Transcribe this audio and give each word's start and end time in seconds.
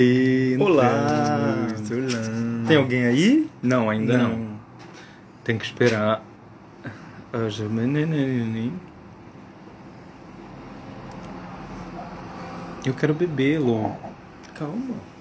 Entramos. 0.00 0.60
Olá. 0.60 1.66
Olá. 1.90 2.66
Tem 2.68 2.76
alguém 2.76 3.04
aí? 3.04 3.50
Não, 3.60 3.90
ainda 3.90 4.16
não. 4.16 4.48
Tem 5.42 5.58
que 5.58 5.64
esperar. 5.64 6.22
Eu 12.84 12.94
quero 12.94 13.12
bebê-lo. 13.12 13.96
Calma. 14.54 15.17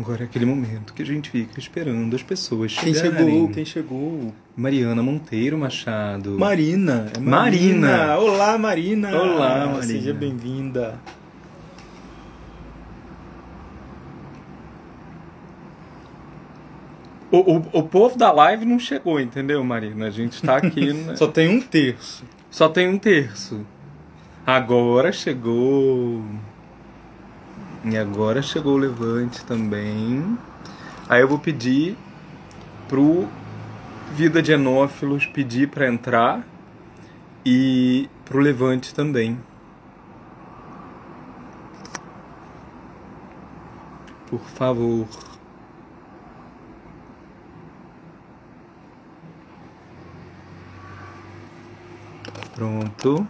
Agora 0.00 0.22
é 0.22 0.24
aquele 0.24 0.46
momento 0.46 0.94
que 0.94 1.02
a 1.02 1.04
gente 1.04 1.28
fica 1.28 1.60
esperando 1.60 2.16
as 2.16 2.22
pessoas 2.22 2.74
Quem 2.74 2.94
chegarem. 2.94 3.26
chegou? 3.28 3.48
Quem 3.50 3.64
chegou? 3.66 4.34
Mariana 4.56 5.02
Monteiro 5.02 5.58
Machado. 5.58 6.38
Marina. 6.38 7.12
É 7.14 7.20
Marina. 7.20 8.16
Olá, 8.16 8.56
Marina. 8.56 9.10
Olá, 9.14 9.66
Marina. 9.66 9.82
Seja 9.82 10.14
bem-vinda. 10.14 10.98
O, 17.30 17.56
o, 17.56 17.56
o 17.80 17.82
povo 17.82 18.16
da 18.16 18.32
live 18.32 18.64
não 18.64 18.78
chegou, 18.78 19.20
entendeu, 19.20 19.62
Marina? 19.62 20.06
A 20.06 20.10
gente 20.10 20.40
tá 20.40 20.56
aqui. 20.56 20.94
né? 21.04 21.14
Só 21.14 21.26
tem 21.28 21.50
um 21.50 21.60
terço. 21.60 22.24
Só 22.50 22.70
tem 22.70 22.88
um 22.88 22.98
terço. 22.98 23.66
Agora 24.46 25.12
chegou. 25.12 26.24
E 27.82 27.96
agora 27.96 28.42
chegou 28.42 28.74
o 28.74 28.78
Levante 28.78 29.44
também. 29.44 30.38
Aí 31.08 31.22
eu 31.22 31.28
vou 31.28 31.38
pedir 31.38 31.96
pro 32.88 33.26
Vida 34.12 34.42
de 34.42 34.52
Enófilos 34.52 35.24
pedir 35.24 35.68
para 35.70 35.88
entrar 35.88 36.46
e 37.46 38.08
pro 38.24 38.38
Levante 38.38 38.94
também. 38.94 39.40
Por 44.28 44.40
favor. 44.40 45.08
Pronto. 52.54 53.26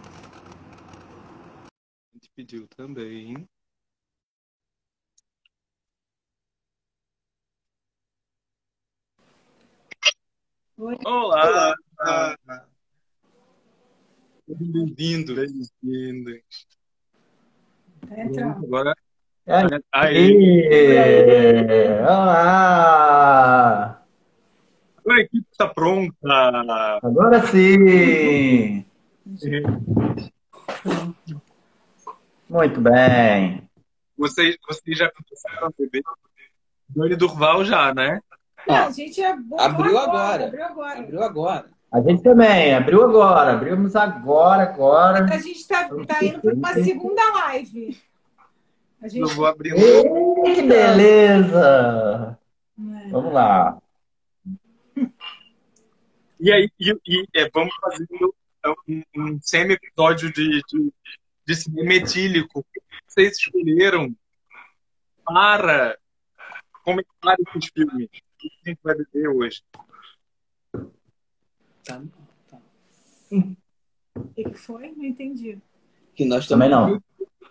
A 1.67 2.13
gente 2.13 2.29
pediu 2.35 2.67
também. 2.75 3.47
Oi. 10.83 10.97
Olá! 11.05 11.75
Bem-vindo. 14.47 15.35
Bem-vindo. 15.35 16.31
Tá. 18.33 18.51
Agora. 18.63 18.95
Aí. 19.91 20.67
Olá! 22.01 24.03
A 25.07 25.19
equipe 25.19 25.45
está 25.51 25.67
pronta. 25.67 26.15
Agora 27.03 27.45
sim! 27.45 28.83
Muito 32.49 32.81
bem. 32.81 33.69
Vocês, 34.17 34.57
vocês 34.67 34.97
já 34.97 35.11
começaram 35.11 35.67
a 35.67 35.71
beber? 35.77 36.01
Doni 36.89 37.15
Durval 37.15 37.63
já, 37.63 37.93
né? 37.93 38.19
Não, 38.67 38.87
a 38.87 38.91
gente 38.91 39.21
é 39.21 39.31
Abriu 39.57 39.97
agora. 39.97 40.45
Abriu 40.45 40.63
agora. 40.63 40.99
Abriu 40.99 41.23
agora. 41.23 41.69
A 41.91 41.99
gente 41.99 42.23
também, 42.23 42.73
abriu 42.73 43.03
agora, 43.03 43.51
abrimos 43.51 43.97
agora, 43.97 44.63
agora. 44.63 45.25
A 45.25 45.37
gente 45.37 45.67
tá, 45.67 45.89
tá 46.07 46.23
indo 46.23 46.39
para 46.39 46.53
uma 46.53 46.73
segunda 46.73 47.21
live. 47.33 48.01
A 49.01 49.07
Eu 49.07 49.09
gente 49.09 49.33
vou 49.33 49.45
abrir. 49.45 49.73
Ei, 49.73 50.03
que 50.55 50.61
beleza! 50.61 52.37
É. 52.79 53.09
Vamos 53.09 53.33
lá. 53.33 53.77
E 56.39 56.51
aí, 56.51 56.69
e, 56.79 56.97
e, 57.05 57.27
é, 57.35 57.49
vamos 57.53 57.75
fazendo 57.81 58.33
um, 58.87 59.03
um 59.17 59.39
semi-episódio 59.41 60.31
de, 60.31 60.61
de, 60.61 60.93
de 61.45 61.55
cinema 61.55 61.93
etílico. 61.93 62.59
O 62.59 62.63
que 62.63 62.81
vocês 63.05 63.37
escolheram 63.37 64.15
para 65.25 65.97
comentar 66.83 67.35
esses 67.39 67.69
filmes? 67.73 68.09
O 68.41 68.49
que 68.49 68.59
a 68.65 68.69
gente 68.69 68.79
vai 68.83 68.95
beber 68.95 69.27
hoje? 69.27 69.63
Tá, 71.83 72.01
tá. 72.49 72.57
O 74.15 74.23
que 74.35 74.43
que 74.43 74.53
foi? 74.53 74.91
Não 74.95 75.05
entendi. 75.05 75.59
Que 76.15 76.25
nós 76.25 76.47
Também 76.47 76.69
não. 76.69 77.01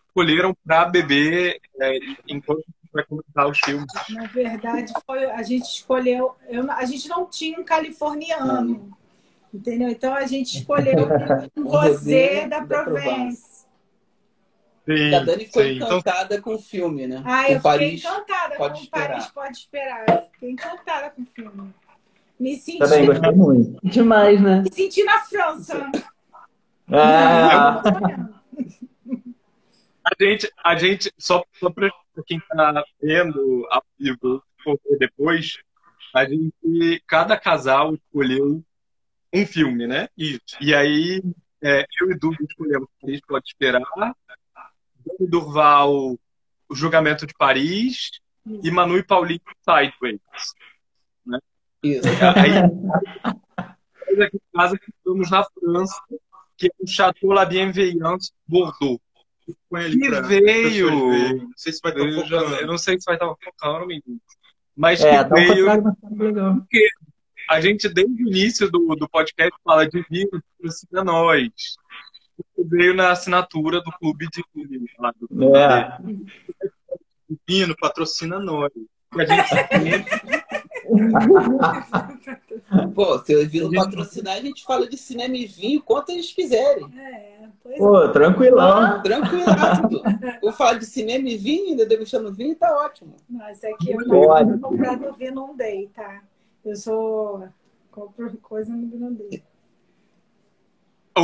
Escolheram 0.09 0.55
para 0.67 0.87
beber 0.87 1.61
é, 1.81 1.99
enquanto 2.29 2.59
a 2.59 2.63
gente 2.63 2.93
vai 2.93 3.05
comentar 3.05 3.49
os 3.49 3.59
filmes. 3.59 3.87
Na 4.11 4.27
verdade, 4.27 4.93
foi, 5.07 5.25
a 5.31 5.43
gente 5.43 5.65
escolheu. 5.65 6.35
eu 6.49 6.71
a 6.71 6.85
gente 6.85 7.09
não 7.09 7.27
tinha 7.27 7.59
um 7.61 7.65
californiano. 7.65 8.97
Entendeu? 9.55 9.89
Então 9.89 10.13
a 10.15 10.27
gente 10.27 10.59
escolheu 10.59 11.07
um 11.57 11.65
rosé 11.65 12.49
da 12.49 12.65
Provence. 12.65 13.60
Sim, 14.97 15.15
A 15.15 15.21
Dani 15.21 15.47
foi 15.53 15.65
sim. 15.65 15.77
Então, 15.77 15.99
encantada 15.99 16.41
com 16.43 16.55
o 16.55 16.59
filme, 16.59 17.07
né? 17.07 17.23
Ah, 17.25 17.45
com 17.45 17.53
eu 17.53 17.61
Paris. 17.61 18.03
fiquei 18.03 18.11
encantada 18.11 18.57
pode 18.57 18.75
com 18.75 18.85
esperar. 18.85 19.09
Paris, 19.09 19.27
pode 19.29 19.57
esperar. 19.59 20.05
Eu 20.09 20.23
fiquei 20.33 20.51
encantada 20.51 21.11
com 21.11 21.23
o 21.23 21.27
filme. 21.27 21.75
Me 22.39 22.57
senti, 22.57 22.79
Também 22.79 23.07
gostei 23.07 23.33
muito. 23.33 23.81
Demais, 23.87 24.41
né? 24.41 24.63
me 24.63 24.73
senti 24.73 25.05
na 25.05 25.21
França. 25.21 25.91
Ah, 26.93 27.83
a 30.05 30.25
gente, 30.25 30.51
a 30.65 30.77
gente 30.77 31.13
só, 31.19 31.45
só 31.53 31.71
para 31.71 31.91
quem 32.27 32.39
está 32.39 32.83
vendo 33.01 33.67
ao 33.71 33.85
vivo 33.99 34.43
ou 34.67 34.81
ver 34.89 34.99
depois, 34.99 35.59
a 36.15 36.25
gente, 36.25 37.03
cada 37.07 37.37
casal 37.37 37.95
escolheu 37.95 38.63
um 39.33 39.47
filme, 39.47 39.87
né? 39.87 40.09
Isso. 40.17 40.57
E 40.61 40.75
aí, 40.75 41.23
é, 41.63 41.85
eu 42.01 42.11
e 42.11 42.19
Dudu 42.19 42.43
escolhemos 42.49 42.89
Paris 43.01 43.21
Pode 43.27 43.47
Esperar, 43.47 43.83
Durval, 45.21 46.19
O 46.69 46.75
Julgamento 46.75 47.27
de 47.27 47.35
Paris, 47.35 48.11
e 48.63 48.71
Manu 48.71 48.97
e 48.99 49.03
Paulinho, 49.03 49.41
Sideways. 49.63 50.21
Isso. 51.83 52.09
Aí, 52.37 53.35
nós 54.17 54.21
aqui 54.27 54.37
em 54.37 54.57
casa 54.59 54.79
estamos 54.97 55.31
na 55.31 55.45
França, 55.45 56.01
que 56.57 56.67
é 56.67 56.71
o 56.79 56.87
Chateau 56.87 57.31
La 57.33 57.45
Bienveillance 57.45 58.33
Bordeaux. 58.47 59.01
Que 59.47 59.99
pra- 60.09 60.21
veio. 60.21 60.89
pra. 60.89 61.35
Não 61.35 61.53
sei 61.57 61.73
se 61.73 61.81
vai 61.83 61.93
estar 61.93 62.05
Eu, 62.05 62.13
já- 62.27 62.41
focando. 62.41 62.57
eu 62.57 62.67
não 62.67 62.79
sei 62.79 62.99
se 62.99 63.05
vai 63.07 63.15
estar 63.17 63.35
focando, 63.43 63.87
menino. 63.87 64.21
Mas 64.77 65.01
é, 65.03 65.25
que 65.25 65.31
veio, 65.35 65.67
tá 65.67 65.93
legal. 66.13 66.57
a 67.49 67.61
gente, 67.61 67.89
desde 67.89 68.25
o 68.25 68.29
início 68.29 68.71
do, 68.71 68.95
do 68.95 69.09
podcast, 69.09 69.53
fala 69.65 69.89
de 69.89 70.03
vinho, 70.09 70.29
patrocina 70.31 71.03
nós. 71.05 71.51
Veio 72.59 72.95
na 72.95 73.11
assinatura 73.11 73.81
do 73.81 73.91
clube 73.93 74.29
de 74.31 74.45
lá 74.99 75.13
do- 75.19 75.57
É. 75.57 75.99
Pino, 77.47 77.75
patrocina 77.77 78.39
nós. 78.39 78.71
A 79.13 79.25
gente 79.25 79.55
Pô, 82.95 83.19
se 83.21 83.33
eu 83.33 83.49
vir 83.49 83.63
no 83.63 83.73
patrocinar, 83.73 84.37
a 84.37 84.41
gente 84.41 84.65
fala 84.65 84.89
de 84.89 84.97
cinema 84.97 85.37
e 85.37 85.47
vinho 85.47 85.81
quanto 85.83 86.11
eles 86.11 86.33
quiserem. 86.33 86.87
É, 86.97 87.49
pois 87.63 87.79
Pô, 87.79 88.09
tranquilão. 88.09 89.03
Tranquilado. 89.03 90.03
Vou 90.43 90.53
falar 90.53 90.75
de 90.75 90.87
cinema 90.87 91.29
e 91.29 91.37
vinho, 91.37 91.71
ainda 91.71 91.87
degustando 91.87 92.33
vinho, 92.33 92.55
tá 92.57 92.73
ótimo. 92.85 93.17
Mas 93.29 93.63
é 93.63 93.73
que 93.75 93.91
eu 93.91 93.99
não 94.07 94.21
vou 94.21 94.59
comprar 94.71 94.97
no 94.97 95.13
Vinum 95.13 95.55
Day, 95.57 95.89
tá? 95.95 96.23
Eu 96.65 96.77
sou. 96.77 97.49
Compro 97.91 98.37
coisa 98.39 98.73
no. 98.75 99.09
O- 99.09 99.50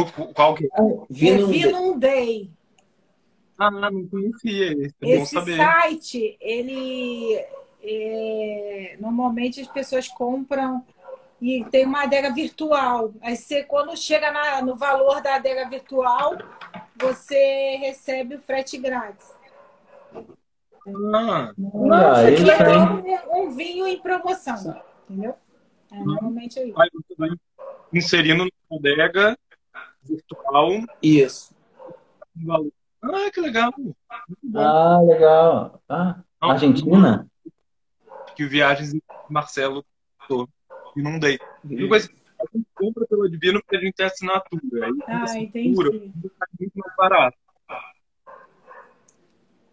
Qual 0.04 0.54
que 0.54 0.64
é? 0.64 0.68
É 0.68 0.82
Vinho 1.10 1.46
Vinum 1.48 1.98
Day. 1.98 2.50
Ah, 3.58 3.70
não 3.70 4.06
conhecia 4.06 4.72
esse. 4.72 4.94
É 5.02 5.08
Esse 5.08 5.34
saber. 5.34 5.56
site, 5.56 6.36
ele. 6.40 7.42
é, 7.82 8.96
normalmente 9.00 9.60
as 9.60 9.68
pessoas 9.68 10.08
compram 10.08 10.84
e 11.40 11.64
tem 11.66 11.86
uma 11.86 12.02
adega 12.02 12.32
virtual. 12.32 13.12
Aí 13.22 13.36
você, 13.36 13.62
quando 13.62 13.96
chega 13.96 14.30
na- 14.32 14.60
no 14.62 14.74
valor 14.74 15.22
da 15.22 15.36
adega 15.36 15.68
virtual, 15.68 16.36
você 16.98 17.76
recebe 17.76 18.34
o 18.34 18.40
frete 18.40 18.76
grátis. 18.78 19.30
Ah, 21.14 21.52
Olha, 21.74 22.12
aí 22.16 22.34
Aqui 22.34 22.50
é 22.50 22.78
um, 22.78 23.42
um 23.46 23.50
vinho 23.50 23.86
em 23.86 23.98
promoção, 23.98 24.80
entendeu? 25.08 25.34
É, 25.92 25.98
normalmente 25.98 26.58
é 26.58 26.64
isso. 26.66 26.74
vai 26.74 27.28
inserindo 27.92 28.44
na 28.44 28.50
bodega 28.68 29.38
virtual. 30.08 30.70
Isso. 31.02 31.54
Ah, 33.02 33.30
que 33.32 33.40
legal. 33.40 33.72
Ah, 34.54 35.00
legal. 35.02 35.82
Ah, 35.88 36.22
Não, 36.40 36.50
Argentina? 36.50 37.26
Que 38.34 38.44
o 38.44 38.48
Viagens 38.48 38.92
Marcelo 39.28 39.84
e 40.96 41.02
não 41.02 41.18
dei. 41.18 41.38
Digo 41.64 41.94
assim, 41.94 42.12
a 42.38 42.44
gente 42.56 42.66
compra 42.74 43.06
pelo 43.06 43.28
Divino 43.28 43.60
porque 43.62 43.76
a 43.76 43.80
gente 43.80 43.94
tem 43.94 44.06
assinatura. 44.06 44.86
Aí 44.86 44.92
Ah, 45.08 45.22
assinatura 45.24 45.88
entendi. 45.88 46.12
tá 46.38 46.46
muito 46.58 46.72
mais 46.76 46.96
barato. 46.96 47.36
A 47.68 47.74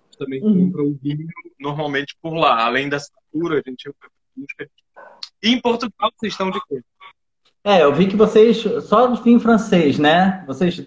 gente 0.06 0.18
também 0.18 0.44
Uhum. 0.44 0.66
compra 0.72 0.84
o 0.84 0.94
vinho 0.94 1.28
normalmente 1.60 2.16
por 2.22 2.34
lá. 2.36 2.66
Além 2.66 2.88
da 2.90 2.98
assinatura, 2.98 3.60
a 3.66 3.70
gente. 3.70 3.90
E 5.42 5.50
em 5.50 5.60
Portugal 5.60 6.12
vocês 6.18 6.34
estão 6.34 6.50
de 6.50 6.60
quê? 6.68 6.82
É, 7.64 7.84
eu 7.84 7.94
vi 7.94 8.08
que 8.08 8.16
vocês 8.16 8.58
só 8.84 9.08
de 9.08 9.22
vinho 9.22 9.40
francês, 9.40 9.98
né? 9.98 10.44
Vocês 10.46 10.86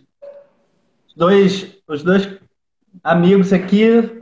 dois, 1.16 1.74
os 1.88 2.02
dois 2.02 2.28
amigos 3.02 3.52
aqui. 3.52 4.20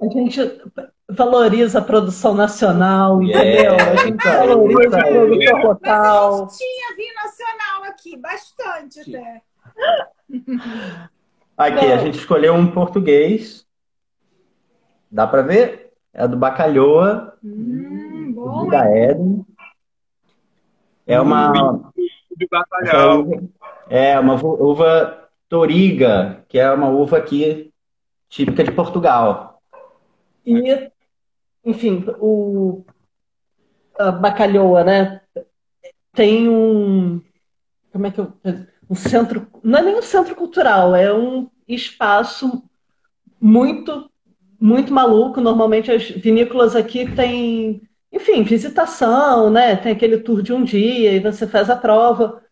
A 0.00 0.06
gente 0.08 0.40
valoriza 1.08 1.78
a 1.78 1.82
produção 1.82 2.34
nacional, 2.34 3.22
entendeu? 3.22 3.74
É, 3.74 3.80
A 3.92 3.96
gente 3.96 4.14
então, 4.14 4.32
valoriza 4.48 4.80
isso 4.82 4.96
o 4.96 4.96
aí. 4.96 5.12
produtor 5.12 5.38
Mas 5.38 5.50
a 5.52 5.68
local. 5.68 6.38
gente 6.38 6.58
tinha 6.58 6.96
vinho 6.96 7.14
nacional 7.14 7.84
aqui, 7.90 8.16
bastante 8.16 9.04
Sim. 9.04 9.16
até. 9.16 9.42
Aqui, 11.56 11.86
a 11.92 11.96
gente 11.98 12.18
escolheu 12.18 12.54
um 12.54 12.70
português. 12.70 13.64
Dá 15.10 15.26
pra 15.26 15.42
ver? 15.42 15.92
É 16.12 16.26
do 16.26 16.36
Bacalhoa, 16.36 17.34
Hum, 17.44 18.32
bom, 18.34 18.64
Vida 18.64 18.78
Éden. 18.88 19.35
É 21.06 21.20
uma, 21.20 21.92
De 22.36 22.46
uva- 22.46 23.42
é 23.88 24.18
uma 24.18 24.34
uva 24.34 25.28
Toriga, 25.48 26.44
que 26.48 26.58
é 26.58 26.70
uma 26.70 26.88
uva 26.88 27.18
aqui 27.18 27.72
típica 28.28 28.64
de 28.64 28.72
Portugal. 28.72 29.62
E, 30.44 30.90
enfim, 31.64 32.04
o 32.18 32.84
a 33.98 34.10
Bacalhoa, 34.10 34.84
né? 34.84 35.20
Tem 36.12 36.48
um, 36.48 37.22
como 37.92 38.06
é 38.06 38.10
que 38.10 38.20
eu, 38.20 38.32
um 38.88 38.94
centro, 38.94 39.46
não 39.62 39.78
é 39.78 39.82
nem 39.82 39.96
um 39.96 40.02
centro 40.02 40.34
cultural, 40.34 40.94
é 40.94 41.12
um 41.12 41.48
espaço 41.66 42.62
muito, 43.40 44.10
muito 44.60 44.92
maluco. 44.92 45.40
Normalmente 45.40 45.90
as 45.90 46.08
vinícolas 46.10 46.76
aqui 46.76 47.10
têm, 47.14 47.85
enfim, 48.12 48.42
visitação, 48.42 49.50
né? 49.50 49.76
Tem 49.76 49.92
aquele 49.92 50.18
tour 50.18 50.42
de 50.42 50.52
um 50.52 50.64
dia 50.64 51.12
e 51.12 51.20
você 51.20 51.46
faz 51.46 51.68
a 51.68 51.76
prova. 51.76 52.42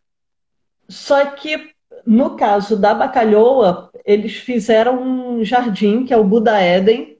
Só 0.88 1.24
que 1.26 1.72
no 2.06 2.36
caso 2.36 2.76
da 2.76 2.92
Bacalhoa, 2.94 3.90
eles 4.04 4.34
fizeram 4.36 5.00
um 5.02 5.44
jardim 5.44 6.04
que 6.04 6.12
é 6.12 6.16
o 6.16 6.24
Buda 6.24 6.58
Éden, 6.60 7.16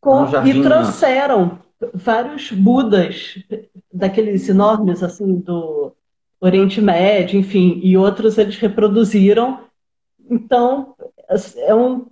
com- 0.00 0.22
Um 0.22 0.26
jardim, 0.26 0.50
e 0.50 0.62
trouxeram 0.62 1.58
vários 1.94 2.50
Budas, 2.50 3.34
daqueles 3.92 4.48
enormes 4.48 5.02
assim 5.02 5.36
do 5.36 5.92
Oriente 6.40 6.80
Médio, 6.80 7.38
enfim, 7.38 7.80
e 7.82 7.96
outros 7.96 8.36
eles 8.38 8.56
reproduziram. 8.56 9.60
Então, 10.28 10.94
é 11.56 11.74
um 11.74 12.06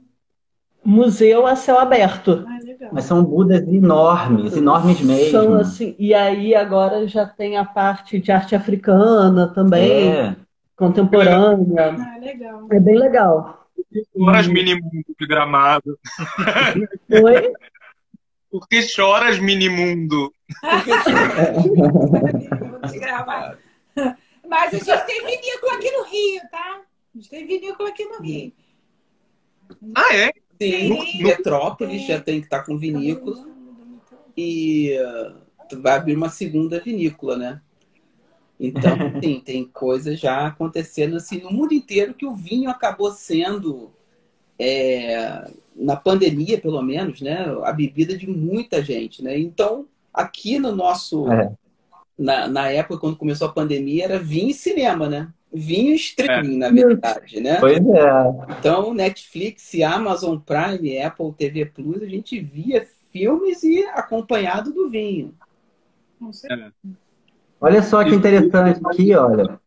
museu 0.84 1.46
a 1.46 1.56
céu 1.56 1.78
aberto. 1.78 2.44
Legal. 2.76 2.90
Mas 2.92 3.04
são 3.04 3.24
Budas 3.24 3.66
enormes, 3.66 4.54
enormes 4.54 5.00
mesmo. 5.00 5.30
São 5.30 5.54
assim, 5.54 5.96
e 5.98 6.12
aí 6.12 6.54
agora 6.54 7.08
já 7.08 7.24
tem 7.26 7.56
a 7.56 7.64
parte 7.64 8.18
de 8.18 8.30
arte 8.30 8.54
africana 8.54 9.48
também, 9.48 10.12
É. 10.12 10.36
contemporânea. 10.76 11.96
Ah, 11.98 12.18
legal. 12.20 12.66
É 12.70 12.78
bem 12.78 12.98
legal. 12.98 13.66
Choras 14.14 14.46
minimundo 14.46 14.90
de 15.18 15.26
gramado. 15.26 15.98
Oi? 17.10 17.52
Por 18.50 18.68
que 18.68 18.82
choras 18.82 19.38
minimundo? 19.38 20.30
Mas 24.48 24.74
a 24.74 24.78
gente 24.78 25.06
tem 25.06 25.24
vinícola 25.24 25.72
aqui 25.74 25.90
no 25.92 26.04
Rio, 26.04 26.42
tá? 26.50 26.80
A 27.14 27.18
gente 27.18 27.30
tem 27.30 27.46
vinícola 27.46 27.88
aqui 27.88 28.04
no 28.04 28.18
Rio. 28.20 28.52
Ah, 29.94 30.14
é? 30.14 30.30
Sim, 30.60 31.00
Sim. 31.02 31.22
Petrópolis 31.22 32.06
já 32.06 32.20
tem 32.20 32.40
que 32.40 32.46
estar 32.46 32.62
com 32.62 32.78
vinícola 32.78 33.46
e 34.36 34.96
uh, 34.98 35.80
vai 35.80 35.96
abrir 35.96 36.16
uma 36.16 36.28
segunda 36.28 36.80
vinícola, 36.80 37.36
né? 37.36 37.60
Então, 38.58 38.96
sim, 39.22 39.40
tem 39.40 39.64
coisas 39.64 40.18
já 40.18 40.46
acontecendo 40.46 41.16
assim 41.16 41.40
no 41.40 41.50
mundo 41.50 41.72
inteiro 41.72 42.14
que 42.14 42.26
o 42.26 42.34
vinho 42.34 42.70
acabou 42.70 43.10
sendo, 43.12 43.90
é, 44.58 45.50
na 45.74 45.96
pandemia, 45.96 46.60
pelo 46.60 46.82
menos, 46.82 47.20
né? 47.20 47.44
A 47.64 47.72
bebida 47.72 48.16
de 48.16 48.28
muita 48.28 48.82
gente, 48.82 49.22
né? 49.22 49.38
Então, 49.38 49.86
aqui 50.12 50.58
no 50.58 50.74
nosso. 50.74 51.30
É. 51.30 51.52
Na, 52.18 52.48
na 52.48 52.70
época, 52.70 52.98
quando 52.98 53.18
começou 53.18 53.46
a 53.46 53.52
pandemia, 53.52 54.04
era 54.04 54.18
vinho 54.18 54.48
e 54.48 54.54
cinema, 54.54 55.06
né? 55.06 55.28
Vinho 55.56 55.94
streaming, 55.94 56.58
na 56.58 56.70
verdade, 56.70 57.40
né? 57.40 57.56
Pois 57.58 57.76
é. 57.78 58.52
Então, 58.58 58.92
Netflix, 58.92 59.72
Amazon 59.80 60.38
Prime, 60.38 61.00
Apple 61.00 61.32
TV 61.32 61.64
Plus, 61.64 62.02
a 62.02 62.06
gente 62.06 62.38
via 62.38 62.86
filmes 63.10 63.62
e 63.62 63.84
acompanhado 63.86 64.72
do 64.72 64.90
vinho. 64.90 65.34
Não 66.20 66.32
sei. 66.32 66.50
Olha 67.60 67.82
só 67.82 68.04
que 68.04 68.14
interessante 68.14 68.80
aqui, 68.84 69.14
olha. 69.14 69.58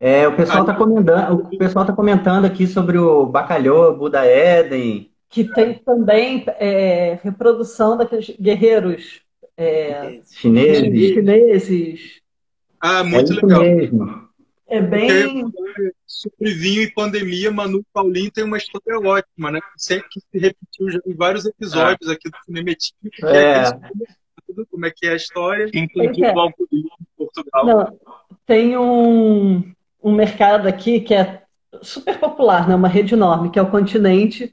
É, 0.00 0.28
o 0.28 0.36
pessoal 0.36 0.60
está 0.60 0.74
comentando, 0.74 1.34
o 1.40 1.58
pessoal 1.58 1.84
tá 1.84 1.92
comentando 1.92 2.44
aqui 2.44 2.66
sobre 2.66 2.98
o 2.98 3.26
Bacalhau, 3.26 3.96
Buda 3.96 4.24
Éden. 4.24 5.10
Que 5.30 5.44
tem 5.44 5.74
também 5.74 6.44
é, 6.58 7.18
reprodução 7.22 7.96
daqueles 7.96 8.30
guerreiros 8.38 9.22
é, 9.56 10.20
Chineses. 10.30 11.12
chineses. 11.14 12.20
Ah, 12.80 13.00
É 13.00 13.02
muito 13.02 13.32
isso 13.32 13.44
legal. 13.46 13.60
mesmo. 13.62 14.27
É 14.68 14.80
bem. 14.80 15.50
Sobre 16.06 16.52
vinho 16.52 16.82
e 16.82 16.92
pandemia, 16.92 17.50
Manu 17.50 17.82
Paulinho 17.92 18.30
tem 18.30 18.44
uma 18.44 18.58
história 18.58 18.98
ótima, 18.98 19.50
né? 19.50 19.60
Sempre 19.76 20.08
que 20.10 20.20
se 20.20 20.38
repetiu 20.38 20.90
já 20.90 21.00
em 21.06 21.14
vários 21.14 21.46
episódios 21.46 22.10
aqui 22.10 22.28
do 22.28 22.36
Cinemetinho. 22.44 23.10
que 23.10 23.24
É. 23.26 23.60
aquele- 23.66 24.66
Como 24.70 24.86
é 24.86 24.90
que 24.90 25.06
é 25.06 25.12
a 25.12 25.16
história? 25.16 25.70
Inclusive 25.72 26.24
É. 26.24 26.32
o 26.34 26.40
alcoolismo 26.40 26.90
em 27.00 27.06
Portugal. 27.16 27.66
Não, 27.66 27.98
tem 28.46 28.76
um, 28.76 29.72
um 30.02 30.12
mercado 30.14 30.66
aqui 30.66 31.00
que 31.00 31.14
é 31.14 31.42
super 31.82 32.18
popular, 32.18 32.66
né? 32.68 32.74
Uma 32.74 32.88
rede 32.88 33.14
enorme, 33.14 33.50
que 33.50 33.58
é 33.58 33.62
o 33.62 33.70
Continente, 33.70 34.52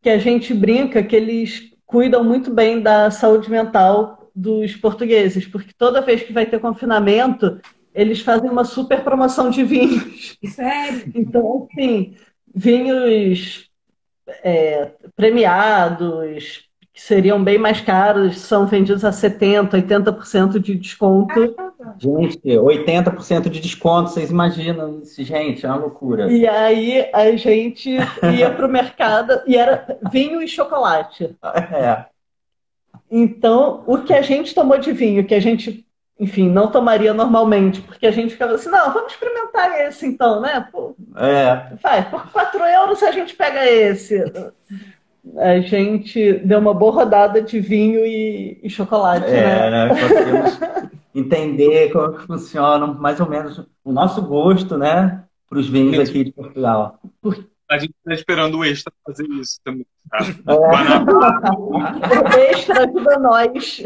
que 0.00 0.08
a 0.08 0.16
gente 0.18 0.54
brinca 0.54 1.02
que 1.02 1.14
eles 1.14 1.70
cuidam 1.84 2.24
muito 2.24 2.50
bem 2.52 2.80
da 2.80 3.10
saúde 3.10 3.50
mental 3.50 4.30
dos 4.34 4.74
portugueses, 4.76 5.46
porque 5.46 5.72
toda 5.76 6.00
vez 6.00 6.22
que 6.22 6.32
vai 6.32 6.46
ter 6.46 6.58
confinamento, 6.60 7.60
eles 7.94 8.20
fazem 8.20 8.50
uma 8.50 8.64
super 8.64 9.02
promoção 9.02 9.50
de 9.50 9.62
vinhos. 9.64 10.38
Sério? 10.46 11.12
Então, 11.14 11.68
assim, 11.70 12.14
vinhos 12.54 13.70
é, 14.42 14.92
premiados, 15.16 16.68
que 16.92 17.00
seriam 17.00 17.42
bem 17.42 17.58
mais 17.58 17.80
caros, 17.80 18.38
são 18.38 18.66
vendidos 18.66 19.04
a 19.04 19.10
70%, 19.10 19.70
80% 19.70 20.58
de 20.58 20.74
desconto. 20.74 21.54
Gente, 21.98 22.40
80% 22.40 23.48
de 23.48 23.60
desconto, 23.60 24.10
vocês 24.10 24.30
imaginam 24.30 25.00
isso, 25.00 25.22
gente? 25.24 25.64
É 25.64 25.68
uma 25.68 25.78
loucura. 25.78 26.30
E 26.30 26.46
aí 26.46 27.08
a 27.12 27.34
gente 27.36 27.90
ia 28.34 28.50
pro 28.54 28.68
mercado 28.68 29.40
e 29.46 29.56
era 29.56 29.98
vinho 30.10 30.42
e 30.42 30.48
chocolate. 30.48 31.34
É. 31.42 32.04
Então, 33.10 33.84
o 33.86 33.98
que 33.98 34.12
a 34.12 34.22
gente 34.22 34.54
tomou 34.54 34.78
de 34.78 34.92
vinho, 34.92 35.26
que 35.26 35.34
a 35.34 35.40
gente, 35.40 35.86
enfim, 36.22 36.48
não 36.48 36.70
tomaria 36.70 37.12
normalmente, 37.12 37.80
porque 37.80 38.06
a 38.06 38.12
gente 38.12 38.32
ficava 38.34 38.54
assim, 38.54 38.70
não, 38.70 38.92
vamos 38.92 39.12
experimentar 39.12 39.72
esse 39.80 40.06
então, 40.06 40.40
né? 40.40 40.68
Pô, 40.70 40.94
É. 41.16 41.74
vai, 41.82 42.08
por 42.08 42.30
4 42.30 42.62
euros 42.64 43.02
a 43.02 43.10
gente 43.10 43.34
pega 43.34 43.66
esse. 43.68 44.22
A 45.38 45.60
gente 45.60 46.34
deu 46.44 46.60
uma 46.60 46.72
boa 46.72 46.92
rodada 46.92 47.42
de 47.42 47.58
vinho 47.58 48.06
e, 48.06 48.60
e 48.62 48.70
chocolate, 48.70 49.26
É, 49.26 49.70
né? 49.70 49.70
né? 49.70 49.88
Conseguimos 49.88 50.60
entender 51.14 51.92
como 51.92 52.12
que 52.14 52.26
funciona 52.26 52.86
mais 52.86 53.18
ou 53.18 53.28
menos 53.28 53.58
o 53.84 53.92
nosso 53.92 54.22
gosto, 54.22 54.78
né? 54.78 55.24
Para 55.48 55.58
os 55.58 55.68
vinhos 55.68 55.98
aqui 56.08 56.22
de 56.24 56.32
Portugal. 56.32 57.00
A 57.68 57.78
gente 57.78 57.94
está 57.98 58.14
esperando 58.14 58.58
o 58.58 58.64
extra 58.64 58.92
fazer 59.04 59.26
isso 59.40 59.58
também. 59.64 59.86
Tá? 60.08 60.18
É. 60.18 61.52
O 61.58 62.38
extra 62.50 62.84
ajuda 62.84 63.18
nós. 63.18 63.82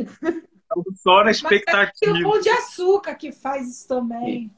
Só 0.96 1.16
na 1.18 1.22
Tem 1.24 1.28
o 1.28 1.30
expectativa. 1.30 2.22
pão 2.22 2.40
de 2.40 2.48
açúcar 2.48 3.14
que 3.14 3.32
faz 3.32 3.68
isso 3.68 3.88
também. 3.88 4.50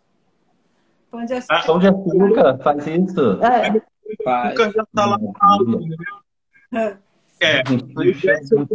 Pão 1.11 1.25
de 1.25 1.35
açúcar. 1.35 1.67
Pão 1.67 1.79
de 1.79 1.88
açúcar 1.88 2.59
faz 2.62 2.87
isso. 2.87 3.21
É, 3.43 3.71
O 3.71 4.25
Faz. 4.25 4.47
açúcar 4.47 4.73
já 4.73 4.83
está 4.83 5.07
lá 5.07 5.19
alto, 5.41 5.81
né? 6.71 6.99
É, 7.41 7.59
é 7.59 7.62
bom. 7.62 7.77
60% 7.77 8.67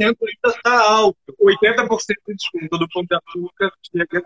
ainda 0.00 0.16
está 0.46 0.80
alto. 0.88 1.16
80% 1.40 2.14
de 2.26 2.34
desconto 2.34 2.78
do 2.78 2.88
pão 2.88 3.04
de 3.04 3.14
açúcar 3.14 3.72
chega 3.94 4.22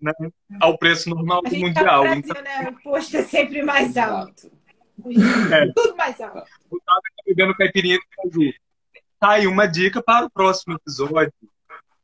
né, 0.00 0.12
ao 0.60 0.76
preço 0.76 1.08
normal 1.08 1.42
do 1.42 1.50
tá 1.50 1.56
mundial. 1.56 2.06
Então, 2.06 2.34
Brasil, 2.34 2.42
né? 2.44 2.68
O 2.68 2.72
imposto 2.72 3.16
é 3.16 3.22
sempre 3.22 3.62
mais 3.62 3.96
alto. 3.96 4.50
É. 4.98 5.72
Tudo 5.74 5.96
mais 5.96 6.20
alto. 6.20 6.48
eu 6.70 6.78
estava 6.78 7.00
bebendo 7.26 7.54
caipirinha 7.54 7.96
de 7.98 8.06
caju. 8.30 8.52
tá 9.20 9.30
aí 9.32 9.46
uma 9.46 9.66
dica 9.66 10.02
para 10.02 10.26
o 10.26 10.30
próximo 10.30 10.74
episódio. 10.74 11.32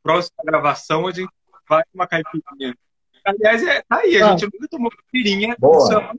Próxima 0.03 0.43
gravação, 0.43 1.07
a 1.07 1.11
gente 1.11 1.31
vai 1.67 1.83
uma 1.93 2.05
caipirinha. 2.07 2.75
Aliás, 3.25 3.63
é, 3.63 3.81
tá 3.87 3.99
aí, 3.99 4.21
a 4.21 4.27
Ah. 4.33 4.37
gente 4.37 4.51
nunca 4.53 4.67
tomou 4.67 4.91
caipirinha. 4.91 5.55
Boa. 5.57 6.13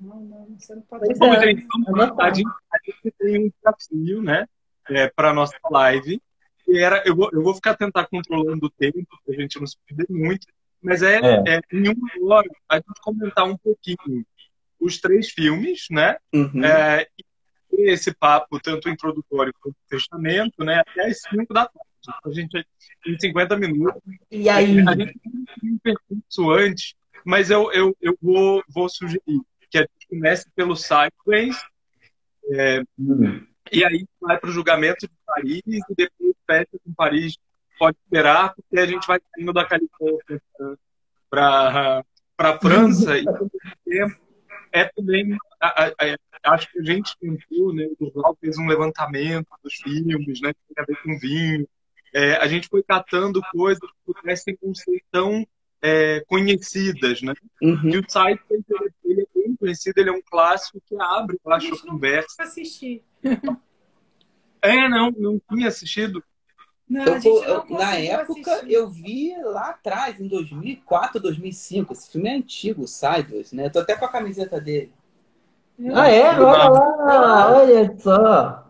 Não, 0.00 0.20
não, 0.20 0.56
você 0.58 0.74
não 0.74 0.82
pode 0.82 1.14
Bom, 1.18 1.32
é, 1.32 1.40
gente, 1.46 1.66
vamos 1.72 1.86
lá. 1.98 2.04
anotado. 2.04 2.22
a, 2.30 2.34
gente, 2.34 2.48
a 2.48 2.78
gente 2.84 3.14
tem 3.18 3.46
um 3.46 3.50
desafio, 3.56 4.22
né, 4.22 4.46
é, 4.90 5.08
para 5.08 5.32
nossa 5.32 5.56
live. 5.70 6.20
E 6.68 6.78
era, 6.78 7.02
eu, 7.06 7.16
vou, 7.16 7.30
eu 7.32 7.42
vou 7.42 7.54
ficar 7.54 7.76
tentar 7.76 8.06
controlando 8.06 8.66
o 8.66 8.70
tempo, 8.70 9.06
para 9.24 9.34
a 9.34 9.40
gente 9.40 9.58
não 9.58 9.66
se 9.66 9.76
perder 9.86 10.06
muito, 10.10 10.46
mas 10.82 11.02
é, 11.02 11.16
É. 11.18 11.42
é, 11.56 11.60
em 11.72 11.88
uma 11.88 12.34
hora 12.34 12.48
a 12.68 12.76
gente 12.76 13.00
comentar 13.00 13.44
um 13.46 13.56
pouquinho 13.56 14.24
os 14.78 14.98
três 15.00 15.30
filmes, 15.30 15.86
né? 15.90 16.16
Uhum. 16.32 16.64
É, 16.64 17.06
e 17.18 17.24
ter 17.76 17.92
esse 17.92 18.12
papo, 18.14 18.58
tanto 18.60 18.88
introdutório 18.88 19.52
quanto 19.60 19.76
fechamento, 19.88 20.62
né? 20.64 20.80
Até 20.80 21.06
as 21.06 21.20
5 21.22 21.52
da 21.54 21.66
tarde. 21.66 21.89
A 22.24 22.30
gente 22.30 22.50
tem 23.04 23.18
50 23.18 23.56
minutos. 23.56 24.00
E 24.30 24.48
aí? 24.48 24.80
A 24.88 24.94
gente 24.94 25.18
tem 25.18 25.32
um 25.64 25.78
percurso 25.78 26.50
antes, 26.50 26.94
mas 27.24 27.50
eu, 27.50 27.70
eu, 27.72 27.96
eu 28.00 28.16
vou, 28.20 28.62
vou 28.68 28.88
sugerir 28.88 29.40
que 29.70 29.78
a 29.78 29.82
gente 29.82 30.08
comece 30.08 30.50
pelo 30.54 30.74
Sideways, 30.76 31.56
Hum. 32.98 33.46
e 33.70 33.84
aí 33.84 34.04
vai 34.20 34.36
para 34.38 34.50
o 34.50 34.52
julgamento 34.52 35.06
de 35.06 35.12
Paris 35.24 35.62
e 35.66 35.94
depois 35.96 36.34
fecha 36.46 36.68
com 36.84 36.92
Paris. 36.94 37.36
Pode 37.78 37.96
esperar, 38.04 38.54
porque 38.54 38.78
a 38.78 38.86
gente 38.86 39.06
vai 39.06 39.20
saindo 39.34 39.52
da 39.52 39.64
Califórnia 39.64 40.42
para 41.30 42.02
a 42.38 42.58
França 42.58 43.16
e 43.18 43.24
tempo 43.24 44.20
é 44.72 44.84
também. 44.96 45.36
a- 45.60 45.84
a- 45.86 45.92
a- 45.98 46.52
acho 46.54 46.70
que 46.72 46.78
a 46.80 46.82
gente 46.82 47.16
tentou, 47.18 47.72
né? 47.74 47.86
O 47.86 47.96
Durval 48.10 48.36
fez 48.40 48.56
um 48.58 48.66
levantamento 48.66 49.46
dos 49.62 49.74
filmes, 49.74 50.40
né? 50.40 50.52
Que 50.52 50.74
tem 50.74 50.82
a 50.82 50.86
ver 50.86 51.02
com 51.02 51.18
vinho. 51.18 51.68
É, 52.14 52.34
a 52.36 52.46
gente 52.48 52.68
foi 52.68 52.82
catando 52.82 53.40
coisas 53.52 53.80
que 53.88 54.12
pudessem 54.12 54.58
não 54.62 54.74
ser 54.74 55.00
tão 55.10 55.46
é, 55.82 56.20
conhecidas, 56.26 57.22
né? 57.22 57.32
Uhum. 57.62 57.88
E 57.90 57.98
o 57.98 58.04
site 58.08 58.40
ele, 58.50 59.22
é 59.22 59.38
bem 59.38 59.56
conhecido, 59.56 59.98
ele 59.98 60.10
é 60.10 60.12
um 60.12 60.22
clássico 60.22 60.80
que 60.86 60.94
abre, 61.00 61.38
eu 61.44 61.52
acho, 61.52 61.74
a 61.74 61.80
conversa. 61.90 62.42
assistir. 62.42 63.02
É, 64.62 64.88
não, 64.90 65.10
não 65.12 65.40
tinha 65.50 65.68
assistido. 65.68 66.22
Não, 66.86 67.04
Eu 67.04 67.14
a 67.14 67.18
gente 67.18 67.32
vou- 67.32 67.40
não 67.46 67.48
eu- 67.70 67.78
na 67.78 67.94
época, 67.96 68.52
assistir. 68.52 68.72
eu 68.72 68.90
vi 68.90 69.34
lá 69.42 69.70
atrás, 69.70 70.20
em 70.20 70.28
2004, 70.28 71.18
2005. 71.18 71.92
Esse 71.94 72.10
filme 72.12 72.28
é 72.28 72.34
antigo, 72.34 72.86
Sideways, 72.86 73.52
né? 73.52 73.66
Eu 73.66 73.72
tô 73.72 73.78
até 73.78 73.96
com 73.96 74.04
a 74.04 74.08
camiseta 74.12 74.60
dele. 74.60 74.92
Ah, 75.94 76.08
é? 76.10 76.28
Olha 76.38 76.68
lá, 76.68 77.56
olha 77.56 77.98
só. 77.98 78.69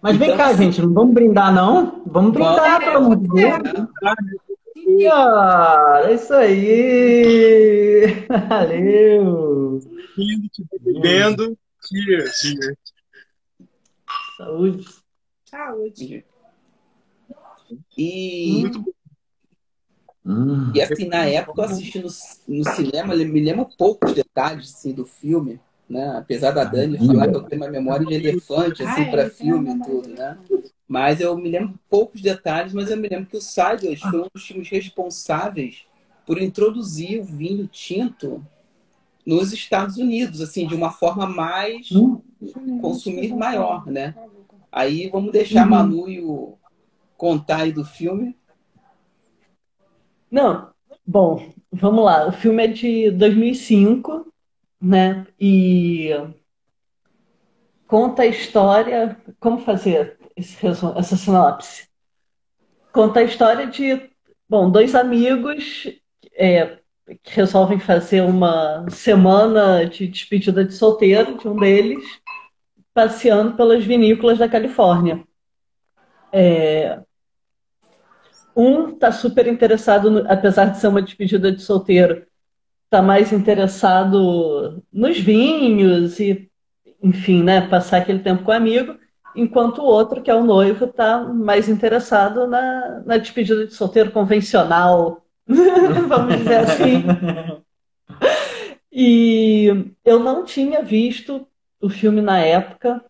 Mas 0.00 0.16
vem 0.16 0.28
Então, 0.28 0.38
cá, 0.38 0.52
gente, 0.54 0.80
não 0.80 0.92
vamos 0.92 1.14
brindar, 1.14 1.52
não? 1.52 2.02
Vamos 2.06 2.32
brindar, 2.32 2.78
pelo 2.80 2.96
amor 2.98 3.16
de 3.16 3.28
Deus. 3.28 3.88
É 6.04 6.14
isso 6.14 6.32
aí. 6.34 8.02
Valeu. 8.48 9.80
Bebendo. 10.80 11.58
Cheers, 11.88 12.38
cheers. 12.38 12.76
Saúde. 14.36 14.86
Saúde. 15.44 16.24
E, 17.96 18.60
Muito 18.60 18.80
bom. 18.80 18.90
Hum. 20.24 20.72
e 20.74 20.82
assim, 20.82 21.08
na 21.08 21.24
época 21.24 21.62
eu 21.62 21.64
assisti 21.64 21.98
no, 21.98 22.08
no 22.48 22.64
cinema, 22.74 23.14
eu 23.14 23.26
me 23.26 23.40
lembro 23.40 23.66
poucos 23.78 24.12
detalhes 24.12 24.74
assim, 24.74 24.92
do 24.92 25.06
filme, 25.06 25.58
né? 25.88 26.16
Apesar 26.16 26.50
da 26.52 26.64
Dani 26.64 26.98
falar 26.98 27.28
que 27.28 27.36
eu 27.36 27.42
tenho 27.42 27.62
uma 27.62 27.68
memória 27.70 28.06
de 28.06 28.14
elefante 28.14 28.82
assim, 28.82 29.02
Ah, 29.02 29.04
é, 29.04 29.10
para 29.10 29.26
filme 29.30 29.70
e 29.70 29.78
tudo, 29.78 30.08
né? 30.08 30.38
Mas 30.86 31.20
eu 31.20 31.36
me 31.36 31.48
lembro 31.50 31.78
poucos 31.90 32.20
detalhes, 32.22 32.72
mas 32.72 32.90
eu 32.90 32.96
me 32.96 33.08
lembro 33.08 33.26
que 33.26 33.36
o 33.36 33.40
Sideways 33.40 34.00
foi 34.00 34.20
um 34.22 34.28
dos 34.34 34.46
filmes 34.46 34.68
responsáveis 34.68 35.84
por 36.26 36.40
introduzir 36.40 37.20
o 37.20 37.24
vinho 37.24 37.66
tinto 37.66 38.44
nos 39.26 39.52
Estados 39.52 39.96
Unidos, 39.98 40.40
assim, 40.40 40.66
de 40.66 40.74
uma 40.74 40.90
forma 40.90 41.26
mais 41.26 41.90
Hum. 41.92 42.20
consumir 42.80 43.34
maior, 43.34 43.86
né? 43.86 44.14
Aí 44.72 45.08
vamos 45.08 45.32
deixar 45.32 45.62
a 45.62 45.64
Uhum. 45.64 45.70
Manu 45.70 46.08
e 46.08 46.20
o 46.20 46.56
contar 47.16 47.62
aí 47.62 47.72
do 47.72 47.84
filme. 47.84 48.36
Não, 50.30 50.70
bom, 51.06 51.52
vamos 51.72 52.04
lá. 52.04 52.28
O 52.28 52.32
filme 52.32 52.64
é 52.64 52.66
de 52.66 53.10
2005, 53.10 54.27
né? 54.80 55.26
E 55.38 56.10
conta 57.86 58.22
a 58.22 58.26
história. 58.26 59.16
Como 59.40 59.58
fazer 59.58 60.18
resumo, 60.60 60.98
essa 60.98 61.16
sinopse? 61.16 61.88
Conta 62.92 63.20
a 63.20 63.24
história 63.24 63.66
de, 63.66 64.10
bom, 64.48 64.70
dois 64.70 64.94
amigos 64.94 65.84
é, 66.34 66.78
que 67.22 67.36
resolvem 67.36 67.78
fazer 67.78 68.22
uma 68.22 68.88
semana 68.90 69.84
de 69.86 70.06
despedida 70.06 70.64
de 70.64 70.74
solteiro 70.74 71.38
de 71.38 71.48
um 71.48 71.56
deles, 71.56 72.20
passeando 72.92 73.56
pelas 73.56 73.84
vinícolas 73.84 74.38
da 74.38 74.48
Califórnia. 74.48 75.24
É, 76.32 77.00
um 78.54 78.90
está 78.90 79.12
super 79.12 79.46
interessado, 79.46 80.10
no- 80.10 80.30
apesar 80.30 80.66
de 80.66 80.78
ser 80.78 80.88
uma 80.88 81.00
despedida 81.00 81.52
de 81.52 81.62
solteiro, 81.62 82.26
está 82.88 83.02
mais 83.02 83.32
interessado 83.32 84.82
nos 84.90 85.20
vinhos 85.20 86.18
e, 86.18 86.50
enfim, 87.02 87.42
né, 87.42 87.68
passar 87.68 87.98
aquele 87.98 88.20
tempo 88.20 88.42
com 88.44 88.50
o 88.50 88.54
amigo, 88.54 88.96
enquanto 89.36 89.82
o 89.82 89.84
outro, 89.84 90.22
que 90.22 90.30
é 90.30 90.34
o 90.34 90.44
noivo, 90.44 90.86
está 90.86 91.22
mais 91.22 91.68
interessado 91.68 92.46
na, 92.46 93.02
na 93.04 93.16
despedida 93.18 93.66
de 93.66 93.74
solteiro 93.74 94.10
convencional, 94.10 95.22
vamos 95.46 96.36
dizer 96.38 96.60
assim. 96.60 97.04
E 98.90 99.92
eu 100.04 100.18
não 100.18 100.44
tinha 100.44 100.82
visto 100.82 101.46
o 101.80 101.90
filme 101.90 102.22
na 102.22 102.38
época. 102.38 103.04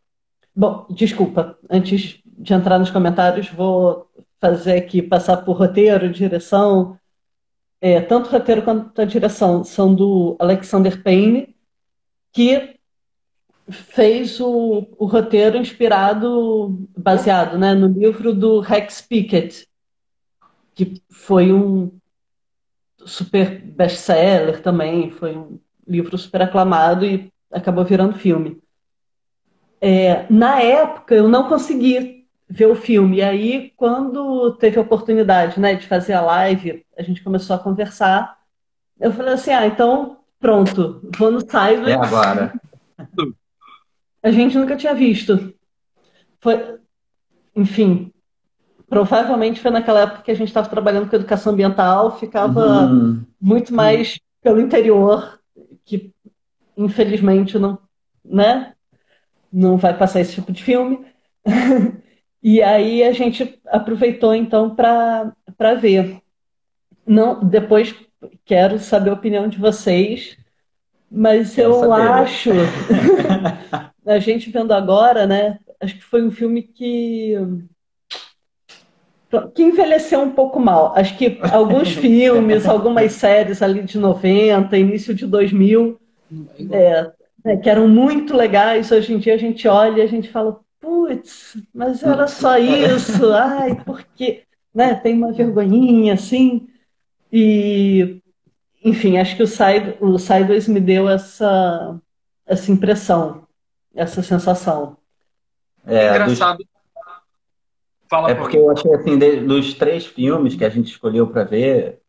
Bom, 0.54 0.86
desculpa, 0.90 1.56
antes 1.70 2.20
de 2.24 2.52
entrar 2.52 2.78
nos 2.78 2.90
comentários, 2.90 3.48
vou 3.48 4.06
fazer 4.40 4.76
aqui 4.76 5.00
passar 5.00 5.38
por 5.38 5.56
roteiro, 5.56 6.10
direção. 6.10 6.98
É, 7.80 8.00
tanto 8.00 8.28
o 8.28 8.32
roteiro 8.32 8.62
quanto 8.62 9.00
a 9.00 9.04
direção 9.04 9.62
são 9.62 9.94
do 9.94 10.36
Alexander 10.38 11.02
Payne, 11.02 11.54
que 12.32 12.78
fez 13.70 14.40
o, 14.40 14.86
o 14.98 15.06
roteiro 15.06 15.56
inspirado, 15.56 16.88
baseado, 16.96 17.58
né, 17.58 17.74
no 17.74 17.86
livro 17.86 18.34
do 18.34 18.60
Rex 18.60 19.00
Pickett, 19.00 19.68
que 20.74 21.02
foi 21.10 21.52
um 21.52 21.92
super 23.04 23.60
best-seller 23.60 24.62
também, 24.62 25.10
foi 25.10 25.36
um 25.36 25.58
livro 25.86 26.16
super 26.18 26.42
aclamado 26.42 27.04
e 27.04 27.32
acabou 27.50 27.84
virando 27.84 28.18
filme. 28.18 28.60
É, 29.80 30.26
na 30.30 30.60
época 30.60 31.14
eu 31.14 31.28
não 31.28 31.48
consegui 31.48 32.17
ver 32.48 32.66
o 32.66 32.74
filme, 32.74 33.18
e 33.18 33.22
aí 33.22 33.72
quando 33.76 34.54
teve 34.54 34.78
a 34.78 34.82
oportunidade, 34.82 35.60
né, 35.60 35.74
de 35.74 35.86
fazer 35.86 36.14
a 36.14 36.22
live, 36.22 36.84
a 36.96 37.02
gente 37.02 37.22
começou 37.22 37.54
a 37.54 37.58
conversar, 37.58 38.38
eu 38.98 39.12
falei 39.12 39.34
assim, 39.34 39.50
ah, 39.50 39.66
então 39.66 40.18
pronto, 40.40 41.00
vou 41.18 41.30
no 41.30 41.38
É 41.38 41.40
Sideways, 41.40 41.96
agora. 41.96 42.52
a 44.22 44.30
gente 44.30 44.56
nunca 44.56 44.76
tinha 44.76 44.94
visto. 44.94 45.52
Foi, 46.40 46.78
enfim, 47.54 48.12
provavelmente 48.88 49.60
foi 49.60 49.70
naquela 49.70 50.00
época 50.00 50.22
que 50.22 50.30
a 50.30 50.34
gente 50.34 50.48
estava 50.48 50.68
trabalhando 50.68 51.08
com 51.08 51.16
educação 51.16 51.52
ambiental, 51.52 52.18
ficava 52.18 52.86
Hum. 52.86 53.24
muito 53.40 53.74
mais 53.74 54.18
pelo 54.42 54.60
interior, 54.60 55.38
que 55.84 56.12
infelizmente 56.76 57.58
não, 57.58 57.78
né, 58.24 58.72
não 59.52 59.76
vai 59.76 59.96
passar 59.96 60.20
esse 60.20 60.34
tipo 60.34 60.50
de 60.52 60.62
filme. 60.62 61.04
E 62.42 62.62
aí 62.62 63.02
a 63.02 63.12
gente 63.12 63.60
aproveitou 63.66 64.34
então 64.34 64.74
para 64.74 65.74
ver. 65.80 66.20
Não, 67.06 67.42
depois 67.42 67.94
quero 68.44 68.78
saber 68.78 69.10
a 69.10 69.14
opinião 69.14 69.48
de 69.48 69.58
vocês, 69.58 70.36
mas 71.10 71.54
Quero 71.54 71.70
eu 71.70 71.80
saber. 71.80 72.02
acho, 72.02 72.50
a 74.06 74.18
gente 74.18 74.50
vendo 74.50 74.72
agora, 74.72 75.26
né, 75.26 75.58
acho 75.80 75.96
que 75.96 76.04
foi 76.04 76.22
um 76.22 76.30
filme 76.30 76.62
que 76.62 77.34
que 79.54 79.62
envelheceu 79.62 80.20
um 80.20 80.30
pouco 80.30 80.58
mal. 80.58 80.94
Acho 80.96 81.16
que 81.18 81.38
alguns 81.52 81.90
filmes, 81.92 82.64
algumas 82.66 83.12
séries 83.12 83.60
ali 83.60 83.82
de 83.82 83.98
90, 83.98 84.76
início 84.78 85.14
de 85.14 85.26
2000, 85.26 86.00
é, 86.70 87.10
né, 87.44 87.56
que 87.58 87.68
eram 87.68 87.86
muito 87.88 88.34
legais, 88.34 88.90
hoje 88.90 89.12
em 89.12 89.18
dia 89.18 89.34
a 89.34 89.38
gente 89.38 89.68
olha 89.68 89.98
e 89.98 90.02
a 90.02 90.06
gente 90.06 90.30
fala, 90.30 90.60
putz, 90.88 91.56
mas 91.74 92.02
era 92.02 92.26
só 92.26 92.56
isso, 92.56 93.30
ai, 93.34 93.74
por 93.84 94.02
quê? 94.16 94.44
Né, 94.74 94.94
tem 94.94 95.14
uma 95.14 95.32
vergonhinha 95.32 96.14
assim. 96.14 96.66
E, 97.32 98.22
enfim, 98.82 99.18
acho 99.18 99.36
que 99.36 99.42
o, 99.42 99.46
Side, 99.46 99.96
o 100.00 100.18
Sideways 100.18 100.66
me 100.68 100.80
deu 100.80 101.08
essa, 101.08 102.00
essa 102.46 102.72
impressão, 102.72 103.46
essa 103.94 104.22
sensação. 104.22 104.96
É, 105.86 106.08
dos- 106.10 106.32
Engraçado. 106.32 106.64
Fala, 108.08 108.30
É 108.30 108.34
porque 108.34 108.56
eu 108.56 108.70
achei 108.70 108.94
assim, 108.94 109.18
de- 109.18 109.40
dos 109.40 109.74
três 109.74 110.06
filmes 110.06 110.54
que 110.56 110.64
a 110.64 110.70
gente 110.70 110.86
escolheu 110.90 111.26
pra 111.26 111.44
ver, 111.44 112.00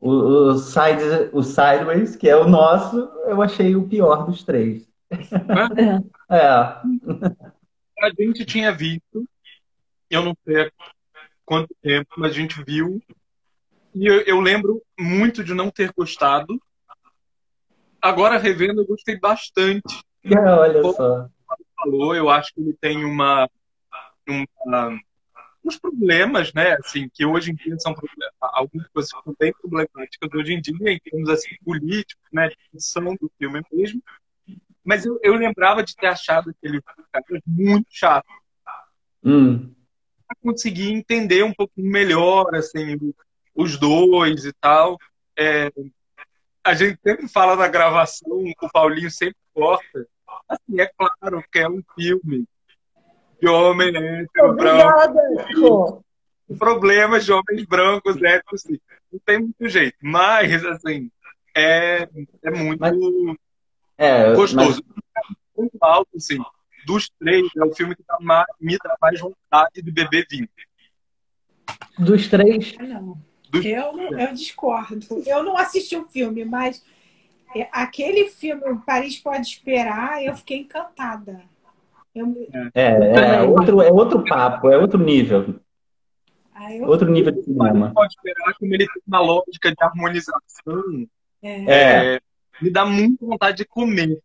o, 0.00 0.10
o, 0.10 0.58
Sides- 0.58 1.30
o 1.32 1.42
Sideways, 1.42 2.16
que 2.16 2.28
é 2.28 2.36
o 2.36 2.48
nosso, 2.48 2.96
eu 3.26 3.40
achei 3.40 3.76
o 3.76 3.86
pior 3.86 4.26
dos 4.26 4.42
três. 4.42 4.88
É, 6.28 6.76
a 8.00 8.10
gente 8.10 8.44
tinha 8.44 8.72
visto, 8.72 9.28
eu 10.08 10.22
não 10.24 10.36
sei 10.44 10.62
há 10.62 10.70
quanto 11.44 11.74
tempo, 11.82 12.08
mas 12.16 12.32
a 12.32 12.34
gente 12.34 12.62
viu. 12.64 13.02
E 13.94 14.06
eu, 14.06 14.20
eu 14.22 14.40
lembro 14.40 14.82
muito 14.98 15.42
de 15.44 15.52
não 15.54 15.70
ter 15.70 15.92
gostado. 15.92 16.60
Agora, 18.00 18.38
revendo, 18.38 18.80
eu 18.80 18.86
gostei 18.86 19.18
bastante. 19.18 20.02
Olha 20.60 20.82
só. 20.92 21.28
Falou, 21.76 22.14
eu 22.14 22.28
acho 22.28 22.52
que 22.54 22.60
ele 22.60 22.74
tem 22.80 23.04
uma, 23.04 23.48
uma- 24.64 25.00
uns 25.64 25.78
problemas, 25.78 26.52
né? 26.52 26.72
Assim, 26.74 27.08
que 27.12 27.24
hoje 27.24 27.50
em 27.50 27.54
dia 27.54 27.78
são 27.78 27.94
algumas 28.40 28.88
coisas 28.88 29.12
que 29.12 29.22
são 29.22 29.34
bem 29.38 29.52
problemáticas 29.52 30.30
hoje 30.34 30.52
em 30.52 30.60
dia, 30.60 30.92
em 30.92 30.98
termos 30.98 31.28
assim, 31.28 31.50
políticos, 31.64 32.24
né? 32.32 32.48
De 32.48 32.56
função 32.70 33.14
do 33.16 33.30
filme 33.38 33.62
mesmo. 33.72 34.02
Mas 34.84 35.04
eu, 35.04 35.18
eu 35.22 35.34
lembrava 35.34 35.82
de 35.82 35.94
ter 35.94 36.06
achado 36.06 36.50
aquele 36.50 36.80
cara 37.12 37.24
muito 37.46 37.86
chato. 37.90 38.26
Hum, 39.22 39.74
para 40.26 40.36
conseguir 40.42 40.92
entender 40.92 41.42
um 41.42 41.52
pouquinho 41.52 41.90
melhor 41.90 42.54
assim 42.54 42.96
os 43.54 43.76
dois 43.76 44.44
e 44.44 44.52
tal. 44.54 44.96
É, 45.38 45.70
a 46.64 46.74
gente 46.74 46.98
sempre 47.02 47.28
fala 47.28 47.56
na 47.56 47.68
gravação, 47.68 48.30
o 48.30 48.70
Paulinho 48.70 49.10
sempre 49.10 49.36
corta. 49.52 50.06
Assim, 50.48 50.80
é 50.80 50.86
claro 50.86 51.44
que 51.50 51.58
é 51.58 51.68
um 51.68 51.82
filme 51.94 52.44
de 53.40 53.48
homem 53.48 53.88
hétero, 53.88 54.54
branco, 54.54 54.88
Obrigada, 55.08 55.20
Rô. 55.58 56.04
problemas 56.58 57.24
de 57.24 57.32
homens 57.32 57.64
brancos, 57.64 58.16
héteros, 58.16 58.64
assim. 58.64 58.78
não 59.10 59.20
tem 59.24 59.38
muito 59.40 59.68
jeito. 59.68 59.96
Mas, 60.02 60.64
assim, 60.64 61.10
é, 61.56 62.08
é 62.42 62.50
muito 62.50 63.38
é, 64.00 64.28
mas, 64.28 64.36
gostoso. 64.38 64.82
Muito 65.56 65.76
alto, 65.80 66.08
assim. 66.16 66.38
Dos 66.86 67.10
três, 67.18 67.46
é 67.56 67.64
o 67.64 67.74
filme 67.74 67.94
que 67.94 68.02
dá 68.08 68.16
mais- 68.20 68.46
me 68.60 68.76
dá 68.82 68.96
mais 69.00 69.20
vontade 69.20 69.82
de 69.82 69.92
beber 69.92 70.26
vinho. 70.30 70.48
Dos 71.98 72.28
três. 72.28 72.74
Ah, 72.78 72.84
Não. 72.84 73.18
Dos- 73.50 73.64
Eu, 73.64 73.98
eu 73.98 74.32
discordo. 74.32 75.06
Eu 75.26 75.42
não 75.42 75.56
assisti 75.58 75.96
o 75.96 76.04
filme, 76.06 76.44
mas 76.44 76.82
é, 77.54 77.68
aquele 77.72 78.30
filme, 78.30 78.62
O 78.70 78.80
Paris 78.80 79.18
Pode 79.18 79.46
Esperar, 79.46 80.22
eu 80.24 80.34
fiquei 80.36 80.60
encantada. 80.60 81.42
Eu, 82.14 82.48
é, 82.74 83.36
é 83.38 83.42
outro, 83.42 83.82
é 83.82 83.92
outro 83.92 84.24
papo, 84.24 84.68
é 84.68 84.76
outro 84.78 84.98
nível, 84.98 85.60
ah, 86.52 86.74
eu- 86.74 86.86
outro 86.88 87.08
nível 87.08 87.32
de 87.32 87.42
cinema. 87.42 87.92
pode 87.94 88.14
esperar 88.14 88.52
como 88.58 88.74
ele 88.74 88.86
tem 88.86 89.02
uma 89.06 89.20
lógica 89.20 89.70
de 89.70 89.76
harmonização 89.80 91.06
é, 91.42 92.14
É, 92.16 92.20
me 92.60 92.70
dá 92.70 92.84
muita 92.84 93.24
vontade 93.26 93.58
de 93.58 93.64
comer. 93.64 94.20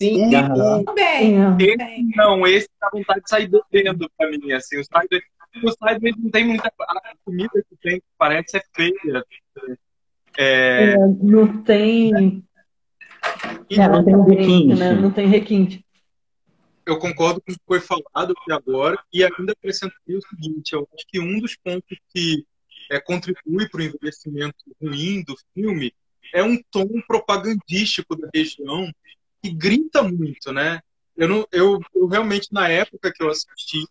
Sim. 0.00 0.30
Também, 0.30 1.36
É. 1.40 1.48
esse 1.58 1.76
também. 1.76 2.08
não, 2.16 2.46
esse 2.46 2.68
dá 2.80 2.88
vontade 2.92 3.20
de 3.22 3.28
sair 3.28 3.50
bebendo 3.70 4.10
pra 4.16 4.30
mim, 4.30 4.52
assim, 4.52 4.78
o 4.78 4.84
Sideways, 4.84 5.24
o 5.62 5.70
Sideways 5.72 6.16
não 6.16 6.30
tem 6.30 6.46
muita, 6.46 6.68
a 6.78 7.12
comida 7.24 7.50
que 7.68 7.76
tem, 7.82 8.02
parece 8.16 8.58
é 8.58 8.62
feia. 8.74 9.24
É, 10.38 10.92
É, 10.92 10.96
não 11.20 11.62
tem. 11.64 12.44
e 13.68 13.80
É, 13.80 13.88
não 13.88 14.04
tem 14.04 14.36
requinte. 14.36 14.78
né? 14.78 14.92
Não 14.92 15.10
tem 15.10 15.26
requinte. 15.26 15.84
eu 16.86 16.98
concordo 16.98 17.40
com 17.42 17.52
o 17.52 17.54
que 17.54 17.60
foi 17.66 17.80
falado 17.80 18.32
aqui 18.40 18.52
agora 18.52 18.96
e 19.12 19.22
ainda 19.24 19.52
acrescentaria 19.52 20.16
o 20.16 20.22
seguinte, 20.22 20.72
eu 20.74 20.88
acho 20.94 21.04
que 21.08 21.18
um 21.20 21.38
dos 21.40 21.54
pontos 21.56 21.98
que 22.14 22.44
é, 22.90 22.98
contribui 23.00 23.68
para 23.68 23.80
o 23.80 23.84
envelhecimento 23.84 24.56
ruim 24.80 25.22
do 25.24 25.34
filme 25.52 25.92
é 26.34 26.42
um 26.42 26.60
tom 26.70 26.88
propagandístico 27.06 28.16
da 28.16 28.28
região 28.34 28.90
que 29.42 29.50
grita 29.52 30.02
muito, 30.02 30.52
né? 30.52 30.80
Eu, 31.16 31.28
não, 31.28 31.48
eu, 31.50 31.80
eu 31.94 32.06
realmente, 32.06 32.52
na 32.52 32.68
época 32.68 33.12
que 33.12 33.22
eu 33.22 33.28
assisti 33.28 33.82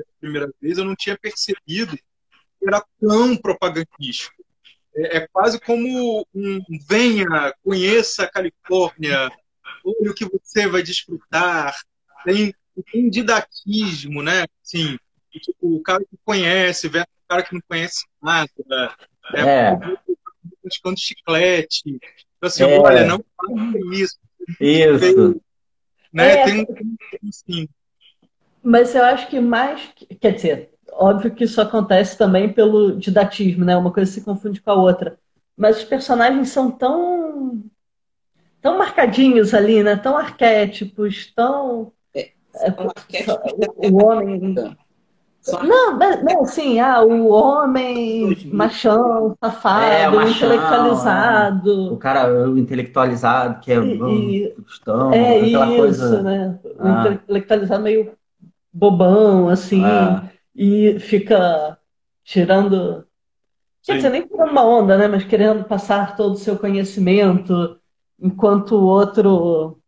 a 0.00 0.20
primeira 0.20 0.50
vez, 0.60 0.78
eu 0.78 0.84
não 0.84 0.96
tinha 0.96 1.18
percebido 1.18 1.96
que 1.96 2.66
era 2.66 2.82
tão 3.00 3.36
propagandístico. 3.36 4.42
É, 4.96 5.18
é 5.18 5.28
quase 5.32 5.60
como 5.60 6.26
um 6.34 6.60
venha, 6.88 7.54
conheça 7.62 8.24
a 8.24 8.30
Califórnia, 8.30 9.30
olha 9.84 10.10
o 10.10 10.14
que 10.14 10.24
você 10.24 10.66
vai 10.66 10.82
desfrutar. 10.82 11.76
Tem, 12.24 12.54
tem 12.90 13.10
didatismo, 13.10 14.22
né? 14.22 14.46
Assim, 14.64 14.98
tipo, 15.30 15.76
o 15.76 15.82
cara 15.82 16.02
que 16.04 16.18
conhece 16.24 16.88
versus 16.88 17.12
o 17.12 17.28
cara 17.28 17.42
que 17.42 17.54
não 17.54 17.62
conhece 17.68 18.06
nada. 18.22 18.50
É, 19.34 19.40
É. 19.40 19.78
Buscando 20.62 20.98
chiclete. 20.98 21.82
Então, 21.86 22.46
assim, 22.46 22.64
É. 22.64 22.78
olha, 22.78 23.06
não 23.06 23.24
faça 23.36 23.78
isso. 23.94 24.18
isso. 24.60 25.40
Né? 26.12 26.32
É. 26.32 26.44
Tem 26.44 26.60
um 26.62 27.28
assim, 27.28 27.68
Mas 28.62 28.94
eu 28.94 29.04
acho 29.04 29.28
que 29.28 29.40
mais. 29.40 29.90
Quer 30.20 30.34
dizer, 30.34 30.70
óbvio 30.92 31.34
que 31.34 31.44
isso 31.44 31.60
acontece 31.60 32.16
também 32.18 32.52
pelo 32.52 32.96
didatismo, 32.98 33.64
né? 33.64 33.76
Uma 33.76 33.92
coisa 33.92 34.10
se 34.10 34.22
confunde 34.22 34.60
com 34.60 34.70
a 34.70 34.74
outra. 34.74 35.18
Mas 35.56 35.78
os 35.78 35.84
personagens 35.84 36.48
são 36.50 36.70
tão. 36.70 37.62
tão 38.60 38.78
marcadinhos 38.78 39.54
ali, 39.54 39.82
né? 39.82 39.96
Tão 39.96 40.16
arquétipos, 40.16 41.32
tão. 41.34 41.92
É, 42.14 42.32
é, 42.54 42.72
são 42.72 42.88
arquétipos 42.96 43.52
o, 43.76 43.88
o 43.92 44.04
homem. 44.04 44.54
Não, 45.48 45.98
não, 46.22 46.44
sim, 46.44 46.78
ah, 46.80 47.02
o 47.02 47.28
homem 47.28 48.36
machão, 48.52 49.34
safado, 49.42 49.84
É, 49.84 50.08
o 50.08 50.16
machão, 50.16 50.30
intelectualizado. 50.48 51.94
O 51.94 51.96
cara 51.96 52.48
o 52.48 52.58
intelectualizado, 52.58 53.58
que 53.60 53.72
é 53.72 53.76
E- 53.78 54.54
cristão, 54.64 55.12
É 55.12 55.38
aquela 55.38 55.66
isso, 55.66 55.76
coisa. 55.76 56.22
né? 56.22 56.58
O 56.78 56.82
Ah. 56.86 57.08
intelectualizado 57.12 57.82
meio 57.82 58.12
bobão, 58.72 59.48
assim, 59.48 59.82
Ah. 59.84 60.28
e 60.54 60.98
fica 61.00 61.78
tirando. 62.22 63.06
Quer 63.82 63.96
dizer, 63.96 64.10
nem 64.10 64.26
tirando 64.26 64.50
uma 64.50 64.64
onda, 64.64 64.98
né? 64.98 65.08
Mas 65.08 65.24
querendo 65.24 65.64
passar 65.64 66.16
todo 66.16 66.34
o 66.34 66.38
seu 66.38 66.58
conhecimento, 66.58 67.78
enquanto 68.20 68.72
o 68.76 68.84
outro 68.84 69.79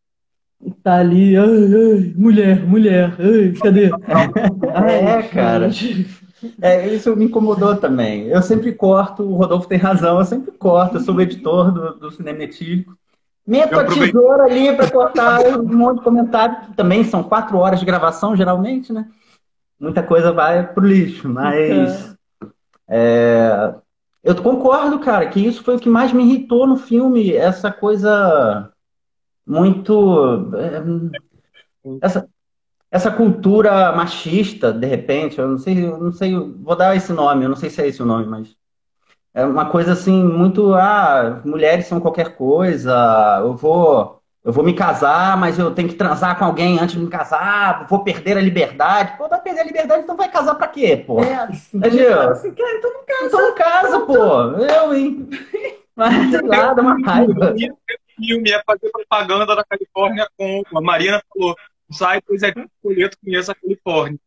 tá 0.83 0.97
ali, 0.97 1.37
ai, 1.37 1.45
ai, 1.45 2.15
mulher, 2.17 2.65
mulher, 2.67 3.17
ai, 3.19 3.53
cadê? 3.61 3.87
É, 3.87 5.23
cara. 5.25 5.71
gente. 5.71 6.23
É, 6.61 6.89
isso 6.89 7.15
me 7.15 7.27
incomodou 7.27 7.77
também. 7.77 8.27
Eu 8.27 8.43
sempre 8.43 8.73
corto, 8.73 9.23
o 9.23 9.35
Rodolfo 9.35 9.69
tem 9.69 9.79
razão, 9.79 10.19
eu 10.19 10.25
sempre 10.25 10.51
corto, 10.53 10.97
eu 10.97 11.01
sou 11.01 11.15
o 11.15 11.21
editor 11.21 11.71
do, 11.71 11.95
do 11.95 12.11
Cinemetílico. 12.11 12.97
Meto 13.47 13.75
Eu 13.75 13.81
a 13.81 13.85
tesoura 13.85 14.45
ali 14.45 14.75
para 14.75 14.91
cortar 14.91 15.41
um 15.59 15.63
monte 15.63 15.99
de 15.99 16.05
comentário, 16.05 16.61
que 16.63 16.75
também 16.75 17.05
são 17.05 17.23
quatro 17.23 17.59
horas 17.59 17.81
de 17.81 17.87
gravação, 17.87 18.37
geralmente, 18.37 18.93
né? 18.93 19.09
Muita 19.79 20.03
coisa 20.03 20.33
vai 20.33 20.67
pro 20.67 20.87
lixo, 20.87 21.29
mas. 21.29 22.17
é, 22.89 23.75
eu 24.23 24.35
concordo, 24.37 25.01
cara, 25.01 25.27
que 25.27 25.41
isso 25.41 25.63
foi 25.65 25.77
o 25.77 25.81
que 25.81 25.89
mais 25.89 26.13
me 26.13 26.23
irritou 26.23 26.67
no 26.67 26.77
filme, 26.77 27.33
essa 27.33 27.71
coisa 27.71 28.72
muito. 29.47 30.51
é, 30.57 31.97
essa, 32.01 32.29
essa 32.91 33.11
cultura 33.11 33.93
machista, 33.93 34.73
de 34.73 34.87
repente, 34.87 35.39
eu 35.39 35.49
não 35.49 35.59
sei, 35.59 35.87
eu 35.87 35.99
não 35.99 36.13
sei, 36.13 36.35
vou 36.35 36.77
dar 36.77 36.95
esse 36.95 37.13
nome, 37.13 37.45
eu 37.45 37.49
não 37.49 37.57
sei 37.57 37.71
se 37.71 37.81
é 37.81 37.89
esse 37.89 38.03
o 38.03 38.07
nome, 38.07 38.27
mas 38.27 38.55
é 39.35 39.45
uma 39.45 39.67
coisa 39.71 39.93
assim 39.93 40.23
muito, 40.23 40.75
ah, 40.75 41.41
mulheres 41.45 41.87
são 41.87 42.01
qualquer 42.01 42.37
coisa, 42.37 43.41
eu 43.41 43.57
vou, 43.57 44.21
eu 44.45 44.53
vou 44.53 44.63
me 44.63 44.75
casar, 44.75 45.39
mas 45.39 45.59
eu 45.59 45.75
tenho 45.75 45.89
que 45.89 45.95
transar 45.95 46.39
com 46.39 46.45
alguém 46.45 46.79
antes 46.79 46.95
de 46.95 47.01
me 47.01 47.09
casar, 47.09 47.87
vou 47.89 48.05
perder 48.05 48.37
a 48.37 48.43
liberdade. 48.43 49.17
Pô, 49.17 49.27
vai 49.27 49.41
perder 49.41 49.61
a 49.61 49.65
liberdade, 49.65 50.03
então 50.03 50.17
vai 50.17 50.31
casar 50.31 50.55
pra 50.55 50.69
quê, 50.69 51.03
pô? 51.07 51.21
É, 51.21 51.49
Entendeu? 51.73 52.29
assim, 52.29 52.53
cara, 52.53 52.77
então 52.77 52.93
não 52.93 53.05
casa. 53.07 53.27
Então 53.27 53.41
não 53.41 53.55
casa, 53.55 54.01
pô. 54.01 54.43
Eu, 54.65 54.95
hein? 54.95 55.31
Mas 55.97 56.31
dá 56.43 56.75
uma 56.75 56.99
raiva. 57.07 57.55
O 58.19 58.25
filme 58.25 58.51
é 58.51 58.63
fazer 58.65 58.91
propaganda 58.91 59.55
da 59.55 59.65
Califórnia 59.65 60.29
com. 60.37 60.63
A 60.75 60.81
Marina 60.81 61.23
falou: 61.33 61.55
sai, 61.91 62.21
pois 62.23 62.43
é 62.43 62.49
escolher, 62.51 63.17
conheça 63.23 63.53
a 63.53 63.55
Califórnia. 63.55 64.19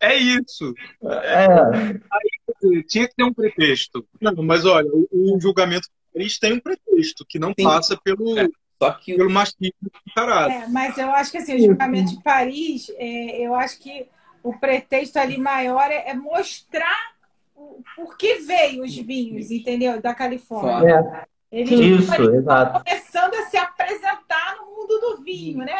É 0.00 0.14
isso. 0.16 0.74
É, 1.02 2.82
Tinha 2.88 3.08
que 3.08 3.14
ter 3.14 3.24
um 3.24 3.32
pretexto. 3.32 4.06
Não, 4.20 4.34
mas 4.42 4.66
olha, 4.66 4.88
o, 4.92 5.08
o 5.12 5.40
julgamento 5.40 5.88
eles 6.14 6.38
tem 6.38 6.52
um 6.52 6.60
pretexto 6.60 7.24
que 7.28 7.38
não 7.38 7.52
Sim. 7.58 7.64
passa 7.64 7.96
pelo, 7.96 8.36
Só 8.80 8.92
que 8.92 9.16
pelo 9.16 9.30
machismo 9.30 9.72
do 9.82 10.14
caralho. 10.14 10.52
É, 10.52 10.68
mas 10.68 10.96
eu 10.96 11.10
acho 11.10 11.30
que 11.32 11.38
assim, 11.38 11.56
o 11.56 11.66
julgamento 11.66 12.16
de 12.16 12.22
Paris, 12.22 12.90
é, 12.96 13.44
eu 13.44 13.54
acho 13.54 13.80
que 13.80 14.06
o 14.42 14.56
pretexto 14.58 15.18
ali 15.18 15.38
maior 15.38 15.90
é, 15.90 16.10
é 16.10 16.14
mostrar 16.14 17.14
o, 17.56 17.82
por 17.96 18.16
que 18.16 18.36
veio 18.36 18.84
os 18.84 18.94
vinhos, 18.94 19.50
entendeu? 19.50 20.00
Da 20.00 20.14
Califórnia. 20.14 21.26
Eles 21.56 21.70
isso, 22.02 22.22
exato. 22.34 22.82
começando 22.84 23.34
a 23.34 23.42
se 23.46 23.56
apresentar 23.56 24.56
no 24.58 24.66
mundo 24.76 24.98
do 25.00 25.22
vinho, 25.22 25.58
né? 25.58 25.76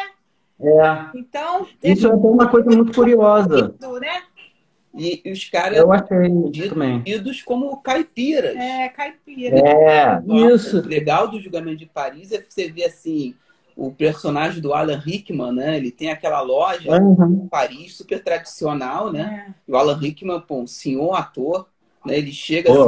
É. 0.61 1.17
Então, 1.17 1.67
Isso 1.83 2.07
é 2.07 2.13
uma 2.13 2.47
coisa 2.47 2.69
muito 2.69 2.93
curiosa. 2.93 3.75
né? 3.99 4.23
E, 4.97 5.21
e 5.25 5.31
os 5.33 5.43
caras 5.49 5.77
Eu 5.77 5.91
achei 5.91 6.29
tidos 7.03 7.41
como 7.43 7.75
caipiras. 7.81 8.55
É, 8.55 8.87
caipira. 8.87 9.57
É. 9.59 10.21
Isso. 10.53 10.79
O 10.79 10.87
legal 10.87 11.27
do 11.27 11.41
julgamento 11.41 11.77
de 11.77 11.85
Paris 11.85 12.31
é 12.31 12.37
que 12.37 12.53
você 12.53 12.71
vê 12.71 12.85
assim 12.85 13.35
o 13.75 13.91
personagem 13.91 14.61
do 14.61 14.73
Alan 14.73 14.97
Rickman, 14.97 15.51
né? 15.51 15.75
Ele 15.75 15.91
tem 15.91 16.09
aquela 16.09 16.39
loja 16.39 16.89
Uhum. 16.97 17.41
em 17.43 17.47
Paris 17.49 17.97
super 17.97 18.23
tradicional, 18.23 19.11
né? 19.11 19.47
É. 19.49 19.53
E 19.67 19.71
o 19.73 19.75
Alan 19.75 19.97
Rickman, 19.97 20.39
pô, 20.39 20.61
um 20.61 20.67
senhor 20.67 21.13
ator, 21.13 21.67
né? 22.05 22.17
Ele 22.17 22.31
chega, 22.31 22.69
Pô, 22.73 22.79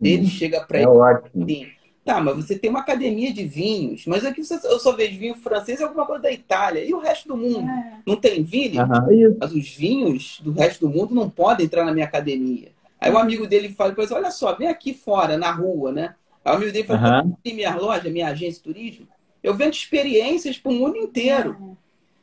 ele 0.00 0.16
ótimo. 0.22 0.26
chega 0.30 0.62
para 0.62 0.78
É 0.78 0.80
ele 0.80 0.88
ótimo. 0.90 1.44
assim, 1.44 1.68
tá, 2.14 2.20
mas 2.20 2.36
você 2.36 2.58
tem 2.58 2.68
uma 2.70 2.80
academia 2.80 3.32
de 3.32 3.44
vinhos, 3.46 4.04
mas 4.06 4.24
aqui 4.24 4.42
você- 4.44 4.60
eu 4.66 4.78
só 4.78 4.92
vejo 4.92 5.18
vinho 5.18 5.34
francês 5.34 5.80
e 5.80 5.82
alguma 5.82 6.04
coisa 6.06 6.22
da 6.22 6.32
Itália 6.32 6.84
e 6.84 6.92
o 6.92 6.98
resto 6.98 7.28
do 7.28 7.36
mundo 7.36 7.68
É. 7.68 7.98
não 8.06 8.16
tem 8.16 8.42
vinho. 8.42 8.82
Isso. 9.10 9.36
Mas 9.40 9.52
os 9.52 9.68
vinhos 9.70 10.40
do 10.42 10.52
resto 10.52 10.86
do 10.86 10.92
mundo 10.94 11.14
não 11.14 11.28
podem 11.30 11.66
entrar 11.66 11.84
na 11.84 11.92
minha 11.92 12.06
academia. 12.06 12.72
Aí 13.00 13.10
o 13.10 13.18
amigo 13.18 13.46
dele 13.46 13.70
fala, 13.70 13.90
depois, 13.90 14.10
olha 14.10 14.30
só, 14.30 14.54
vem 14.54 14.68
aqui 14.68 14.92
fora, 14.92 15.38
na 15.38 15.50
rua, 15.50 15.90
né? 15.92 16.14
Aí 16.44 16.52
o 16.52 16.56
amigo 16.56 16.72
dele 16.72 16.86
fala, 16.86 17.24
tem 17.42 17.54
minha 17.54 17.74
loja, 17.74 18.10
minha 18.10 18.28
agência 18.28 18.62
de 18.62 18.64
turismo, 18.74 19.06
eu 19.42 19.54
vendo 19.54 19.72
experiências 19.72 20.58
para 20.58 20.70
o 20.70 20.74
mundo 20.74 20.96
inteiro. 20.96 21.76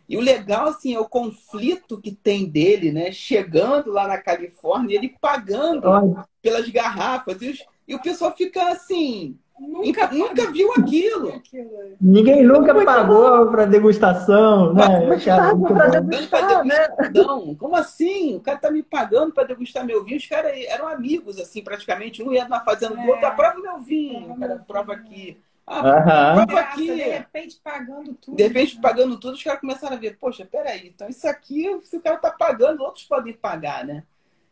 E 0.09 0.15
o 0.15 0.21
legal, 0.21 0.67
assim, 0.67 0.93
é 0.93 0.99
o 0.99 1.09
conflito 1.09 1.99
que 1.99 2.11
tem 2.11 2.45
dele, 2.45 2.91
né? 2.93 3.11
Chegando 3.11 3.91
lá 3.91 4.07
na 4.07 4.17
Califórnia, 4.17 4.95
ele 4.95 5.15
pagando 5.19 5.87
Olha, 5.87 6.25
pelas 6.41 6.69
garrafas. 6.69 7.41
E, 7.41 7.49
os- 7.49 7.65
e 7.87 7.93
o 7.93 8.01
pessoal 8.01 8.33
fica 8.35 8.69
assim, 8.69 9.35
Nunca, 9.59 10.07
nunca 10.11 10.51
viu 10.51 10.71
aquilo. 10.73 11.29
aquilo. 11.29 11.71
Ninguém 11.99 12.43
nunca 12.43 12.73
pagou 12.85 13.49
para 13.49 13.65
degustação, 13.65 14.73
né? 14.73 15.05
Mas 15.07 15.25
Cara, 15.25 15.55
muito 15.55 15.73
pra 15.73 15.85
bom. 15.87 15.91
degustar, 16.07 16.63
né? 16.65 16.87
Não, 17.13 17.55
como 17.55 17.75
assim? 17.75 18.35
O 18.35 18.39
cara 18.39 18.57
tá 18.59 18.69
me 18.69 18.83
pagando 18.83 19.33
para 19.33 19.45
degustar 19.47 19.83
meu 19.85 20.03
vinho. 20.03 20.17
Os 20.17 20.27
caras 20.27 20.51
eram 20.67 20.87
amigos, 20.87 21.39
assim, 21.39 21.63
praticamente. 21.63 22.21
Um 22.21 22.31
ia 22.31 22.47
na 22.47 22.59
fazenda 22.59 22.95
do 22.95 23.01
É. 23.01 23.07
outro, 23.07 23.35
prova 23.35 23.59
meu 23.59 23.79
vinho. 23.79 24.31
O 24.33 24.39
cara 24.39 24.63
prova 24.67 24.93
aqui. 24.93 25.37
Ah, 25.65 25.79
Aham. 25.79 26.45
prova 26.45 26.59
aqui. 26.61 26.85
de 26.87 27.03
repente 27.03 27.59
pagando 27.63 28.13
tudo. 28.13 28.37
De 28.37 28.43
repente, 28.43 28.79
pagando 28.79 29.19
tudo, 29.19 29.33
os 29.33 29.43
caras 29.43 29.59
começaram 29.59 29.95
a 29.97 29.99
ver, 29.99 30.17
poxa, 30.17 30.47
peraí, 30.49 30.87
então 30.87 31.09
isso 31.09 31.27
aqui, 31.27 31.77
se 31.83 31.97
o 31.97 32.01
cara 32.01 32.15
tá 32.17 32.31
pagando, 32.31 32.83
outros 32.83 33.03
podem 33.03 33.33
pagar, 33.33 33.83
né? 33.85 34.03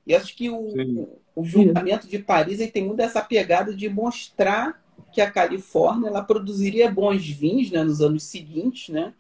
E 0.06 0.14
acho 0.14 0.36
que 0.36 0.50
o, 0.50 0.70
Sim. 0.72 1.08
o, 1.36 1.42
o 1.42 1.46
julgamento 1.46 2.06
de 2.08 2.20
Paris 2.20 2.60
ele 2.60 2.70
tem 2.70 2.84
muito 2.86 3.00
essa 3.00 3.22
pegada 3.22 3.74
de 3.74 3.88
mostrar 3.88 4.84
que 5.12 5.22
a 5.22 5.32
Califórnia 5.32 6.10
ela 6.10 6.24
produziria 6.24 6.92
bons 6.92 7.26
vinhos 7.28 7.72
né, 7.72 7.84
nos 7.84 8.02
anos 8.02 8.24
seguintes, 8.24 8.90
né? 8.90 9.14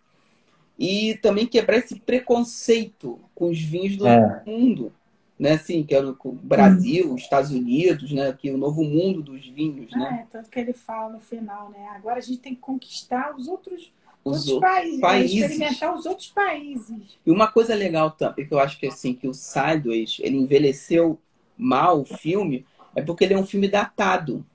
E 0.77 1.15
também 1.21 1.47
quebrar 1.47 1.77
esse 1.77 1.95
preconceito 1.99 3.19
com 3.33 3.49
os 3.49 3.59
vinhos 3.59 3.95
do 3.95 4.07
É. 4.07 4.41
mundo, 4.45 4.91
né? 5.39 5.53
Assim, 5.53 5.83
que 5.83 5.95
é 5.95 6.03
o 6.03 6.15
Brasil, 6.43 7.13
os 7.13 7.21
Estados 7.21 7.51
Unidos, 7.51 8.11
né? 8.11 8.33
Que 8.33 8.49
é 8.49 8.53
o 8.53 8.57
novo 8.57 8.83
mundo 8.83 9.21
dos 9.23 9.45
vinhos, 9.47 9.91
né? 9.93 10.19
É, 10.21 10.25
tanto 10.29 10.49
que 10.49 10.59
ele 10.59 10.73
fala 10.73 11.13
no 11.13 11.19
final, 11.19 11.69
né? 11.69 11.87
Agora 11.95 12.17
a 12.17 12.21
gente 12.21 12.39
tem 12.39 12.53
que 12.53 12.61
conquistar 12.61 13.33
os 13.35 13.47
outros, 13.47 13.91
Os 14.25 14.47
outros 14.49 14.49
outros 14.49 14.71
países, 14.71 14.99
países. 14.99 15.41
experimentar 15.41 15.95
os 15.95 16.05
outros 16.05 16.27
países. 16.27 16.97
E 17.25 17.31
uma 17.31 17.47
coisa 17.47 17.73
legal 17.73 18.11
também, 18.11 18.45
que 18.47 18.53
eu 18.53 18.59
acho 18.59 18.77
que 18.79 18.87
assim, 18.87 19.13
que 19.13 19.27
o 19.27 19.33
Sideways, 19.33 20.17
ele 20.19 20.37
envelheceu 20.37 21.17
mal 21.57 22.01
o 22.01 22.05
filme, 22.05 22.65
é 22.95 23.01
porque 23.01 23.23
ele 23.23 23.33
é 23.33 23.37
um 23.37 23.45
filme 23.45 23.67
datado. 23.67 24.45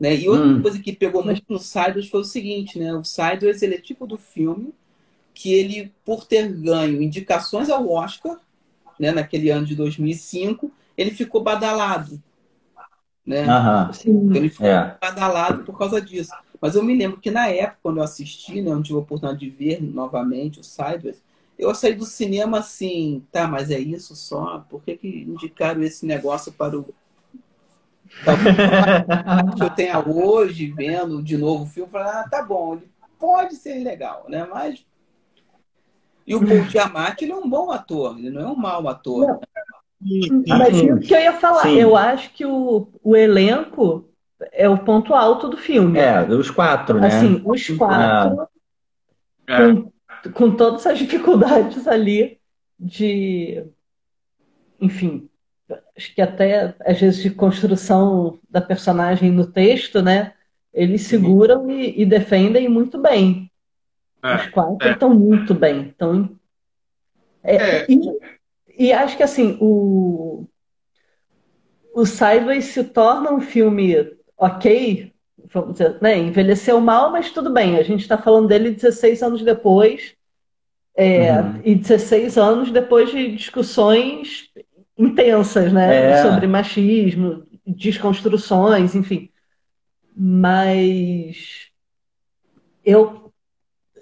Né? 0.00 0.16
E 0.16 0.28
outra 0.28 0.46
Hum. 0.46 0.62
coisa 0.62 0.80
que 0.80 0.92
pegou 0.94 1.24
muito 1.24 1.44
no 1.48 1.58
Sideways 1.58 2.08
foi 2.08 2.20
o 2.22 2.24
seguinte, 2.24 2.78
né? 2.78 2.94
O 2.94 3.04
Sideways, 3.04 3.62
ele 3.62 3.76
é 3.76 3.80
tipo 3.80 4.06
do 4.06 4.16
filme 4.18 4.74
que 5.34 5.52
ele, 5.54 5.92
por 6.04 6.26
ter 6.26 6.48
ganho 6.52 7.02
indicações 7.02 7.70
ao 7.70 7.90
Oscar, 7.90 8.38
né, 8.98 9.12
naquele 9.12 9.50
ano 9.50 9.66
de 9.66 9.74
2005, 9.76 10.70
ele 10.96 11.10
ficou 11.12 11.42
badalado. 11.42 12.22
Né? 13.24 13.48
Aham. 13.50 13.92
Sim. 13.92 14.30
Ele 14.34 14.48
ficou 14.48 14.68
É. 14.68 14.96
badalado 15.00 15.64
por 15.64 15.78
causa 15.78 16.00
disso. 16.00 16.32
Mas 16.60 16.74
eu 16.74 16.82
me 16.82 16.94
lembro 16.96 17.20
que 17.20 17.30
na 17.30 17.48
época, 17.48 17.78
quando 17.82 17.98
eu 17.98 18.02
assisti, 18.02 18.60
né, 18.62 18.70
eu 18.70 18.82
tive 18.82 18.96
a 18.96 19.00
oportunidade 19.02 19.40
de 19.40 19.50
ver 19.50 19.82
novamente 19.82 20.60
o 20.60 20.64
Sideways, 20.64 21.22
eu 21.58 21.74
saí 21.74 21.94
do 21.94 22.04
cinema 22.06 22.58
assim, 22.58 23.24
tá, 23.30 23.46
mas 23.46 23.70
é 23.70 23.78
isso 23.78 24.14
só? 24.16 24.64
Por 24.70 24.82
que, 24.82 24.96
que 24.96 25.08
indicaram 25.08 25.82
esse 25.82 26.06
negócio 26.06 26.52
para 26.52 26.78
o. 26.78 26.94
que 29.56 29.62
eu 29.62 29.70
tenha 29.70 29.98
hoje, 30.00 30.72
vendo 30.72 31.22
de 31.22 31.36
novo 31.36 31.64
o 31.64 31.66
filme, 31.66 31.90
falei, 31.90 32.08
ah, 32.08 32.28
tá 32.28 32.42
bom, 32.42 32.74
ele 32.74 32.90
pode 33.18 33.56
ser 33.56 33.82
legal, 33.82 34.26
né? 34.28 34.46
Mas. 34.50 34.84
E 36.26 36.34
o 36.34 36.46
Paul 36.46 36.64
Giamatti, 36.64 37.24
ele 37.24 37.32
é 37.32 37.36
um 37.36 37.48
bom 37.48 37.70
ator, 37.70 38.18
ele 38.18 38.30
não 38.30 38.40
é 38.42 38.46
um 38.46 38.56
mau 38.56 38.88
ator. 38.88 39.26
Não. 39.26 39.40
Sim, 40.02 40.44
Mas 40.46 40.76
isso 40.76 40.98
que 41.00 41.14
eu 41.14 41.20
ia 41.20 41.32
falar, 41.34 41.62
Sim. 41.62 41.76
eu 41.76 41.94
acho 41.94 42.32
que 42.32 42.46
o, 42.46 42.88
o 43.02 43.16
elenco 43.16 44.08
é 44.52 44.68
o 44.68 44.78
ponto 44.78 45.14
alto 45.14 45.48
do 45.48 45.56
filme. 45.56 45.98
É, 45.98 46.22
os 46.22 46.50
quatro, 46.50 46.98
né? 46.98 47.08
Assim, 47.08 47.42
os 47.44 47.68
quatro, 47.76 48.48
É. 49.46 49.56
com, 49.58 49.92
com 50.32 50.56
todas 50.56 50.86
as 50.86 50.98
dificuldades 50.98 51.86
ali 51.86 52.38
de, 52.78 53.62
enfim, 54.80 55.29
acho 55.96 56.14
que 56.14 56.20
até 56.22 56.74
às 56.80 57.00
vezes 57.00 57.22
de 57.22 57.30
construção 57.30 58.38
da 58.48 58.60
personagem 58.60 59.30
no 59.30 59.46
texto, 59.50 60.02
né? 60.02 60.34
Eles 60.72 61.02
seguram 61.02 61.70
e, 61.70 62.00
e 62.02 62.06
defendem 62.06 62.68
muito 62.68 62.98
bem. 63.00 63.50
É, 64.22 64.36
Os 64.36 64.46
quatro 64.48 64.88
é. 64.88 64.92
estão 64.92 65.10
muito 65.14 65.54
bem. 65.54 65.88
Estão... 65.88 66.38
É, 67.42 67.56
É. 67.56 67.86
E, 67.88 68.00
e 68.88 68.92
acho 68.92 69.16
que 69.16 69.22
assim, 69.22 69.58
o, 69.60 70.46
o 71.94 72.06
Sideways 72.06 72.66
se 72.66 72.84
torna 72.84 73.32
um 73.32 73.40
filme 73.40 73.96
ok, 74.36 75.12
vamos 75.52 75.72
dizer, 75.72 75.98
né? 76.00 76.16
Envelheceu 76.16 76.80
mal, 76.80 77.10
mas 77.10 77.30
tudo 77.30 77.52
bem. 77.52 77.76
A 77.78 77.82
gente 77.82 78.00
está 78.00 78.16
falando 78.18 78.48
dele 78.48 78.70
16 78.70 79.22
anos 79.22 79.42
depois, 79.42 80.14
é, 80.96 81.40
Uhum. 81.40 81.60
e 81.64 81.74
16 81.74 82.36
anos 82.36 82.70
depois 82.70 83.10
de 83.10 83.34
discussões 83.34 84.50
intensas, 85.00 85.72
né? 85.72 86.10
É. 86.10 86.22
Sobre 86.22 86.46
machismo, 86.46 87.46
desconstruções, 87.66 88.94
enfim. 88.94 89.30
Mas 90.14 91.70
eu, 92.84 93.32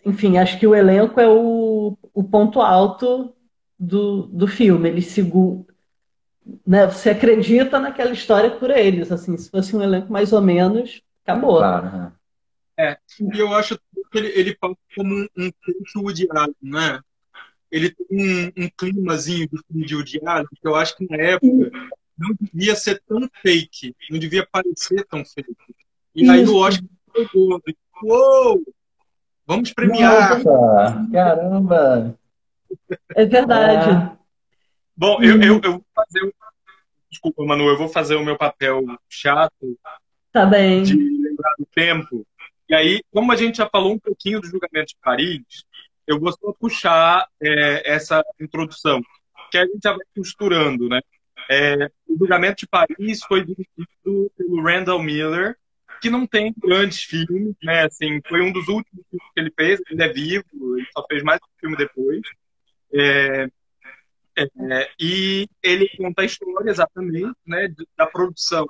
enfim, 0.04 0.38
acho 0.38 0.58
que 0.58 0.66
o 0.66 0.74
elenco 0.74 1.20
é 1.20 1.28
o, 1.28 1.96
o 2.12 2.24
ponto 2.24 2.60
alto 2.60 3.32
do, 3.78 4.22
do 4.26 4.48
filme. 4.48 4.88
Eles 4.88 5.06
seguram, 5.06 5.64
né? 6.66 6.86
Você 6.86 7.10
acredita 7.10 7.78
naquela 7.78 8.10
história 8.10 8.50
por 8.50 8.70
eles, 8.70 9.12
assim. 9.12 9.36
Se 9.36 9.50
fosse 9.50 9.76
um 9.76 9.82
elenco 9.82 10.12
mais 10.12 10.32
ou 10.32 10.42
menos, 10.42 11.02
acabou. 11.22 11.58
Claro, 11.58 11.96
né? 11.96 12.12
E 13.20 13.38
eu 13.38 13.52
acho 13.54 13.76
que 14.10 14.18
ele, 14.18 14.28
ele 14.28 14.56
passa 14.56 14.76
como 14.96 15.14
um, 15.14 15.28
um 15.36 15.50
texto 15.64 16.00
Woody 16.00 16.28
Allen, 16.30 16.54
né? 16.62 17.00
Ele 17.70 17.90
tem 17.90 18.06
um, 18.10 18.64
um 18.64 18.70
climazinho 18.76 19.48
de 19.48 19.58
filme 19.66 19.86
de 19.86 19.94
Woody 19.94 20.20
Allen 20.24 20.46
que 20.46 20.66
eu 20.66 20.74
acho 20.74 20.96
que 20.96 21.06
na 21.08 21.16
época 21.16 21.70
não 22.18 22.34
devia 22.40 22.74
ser 22.74 23.00
tão 23.06 23.28
fake, 23.42 23.94
não 24.10 24.18
devia 24.18 24.46
parecer 24.50 25.06
tão 25.06 25.24
fake. 25.24 25.54
E 26.14 26.28
aí 26.28 26.44
o 26.44 26.56
Oscar 26.56 26.88
pegou, 27.12 27.62
uou, 28.02 28.62
vamos 29.46 29.72
premiar. 29.72 30.42
Nossa, 30.42 31.10
caramba! 31.12 32.18
É 33.14 33.24
verdade. 33.24 33.90
Ah. 33.90 34.16
Bom, 34.96 35.22
eu, 35.22 35.40
eu, 35.40 35.60
eu 35.62 35.72
vou 35.72 35.84
fazer 35.94 36.24
o... 36.24 36.34
Desculpa, 37.10 37.44
Manu, 37.44 37.68
eu 37.68 37.78
vou 37.78 37.88
fazer 37.88 38.16
o 38.16 38.24
meu 38.24 38.36
papel 38.36 38.84
chato 39.08 39.78
Tá 40.32 40.44
bem. 40.44 40.82
de 40.82 40.94
lembrar 40.94 41.54
do 41.58 41.66
tempo. 41.66 42.26
E 42.68 42.74
aí, 42.74 43.02
como 43.10 43.32
a 43.32 43.36
gente 43.36 43.58
já 43.58 43.68
falou 43.68 43.92
um 43.92 43.98
pouquinho 43.98 44.40
do 44.40 44.46
julgamento 44.46 44.88
de 44.88 44.96
Paris, 45.00 45.42
eu 46.08 46.18
vou 46.18 46.32
só 46.32 46.52
puxar 46.58 47.28
é, 47.40 47.92
essa 47.92 48.24
introdução, 48.40 49.00
que 49.50 49.58
a 49.58 49.66
gente 49.66 49.80
já 49.84 49.92
vai 49.92 50.04
costurando, 50.16 50.88
né? 50.88 51.00
É, 51.50 51.86
o 52.08 52.18
julgamento 52.18 52.60
de 52.60 52.66
Paris 52.66 53.20
foi 53.28 53.44
dirigido 53.44 54.32
pelo 54.36 54.62
Randall 54.62 55.02
Miller, 55.02 55.56
que 56.00 56.10
não 56.10 56.26
tem 56.26 56.54
grandes 56.56 57.02
filmes, 57.02 57.54
né? 57.62 57.84
Assim, 57.84 58.20
foi 58.26 58.40
um 58.40 58.52
dos 58.52 58.68
últimos 58.68 59.04
filmes 59.10 59.32
que 59.34 59.40
ele 59.40 59.52
fez, 59.54 59.80
ele 59.90 60.02
é 60.02 60.08
vivo, 60.08 60.78
ele 60.78 60.86
só 60.92 61.04
fez 61.06 61.22
mais 61.22 61.40
um 61.42 61.60
filme 61.60 61.76
depois. 61.76 62.20
É, 62.92 63.48
é, 64.36 64.90
e 64.98 65.48
ele 65.62 65.88
conta 65.96 66.22
a 66.22 66.24
história 66.24 66.70
exatamente 66.70 67.36
né, 67.46 67.68
de- 67.68 67.86
da 67.96 68.06
produção 68.06 68.66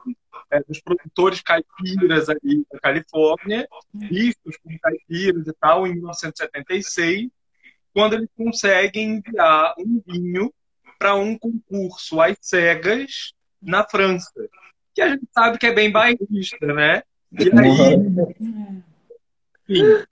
é, 0.51 0.63
dos 0.63 0.81
produtores 0.81 1.41
caipiras 1.43 2.29
ali 2.29 2.65
da 2.71 2.79
Califórnia, 2.81 3.69
vistos 3.93 4.57
como 4.63 4.79
caipiras 4.81 5.47
e 5.47 5.53
tal, 5.55 5.87
em 5.87 5.95
1976, 5.95 7.29
quando 7.93 8.15
eles 8.15 8.29
conseguem 8.37 9.17
enviar 9.17 9.75
um 9.79 10.03
vinho 10.07 10.53
para 10.99 11.15
um 11.15 11.39
concurso 11.39 12.21
às 12.21 12.37
cegas 12.41 13.33
na 13.61 13.85
França, 13.89 14.33
que 14.95 15.03
a 15.03 15.09
gente 15.09 15.27
sabe 15.33 15.59
que 15.59 15.67
é 15.67 15.75
bem 15.75 15.91
bairrista, 15.91 16.67
né? 16.67 17.03
E 17.33 17.51
aí, 17.59 17.95
enfim, 19.69 20.05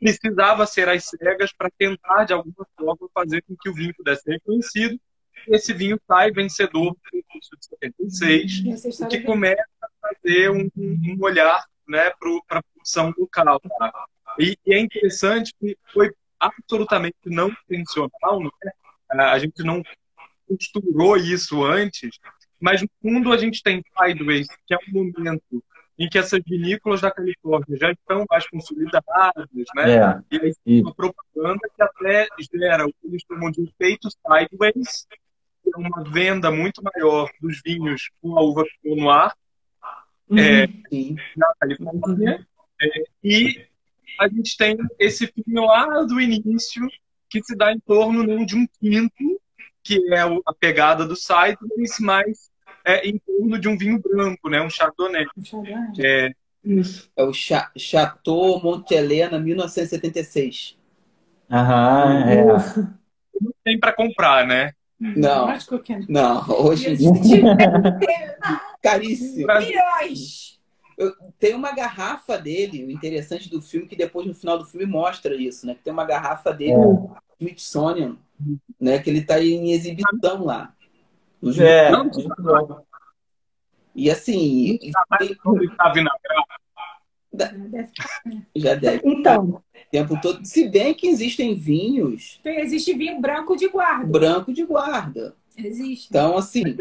precisava 0.00 0.66
ser 0.66 0.88
às 0.88 1.04
cegas 1.04 1.52
para 1.52 1.70
tentar, 1.78 2.24
de 2.24 2.32
alguma 2.32 2.66
forma, 2.76 3.08
fazer 3.12 3.42
com 3.42 3.56
que 3.56 3.68
o 3.68 3.74
vinho 3.74 3.94
pudesse 3.94 4.22
ser 4.22 4.32
reconhecido. 4.32 5.00
E 5.48 5.56
esse 5.56 5.72
vinho 5.72 6.00
sai 6.06 6.30
vencedor 6.30 6.92
do 6.92 7.22
concurso 7.24 7.50
de 7.58 7.66
76, 7.66 9.00
o 9.00 9.06
que 9.08 9.20
começa 9.20 9.64
a 9.82 9.88
fazer 10.00 10.50
um, 10.50 10.68
um 10.76 11.18
olhar 11.20 11.64
né, 11.88 12.10
para 12.18 12.58
a 12.58 12.62
produção 12.62 13.12
local. 13.16 13.60
Tá? 13.60 13.92
E, 14.38 14.56
e, 14.66 14.74
é 14.74 14.78
interessante 14.78 15.52
que 15.58 15.76
foi 15.92 16.10
absolutamente 16.40 17.16
não 17.26 17.50
intencional, 17.70 18.40
não 18.40 18.50
é? 18.64 18.72
a 19.22 19.38
gente 19.38 19.62
não 19.62 19.82
costurou 20.46 21.16
isso 21.16 21.64
antes, 21.64 22.18
mas 22.60 22.82
no 22.82 22.88
fundo 23.00 23.32
a 23.32 23.36
gente 23.36 23.62
tem 23.62 23.82
Sideways, 23.96 24.48
que 24.66 24.74
é 24.74 24.78
um 24.88 24.92
momento 24.92 25.62
em 25.98 26.08
que 26.08 26.18
essas 26.18 26.40
vinícolas 26.44 27.00
da 27.00 27.10
Califórnia 27.10 27.78
já 27.78 27.92
estão 27.92 28.24
mais 28.28 28.48
consolidadas, 28.48 29.48
né? 29.76 29.96
É, 29.96 30.20
e 30.32 30.40
aí 30.40 30.54
tem 30.64 30.82
uma 30.82 30.94
propaganda 30.94 31.60
que 31.74 31.82
até 31.82 32.26
gera 32.52 32.84
o 32.86 32.88
que 32.88 33.06
eles 33.06 33.22
chamam 33.30 33.50
de 33.50 33.62
efeito 33.62 34.08
sideways, 34.10 35.06
é 35.10 35.16
uma 35.76 36.04
venda 36.04 36.50
muito 36.50 36.82
maior 36.82 37.30
dos 37.40 37.60
vinhos 37.64 38.10
com 38.20 38.38
a 38.38 38.42
uva 38.42 38.64
Pinot 38.82 39.00
Noir 39.00 39.32
uhum. 40.28 40.38
é, 40.38 40.66
na 41.36 41.54
Califórnia. 41.60 42.46
É, 42.80 43.04
e 43.22 43.66
a 44.20 44.28
gente 44.28 44.56
tem 44.56 44.76
esse 44.98 45.32
vinho 45.46 45.64
lá 45.64 46.02
do 46.02 46.20
início 46.20 46.88
que 47.28 47.42
se 47.42 47.56
dá 47.56 47.72
em 47.72 47.80
torno 47.80 48.22
né, 48.22 48.44
de 48.44 48.56
um 48.56 48.66
quinto, 48.80 49.40
que 49.82 49.98
é 50.14 50.20
a 50.20 50.54
pegada 50.58 51.06
do 51.06 51.16
sideways, 51.16 51.98
mas 52.00 52.50
é 52.84 53.06
em 53.08 53.18
torno 53.18 53.58
de 53.58 53.68
um 53.68 53.76
vinho 53.76 53.98
branco, 53.98 54.48
né? 54.48 54.60
Um 54.60 54.70
Chardonnay. 54.70 55.26
Chardonnay. 55.42 55.94
É, 55.98 56.30
Isso. 56.64 57.10
é 57.16 57.24
o 57.24 57.32
Ch 57.32 57.52
Chateau 57.76 58.62
Montelena 58.62 59.38
1976. 59.38 60.78
Aham, 61.50 62.30
é. 62.30 62.44
Não 63.40 63.52
tem 63.64 63.78
para 63.78 63.92
comprar, 63.92 64.46
né? 64.46 64.72
Não. 65.16 65.46
Não, 66.08 66.48
hoje 66.48 66.96
caríssimo. 68.82 69.46
Milhões. 69.46 70.60
Tem 71.38 71.54
uma 71.54 71.72
garrafa 71.72 72.38
dele, 72.38 72.84
o 72.84 72.90
interessante 72.90 73.50
do 73.50 73.60
filme, 73.60 73.86
que 73.86 73.96
depois 73.96 74.26
no 74.26 74.34
final 74.34 74.56
do 74.56 74.64
filme 74.64 74.86
mostra 74.86 75.34
isso, 75.34 75.66
né? 75.66 75.74
Que 75.74 75.82
tem 75.82 75.92
uma 75.92 76.04
garrafa 76.04 76.52
dele, 76.52 76.72
é. 76.72 77.20
Smithsonian, 77.40 78.16
né? 78.80 78.98
Que 78.98 79.10
ele 79.10 79.18
está 79.18 79.42
em 79.42 79.72
exibição 79.72 80.44
lá. 80.44 80.72
É, 81.60 81.90
e 83.94 84.10
assim. 84.10 84.78
Já 88.54 88.74
deve. 88.74 89.00
Então. 89.04 89.62
tempo 89.90 90.20
todo. 90.20 90.44
Se 90.44 90.68
bem 90.68 90.94
que 90.94 91.06
existem 91.06 91.54
vinhos. 91.54 92.40
Existe 92.44 92.94
vinho 92.94 93.20
branco 93.20 93.56
de 93.56 93.68
guarda. 93.68 94.06
Branco 94.06 94.52
de 94.52 94.64
guarda. 94.64 95.34
Existe. 95.56 96.08
Então, 96.10 96.36
assim. 96.36 96.76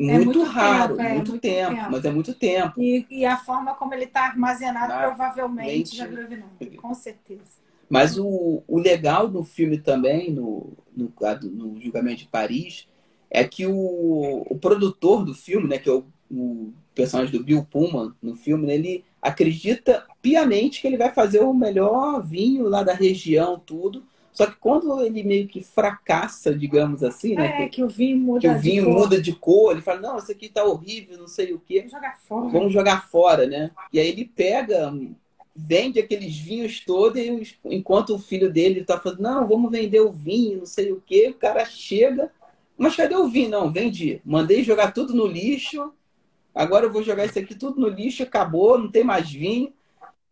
É 0.00 0.12
muito, 0.12 0.26
muito 0.26 0.42
raro, 0.44 0.96
tempo, 0.96 1.08
é, 1.08 1.14
muito, 1.14 1.30
muito 1.32 1.42
tempo, 1.42 1.74
tempo, 1.74 1.90
mas 1.90 2.04
é 2.04 2.10
muito 2.12 2.34
tempo. 2.34 2.80
E, 2.80 3.04
e 3.10 3.26
a 3.26 3.36
forma 3.36 3.74
como 3.74 3.92
ele 3.94 4.04
está 4.04 4.26
armazenado 4.26 4.92
ah, 4.92 5.08
provavelmente 5.08 5.96
já 5.96 6.06
vinho, 6.06 6.44
com 6.80 6.94
certeza. 6.94 7.58
Mas 7.90 8.16
o, 8.16 8.62
o 8.68 8.78
legal 8.78 9.26
do 9.26 9.42
filme 9.42 9.76
também, 9.76 10.30
no, 10.30 10.72
no, 10.94 11.12
no 11.42 11.80
Julgamento 11.80 12.18
de 12.18 12.28
Paris, 12.28 12.86
é 13.28 13.42
que 13.42 13.66
o, 13.66 14.46
o 14.48 14.58
produtor 14.60 15.24
do 15.24 15.34
filme, 15.34 15.66
né, 15.66 15.78
que 15.78 15.88
é 15.88 15.92
o, 15.92 16.04
o 16.30 16.72
personagem 16.98 17.32
do 17.32 17.44
Bill 17.44 17.64
Pullman 17.70 18.12
no 18.20 18.34
filme, 18.34 18.66
né, 18.66 18.74
ele 18.74 19.04
acredita 19.22 20.04
piamente 20.20 20.80
que 20.80 20.86
ele 20.88 20.96
vai 20.96 21.12
fazer 21.12 21.40
o 21.40 21.54
melhor 21.54 22.20
vinho 22.20 22.68
lá 22.68 22.82
da 22.82 22.92
região, 22.92 23.56
tudo. 23.64 24.02
Só 24.32 24.46
que 24.46 24.56
quando 24.56 25.00
ele 25.00 25.22
meio 25.22 25.46
que 25.46 25.62
fracassa, 25.62 26.54
digamos 26.54 27.02
assim, 27.02 27.34
né? 27.34 27.64
É, 27.64 27.68
que, 27.68 27.82
o 27.82 27.88
vinho 27.88 28.18
muda 28.18 28.40
que 28.40 28.48
o 28.48 28.58
vinho 28.58 28.84
de 28.84 28.90
muda 28.90 29.20
de 29.20 29.32
cor, 29.32 29.72
ele 29.72 29.80
fala, 29.80 30.00
não, 30.00 30.18
isso 30.18 30.30
aqui 30.30 30.48
tá 30.48 30.64
horrível, 30.64 31.18
não 31.18 31.26
sei 31.26 31.52
o 31.52 31.58
quê. 31.58 31.78
Vamos 31.78 31.92
jogar 31.92 32.18
fora. 32.18 32.48
Vamos 32.48 32.72
jogar 32.72 33.08
fora, 33.08 33.46
né? 33.46 33.70
E 33.92 33.98
aí 33.98 34.08
ele 34.08 34.24
pega, 34.24 34.92
vende 35.54 35.98
aqueles 35.98 36.36
vinhos 36.36 36.80
todos, 36.84 37.20
e 37.20 37.56
enquanto 37.64 38.14
o 38.14 38.18
filho 38.18 38.52
dele 38.52 38.84
tá 38.84 38.98
falando, 38.98 39.20
não, 39.20 39.46
vamos 39.46 39.72
vender 39.72 40.00
o 40.00 40.12
vinho, 40.12 40.58
não 40.58 40.66
sei 40.66 40.92
o 40.92 41.02
quê, 41.04 41.28
o 41.30 41.34
cara 41.34 41.64
chega 41.64 42.30
mas 42.78 42.94
cadê 42.94 43.16
o 43.16 43.26
vinho? 43.26 43.50
Não, 43.50 43.72
vendi. 43.72 44.22
Mandei 44.24 44.62
jogar 44.62 44.92
tudo 44.92 45.12
no 45.12 45.26
lixo. 45.26 45.92
Agora 46.54 46.86
eu 46.86 46.92
vou 46.92 47.02
jogar 47.02 47.24
isso 47.24 47.38
aqui 47.38 47.54
tudo 47.54 47.80
no 47.80 47.88
lixo, 47.88 48.22
acabou, 48.22 48.78
não 48.78 48.90
tem 48.90 49.04
mais 49.04 49.30
vinho. 49.30 49.72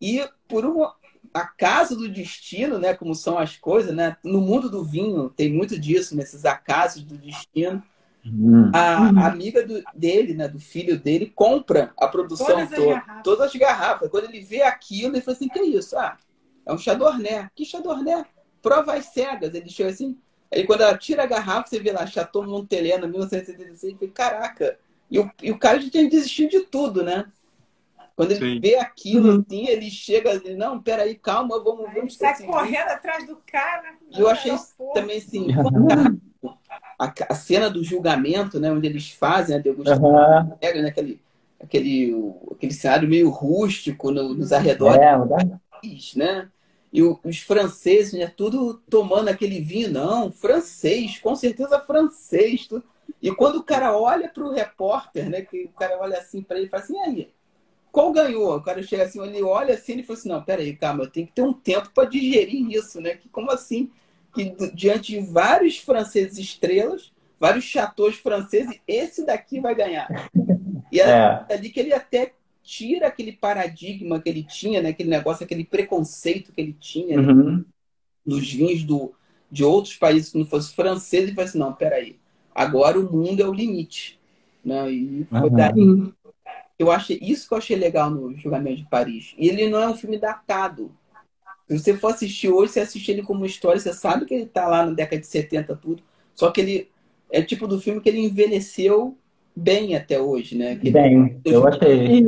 E 0.01 0.27
por 0.49 0.65
um 0.65 0.87
acaso 1.33 1.97
do 1.97 2.09
destino, 2.09 2.79
né, 2.79 2.95
como 2.95 3.15
são 3.15 3.39
as 3.39 3.57
coisas, 3.57 3.95
né? 3.95 4.17
No 4.25 4.41
mundo 4.41 4.71
do 4.71 4.85
vinho 4.85 5.31
tem 5.31 5.53
muito 5.53 5.79
disso, 5.79 6.17
nesses 6.17 6.45
acasos 6.45 7.03
do 7.03 7.17
destino. 7.17 7.83
Hum. 8.25 8.73
A, 8.75 8.97
a, 8.97 9.27
amiga 9.29 9.65
do, 9.65 9.83
dele, 9.95 10.35
né, 10.35 10.49
do 10.49 10.59
filho 10.59 10.99
dele, 10.99 11.33
compra 11.33 11.93
a 11.97 12.09
produção 12.09 12.47
todas 12.47 12.71
toda, 12.71 12.99
as 12.99 13.23
todas 13.23 13.47
as 13.47 13.55
garrafas. 13.55 14.11
Quando 14.11 14.25
ele 14.25 14.41
vê 14.41 14.63
aquilo, 14.63 15.15
ele 15.15 15.21
fala 15.21 15.37
assim: 15.37 15.49
que 15.49 15.59
é 15.61 15.65
isso? 15.65 15.97
Ah, 15.97 16.17
é 16.65 16.73
um 16.73 16.79
Chardonnay. 16.79 17.47
Que 17.55 17.65
Chardonnay? 17.65 18.25
Prova 18.61 18.95
as 18.95 19.07
cegas. 19.07 19.55
Ele 19.55 19.69
chega 19.69 19.91
assim: 19.91 20.19
Aí 20.53 20.65
quando 20.65 20.81
ela 20.81 20.97
tira 20.97 21.23
a 21.25 21.27
garrafa, 21.27 21.69
você 21.69 21.79
vê 21.79 21.93
lá, 21.93 22.07
Chateau 22.07 22.43
Montelena, 22.43 23.07
1976, 23.07 23.97
e 24.01 24.09
caraca. 24.09 24.79
E 25.11 25.19
o, 25.19 25.31
e 25.43 25.51
o 25.51 25.59
cara 25.59 25.81
já 25.81 25.91
tinha 25.91 26.09
desistido 26.09 26.51
de 26.51 26.61
tudo, 26.61 27.03
né? 27.03 27.27
Quando 28.17 28.31
ele 28.33 28.55
Sim. 28.55 28.61
vê 28.61 28.77
aquilo, 28.77 29.35
uhum. 29.35 29.45
assim, 29.47 29.69
ele 29.69 29.91
chega 29.91 30.35
e 30.35 30.41
diz, 30.41 30.57
não, 30.57 30.81
peraí, 30.81 31.15
calma, 31.15 31.63
vamos... 31.63 31.93
ver. 31.93 32.11
sai 32.11 32.33
assim, 32.33 32.47
correndo 32.47 32.89
atrás 32.89 33.27
do 33.27 33.37
cara. 33.47 33.95
Eu 34.17 34.27
achei 34.29 34.53
também, 34.95 35.19
assim, 35.19 35.49
a, 36.99 37.13
a, 37.29 37.35
cena 37.35 37.69
do 37.69 37.85
julgamento, 37.85 38.59
né? 38.59 38.73
Onde 38.73 38.87
eles 38.87 39.11
fazem 39.11 39.57
a 39.57 39.59
degustação. 39.59 40.15
Uhum. 40.15 40.57
Pega, 40.59 40.81
né, 40.81 40.89
aquele, 40.89 41.21
aquele, 41.63 42.35
aquele 42.51 42.73
cenário 42.73 43.07
meio 43.07 43.29
rústico 43.29 44.11
no, 44.11 44.33
nos 44.33 44.51
arredores. 44.51 44.99
É, 44.99 46.19
né? 46.19 46.49
E 46.91 47.03
os 47.03 47.41
franceses, 47.41 48.15
né, 48.15 48.33
tudo 48.35 48.81
tomando 48.89 49.29
aquele 49.29 49.61
vinho, 49.61 49.93
não, 49.93 50.33
francês, 50.33 51.19
com 51.19 51.37
certeza 51.37 51.79
francês. 51.81 52.67
Tudo. 52.67 52.83
E 53.23 53.31
quando 53.33 53.57
o 53.57 53.63
cara 53.63 53.97
olha 53.97 54.29
para 54.29 54.45
o 54.45 54.53
repórter, 54.53 55.29
né, 55.29 55.43
que 55.43 55.65
o 55.65 55.69
cara 55.71 55.99
olha 55.99 56.19
assim 56.19 56.43
para 56.43 56.59
ele 56.59 56.67
e 56.67 56.71
fala 56.71 56.83
assim, 56.83 56.99
aí, 56.99 57.29
qual 57.91 58.13
ganhou? 58.13 58.57
O 58.57 58.63
cara 58.63 58.83
chega 58.83 59.05
assim, 59.05 59.23
ele 59.23 59.43
olha 59.43 59.75
assim 59.75 59.99
e 59.99 60.03
fala 60.03 60.19
assim, 60.19 60.29
não, 60.29 60.43
peraí, 60.43 60.77
calma, 60.77 61.05
eu 61.05 61.11
tenho 61.11 61.27
que 61.27 61.33
ter 61.33 61.43
um 61.43 61.53
tempo 61.53 61.91
para 61.95 62.09
digerir 62.09 62.71
isso, 62.71 63.01
né? 63.01 63.17
Que, 63.17 63.29
como 63.29 63.51
assim? 63.51 63.91
Que 64.35 64.55
diante 64.75 65.13
de 65.13 65.21
vários 65.21 65.79
franceses 65.79 66.37
estrelas, 66.39 67.11
vários 67.41 67.65
chateaus 67.65 68.17
franceses, 68.17 68.79
esse 68.87 69.25
daqui 69.25 69.61
vai 69.61 69.75
ganhar. 69.75 70.31
E 70.93 71.01
é, 71.01 71.09
é. 71.09 71.47
ali 71.55 71.71
que 71.71 71.81
ele 71.81 71.95
até 71.95 72.33
tira 72.63 73.07
aquele 73.07 73.33
paradigma 73.33 74.21
que 74.21 74.29
ele 74.29 74.43
tinha, 74.43 74.83
né? 74.83 74.91
aquele 74.91 75.09
negócio, 75.09 75.45
aquele 75.45 75.65
preconceito 75.65 76.53
que 76.53 76.61
ele 76.61 76.77
tinha 76.79 77.21
né? 77.21 77.33
uhum. 77.33 77.57
né? 77.59 77.65
dos 78.27 78.53
vinhos 78.53 78.83
do, 78.83 79.15
de 79.51 79.65
outros 79.65 79.97
países 79.97 80.31
que 80.31 80.39
não 80.39 80.45
fosse 80.45 80.75
francês 80.75 81.31
e 81.31 81.35
fala 81.35 81.49
assim, 81.49 81.59
não, 81.59 81.73
peraí, 81.73 82.19
agora 82.57 82.99
o 82.99 83.13
mundo 83.13 83.43
é 83.43 83.47
o 83.47 83.53
limite. 83.53 84.19
Né? 84.65 84.91
E 84.91 85.27
foi 85.29 85.41
uhum. 85.41 85.55
daí. 85.55 86.13
Eu 86.79 86.91
achei, 86.91 87.19
isso 87.23 87.47
que 87.47 87.55
eu 87.55 87.59
achei 87.59 87.77
legal 87.77 88.11
no 88.11 88.37
Julgamento 88.37 88.79
de 88.79 88.89
Paris. 88.89 89.35
E 89.39 89.49
ele 89.49 89.69
não 89.69 89.81
é 89.81 89.89
um 89.89 89.97
filme 89.97 90.19
datado. 90.19 90.91
Se 91.69 91.79
você 91.79 91.97
for 91.97 92.09
assistir 92.09 92.49
hoje, 92.49 92.73
você 92.73 92.81
assiste 92.81 93.11
ele 93.11 93.23
como 93.23 93.45
história, 93.45 93.81
você 93.81 93.93
sabe 93.93 94.25
que 94.25 94.35
ele 94.35 94.45
está 94.45 94.67
lá 94.67 94.87
na 94.87 94.93
década 94.93 95.21
de 95.21 95.27
70, 95.27 95.77
tudo. 95.77 96.03
Só 96.35 96.51
que 96.51 96.61
ele 96.61 96.91
é 97.31 97.43
tipo 97.43 97.67
do 97.67 97.81
filme 97.81 98.01
que 98.01 98.09
ele 98.09 98.21
envelheceu 98.21 99.17
bem 99.55 99.97
até 99.97 100.21
hoje, 100.21 100.57
né? 100.57 100.77
Que 100.77 100.91
bem, 100.91 101.41
eu 101.45 101.67
achei. 101.67 102.25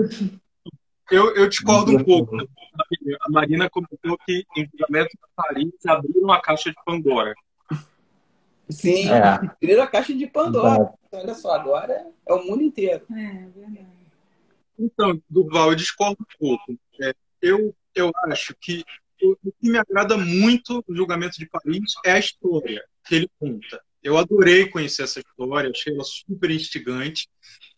Eu, 1.11 1.35
eu 1.37 1.49
discordo 1.49 1.97
um 1.97 2.05
pouco. 2.05 2.37
A 2.37 3.31
Marina 3.31 3.69
comentou 3.71 4.19
que 4.27 4.45
em 4.57 4.69
Julgamento 4.71 5.11
de 5.11 5.19
Paris 5.35 5.73
abriram 5.87 6.31
a 6.33 6.41
caixa 6.41 6.71
de 6.71 6.77
Pandora. 6.85 7.35
Sim, 8.71 9.09
é. 9.09 9.23
abriram 9.23 9.83
a 9.83 9.87
caixa 9.87 10.15
de 10.15 10.27
Pandora. 10.27 10.95
Então, 11.07 11.21
olha 11.21 11.35
só, 11.35 11.53
agora 11.53 12.07
é 12.27 12.35
o 12.35 12.45
mundo 12.45 12.63
inteiro. 12.63 13.05
É, 13.11 13.49
verdade. 13.49 13.87
Então, 14.79 15.21
Duval, 15.29 15.71
eu 15.71 15.77
discordo 15.77 16.19
um 16.21 16.39
pouco. 16.39 16.79
É, 17.03 17.13
eu, 17.43 17.75
eu 17.95 18.13
acho 18.27 18.55
que 18.61 18.85
o 19.21 19.37
que 19.61 19.69
me 19.69 19.79
agrada 19.79 20.17
muito 20.17 20.85
no 20.87 20.97
Julgamento 20.97 21.39
de 21.39 21.49
Paris 21.49 21.95
é 22.05 22.13
a 22.13 22.19
história 22.19 22.83
que 23.05 23.17
ele 23.17 23.31
conta. 23.39 23.83
Eu 24.03 24.17
adorei 24.17 24.69
conhecer 24.69 25.03
essa 25.03 25.19
história, 25.19 25.71
achei 25.71 25.93
ela 25.93 26.05
super 26.05 26.51
instigante. 26.51 27.29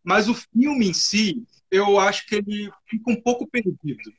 Mas 0.05 0.29
o 0.29 0.35
filme 0.35 0.88
em 0.88 0.92
si, 0.92 1.42
eu 1.70 1.98
acho 1.98 2.26
que 2.26 2.37
ele 2.37 2.70
fica 2.87 3.11
um 3.11 3.20
pouco 3.20 3.46
perdido. 3.46 4.12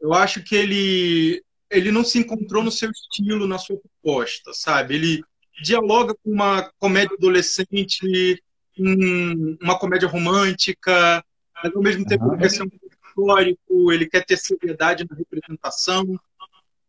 Eu 0.00 0.12
acho 0.12 0.42
que 0.42 0.54
ele, 0.54 1.42
ele 1.70 1.90
não 1.90 2.04
se 2.04 2.18
encontrou 2.18 2.62
no 2.62 2.70
seu 2.70 2.90
estilo, 2.90 3.46
na 3.46 3.56
sua 3.56 3.78
proposta, 3.78 4.52
sabe? 4.52 4.96
Ele 4.96 5.24
dialoga 5.62 6.14
com 6.14 6.30
uma 6.30 6.70
comédia 6.78 7.16
adolescente, 7.16 8.42
um, 8.78 9.56
uma 9.60 9.78
comédia 9.78 10.08
romântica, 10.08 11.24
mas 11.62 11.74
ao 11.74 11.82
mesmo 11.82 12.04
tempo 12.06 12.32
ele 12.32 12.40
quer 12.40 12.50
ser 12.50 12.62
um 12.62 12.70
histórico, 13.08 13.92
ele 13.92 14.06
quer 14.08 14.24
ter 14.24 14.36
seriedade 14.36 15.06
na 15.08 15.16
representação. 15.16 16.18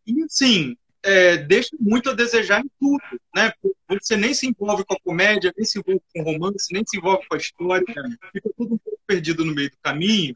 E 0.06 0.24
assim, 0.24 0.76
é, 1.04 1.38
deixa 1.38 1.76
muito 1.80 2.10
a 2.10 2.14
desejar 2.14 2.62
em 2.62 2.72
tudo, 2.80 3.04
né? 3.36 3.52
Você 3.90 4.16
nem 4.16 4.34
se 4.34 4.48
envolve 4.48 4.86
com 4.86 4.94
a 4.94 5.00
comédia, 5.04 5.54
nem 5.56 5.66
se 5.66 5.80
envolve 5.80 6.02
com 6.14 6.22
o 6.22 6.24
romance, 6.24 6.74
nem 6.74 6.84
se 6.86 6.98
envolve 6.98 7.28
com 7.28 7.36
a 7.36 7.38
história, 7.38 7.86
fica 8.32 8.50
tudo 8.58 8.76
um 8.76 8.78
pouco 8.78 9.00
perdido 9.06 9.44
no 9.44 9.54
meio 9.54 9.70
do 9.70 9.78
caminho. 9.84 10.36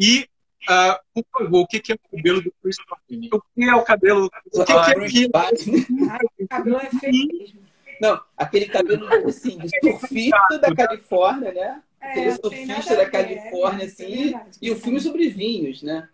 E, 0.00 0.26
uh, 0.68 0.98
por 1.14 1.24
favor, 1.32 1.60
o 1.60 1.66
que 1.66 1.92
é 1.92 1.94
o 1.94 2.16
cabelo 2.16 2.42
do 2.42 2.52
Chris 2.62 2.76
Pine? 3.06 3.28
O 3.32 3.40
que 3.40 3.64
é 3.64 3.74
o 3.74 3.84
cabelo? 3.84 4.30
O 4.52 4.64
que, 4.64 4.72
Ah, 4.72 4.84
que 4.84 4.90
é 4.90 4.94
Chris 4.94 5.12
aquilo? 5.12 5.30
Pine. 5.58 5.86
O 6.40 6.48
cabelo 6.48 6.76
é 6.78 6.90
feio 6.98 7.28
mesmo. 7.28 7.65
Não, 8.00 8.20
aquele 8.36 8.66
cabelo 8.66 9.06
assim, 9.26 9.58
do 9.58 9.68
surfista 9.68 10.58
da 10.60 10.74
Califórnia, 10.74 11.52
né? 11.52 11.82
Aquele 12.00 12.28
É, 12.30 12.38
tem 12.38 12.66
surfista 12.66 12.96
da 12.96 13.08
Califórnia, 13.10 13.84
é 13.84 13.86
assim, 13.86 14.34
e 14.60 14.70
o 14.70 14.76
filme 14.76 15.00
sobre 15.00 15.28
vinhos, 15.28 15.82
né? 15.82 16.08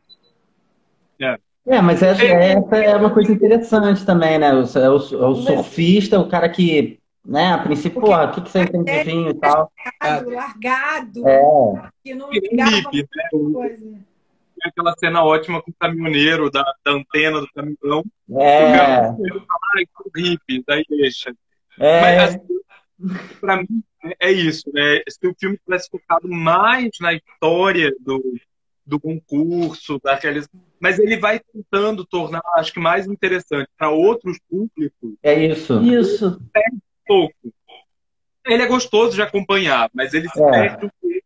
É, 1.65 1.81
mas 1.81 2.03
essa, 2.03 2.25
essa 2.25 2.77
é 2.77 2.97
uma 2.97 3.13
coisa 3.15 3.31
interessante 3.33 4.05
também, 4.05 4.37
né? 4.39 4.53
O, 4.53 4.63
é 4.63 4.91
o, 4.91 4.97
é 4.97 5.29
o 5.29 5.35
surfista, 5.37 6.19
o 6.19 6.29
cara 6.29 6.49
que, 6.49 6.99
né, 7.25 7.53
a 7.53 7.59
princípio, 7.59 8.01
Porque- 8.01 8.07
porra, 8.09 8.25
o 8.31 8.33
que, 8.35 8.41
que 8.41 8.51
você 8.51 8.63
entende 8.63 8.91
de 8.91 9.05
vinho 9.05 9.31
e 9.31 9.35
tal? 9.35 9.71
Largado, 10.03 10.31
largado, 10.31 11.29
É, 11.29 11.41
que 12.03 12.15
não 12.15 12.33
Hippie, 12.33 12.49
ligava 12.51 12.71
né? 12.73 12.83
muita 12.93 13.29
coisa. 13.53 13.79
Tem 13.79 14.71
aquela 14.71 14.95
cena 14.99 15.23
ótima 15.25 15.63
com 15.63 15.71
o 15.71 15.75
caminhoneiro 15.79 16.51
da, 16.51 16.65
da 16.85 16.93
antena 16.93 17.41
do 17.41 17.49
caminhão. 17.55 18.03
é, 18.37 19.09
Ele 19.21 19.41
fala, 19.41 19.61
ai, 19.77 19.85
que 19.87 20.21
hippie, 20.21 20.65
daí 20.67 20.85
deixa. 20.89 21.33
É, 21.79 22.01
Mas, 22.01 22.23
assim, 22.23 22.41
pra 23.41 23.57
mim, 23.59 23.83
é 24.21 24.31
isso, 24.31 24.71
né? 24.73 25.03
Se 25.09 25.27
o 25.27 25.35
filme 25.39 25.59
tivesse 25.59 25.89
focado 25.91 26.29
mais 26.29 26.91
na 27.01 27.13
história 27.15 27.93
do, 28.01 28.23
do 28.85 29.01
concurso, 29.01 30.01
daqueles... 30.03 30.49
mas 30.81 30.99
ele 30.99 31.17
vai 31.17 31.41
tentando 31.41 32.05
tornar, 32.05 32.43
acho 32.57 32.73
que 32.73 32.81
mais 32.81 33.07
interessante 33.07 33.69
para 33.77 33.91
outros 33.91 34.39
públicos, 34.49 35.15
é 35.23 35.47
isso. 35.47 35.81
Isso. 35.83 36.41
pouco. 37.07 37.53
Ele 38.45 38.63
é 38.63 38.67
gostoso 38.67 39.15
de 39.15 39.23
acompanhar, 39.23 39.89
mas 39.95 40.15
ele 40.15 40.29
se 40.29 40.43
É. 40.43 40.51
perde 40.51 40.87
um 40.87 40.91
pouco 41.01 41.23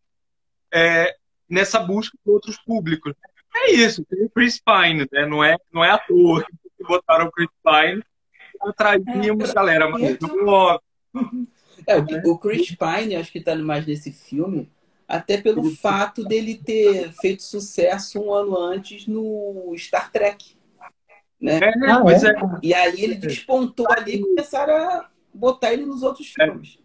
é, 0.72 1.16
nessa 1.48 1.78
busca 1.80 2.16
de 2.24 2.30
outros 2.30 2.58
públicos. 2.58 3.14
É 3.54 3.70
isso, 3.72 4.04
tem 4.04 4.24
o 4.24 4.28
Chris 4.28 4.60
Pine, 4.60 5.08
né? 5.10 5.24
Não 5.26 5.42
é, 5.42 5.56
não 5.72 5.82
é 5.82 5.90
à 5.90 5.98
toa 5.98 6.44
que 6.44 6.84
botaram 6.84 7.26
o 7.26 7.32
Chris 7.32 7.48
Pine 7.64 8.02
atrair 8.62 9.30
uma 9.32 9.46
galera 9.52 9.88
nova. 10.44 10.80
É, 11.86 11.96
o, 11.98 12.32
o 12.32 12.38
Chris 12.38 12.74
Pine, 12.74 13.16
acho 13.16 13.30
que 13.32 13.40
tá 13.40 13.54
mais 13.56 13.86
nesse 13.86 14.10
filme, 14.10 14.68
até 15.06 15.36
pelo 15.38 15.70
fato 15.76 16.24
dele 16.24 16.54
ter 16.62 17.12
feito 17.20 17.42
sucesso 17.42 18.20
um 18.20 18.32
ano 18.32 18.56
antes 18.58 19.06
no 19.06 19.72
Star 19.76 20.10
Trek. 20.10 20.56
Né? 21.40 21.60
É, 21.62 21.90
Ah, 21.90 22.00
pois 22.00 22.24
é? 22.24 22.30
é. 22.30 22.34
E 22.62 22.74
aí 22.74 23.00
ele 23.02 23.14
despontou 23.14 23.86
ali 23.90 24.16
e 24.16 24.20
começaram 24.20 24.74
a 24.74 25.08
botar 25.32 25.72
ele 25.72 25.84
nos 25.86 26.02
outros 26.02 26.26
filmes. 26.28 26.78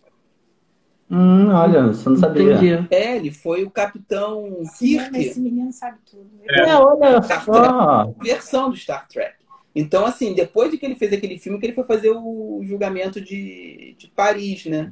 Hum, 1.09 1.49
olha, 1.53 1.87
você 1.87 2.07
não 2.07 2.15
sabia. 2.17 2.53
Entendi. 2.55 2.87
É, 2.89 3.17
ele 3.17 3.31
foi 3.31 3.63
o 3.63 3.69
Capitão 3.71 4.59
Esse 4.61 4.85
menino- 4.85 5.03
Kirk, 5.11 5.17
Esse 5.19 5.39
menino 5.41 5.73
sabe 5.73 5.97
tudo. 6.09 6.29
É, 6.47 6.75
olha 6.75 7.21
só. 7.21 8.13
versão 8.21 8.69
do 8.69 8.77
Star 8.77 9.07
Trek. 9.09 9.40
Então, 9.73 10.05
assim, 10.05 10.33
depois 10.33 10.69
de 10.69 10.77
que 10.77 10.85
ele 10.85 10.95
fez 10.95 11.13
aquele 11.13 11.39
filme, 11.39 11.57
que 11.59 11.65
ele 11.65 11.73
foi 11.73 11.85
fazer 11.85 12.09
o 12.09 12.61
julgamento 12.63 13.21
de, 13.21 13.95
de 13.97 14.07
Paris, 14.09 14.65
né? 14.65 14.91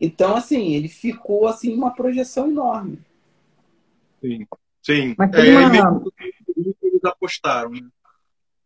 Então, 0.00 0.36
assim, 0.36 0.74
ele 0.74 0.88
ficou, 0.88 1.46
assim, 1.46 1.74
uma 1.74 1.94
projeção 1.94 2.48
enorme. 2.50 2.98
Sim. 4.20 4.46
Sim. 4.82 5.14
Mas 5.16 5.32
É, 5.32 5.42
tem 5.42 5.56
uma- 5.56 6.00
que 6.00 6.86
eles 6.86 7.04
apostaram, 7.04 7.70
né? 7.70 7.80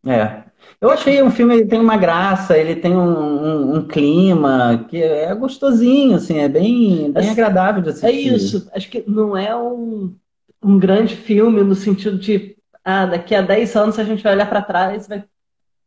É. 0.08 0.44
Eu 0.80 0.90
achei 0.90 1.22
um 1.22 1.30
filme, 1.30 1.54
ele 1.56 1.66
tem 1.66 1.80
uma 1.80 1.96
graça, 1.96 2.56
ele 2.56 2.76
tem 2.76 2.94
um, 2.94 3.00
um- 3.00 3.76
um 3.76 3.88
clima 3.88 4.86
que 4.88 5.02
é 5.02 5.34
gostosinho, 5.34 6.16
assim, 6.16 6.38
é 6.38 6.48
bem, 6.48 7.10
bem 7.12 7.26
É- 7.28 7.30
agradável 7.30 7.82
de 7.82 7.90
assistir. 7.90 8.06
É 8.06 8.12
isso. 8.12 8.68
Acho 8.72 8.88
que 8.88 9.02
não 9.08 9.36
é 9.36 9.54
um, 9.56 10.14
um 10.62 10.78
grande 10.78 11.16
filme 11.16 11.62
no 11.62 11.74
sentido 11.74 12.18
de, 12.18 12.56
ah, 12.84 13.06
daqui 13.06 13.34
a 13.34 13.42
10 13.42 13.74
anos 13.74 13.98
a 13.98 14.04
gente 14.04 14.22
vai 14.22 14.34
olhar 14.34 14.48
para 14.48 14.62
trás 14.62 15.06
e 15.06 15.08
vai 15.08 15.24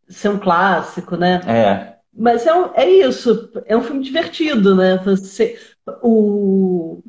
ser 0.10 0.30
um 0.30 0.40
clássico, 0.40 1.16
né? 1.16 1.40
É, 1.48 1.96
Mas 2.14 2.46
é, 2.46 2.54
um- 2.54 2.72
é 2.74 2.90
isso, 2.90 3.52
é 3.66 3.78
um 3.78 3.82
filme 3.84 4.04
divertido, 4.04 4.76
né? 4.76 4.98
Você, 5.06 5.58
o, 6.02 7.02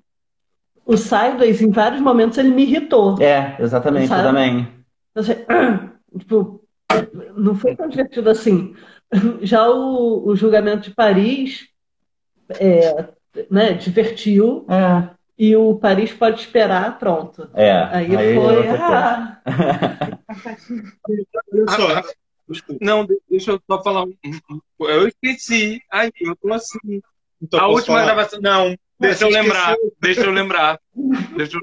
o 0.84 0.96
Sideways, 0.96 1.60
em 1.62 1.70
vários 1.70 2.00
momentos, 2.00 2.38
ele 2.38 2.50
me 2.50 2.62
irritou. 2.62 3.20
é, 3.20 3.56
exatamente, 3.60 4.04
eu 4.04 4.08
Sabe? 4.08 4.22
também. 4.28 4.68
Você, 5.14 5.46
tipo, 6.18 6.62
não 7.36 7.54
foi 7.54 7.74
tão 7.74 7.88
divertido 7.88 8.30
assim. 8.30 8.74
Já 9.42 9.68
o, 9.68 10.26
o 10.28 10.36
julgamento 10.36 10.88
de 10.88 10.94
Paris 10.94 11.66
é, 12.50 13.08
né, 13.50 13.72
divertiu 13.72 14.66
É, 14.68 15.08
e 15.38 15.56
o 15.56 15.76
Paris 15.76 16.12
pode 16.12 16.40
esperar, 16.40 16.98
pronto. 16.98 17.48
é. 17.54 17.72
Aí, 17.92 18.16
Aí 18.16 18.34
foi. 18.36 18.68
Ah, 18.68 19.36
Olha 21.56 21.68
só. 21.68 22.02
Não, 22.80 23.04
de- 23.04 23.20
deixa 23.28 23.52
eu 23.52 23.62
só 23.66 23.82
falar 23.82 24.04
um. 24.04 24.14
Eu 24.80 25.08
esqueci. 25.08 25.80
Ai, 25.90 26.10
eu 26.20 26.34
tô 26.36 26.52
assim. 26.52 27.00
Então, 27.40 27.60
a 27.60 27.68
última 27.68 27.98
falar? 27.98 28.04
gravação. 28.04 28.40
Não, 28.40 28.76
deixa 28.98 29.24
eu 29.24 29.30
lembrar. 29.30 29.76
Deixa 30.00 30.20
eu 30.22 30.30
lembrar. 30.30 30.80
Deixa 31.36 31.56
eu... 31.56 31.62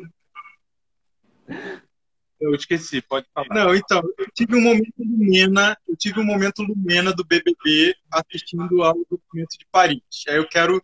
eu 2.39 2.55
esqueci, 2.55 3.01
pode 3.01 3.27
falar. 3.33 3.47
Não, 3.53 3.75
então, 3.75 4.01
eu 4.17 4.27
tive 4.33 4.55
um 4.55 4.61
momento 4.61 4.93
Lumena, 4.97 5.77
eu 5.87 5.95
tive 5.95 6.19
um 6.19 6.25
momento 6.25 6.63
Lumena 6.63 7.13
do 7.13 7.25
BBB 7.25 7.95
assistindo 8.11 8.83
ao 8.83 8.95
documento 9.09 9.57
de 9.57 9.65
Paris. 9.71 10.01
Aí 10.27 10.37
eu 10.37 10.47
quero 10.47 10.81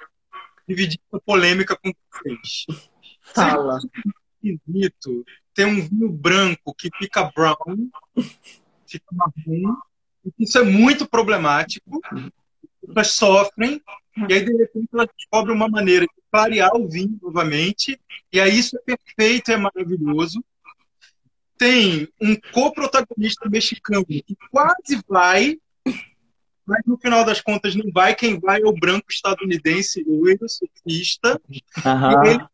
dividir 0.67 0.99
essa 1.11 1.21
polêmica 1.25 1.75
com 1.75 1.91
vocês. 2.11 2.65
fala. 3.33 3.79
Esquisito, 4.43 5.25
tem 5.53 5.65
um 5.65 5.87
vinho 5.87 6.09
branco 6.11 6.75
que 6.77 6.89
fica 6.97 7.31
brown, 7.33 7.89
fica 8.85 9.05
marrom, 9.13 9.75
isso 10.39 10.57
é 10.57 10.63
muito 10.63 11.07
problemático. 11.07 12.01
As 12.13 12.93
pessoas 12.93 13.07
sofrem, 13.07 13.81
e 14.29 14.33
aí 14.33 14.45
de 14.45 14.55
repente 14.55 14.89
elas 14.93 15.07
descobrem 15.17 15.55
uma 15.55 15.67
maneira 15.67 16.05
de 16.05 16.11
clarear 16.31 16.75
o 16.75 16.89
vinho 16.89 17.17
novamente, 17.21 17.99
e 18.31 18.39
aí 18.39 18.57
isso 18.57 18.77
é 18.77 18.81
perfeito, 18.95 19.51
é 19.51 19.57
maravilhoso. 19.57 20.43
Tem 21.57 22.07
um 22.21 22.35
coprotagonista 22.51 23.49
mexicano 23.49 24.05
que 24.05 24.23
quase 24.51 25.01
vai, 25.07 25.57
mas 26.65 26.81
no 26.85 26.97
final 26.97 27.23
das 27.25 27.41
contas 27.41 27.75
não 27.75 27.91
vai. 27.91 28.15
Quem 28.15 28.39
vai 28.39 28.61
é 28.61 28.65
o 28.65 28.73
branco 28.73 29.07
estadunidense, 29.09 30.03
o 30.07 30.21
loiro 30.21 30.47
surfista. 30.47 31.39
Aham. 31.85 32.23
E 32.25 32.29
ele 32.29 32.45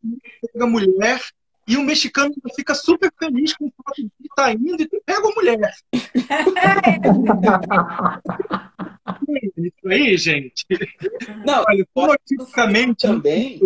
pega 0.42 0.66
a 0.66 0.68
mulher 0.68 1.22
e 1.70 1.78
o 1.78 1.84
mexicano 1.84 2.34
fica 2.56 2.74
super 2.74 3.12
feliz 3.18 3.56
com 3.56 3.66
o 3.68 3.74
fato 3.84 4.02
de 4.02 4.10
que 4.22 4.30
tá 4.36 4.52
indo 4.52 4.82
e 4.82 4.88
pega 5.06 5.28
a 5.28 5.36
mulher. 5.36 5.72
Isso 9.58 9.88
aí, 9.88 10.18
gente. 10.18 10.66
Não, 11.46 11.64
Olha, 11.68 11.86
politicamente 11.94 13.08
também, 13.08 13.60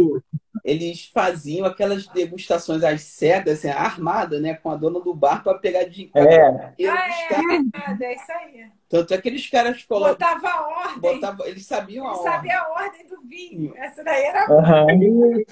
eles 0.63 1.10
faziam 1.13 1.66
aquelas 1.66 2.08
degustações 2.08 2.84
às 2.84 3.02
cegas, 3.02 3.60
assim, 3.60 3.70
armada, 3.70 4.39
né, 4.39 4.54
com 4.56 4.70
a 4.70 4.76
dona 4.76 5.00
do 5.00 5.13
bar 5.13 5.44
para 5.44 5.58
pegar 5.58 5.84
de 5.86 6.10
É, 6.16 6.46
Ah, 6.46 6.74
é, 6.80 7.30
caras. 7.30 8.02
é, 8.02 8.06
é 8.06 8.16
isso 8.16 8.32
aí. 8.32 8.66
Tanto 8.89 9.13
é 9.13 9.18
que 9.18 9.28
aqueles 9.28 9.50
caras 9.50 9.84
colocam, 9.84 10.13
Botava 10.13 10.48
a 10.48 10.68
ordem. 10.68 11.00
botavam, 11.00 11.46
eles 11.48 11.66
sabiam 11.66 12.06
a 12.08 12.12
Ele 12.12 12.18
ordem. 12.20 12.32
sabia 12.34 12.60
a 12.60 12.70
ordem 12.72 13.08
do 13.08 13.22
vinho. 13.24 13.74
Essa 13.76 14.04
daí 14.04 14.24
era 14.24 14.44
assim, 14.44 15.44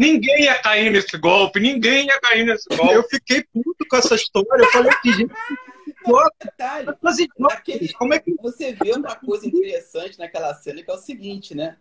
Ninguém 0.00 0.44
ia 0.44 0.58
cair 0.62 0.90
nesse 0.90 1.18
golpe, 1.18 1.60
ninguém 1.60 2.06
ia 2.06 2.18
cair 2.20 2.46
nesse 2.46 2.66
golpe. 2.74 2.94
Eu 2.94 3.02
fiquei 3.02 3.44
puto 3.52 3.84
com 3.86 3.96
essa 3.98 4.14
história. 4.14 4.62
Eu 4.64 4.70
falei 4.70 4.92
que, 5.02 5.12
gente, 5.12 5.32
Detalhe, 6.42 6.88
mas 7.02 7.18
idiotas, 7.18 7.58
Aquele- 7.58 7.92
como 7.92 8.14
é 8.14 8.18
que 8.18 8.34
você 8.40 8.72
vê 8.72 8.92
uma 8.92 9.14
coisa 9.14 9.46
interessante 9.46 10.18
naquela 10.18 10.54
cena 10.54 10.82
que 10.82 10.90
é 10.90 10.94
o 10.94 10.98
seguinte, 10.98 11.54
né? 11.54 11.76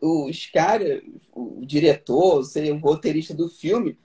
Os 0.00 0.46
caras, 0.46 1.02
o 1.34 1.60
diretor, 1.66 2.42
sei, 2.44 2.70
o 2.70 2.78
roteirista 2.78 3.34
do 3.34 3.50
filme, 3.50 3.98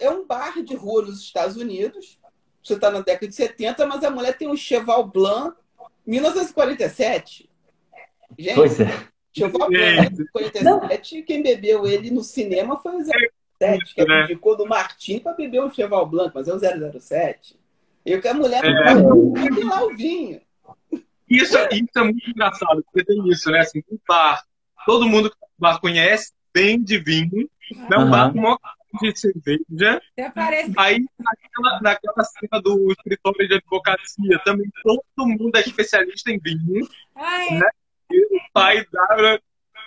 é 0.00 0.10
um 0.10 0.26
bar 0.26 0.60
de 0.64 0.74
rua 0.74 1.02
nos 1.02 1.20
Estados 1.20 1.56
Unidos. 1.56 2.18
Você 2.64 2.74
está 2.74 2.90
na 2.90 3.00
década 3.00 3.28
de 3.28 3.34
70, 3.34 3.86
mas 3.86 4.02
a 4.02 4.10
mulher 4.10 4.36
tem 4.36 4.48
um 4.48 4.56
Cheval 4.56 5.06
Blanc 5.06 5.56
1947. 6.04 7.48
Gente, 8.36 8.54
Pois 8.56 8.80
é. 8.80 8.86
Cheval 9.38 9.68
Blanc 9.68 10.16
1947, 10.16 11.22
quem 11.22 11.42
bebeu 11.42 11.86
ele 11.86 12.10
no 12.10 12.22
cinema 12.22 12.76
foi 12.76 12.96
o 12.96 13.04
007, 13.04 13.94
que 13.94 14.00
É. 14.00 14.22
abdicou 14.22 14.56
do 14.56 14.66
Martin 14.66 15.18
para 15.20 15.32
beber 15.32 15.62
um 15.62 15.70
Cheval 15.70 16.06
Blanc, 16.06 16.32
mas 16.34 16.48
é 16.48 16.54
o 16.54 16.58
007. 16.58 17.58
E 18.04 18.18
que 18.18 18.28
a 18.28 18.34
mulher 18.34 18.64
É. 18.64 18.94
não 18.94 19.32
tem 19.32 19.64
lá 19.64 19.84
o 19.84 19.94
vinho. 19.96 20.40
Isso, 21.28 21.56
isso 21.72 21.98
é 21.98 22.02
muito 22.04 22.30
engraçado, 22.30 22.82
porque 22.84 23.04
tem 23.04 23.28
isso, 23.28 23.50
né? 23.50 23.60
Assim, 23.60 23.82
um 23.90 23.98
bar, 24.08 24.42
todo 24.86 25.06
mundo 25.06 25.30
que 25.30 25.36
o 25.36 25.48
bar 25.58 25.78
conhece, 25.80 26.32
bem 26.54 26.82
de 26.82 26.98
vinho, 26.98 27.48
não 27.90 27.96
é 27.96 27.98
um 27.98 28.02
Aham. 28.02 28.10
bar 28.10 28.32
com 28.32 28.38
maior 28.40 28.58
de 29.02 29.14
cerveja. 29.20 30.00
Aí, 30.78 31.04
naquela, 31.18 31.80
naquela 31.82 32.24
cena 32.24 32.62
do 32.62 32.90
escritório 32.92 33.46
de 33.46 33.54
advocacia, 33.56 34.40
também 34.44 34.70
todo 34.82 35.02
mundo 35.28 35.54
é 35.56 35.60
especialista 35.60 36.30
em 36.30 36.38
vinho. 36.38 36.88
Ah, 37.14 37.44
é. 37.44 37.60
Da. 38.92 39.38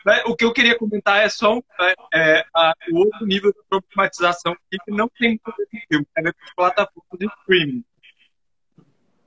né, 0.05 0.23
O 0.25 0.35
que 0.35 0.43
eu 0.45 0.53
queria 0.53 0.77
comentar 0.77 1.19
é 1.23 1.29
só 1.29 1.55
um- 1.55 1.63
é, 1.79 1.93
é, 2.39 2.45
a- 2.55 2.73
o 2.91 2.97
outro 2.97 3.25
nível 3.25 3.51
de 3.51 3.59
problematização 3.69 4.53
aqui 4.53 4.77
que 4.83 4.91
não 4.91 5.07
tem 5.19 5.29
muito 5.45 5.53
nesse 5.59 5.85
filme, 5.87 6.07
é 6.17 6.21
nas 6.21 6.33
plataformas 6.55 7.19
de 7.19 7.25
streaming. 7.27 7.83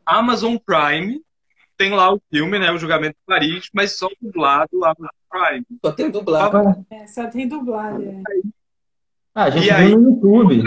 Amazon 0.07 0.57
Prime 0.57 1.21
tem 1.77 1.93
lá 1.93 2.13
o 2.13 2.21
filme, 2.31 2.59
né, 2.59 2.71
o 2.71 2.79
Julgamento 2.79 3.15
de 3.15 3.25
Paris, 3.27 3.69
mas 3.73 3.97
só 3.99 4.09
dublado 4.21 4.85
Amazon 4.85 5.09
Prime. 5.31 5.67
Só 5.85 5.93
tem 5.93 6.11
dublado. 6.11 6.87
É, 6.91 7.07
só 7.07 7.27
tem 7.29 7.49
dublado. 7.49 8.03
é. 8.03 8.23
Ah, 9.35 9.45
a 9.45 9.51
gente 9.51 9.67
E 9.67 9.71
aí- 9.71 9.87
viu 9.89 10.01
no 10.01 10.11
YouTube. 10.11 10.63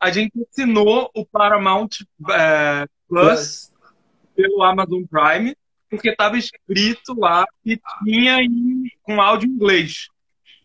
A 0.00 0.10
gente 0.10 0.32
assinou 0.50 1.10
o 1.14 1.24
Paramount 1.24 1.88
é, 2.30 2.86
Plus 3.08 3.68
Plus. 3.68 3.72
pelo 4.34 4.62
Amazon 4.62 5.02
Prime, 5.04 5.54
porque 5.92 6.08
estava 6.08 6.38
escrito 6.38 7.14
lá 7.18 7.44
que 7.62 7.78
tinha 8.02 8.38
com 9.02 9.20
áudio 9.20 9.46
em 9.46 9.52
inglês, 9.52 10.06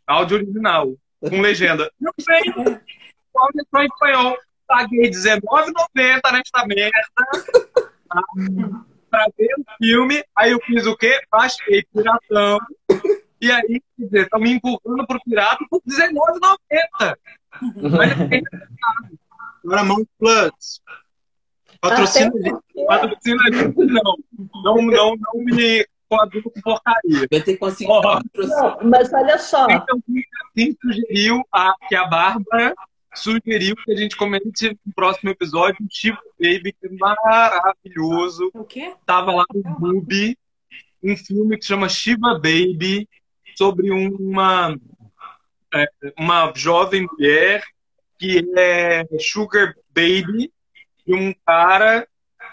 áudio 0.07 0.37
original, 0.37 0.95
com 1.19 1.41
legenda. 1.41 1.91
Não 1.99 2.13
tem, 2.13 2.49
o 2.51 3.39
áudio 3.39 3.67
só 3.69 3.81
em 3.81 3.87
espanhol. 3.87 4.37
Paguei 4.65 5.03
R$19,90 5.03 6.31
nesta 6.31 6.65
merda 6.65 6.91
tá? 7.15 8.21
pra 9.09 9.25
ver 9.37 9.53
o 9.57 9.63
filme. 9.81 10.23
Aí 10.35 10.51
eu 10.51 10.59
fiz 10.65 10.85
o 10.85 10.95
quê? 10.95 11.19
Baixei 11.31 11.85
Piratão. 11.93 12.57
E 13.39 13.51
aí, 13.51 13.81
quer 13.97 14.05
dizer, 14.05 14.23
estão 14.23 14.39
me 14.39 14.51
empurrando 14.51 15.05
pro 15.07 15.23
pirata 15.23 15.63
por 15.69 15.81
R$19,90. 15.85 17.17
Mas 17.97 18.19
eu 18.19 18.29
tenho 18.29 18.43
Paramount 19.63 20.05
Plus. 20.19 20.81
Patrocina 21.79 22.31
a 22.33 22.41
gente. 22.41 22.66
Patrocina 22.87 23.43
a 23.43 23.51
gente, 23.51 23.77
não. 23.77 24.17
Não, 24.63 24.75
não, 24.81 25.15
não 25.15 25.43
me 25.43 25.85
coaduna 26.09 26.43
com 26.43 26.61
porcaria. 26.61 27.27
Vai 27.29 27.41
ter 27.41 27.53
que 27.53 27.57
conseguir 27.57 27.87
patrocínio. 27.87 28.57
Não, 28.57 28.89
mas 28.89 29.13
olha 29.13 29.37
só, 29.37 29.67
Então, 29.69 30.01
quem 30.55 30.75
sugeriu 30.81 31.43
a, 31.51 31.73
que 31.87 31.95
a 31.95 32.07
Bárbara 32.07 32.73
sugeriu 33.13 33.75
que 33.75 33.91
a 33.91 33.95
gente 33.95 34.15
comente 34.15 34.77
no 34.85 34.93
próximo 34.93 35.29
episódio 35.29 35.85
o 35.85 35.87
Chivo 35.89 36.17
Baby, 36.39 36.73
que 36.73 36.87
é 36.87 36.89
maravilhoso. 36.91 38.51
O 38.53 38.63
quê? 38.63 38.93
Tava 39.05 39.31
lá 39.31 39.45
no 39.53 39.79
Mubi, 39.79 40.37
um 41.03 41.15
filme 41.17 41.57
que 41.57 41.65
chama 41.65 41.89
Shiva 41.89 42.35
Baby, 42.35 43.07
sobre 43.57 43.91
uma, 43.91 44.77
é, 45.73 45.87
uma 46.17 46.53
jovem 46.55 47.07
mulher 47.11 47.63
que 48.19 48.43
é 48.55 49.05
Sugar 49.19 49.75
Baby 49.89 50.51
e 51.05 51.13
um 51.13 51.33
cara 51.45 52.07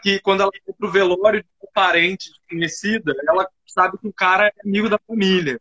que, 0.04 0.20
quando 0.20 0.42
ela 0.42 0.50
vai 0.50 0.74
pro 0.76 0.90
velório 0.90 1.42
de 1.42 1.48
uma 1.62 1.70
parente 1.72 2.28
desconhecida, 2.28 3.14
ela 3.26 3.48
sabe 3.66 3.96
que 3.96 4.06
o 4.06 4.12
cara 4.12 4.48
é 4.48 4.52
amigo 4.62 4.90
da 4.90 4.98
família. 4.98 5.58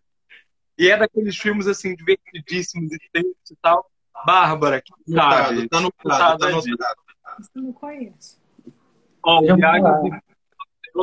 E 0.77 0.89
é 0.89 0.97
daqueles 0.97 1.37
filmes, 1.37 1.65
assim, 1.65 1.95
divertidíssimos 1.95 2.91
e 2.91 2.99
tensos 3.13 3.51
e 3.51 3.55
tal. 3.61 3.89
Bárbara, 4.25 4.81
que 4.81 4.91
sabe? 5.13 5.69
Tá 5.69 5.79
no 5.79 5.89
Tá 5.91 6.37
tá 6.37 6.49
no. 6.49 6.59
Isso 6.59 6.75
eu 7.55 7.61
não 7.61 7.71
conheço. 7.71 8.37
Ó, 9.25 9.39
o 9.39 9.45
Iago 9.57 10.11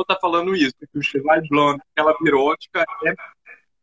tá 0.07 0.17
falando 0.21 0.55
isso, 0.55 0.75
que 0.79 0.99
o 0.99 1.01
Chevalier 1.01 1.47
Blonde, 1.49 1.81
aquela 1.95 2.13
pirótica, 2.19 2.85
é 3.05 3.15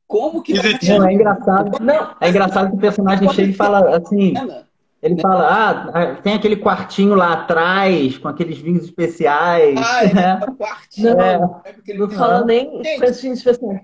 Como 0.07 0.41
que 0.41 0.55
Positivo. 0.55 1.01
Não, 1.01 1.09
é 1.09 1.13
engraçado. 1.15 1.85
não, 1.85 2.17
É 2.21 2.29
engraçado 2.29 2.71
que 2.71 2.77
o 2.77 2.81
personagem 2.81 3.29
chega 3.31 3.51
e 3.51 3.55
fala 3.55 3.97
assim. 3.97 4.39
Ana, 4.39 4.68
Ele 5.01 5.20
fala, 5.20 5.92
ah, 5.92 6.14
tem 6.16 6.34
aquele 6.34 6.57
quartinho 6.57 7.14
lá 7.14 7.32
atrás, 7.34 8.18
com 8.18 8.26
aqueles 8.28 8.59
vinhos 8.59 8.84
especiais. 8.84 9.78
Ah, 9.80 10.05
é 10.05 10.12
né? 10.14 10.34
uma 10.36 10.57
quartinha. 10.57 11.14
Não. 11.14 11.61
É 11.64 11.72
porque 11.72 11.92
ele 11.92 12.01
não 12.01 12.11
fala 12.11 12.44
nem 12.44 12.82
Gente. 12.82 12.99
com 12.99 13.05
esse 13.05 13.20
filme 13.20 13.36
especial. 13.36 13.80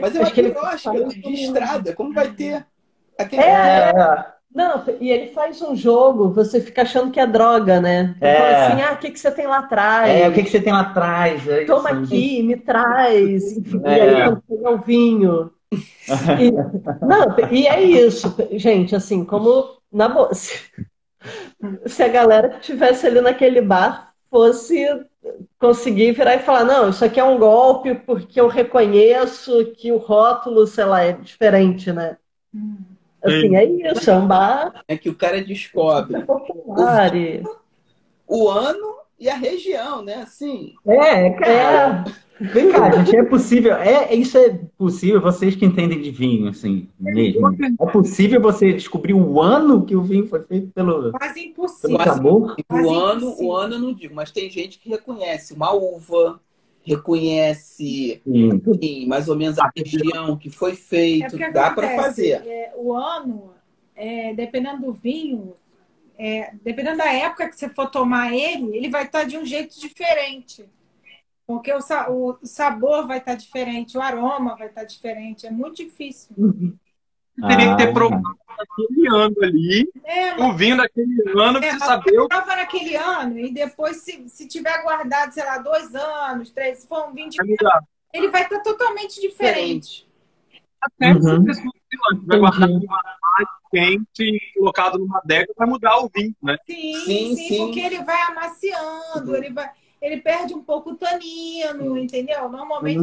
Mas 0.00 0.14
é 0.14 0.18
uma 0.18 0.24
Acho 0.24 0.34
que 0.34 0.40
ele 0.40 0.50
de 1.08 1.28
um- 1.28 1.30
estrada. 1.32 1.92
Como 1.94 2.12
vai 2.12 2.28
ter? 2.32 2.66
Aquele... 3.18 3.42
É, 3.42 3.92
É, 3.94 4.26
Não, 4.52 4.82
e 5.00 5.10
ele 5.10 5.28
faz 5.28 5.62
um 5.62 5.76
jogo, 5.76 6.32
você 6.32 6.60
fica 6.60 6.82
achando 6.82 7.12
que 7.12 7.20
é 7.20 7.26
droga, 7.26 7.80
né? 7.80 8.16
Ele 8.20 8.30
É. 8.30 8.36
fala 8.36 8.66
assim, 8.66 8.82
ah, 8.82 8.92
o 8.94 8.96
que, 8.98 9.10
que 9.12 9.20
você 9.20 9.30
tem 9.30 9.46
lá 9.46 9.58
atrás? 9.58 10.10
é, 10.10 10.28
o 10.28 10.32
que, 10.32 10.42
que 10.42 10.50
você 10.50 10.60
tem 10.60 10.72
lá 10.72 10.80
atrás? 10.80 11.46
É 11.46 11.58
isso. 11.62 11.66
Toma 11.72 11.90
aqui, 11.90 12.42
me 12.42 12.56
traz. 12.56 13.56
É. 13.84 13.96
E 13.96 14.22
aí 14.22 14.36
chega 14.48 14.70
o 14.72 14.78
vinho. 14.78 15.50
E, 16.40 16.50
não, 17.06 17.36
e 17.52 17.68
é 17.68 17.80
isso, 17.80 18.34
gente, 18.54 18.96
assim, 18.96 19.24
como 19.24 19.79
na 19.92 20.08
boa, 20.08 20.30
se, 21.86 22.02
a 22.02 22.08
galera 22.08 22.48
que 22.50 22.60
estivesse 22.60 23.06
ali 23.06 23.20
naquele 23.20 23.60
bar 23.60 24.14
fosse 24.30 24.86
conseguir 25.58 26.12
virar 26.12 26.36
e 26.36 26.40
falar, 26.40 26.64
não, 26.64 26.88
isso 26.88 27.04
aqui 27.04 27.20
é 27.20 27.24
um 27.24 27.38
golpe 27.38 27.94
porque 27.94 28.40
eu 28.40 28.48
reconheço 28.48 29.72
que 29.76 29.92
o 29.92 29.98
rótulo, 29.98 30.66
sei 30.66 30.84
lá, 30.84 31.02
é 31.02 31.12
diferente, 31.12 31.92
né? 31.92 32.16
Hum. 32.54 32.78
Assim, 33.22 33.54
é 33.54 33.64
isso, 33.64 34.10
é 34.10 34.14
um 34.14 34.26
bar 34.26 34.82
É 34.88 34.96
que 34.96 35.10
o 35.10 35.14
cara 35.14 35.42
descobre 35.42 36.22
popular. 36.24 37.14
E... 37.14 37.42
o 38.26 38.48
ano 38.48 38.96
e 39.18 39.28
a 39.28 39.36
região, 39.36 40.02
né? 40.02 40.22
Assim, 40.22 40.74
É, 40.86 41.30
cara. 41.30 42.04
É, 42.06 42.29
Vem 42.40 42.72
cá, 42.72 42.90
gente, 42.90 43.14
é 43.14 43.22
possível. 43.22 43.74
É, 43.74 44.14
isso 44.14 44.38
é 44.38 44.58
possível, 44.78 45.20
vocês 45.20 45.54
que 45.54 45.64
entendem 45.66 46.00
de 46.00 46.10
vinho, 46.10 46.48
assim, 46.48 46.88
mesmo. 46.98 47.54
É 47.78 47.86
possível 47.86 48.40
você 48.40 48.72
descobrir 48.72 49.12
o 49.12 49.40
ano 49.40 49.84
que 49.84 49.94
o 49.94 50.02
vinho 50.02 50.26
foi 50.26 50.42
feito 50.44 50.68
pelo, 50.68 51.10
Quase 51.12 51.34
pelo 51.34 51.46
impossível. 51.46 51.96
Quase- 51.96 52.10
sabor? 52.10 52.56
Quase 52.66 52.86
o 52.86 52.90
ano, 52.94 53.20
impossível. 53.26 53.46
o 53.46 53.56
ano 53.56 53.74
eu 53.74 53.78
não 53.78 53.92
digo, 53.92 54.14
mas 54.14 54.30
tem 54.30 54.48
gente 54.48 54.78
que 54.78 54.88
reconhece 54.88 55.52
uma 55.52 55.70
uva, 55.72 56.40
reconhece 56.82 58.22
enfim, 58.24 59.06
mais 59.06 59.28
ou 59.28 59.36
menos 59.36 59.58
a 59.58 59.70
região 59.76 60.36
que 60.36 60.48
foi 60.48 60.72
É 60.72 60.76
feito, 60.76 61.30
porque 61.30 61.50
dá 61.50 61.70
para 61.70 61.94
fazer. 61.94 62.42
é, 62.46 62.72
o 62.76 62.94
ano, 62.94 63.50
é, 63.94 64.32
dependendo 64.32 64.86
do 64.86 64.92
vinho, 64.94 65.52
é, 66.18 66.52
dependendo 66.64 66.96
da 66.98 67.12
época 67.12 67.48
que 67.48 67.56
você 67.56 67.68
for 67.68 67.90
tomar 67.90 68.32
ele, 68.32 68.74
ele 68.74 68.88
vai 68.88 69.04
estar 69.04 69.24
de 69.24 69.36
um 69.36 69.44
jeito 69.44 69.78
diferente. 69.78 70.64
Porque 71.50 71.72
o, 71.72 71.80
sa- 71.80 72.08
o 72.08 72.38
sabor 72.44 73.08
vai 73.08 73.18
estar 73.18 73.34
diferente, 73.34 73.98
o 73.98 74.00
aroma 74.00 74.54
vai 74.56 74.68
estar 74.68 74.84
diferente. 74.84 75.48
É 75.48 75.50
muito 75.50 75.78
difícil. 75.78 76.32
teria 77.48 77.70
que 77.70 77.76
ter 77.76 77.88
Ah. 77.88 77.92
provado 77.92 78.22
naquele 78.56 79.08
ano 79.08 79.34
ali, 79.42 79.90
É, 80.04 80.40
o 80.44 80.52
vinho 80.52 80.76
daquele 80.76 81.22
ano, 81.36 81.58
pra 81.58 81.68
É, 81.68 81.72
você 81.72 81.78
mas 81.78 81.88
saber 81.88 82.20
o 82.20 82.28
prova 82.28 82.54
naquele 82.54 82.94
ano 82.94 83.36
e 83.36 83.52
depois, 83.52 83.96
se, 83.96 84.28
se 84.28 84.46
tiver 84.46 84.80
guardado, 84.84 85.32
sei 85.32 85.44
lá, 85.44 85.58
dois 85.58 85.92
anos, 85.92 86.52
três, 86.52 86.78
se 86.78 86.86
for 86.86 87.08
um 87.08 87.12
vinho 87.14 87.30
de 87.30 87.42
mudar. 87.42 87.82
ele 88.12 88.28
vai 88.28 88.44
estar 88.44 88.60
totalmente 88.60 89.20
diferente. 89.20 90.06
Até 90.80 91.14
se 91.14 91.18
Uhum. 91.18 91.52
sei 91.52 91.98
lá, 91.98 92.20
vai 92.26 92.38
guardar 92.38 92.68
numa 92.68 93.02
mais 93.32 93.48
quente 93.72 94.22
e 94.22 94.40
colocado 94.56 94.98
numa 94.98 95.18
adega, 95.18 95.52
vai 95.56 95.66
mudar 95.66 95.98
o 95.98 96.08
vinho, 96.14 96.34
né? 96.42 96.56
Sim, 96.64 96.94
Sim, 96.94 97.36
sim, 97.36 97.48
sim. 97.48 97.56
porque 97.58 97.80
ele 97.80 98.02
vai 98.04 98.20
amaciando, 98.22 99.36
ele 99.36 99.50
vai, 99.52 99.70
ele 100.00 100.18
perde 100.18 100.54
um 100.54 100.62
pouco 100.62 100.90
o 100.90 100.94
tanino, 100.96 101.96
entendeu? 101.98 102.48
Normalmente 102.48 102.98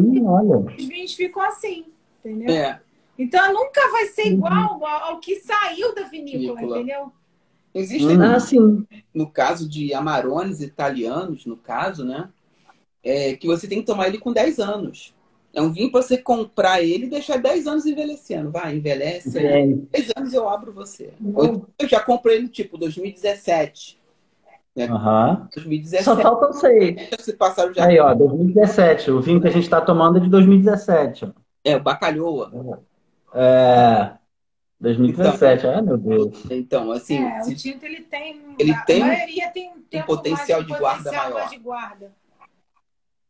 os 0.77 0.85
vinhos 0.85 1.13
ficam 1.13 1.41
assim, 1.43 1.85
entendeu? 2.23 2.53
É. 2.55 2.79
Então 3.19 3.51
nunca 3.53 3.89
vai 3.91 4.05
ser 4.07 4.27
Uhum. 4.27 4.33
igual 4.33 4.85
ao, 4.85 5.03
ao 5.13 5.19
que 5.19 5.37
saiu 5.37 5.93
da 5.95 6.03
vinícola, 6.03 6.55
Vinícola. 6.55 6.77
entendeu? 6.77 7.11
Existem, 7.73 8.21
ah, 8.21 8.39
sim. 8.39 8.85
no 9.13 9.29
caso 9.29 9.67
de 9.69 9.93
Amarones 9.93 10.61
italianos, 10.61 11.45
no 11.45 11.55
caso, 11.57 12.03
né? 12.05 12.29
É 13.03 13.35
que 13.35 13.45
você 13.47 13.67
tem 13.67 13.79
que 13.79 13.85
tomar 13.85 14.07
ele 14.07 14.17
com 14.17 14.33
10 14.33 14.59
anos. 14.59 15.13
É 15.53 15.61
um 15.61 15.71
vinho 15.71 15.91
para 15.91 16.01
você 16.01 16.17
comprar 16.17 16.81
ele 16.81 17.05
e 17.05 17.09
deixar 17.09 17.37
10 17.37 17.67
anos 17.67 17.85
envelhecendo. 17.85 18.51
Vai, 18.51 18.75
envelhece. 18.75 19.37
É, 19.39 19.65
10 19.67 20.11
anos 20.15 20.33
eu 20.33 20.47
abro 20.49 20.71
você. 20.73 21.11
Eu 21.79 21.87
já 21.87 21.99
comprei 21.99 22.37
ele 22.37 22.47
tipo 22.49 22.77
2017. 22.77 23.99
Aham. 24.84 25.47
2017. 25.55 26.03
Só 26.03 26.15
faltam 26.17 26.53
seis. 26.53 27.09
Se 27.19 27.34
passaram 27.34 27.73
já. 27.73 27.86
Aí, 27.86 27.99
ó, 27.99 28.13
2017. 28.13 29.11
O 29.11 29.21
vinho 29.21 29.41
que 29.41 29.47
a 29.47 29.51
gente 29.51 29.69
tá 29.69 29.82
tomando 29.82 30.17
é 30.17 30.21
de 30.21 30.30
2017. 30.30 31.25
ó. 31.25 31.30
É, 31.63 31.75
o 31.75 31.80
bacalhoa. 31.82 32.51
É. 33.34 34.11
2017, 34.80 35.65
ai 35.67 35.82
meu 35.82 35.97
Deus. 35.97 36.43
Então, 36.51 36.91
assim, 36.91 37.17
é, 37.17 37.41
se- 37.41 37.51
o 37.53 37.55
tinto 37.55 37.84
ele 37.86 38.01
tem. 38.01 38.41
Ele 38.59 38.71
a 38.71 38.82
tem 38.84 39.03
um 39.03 39.07
maioria 39.07 39.49
tem 39.51 39.71
um 39.71 39.82
tempo 39.82 40.05
potencial 40.05 40.61
mais, 40.61 40.71
de 40.71 40.80
guarda 40.80 40.97
potencial 41.03 41.23
maior. 41.25 41.39
mais 41.39 41.49
de 41.49 41.57
guarda. 41.57 42.11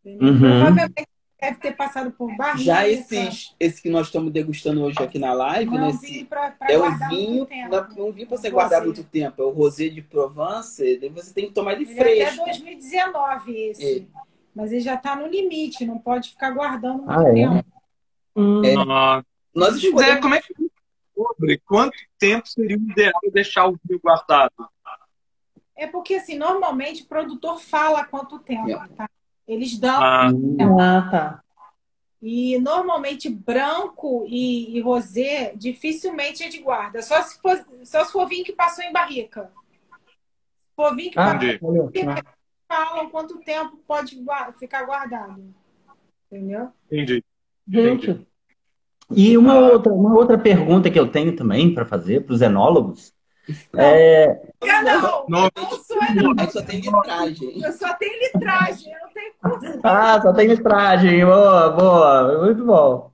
Uhum. 0.05 0.39
Provavelmente 0.39 1.07
deve 1.39 1.57
ter 1.59 1.75
passado 1.75 2.11
por 2.11 2.35
barriga. 2.35 2.63
já 2.63 2.87
esses, 2.87 3.55
esse 3.59 3.81
que 3.81 3.89
nós 3.89 4.07
estamos 4.07 4.31
degustando 4.31 4.81
hoje 4.83 5.01
aqui 5.01 5.19
na 5.19 5.33
live, 5.33 5.71
não 5.71 5.87
nesse, 5.87 6.07
vinho 6.07 6.25
pra, 6.25 6.51
pra 6.51 6.71
é 6.71 6.77
um 6.77 6.81
guardar 6.81 7.09
vinho, 7.09 7.29
muito 7.29 7.47
tempo. 7.49 7.69
não, 7.69 8.05
não 8.05 8.11
vinho 8.11 8.27
para 8.27 8.37
você 8.37 8.49
guardar 8.49 8.83
muito 8.83 9.03
tempo. 9.03 9.41
É 9.41 9.45
o 9.45 9.49
rosé 9.49 9.87
de 9.89 10.01
Provence, 10.01 11.09
você 11.13 11.33
tem 11.33 11.47
que 11.47 11.53
tomar 11.53 11.73
ele 11.73 11.83
Ele 11.89 11.99
é 12.19 12.27
até 12.29 12.35
fresco. 12.37 12.45
2019 12.45 13.55
esse. 13.69 14.07
Mas 14.55 14.71
ele 14.71 14.81
já 14.81 14.95
está 14.95 15.15
no 15.15 15.27
limite, 15.27 15.85
não 15.85 15.99
pode 15.99 16.31
ficar 16.31 16.49
guardando 16.51 17.03
muito 17.03 17.11
Ah, 17.11 17.29
é? 17.29 17.33
tempo. 17.33 17.65
Hum, 18.35 18.61
É. 18.65 18.73
Ah, 18.89 19.23
Nós 19.53 19.75
Zé, 19.75 19.87
escolhemos, 19.87 20.21
como 20.21 20.35
é 20.35 20.41
que 20.41 20.53
sobre 21.15 21.57
quanto 21.59 21.97
tempo 22.19 22.47
seria 22.47 22.77
o 22.77 22.81
ideal 22.81 23.13
deixar 23.31 23.67
o 23.67 23.79
vinho 23.83 23.99
guardado. 23.99 24.51
É 25.75 25.85
porque, 25.85 26.15
assim, 26.15 26.37
normalmente 26.37 27.03
o 27.03 27.07
produtor 27.07 27.59
fala 27.59 28.03
quanto 28.03 28.39
tempo, 28.39 28.67
tá? 28.95 29.07
Eles 29.47 29.77
dão. 29.79 30.01
Ah, 30.03 30.27
Ah, 30.79 31.09
tá. 31.11 31.43
E 32.21 32.57
normalmente 32.59 33.29
branco 33.29 34.25
e, 34.27 34.75
e 34.75 34.81
rosé 34.81 35.53
dificilmente 35.55 36.43
é 36.43 36.49
de 36.49 36.57
guarda. 36.59 37.01
Só 37.01 37.21
se 37.21 37.39
for, 37.39 37.63
só 37.83 38.03
se 38.03 38.11
for 38.11 38.27
vinho 38.27 38.43
que 38.43 38.53
passou 38.53 38.83
em 38.83 38.91
barrica. 38.91 39.51
Se 40.67 40.75
for 40.75 40.95
vinho 40.95 41.11
que 41.11 41.19
Ah, 41.19 41.33
passou 41.33 41.75
Entendi. 41.75 41.99
em 41.99 42.05
barrica, 42.05 42.25
falam 42.67 43.09
quanto 43.09 43.37
tempo 43.39 43.77
pode 43.87 44.15
gua- 44.23 44.51
ficar 44.53 44.83
guardado. 44.83 45.43
Entendeu? 46.31 46.69
entendi. 46.91 47.23
Gente, 47.67 48.27
E 49.11 49.37
uma 49.37 49.57
outra, 49.59 49.93
uma 49.93 50.13
outra 50.15 50.37
pergunta 50.37 50.89
que 50.91 50.99
eu 50.99 51.09
tenho 51.09 51.35
também 51.35 51.73
para 51.73 51.85
fazer 51.85 52.25
para 52.25 52.33
os 52.33 52.41
enólogos 52.41 53.13
é, 53.75 54.39
Eu 54.61 54.83
não, 54.83 55.25
Não. 55.29 55.49
eu 55.55 55.63
não 55.63 55.71
sou 55.83 55.97
enóloga. 56.03 56.43
Aí 56.43 56.51
só 56.51 56.61
tem 56.61 56.79
litragem. 56.79 57.61
Eu 57.63 57.71
só 57.73 57.93
tenho 57.95 58.19
litragem, 58.19 58.93
eu 58.93 58.99
não 58.99 59.09
tenho 59.13 59.33
curso. 59.41 59.79
Ah, 59.83 60.21
só 60.21 60.33
tem 60.33 60.47
litragem. 60.47 61.25
Boa, 61.25 61.69
boa. 61.69 62.45
Muito 62.45 62.65
bom. 62.65 63.11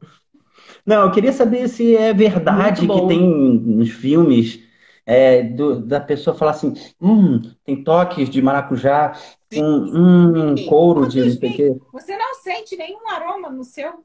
Não, 0.86 1.04
eu 1.04 1.12
queria 1.12 1.32
saber 1.32 1.68
se 1.70 1.96
é 1.96 2.14
verdade 2.14 2.82
que 2.88 3.08
tem 3.08 3.22
nos 3.60 3.90
filmes 3.90 4.60
é, 5.06 5.44
do- 5.44 5.80
da 5.82 6.00
pessoa 6.00 6.36
falar 6.36 6.52
assim, 6.52 6.74
hum, 7.02 7.42
tem 7.66 7.84
toques 7.84 8.30
de 8.30 8.42
maracujá, 8.42 9.14
um, 9.54 10.52
um 10.54 10.66
couro 10.68 11.08
de 11.08 11.22
não 11.24 11.32
sei 11.32 11.50
o 11.50 11.54
quê. 11.56 11.76
Você 11.92 12.18
não 12.18 12.36
sente 12.36 12.76
nenhum 12.78 13.08
aroma 13.10 13.50
no 13.50 13.64
seu? 13.64 14.04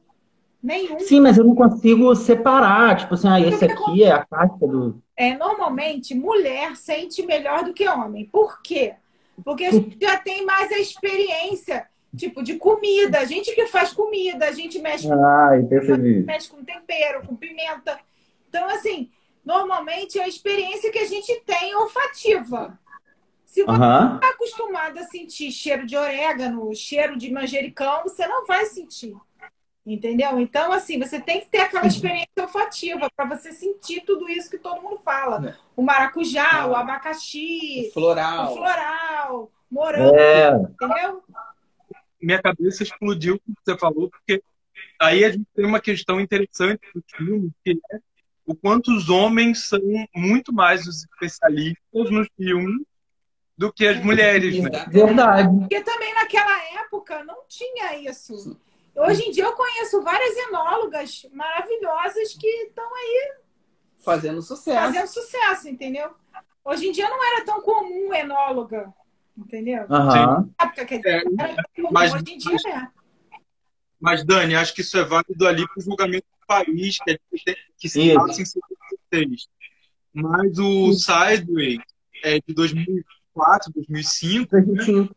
Nenhum. 0.63 0.99
Sim, 1.01 1.21
mas 1.21 1.39
eu 1.39 1.45
não 1.45 1.55
consigo 1.55 2.15
separar. 2.17 2.97
Tipo 2.97 3.15
assim, 3.15 3.29
ah, 3.29 3.41
esse 3.41 3.65
aqui 3.65 4.03
é 4.03 4.11
a 4.11 4.25
casca 4.25 4.67
do. 4.67 5.01
É, 5.17 5.37
normalmente, 5.37 6.15
mulher 6.15 6.77
sente 6.77 7.25
melhor 7.25 7.65
do 7.65 7.73
que 7.73 7.89
homem. 7.89 8.25
Por 8.27 8.61
quê? 8.63 8.95
Porque 9.45 9.65
a 9.65 9.71
gente 9.71 9.97
já 10.01 10.17
tem 10.19 10.45
mais 10.45 10.71
a 10.73 10.79
experiência, 10.79 11.87
tipo, 12.17 12.43
de 12.43 12.57
comida. 12.57 13.21
A 13.21 13.25
gente 13.25 13.55
que 13.55 13.67
faz 13.67 13.93
comida, 13.93 14.47
a 14.49 14.53
gente 14.53 14.81
mexe, 14.81 15.09
Ah, 15.13 15.51
eu 15.57 15.67
percebi. 15.67 16.25
mexe 16.25 16.49
com 16.51 16.65
tempero, 16.65 17.25
com 17.25 17.37
pimenta. 17.37 17.99
Então, 18.49 18.69
assim, 18.69 19.11
normalmente 19.45 20.19
é 20.19 20.25
a 20.25 20.29
experiência 20.29 20.91
que 20.91 20.99
a 20.99 21.07
gente 21.07 21.41
tem 21.47 21.75
olfativa. 21.77 22.79
Se 23.45 23.63
você 23.63 23.71
Aham. 23.71 24.17
está 24.17 24.29
acostumado 24.31 24.99
a 24.99 25.05
sentir 25.05 25.51
cheiro 25.53 25.87
de 25.87 25.97
orégano, 25.97 26.75
cheiro 26.75 27.17
de 27.17 27.33
manjericão, 27.33 28.03
você 28.03 28.27
não 28.27 28.45
vai 28.45 28.67
sentir. 28.67 29.15
Entendeu? 29.93 30.39
Então, 30.39 30.70
assim, 30.70 30.99
você 30.99 31.18
tem 31.18 31.41
que 31.41 31.47
ter 31.49 31.61
aquela 31.61 31.86
experiência 31.86 32.28
olfativa 32.36 33.09
para 33.16 33.24
você 33.24 33.53
sentir 33.53 34.03
tudo 34.03 34.28
isso 34.28 34.51
que 34.51 34.59
todo 34.59 34.82
mundo 34.82 34.99
fala. 34.99 35.57
O 35.74 35.82
maracujá, 35.82 36.66
o 36.66 36.76
abacaxi, 36.76 37.86
o 37.89 37.93
Floral. 37.93 38.55
floral, 38.55 39.51
morango, 39.70 40.14
É, 40.14 40.51
entendeu? 40.51 41.22
Minha 42.20 42.43
cabeça 42.43 42.82
explodiu 42.82 43.39
com 43.41 43.53
o 43.53 43.55
que 43.55 43.62
você 43.64 43.78
falou, 43.78 44.11
porque 44.11 44.43
aí 45.01 45.24
a 45.24 45.30
gente 45.30 45.47
tem 45.55 45.64
uma 45.64 45.80
questão 45.80 46.20
interessante 46.20 46.82
do 46.95 47.03
filme, 47.16 47.51
que 47.64 47.78
é 47.91 47.99
o 48.45 48.55
quanto 48.55 48.95
os 48.95 49.09
homens 49.09 49.68
são 49.68 49.80
muito 50.14 50.53
mais 50.53 50.86
os 50.86 51.05
especialistas 51.05 52.11
no 52.11 52.26
filme 52.36 52.84
do 53.57 53.72
que 53.72 53.86
as 53.86 54.03
mulheres, 54.05 54.62
né? 54.62 54.86
Verdade. 54.89 55.49
Porque 55.61 55.80
também 55.80 56.14
naquela 56.14 56.80
época 56.80 57.24
não 57.24 57.39
tinha 57.49 57.97
isso. 57.99 58.59
Hoje 58.99 59.22
em 59.22 59.30
dia 59.30 59.44
eu 59.44 59.53
conheço 59.53 60.03
várias 60.03 60.36
enólogas 60.36 61.22
maravilhosas 61.32 62.34
que 62.34 62.46
estão 62.46 62.88
Fazendo 64.05 64.40
sucesso. 64.42 64.78
fazendo 64.78 65.07
sucesso, 65.07 65.68
entendeu? 65.68 66.11
Hoje 66.64 66.86
em 66.88 66.92
dia 66.92 67.09
não 67.09 67.24
era 67.24 67.44
tão 67.44 67.61
comum 67.61 68.12
enóloga, 68.14 68.92
entendeu? 69.36 69.84
Aham. 69.90 70.51
Na 70.59 70.66
época, 70.66 70.84
quer 70.84 70.96
dizer, 70.99 71.11
É, 71.11 71.42
era 71.42 71.55
tão 71.55 71.64
comum, 71.76 71.88
mas- 71.92 72.12
hoje 72.14 72.24
em 72.34 72.38
dia 72.38 72.57
é. 72.68 72.88
Mas, 74.01 74.24
Dani, 74.24 74.55
acho 74.55 74.74
que 74.74 74.80
isso 74.80 74.96
é 74.96 75.05
válido 75.05 75.46
ali 75.46 75.66
para 75.66 75.78
o 75.78 75.82
julgamento 75.82 76.26
do 76.40 76.46
país, 76.46 76.99
que, 76.99 77.11
é 77.11 77.14
de- 77.14 77.57
que 77.76 77.88
se 77.88 78.14
passa 78.14 78.40
em 78.42 78.44
76. 78.44 79.49
Mas 80.12 80.59
o 80.59 80.92
Sideways 80.92 81.78
é 82.22 82.38
de 82.40 82.55
2004, 82.55 83.72
2005, 83.72 84.51
2005. 84.51 85.14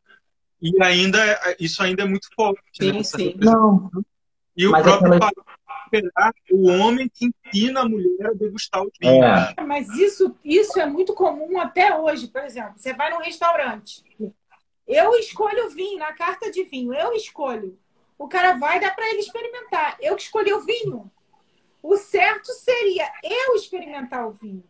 E 0.62 0.72
ainda 0.84 1.20
isso 1.59 1.82
ainda 1.82 2.03
é 2.03 2.05
muito 2.05 2.28
forte. 2.36 2.62
Sim, 2.80 2.91
né, 2.93 3.03
sim. 3.03 3.36
Não, 3.38 3.89
E 4.55 4.68
o 4.68 4.72
Mas 4.72 4.84
próprio 4.84 5.14
aquela- 5.14 5.32
o 6.51 6.70
homem 6.70 7.09
que 7.14 7.30
ensina 7.45 7.82
a 7.82 7.89
mulher 7.89 8.28
a 8.28 8.34
degustar 8.34 8.82
os 8.84 8.91
vinhos. 8.99 9.26
é. 9.57 9.62
Mas 9.64 9.89
isso, 9.89 10.36
isso 10.43 10.80
é 10.80 10.86
muito 10.86 11.14
comum 11.14 11.59
até 11.59 11.97
hoje. 11.97 12.28
Por 12.28 12.41
exemplo, 12.43 12.74
você 12.78 12.93
vai 12.93 13.09
num 13.12 13.20
restaurante. 13.20 14.03
Eu 14.88 15.14
escolho 15.16 15.68
o 15.68 15.70
vinho, 15.70 15.99
na 15.99 16.14
carta 16.14 16.51
de 16.51 16.64
vinho, 16.64 16.93
eu 16.93 17.14
escolho. 17.14 17.78
O 18.18 18.28
cara 18.28 18.53
vai 18.53 18.80
dar 18.80 18.93
para 18.95 19.09
ele 19.09 19.20
experimentar. 19.20 19.97
Eu 19.99 20.16
que 20.16 20.24
escolhi 20.24 20.53
o 20.53 20.62
vinho. 20.62 21.09
O 21.82 21.97
certo 21.97 22.51
seria 22.53 23.09
eu 23.24 23.55
experimentar 23.55 24.28
o 24.28 24.32
vinho. 24.32 24.64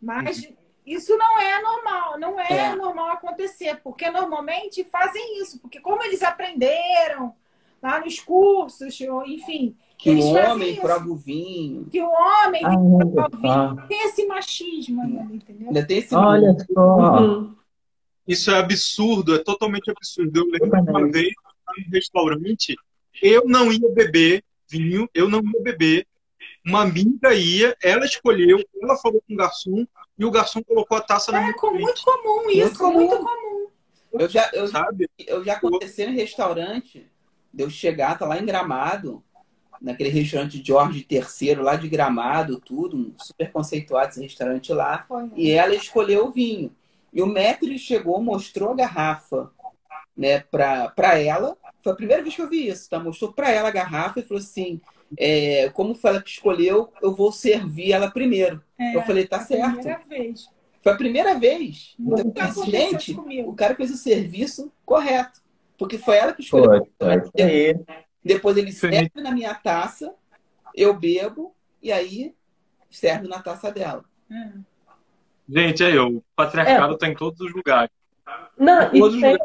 Mas 0.00 0.48
isso 0.94 1.16
não 1.16 1.38
é 1.40 1.60
normal, 1.62 2.18
não 2.18 2.40
é, 2.40 2.52
É. 2.52 2.74
normal 2.74 3.10
acontecer, 3.10 3.76
porque 3.82 4.10
normalmente 4.10 4.84
fazem 4.84 5.40
isso, 5.40 5.58
porque 5.60 5.80
como 5.80 6.02
eles 6.02 6.22
aprenderam 6.22 7.34
lá 7.82 8.00
nos 8.00 8.18
cursos, 8.20 8.98
enfim, 9.26 9.76
Que 9.98 10.10
eles 10.10 10.24
o 10.24 10.34
homem 10.34 10.72
isso. 10.72 10.80
prova 10.80 11.08
o 11.08 11.14
vinho. 11.16 11.86
que 11.90 12.00
o 12.00 12.08
homem 12.10 12.62
Ah, 12.64 12.70
tem 12.70 12.98
que 12.98 13.14
provar 13.14 13.30
o 13.32 13.76
vinho. 13.76 13.88
Tem 13.88 14.02
esse 14.06 14.26
machismo 14.26 15.02
ainda, 15.02 15.34
entendeu? 15.34 15.68
Ainda 15.68 15.86
tem 15.86 15.98
esse 15.98 16.14
Olha 16.14 16.56
só. 16.72 16.96
Uhum. 17.20 17.54
Isso 18.26 18.50
é 18.50 18.58
absurdo, 18.58 19.34
é 19.34 19.38
totalmente 19.38 19.90
absurdo. 19.90 20.38
Eu 20.40 20.44
lembro 20.46 20.70
Totalmente. 20.70 20.90
uma 20.90 21.08
vez 21.10 21.32
no 21.86 21.92
restaurante, 21.92 22.76
eu 23.22 23.44
não 23.46 23.72
ia 23.72 23.88
beber 23.92 24.44
vinho, 24.68 25.08
eu 25.14 25.28
não 25.28 25.40
ia 25.42 25.62
beber. 25.62 26.06
Uma 26.64 26.82
amiga 26.82 27.34
ia, 27.34 27.74
ela 27.82 28.04
escolheu, 28.04 28.62
ela 28.82 28.96
falou 28.98 29.22
com 29.26 29.34
o 29.34 29.36
garçom 29.36 29.86
e 30.20 30.24
o 30.26 30.30
garçom 30.30 30.62
colocou 30.62 30.98
a 30.98 31.00
taça 31.00 31.32
na 31.32 31.38
É 31.38 31.42
minha 31.44 31.54
com- 31.54 31.70
frente, 31.70 31.82
muito 31.82 32.02
comum 32.04 32.50
isso, 32.50 32.78
comum. 32.78 32.92
muito 32.92 33.16
comum. 33.16 33.66
Eu 34.12 34.28
já, 34.28 34.50
eu, 34.52 34.68
sabe? 34.68 35.08
eu 35.18 35.42
já 35.42 35.54
aconteceu 35.54 36.10
em 36.10 36.14
restaurante, 36.14 37.10
de 37.52 37.64
eu 37.64 37.70
chegar, 37.70 38.18
tá 38.18 38.26
lá 38.26 38.38
em 38.38 38.44
Gramado, 38.44 39.22
naquele 39.80 40.10
restaurante 40.10 40.62
Jorge 40.64 41.06
III, 41.10 41.54
lá 41.54 41.74
de 41.74 41.88
Gramado, 41.88 42.60
tudo, 42.60 42.96
um 42.98 43.14
super 43.16 43.50
conceituado 43.50 44.10
esse 44.10 44.20
restaurante 44.20 44.72
lá. 44.74 45.04
Foi, 45.08 45.22
né? 45.22 45.30
E 45.36 45.50
ela 45.52 45.74
escolheu 45.74 46.26
o 46.26 46.30
vinho. 46.30 46.70
E 47.12 47.22
o 47.22 47.26
maître 47.26 47.78
chegou, 47.78 48.22
mostrou 48.22 48.72
a 48.72 48.74
garrafa 48.74 49.50
né, 50.16 50.40
pra, 50.40 50.90
pra 50.90 51.18
ela. 51.18 51.56
Foi 51.82 51.92
a 51.92 51.96
primeira 51.96 52.22
vez 52.22 52.34
que 52.36 52.42
eu 52.42 52.48
vi 52.48 52.68
isso, 52.68 52.90
tá? 52.90 53.00
Mostrou 53.00 53.32
pra 53.32 53.50
ela 53.50 53.68
a 53.68 53.72
garrafa 53.72 54.20
e 54.20 54.22
falou 54.22 54.40
assim: 54.42 54.80
é, 55.18 55.68
como 55.70 55.94
foi 55.94 56.10
ela 56.10 56.22
que 56.22 56.30
escolheu, 56.30 56.92
eu 57.02 57.14
vou 57.14 57.32
servir 57.32 57.92
ela 57.92 58.10
primeiro. 58.10 58.62
É, 58.78 58.96
eu 58.96 59.02
falei, 59.02 59.26
tá 59.26 59.38
a 59.38 59.40
certo. 59.40 59.74
Primeira 59.74 60.00
vez. 60.08 60.48
Foi 60.82 60.92
a 60.92 60.96
primeira 60.96 61.38
vez. 61.38 61.94
Então, 61.98 62.46
eu 62.46 62.64
gente, 62.64 63.14
comigo. 63.14 63.50
o 63.50 63.54
cara 63.54 63.74
fez 63.74 63.90
o 63.90 63.96
serviço 63.96 64.72
correto. 64.84 65.40
Porque 65.76 65.98
foi 65.98 66.16
ela 66.16 66.32
que 66.32 66.42
escolheu. 66.42 66.86
Aí. 67.00 67.74
Depois 68.22 68.56
ele 68.56 68.72
serve 68.72 69.10
na 69.16 69.30
minha 69.30 69.54
taça, 69.54 70.14
eu 70.74 70.92
bebo, 70.94 71.54
e 71.82 71.90
aí 71.90 72.34
serve 72.90 73.26
na 73.26 73.40
taça 73.40 73.70
dela. 73.72 74.04
É. 74.30 74.50
Gente, 75.48 75.82
aí, 75.82 75.98
o 75.98 76.22
patriarcado 76.36 76.96
tá 76.96 77.08
em 77.08 77.14
todos 77.14 77.40
os 77.40 77.52
lugares. 77.52 77.90
Não, 78.58 78.88
e 78.88 78.90
tem, 78.90 79.00
lugares. 79.00 79.40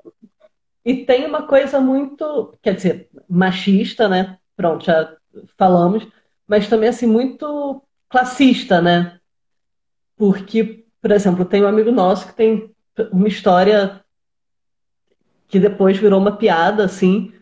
e 0.84 1.06
tem 1.06 1.26
uma 1.26 1.48
coisa 1.48 1.80
muito, 1.80 2.54
quer 2.62 2.76
dizer, 2.76 3.10
machista, 3.28 4.08
né? 4.08 4.38
Pronto, 4.56 4.86
já 4.86 5.16
falamos, 5.58 6.08
mas 6.48 6.68
também 6.68 6.90
assim 6.90 7.08
muito 7.08 7.82
classista, 8.10 8.82
né? 8.82 9.20
Porque, 10.16 10.86
por 11.02 11.12
exemplo, 11.12 11.46
tem 11.46 11.64
um 11.64 11.68
amigo 11.68 11.92
nosso 11.92 12.28
que 12.28 12.34
tem 12.34 12.74
uma 13.12 13.28
história 13.28 14.02
que 15.48 15.60
depois 15.60 15.98
virou 15.98 16.20
uma 16.20 16.38
piada, 16.38 16.86
assim, 16.86 17.34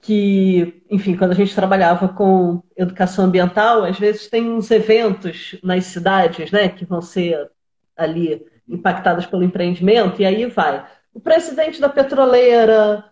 que, 0.00 0.82
enfim, 0.90 1.16
quando 1.16 1.32
a 1.32 1.34
gente 1.34 1.54
trabalhava 1.54 2.08
com 2.08 2.62
educação 2.76 3.24
ambiental, 3.24 3.84
às 3.84 3.98
vezes 3.98 4.28
tem 4.28 4.50
uns 4.50 4.70
eventos 4.70 5.58
nas 5.62 5.84
cidades, 5.86 6.50
né, 6.50 6.68
que 6.68 6.84
vão 6.84 7.00
ser 7.00 7.50
ali 7.96 8.44
impactadas 8.68 9.26
pelo 9.26 9.44
empreendimento, 9.44 10.20
e 10.20 10.24
aí 10.24 10.46
vai 10.46 10.86
o 11.14 11.20
presidente 11.20 11.80
da 11.80 11.88
petroleira, 11.88 13.04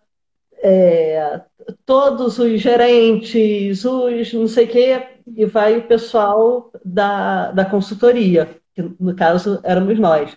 é, 0.63 1.43
todos 1.87 2.39
os 2.39 2.61
gerentes, 2.61 3.85
os 3.85 4.33
não 4.35 4.47
sei 4.49 4.67
o 4.67 4.69
quê, 4.69 5.09
e 5.37 5.47
vai 5.47 5.79
o 5.79 5.87
pessoal 5.89 6.71
da, 6.85 7.53
da 7.53 7.65
consultoria, 7.65 8.61
que 8.75 8.83
no 9.01 9.15
caso 9.17 9.61
éramos 9.65 9.99
nós. 9.99 10.37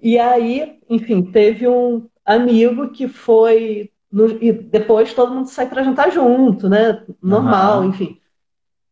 E 0.00 0.18
aí, 0.18 0.80
enfim, 0.88 1.22
teve 1.30 1.68
um 1.68 2.08
amigo 2.24 2.90
que 2.92 3.08
foi. 3.08 3.90
no- 4.10 4.42
e 4.42 4.52
depois 4.52 5.14
todo 5.14 5.34
mundo 5.34 5.48
sai 5.48 5.68
para 5.68 5.82
jantar 5.84 6.10
junto, 6.12 6.68
né? 6.68 7.04
Normal, 7.22 7.84
Aham. 7.84 7.86
enfim. 7.86 8.20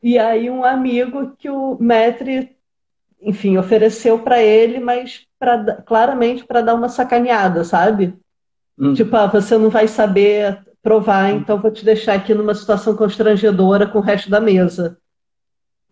E 0.02 0.18
aí 0.18 0.50
um 0.50 0.64
amigo 0.64 1.36
que 1.36 1.48
o 1.50 1.76
Metri, 1.80 2.56
enfim, 3.22 3.58
ofereceu 3.58 4.22
para 4.22 4.42
ele, 4.42 4.80
mas 4.80 5.26
pra, 5.38 5.82
claramente 5.82 6.44
para 6.46 6.62
dar 6.62 6.74
uma 6.74 6.88
sacaneada, 6.88 7.64
sabe? 7.64 8.14
Hum. 8.80 8.94
Tipo, 8.94 9.14
ah, 9.16 9.26
você 9.26 9.58
não 9.58 9.68
vai 9.68 9.86
saber 9.86 10.64
provar, 10.82 11.30
então 11.30 11.60
vou 11.60 11.70
te 11.70 11.84
deixar 11.84 12.14
aqui 12.14 12.32
numa 12.32 12.54
situação 12.54 12.96
constrangedora 12.96 13.86
com 13.86 13.98
o 13.98 14.02
resto 14.02 14.30
da 14.30 14.40
mesa. 14.40 14.98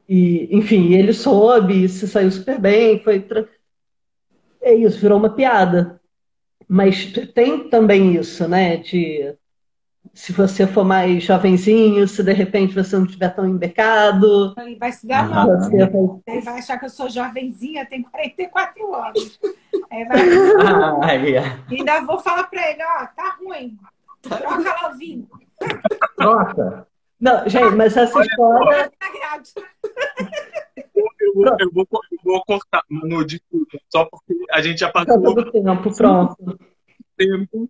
E, 0.09 0.49
enfim, 0.57 0.95
ele 0.95 1.13
soube, 1.13 1.87
se 1.89 2.09
saiu 2.09 2.31
super 2.31 2.59
bem, 2.59 2.99
foi. 3.01 3.21
tra- 3.21 3.47
É 4.61 4.75
isso, 4.75 4.99
virou 4.99 5.19
uma 5.19 5.35
piada. 5.35 6.01
Mas 6.69 7.13
tem 7.35 7.69
também 7.69 8.17
isso, 8.17 8.49
né? 8.49 8.77
De 8.79 9.35
se 10.15 10.33
você 10.33 10.67
for 10.67 10.85
mais 10.85 11.23
jovenzinho, 11.23 12.07
se 12.09 12.23
de 12.23 12.33
repente 12.33 12.75
você 12.75 12.97
não 12.97 13.05
estiver 13.05 13.29
tão 13.35 13.47
embecado, 13.47 14.55
Ele 14.59 14.77
vai 14.77 14.93
se 14.93 15.07
dar 15.07 15.29
mal. 15.29 15.47
vai. 15.47 15.81
Ele 16.27 16.41
vai 16.43 16.59
achar 16.59 16.79
que 16.79 16.85
eu 16.87 16.91
sou 16.91 17.09
jovenzinha, 17.09 17.87
tenho 17.87 18.05
44 18.11 18.95
anos. 18.95 19.41
Aí 19.91 20.05
vai- 20.05 20.19
Ai, 21.03 21.37
ainda 21.71 22.01
vou 22.03 22.19
falar 22.19 22.45
pra 22.45 22.71
ele, 22.71 22.83
ó, 22.83 23.07
tá 23.07 23.37
ruim. 23.41 23.77
Troca 24.23 24.47
lá 24.83 24.91
o 24.93 24.97
vinho. 24.99 25.29
troca. 26.17 26.87
Não, 27.21 27.49
gente, 27.49 27.75
mas 27.75 27.97
essa 27.97 28.21
história. 28.21 28.91
Tá. 28.91 29.43
Eu, 30.77 31.35
vou- 31.35 31.57
eu 31.59 31.71
vou, 31.73 31.87
eu 32.13 32.19
vou 32.25 32.45
cortar, 32.45 32.83
Manu, 32.89 33.25
desculpa, 33.25 33.79
só 33.89 34.05
porque 34.05 34.35
a 34.51 34.61
gente 34.61 34.79
já 34.81 34.91
passou 34.91 35.21
Todo 35.23 35.45
do 35.45 35.51
tempo, 35.53 35.95
pronto. 35.97 36.59
tempo 37.17 37.69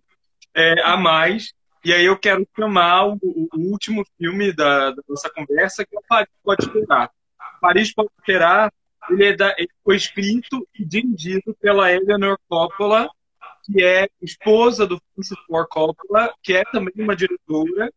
é, 0.55 0.81
a 0.83 0.97
mais. 0.97 1.53
E 1.83 1.93
aí 1.93 2.05
eu 2.05 2.17
quero 2.17 2.45
chamar 2.57 3.07
o, 3.07 3.19
o 3.23 3.57
último 3.71 4.03
filme 4.17 4.53
da, 4.53 4.91
da 4.91 5.01
nossa 5.07 5.29
conversa, 5.29 5.85
que 5.85 5.95
é 5.95 5.99
o 5.99 6.03
Paris 6.07 6.29
Pode 6.43 6.65
Esperar. 6.65 7.11
Paris 7.61 7.93
Pode 7.93 8.09
Esperar, 8.19 8.73
ele, 9.09 9.25
é 9.25 9.35
da- 9.35 9.55
ele 9.57 9.69
foi 9.83 9.95
escrito 9.95 10.67
e 10.77 10.85
dirigido 10.85 11.55
pela 11.61 11.91
Eleanor 11.91 12.37
Coppola, 12.49 13.09
que 13.65 13.83
é 13.83 14.07
esposa 14.21 14.85
do 14.85 15.01
Francis 15.13 15.37
Ford 15.47 15.67
Coppola, 15.69 16.33
que 16.43 16.53
é 16.53 16.63
também 16.65 16.93
uma 16.97 17.15
diretora. 17.15 17.91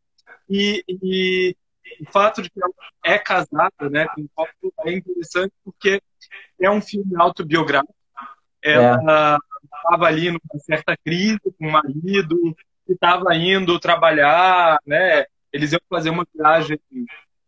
E, 0.49 0.85
e 0.89 1.57
o 2.01 2.11
fato 2.13 2.43
de 2.43 2.51
que 2.51 2.63
ela 2.63 2.73
é 3.05 3.19
casada 3.19 3.91
né, 3.91 4.07
com 4.15 4.27
Coppola 4.35 4.73
é 4.87 4.93
interessante 4.93 5.53
porque 5.65 6.01
é 6.61 6.71
um 6.71 6.81
filme 6.81 7.15
autobiográfico. 7.17 7.95
Ela 8.63 9.39
estava 9.65 10.07
ali 10.07 10.31
numa 10.31 10.59
certa 10.65 10.97
crise 11.05 11.41
com 11.59 11.67
o 11.69 11.73
marido, 11.73 12.37
que 12.93 12.95
estava 12.95 13.35
indo 13.35 13.81
trabalhar, 13.81 14.79
né? 14.87 15.25
Eles 15.53 15.73
iam 15.73 15.81
fazer 15.89 16.11
uma 16.11 16.27
viagem 16.35 16.79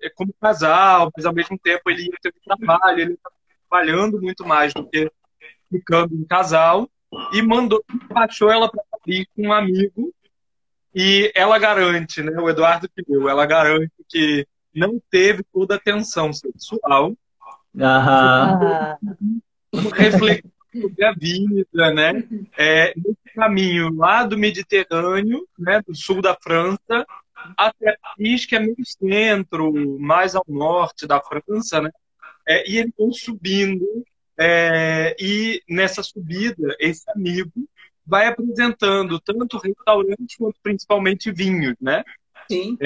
eh, 0.00 0.10
como 0.14 0.34
casal, 0.40 1.10
mas 1.14 1.26
ao 1.26 1.34
mesmo 1.34 1.58
tempo 1.58 1.82
ele 1.90 2.04
ia 2.04 2.18
ter 2.20 2.30
um 2.30 2.56
trabalho, 2.56 3.00
ele 3.00 3.12
estava 3.14 3.34
trabalhando 3.68 4.20
muito 4.20 4.46
mais 4.46 4.72
do 4.72 4.88
que 4.88 5.10
ficando 5.70 6.14
em 6.14 6.24
casal, 6.24 6.88
e 7.32 7.42
mandou, 7.42 7.84
baixou 8.12 8.50
ela 8.50 8.70
para 8.70 8.82
Paris 8.90 9.26
com 9.34 9.48
um 9.48 9.52
amigo, 9.52 10.12
e 10.94 11.32
ela 11.34 11.58
garante, 11.58 12.22
né? 12.22 12.32
O 12.40 12.48
Eduardo 12.48 12.88
Pneu, 12.88 13.28
ela 13.28 13.44
garante 13.46 13.92
que 14.08 14.46
não 14.74 15.00
teve 15.10 15.42
toda 15.52 15.76
a 15.76 15.80
tensão 15.80 16.32
sexual, 16.32 17.14
Aham. 17.76 18.46
Ah, 18.52 18.98
reflexão 19.96 20.50
sobre 20.80 21.04
a 21.04 21.12
vida, 21.12 21.94
né? 21.94 22.24
É, 22.56 22.92
nesse 22.96 23.34
caminho 23.34 23.94
lá 23.94 24.24
do 24.24 24.38
Mediterrâneo, 24.38 25.46
né, 25.58 25.80
do 25.86 25.94
sul 25.94 26.20
da 26.20 26.36
França, 26.40 27.06
até 27.56 27.96
Paris, 28.00 28.46
que 28.46 28.56
é 28.56 28.60
meio 28.60 28.76
centro, 28.84 29.98
mais 29.98 30.34
ao 30.34 30.44
norte 30.48 31.06
da 31.06 31.20
França, 31.20 31.80
né? 31.80 31.90
É, 32.46 32.70
e 32.70 32.78
eles 32.78 32.92
vão 32.98 33.12
subindo, 33.12 33.86
é, 34.38 35.16
e 35.18 35.62
nessa 35.68 36.02
subida, 36.02 36.76
esse 36.78 37.04
amigo 37.10 37.52
vai 38.06 38.26
apresentando 38.26 39.18
tanto 39.20 39.58
restaurantes 39.58 40.36
quanto 40.36 40.58
principalmente 40.62 41.32
vinhos, 41.32 41.74
né? 41.80 42.04
Sim. 42.50 42.76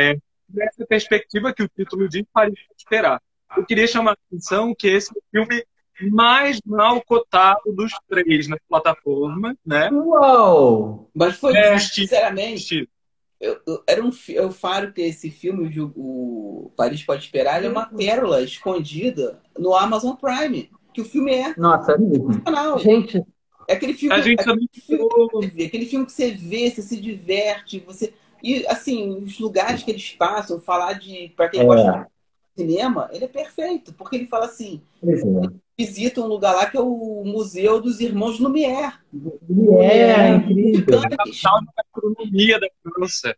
nessa 0.48 0.86
perspectiva 0.86 1.52
que 1.52 1.64
o 1.64 1.68
título 1.68 2.08
diz, 2.08 2.24
Paris 2.32 2.58
Esperar. 2.76 3.20
Eu 3.56 3.64
queria 3.64 3.86
chamar 3.86 4.12
a 4.12 4.16
atenção 4.28 4.74
que 4.74 4.86
esse 4.86 5.10
é 5.10 5.20
filme 5.32 5.64
mais 6.10 6.60
mal 6.64 7.02
cotado 7.04 7.72
dos 7.74 7.92
três 8.08 8.48
na 8.48 8.56
plataforma, 8.68 9.56
né? 9.64 9.90
Uou! 9.90 11.10
Mas 11.14 11.36
foi, 11.36 11.54
É, 11.54 11.78
sinceramente, 11.78 12.88
eu, 13.40 13.60
eu- 13.66 13.82
era 13.86 14.04
um, 14.04 14.10
eu 14.28 14.50
falo 14.52 14.92
que 14.92 15.00
esse 15.02 15.30
filme, 15.30 15.78
o, 15.80 15.92
o 16.66 16.72
Paris 16.76 17.02
Pode 17.02 17.24
Esperar, 17.24 17.58
ele 17.58 17.66
é 17.66 17.70
uma 17.70 17.86
pérola 17.86 18.42
escondida 18.42 19.40
no 19.58 19.74
Amazon 19.74 20.14
Prime. 20.14 20.70
Que 20.92 21.00
o 21.00 21.04
filme 21.04 21.32
é 21.34 21.56
Nossa, 21.56 21.92
é 21.92 22.78
gente, 22.78 23.22
É 23.66 23.74
aquele 23.74 23.94
filme, 23.94 24.14
A 24.14 24.20
gente 24.20 24.36
aquele, 24.38 24.44
também 24.44 24.68
filme 24.72 25.04
ficou- 25.04 25.28
que 25.28 25.46
você 25.46 25.46
vê, 25.54 25.64
aquele 25.66 25.86
filme 25.86 26.06
que 26.06 26.12
você 26.12 26.30
vê, 26.32 26.70
você 26.70 26.82
se 26.82 26.96
diverte, 27.00 27.80
você. 27.80 28.14
E 28.42 28.66
assim, 28.66 29.10
os 29.22 29.38
lugares 29.38 29.82
que 29.82 29.90
eles 29.90 30.10
passam, 30.12 30.60
falar 30.60 30.94
de. 30.94 31.30
Para 31.36 31.48
quem 31.48 31.60
É. 31.60 31.66
gosta 31.66 31.90
de 32.56 32.62
cinema, 32.62 33.10
ele 33.12 33.24
é 33.24 33.28
perfeito, 33.28 33.92
porque 33.94 34.16
ele 34.16 34.26
fala 34.26 34.46
assim: 34.46 34.82
é. 35.02 35.67
Visita 35.78 36.20
um 36.20 36.26
lugar 36.26 36.54
lá 36.56 36.66
que 36.68 36.76
é 36.76 36.80
o 36.80 37.22
Museu 37.24 37.80
dos 37.80 38.00
Irmãos 38.00 38.40
Lumière. 38.40 38.94
É, 39.80 40.30
incrível. 40.34 40.98
a 40.98 41.08
capital 41.08 41.60
da 41.64 41.72
gastronomia 41.76 42.58
da 42.58 42.68
França. 42.82 43.36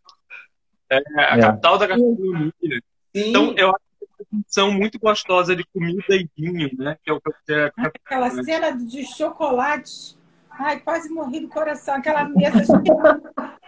É 0.88 0.96
a 1.18 1.36
É. 1.36 1.40
capital 1.40 1.78
da 1.78 1.86
gastronomia. 1.86 2.52
Sim, 3.14 3.28
Então, 3.28 3.54
eu 3.58 3.68
acho 3.68 3.78
que 3.98 4.04
é 4.04 4.06
uma 4.06 4.18
definição 4.18 4.72
muito 4.72 4.98
gostosa 4.98 5.54
de 5.54 5.64
comida 5.64 6.16
e 6.16 6.26
vinho, 6.34 6.70
né? 6.78 6.96
Que 7.04 7.10
é 7.10 7.12
o 7.12 7.20
que 7.20 7.28
eu 7.28 7.34
quero. 7.46 7.72
Aquela 7.76 8.30
cena 8.42 8.70
de 8.70 9.04
chocolate. 9.04 10.18
Ai, 10.50 10.80
quase 10.80 11.10
morri 11.10 11.40
do 11.40 11.48
coração. 11.48 11.94
Aquela 11.96 12.24
mesa 12.28 12.60
de 12.60 12.90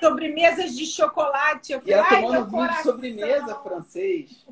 sobremesas 0.00 0.74
de 0.74 0.86
chocolate. 0.86 1.72
Eu 1.72 1.78
e 1.78 1.80
falei, 1.82 1.94
ela 1.94 2.06
ai, 2.08 2.22
tomando 2.22 2.50
vinho 2.50 2.68
de 2.68 2.82
sobremesa 2.82 3.54
francês. 3.56 4.46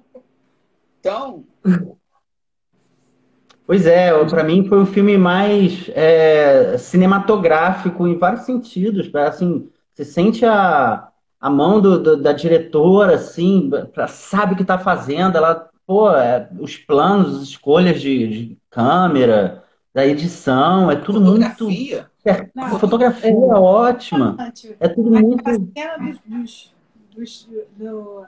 Então, 1.01 1.45
Pois 3.71 3.87
é, 3.87 4.11
para 4.25 4.43
mim 4.43 4.65
foi 4.67 4.83
o 4.83 4.85
filme 4.87 5.17
mais 5.17 5.89
é, 5.95 6.77
cinematográfico 6.77 8.05
em 8.05 8.19
vários 8.19 8.41
sentidos. 8.43 9.09
Assim, 9.15 9.71
você 9.95 10.05
sente 10.05 10.45
a, 10.45 11.07
a 11.41 11.49
mão 11.49 11.81
do- 11.81 12.03
do- 12.03 12.17
da 12.21 12.33
diretora, 12.33 13.15
assim, 13.15 13.71
sabe 14.09 14.55
o 14.55 14.57
que 14.57 14.63
está 14.63 14.77
fazendo. 14.77 15.37
Ela, 15.37 15.71
pô, 15.87 16.11
é, 16.11 16.49
os 16.59 16.77
planos, 16.79 17.37
as 17.37 17.43
escolhas 17.45 18.01
de, 18.01 18.27
de 18.27 18.59
câmera, 18.69 19.63
da 19.95 20.05
edição, 20.05 20.91
é 20.91 20.97
tudo 20.97 21.21
muito. 21.21 21.49
fotografia. 21.51 22.11
A 22.59 22.69
fotografia 22.71 23.31
é 23.31 23.55
ótima. 23.55 24.37
É 24.81 24.89
tudo 24.89 25.13
muito. 25.13 25.39
Aquela 25.49 25.65
cena 25.77 25.97
dos, 25.97 26.19
dos, 26.27 26.75
dos- 27.15 27.49
do- 27.79 28.27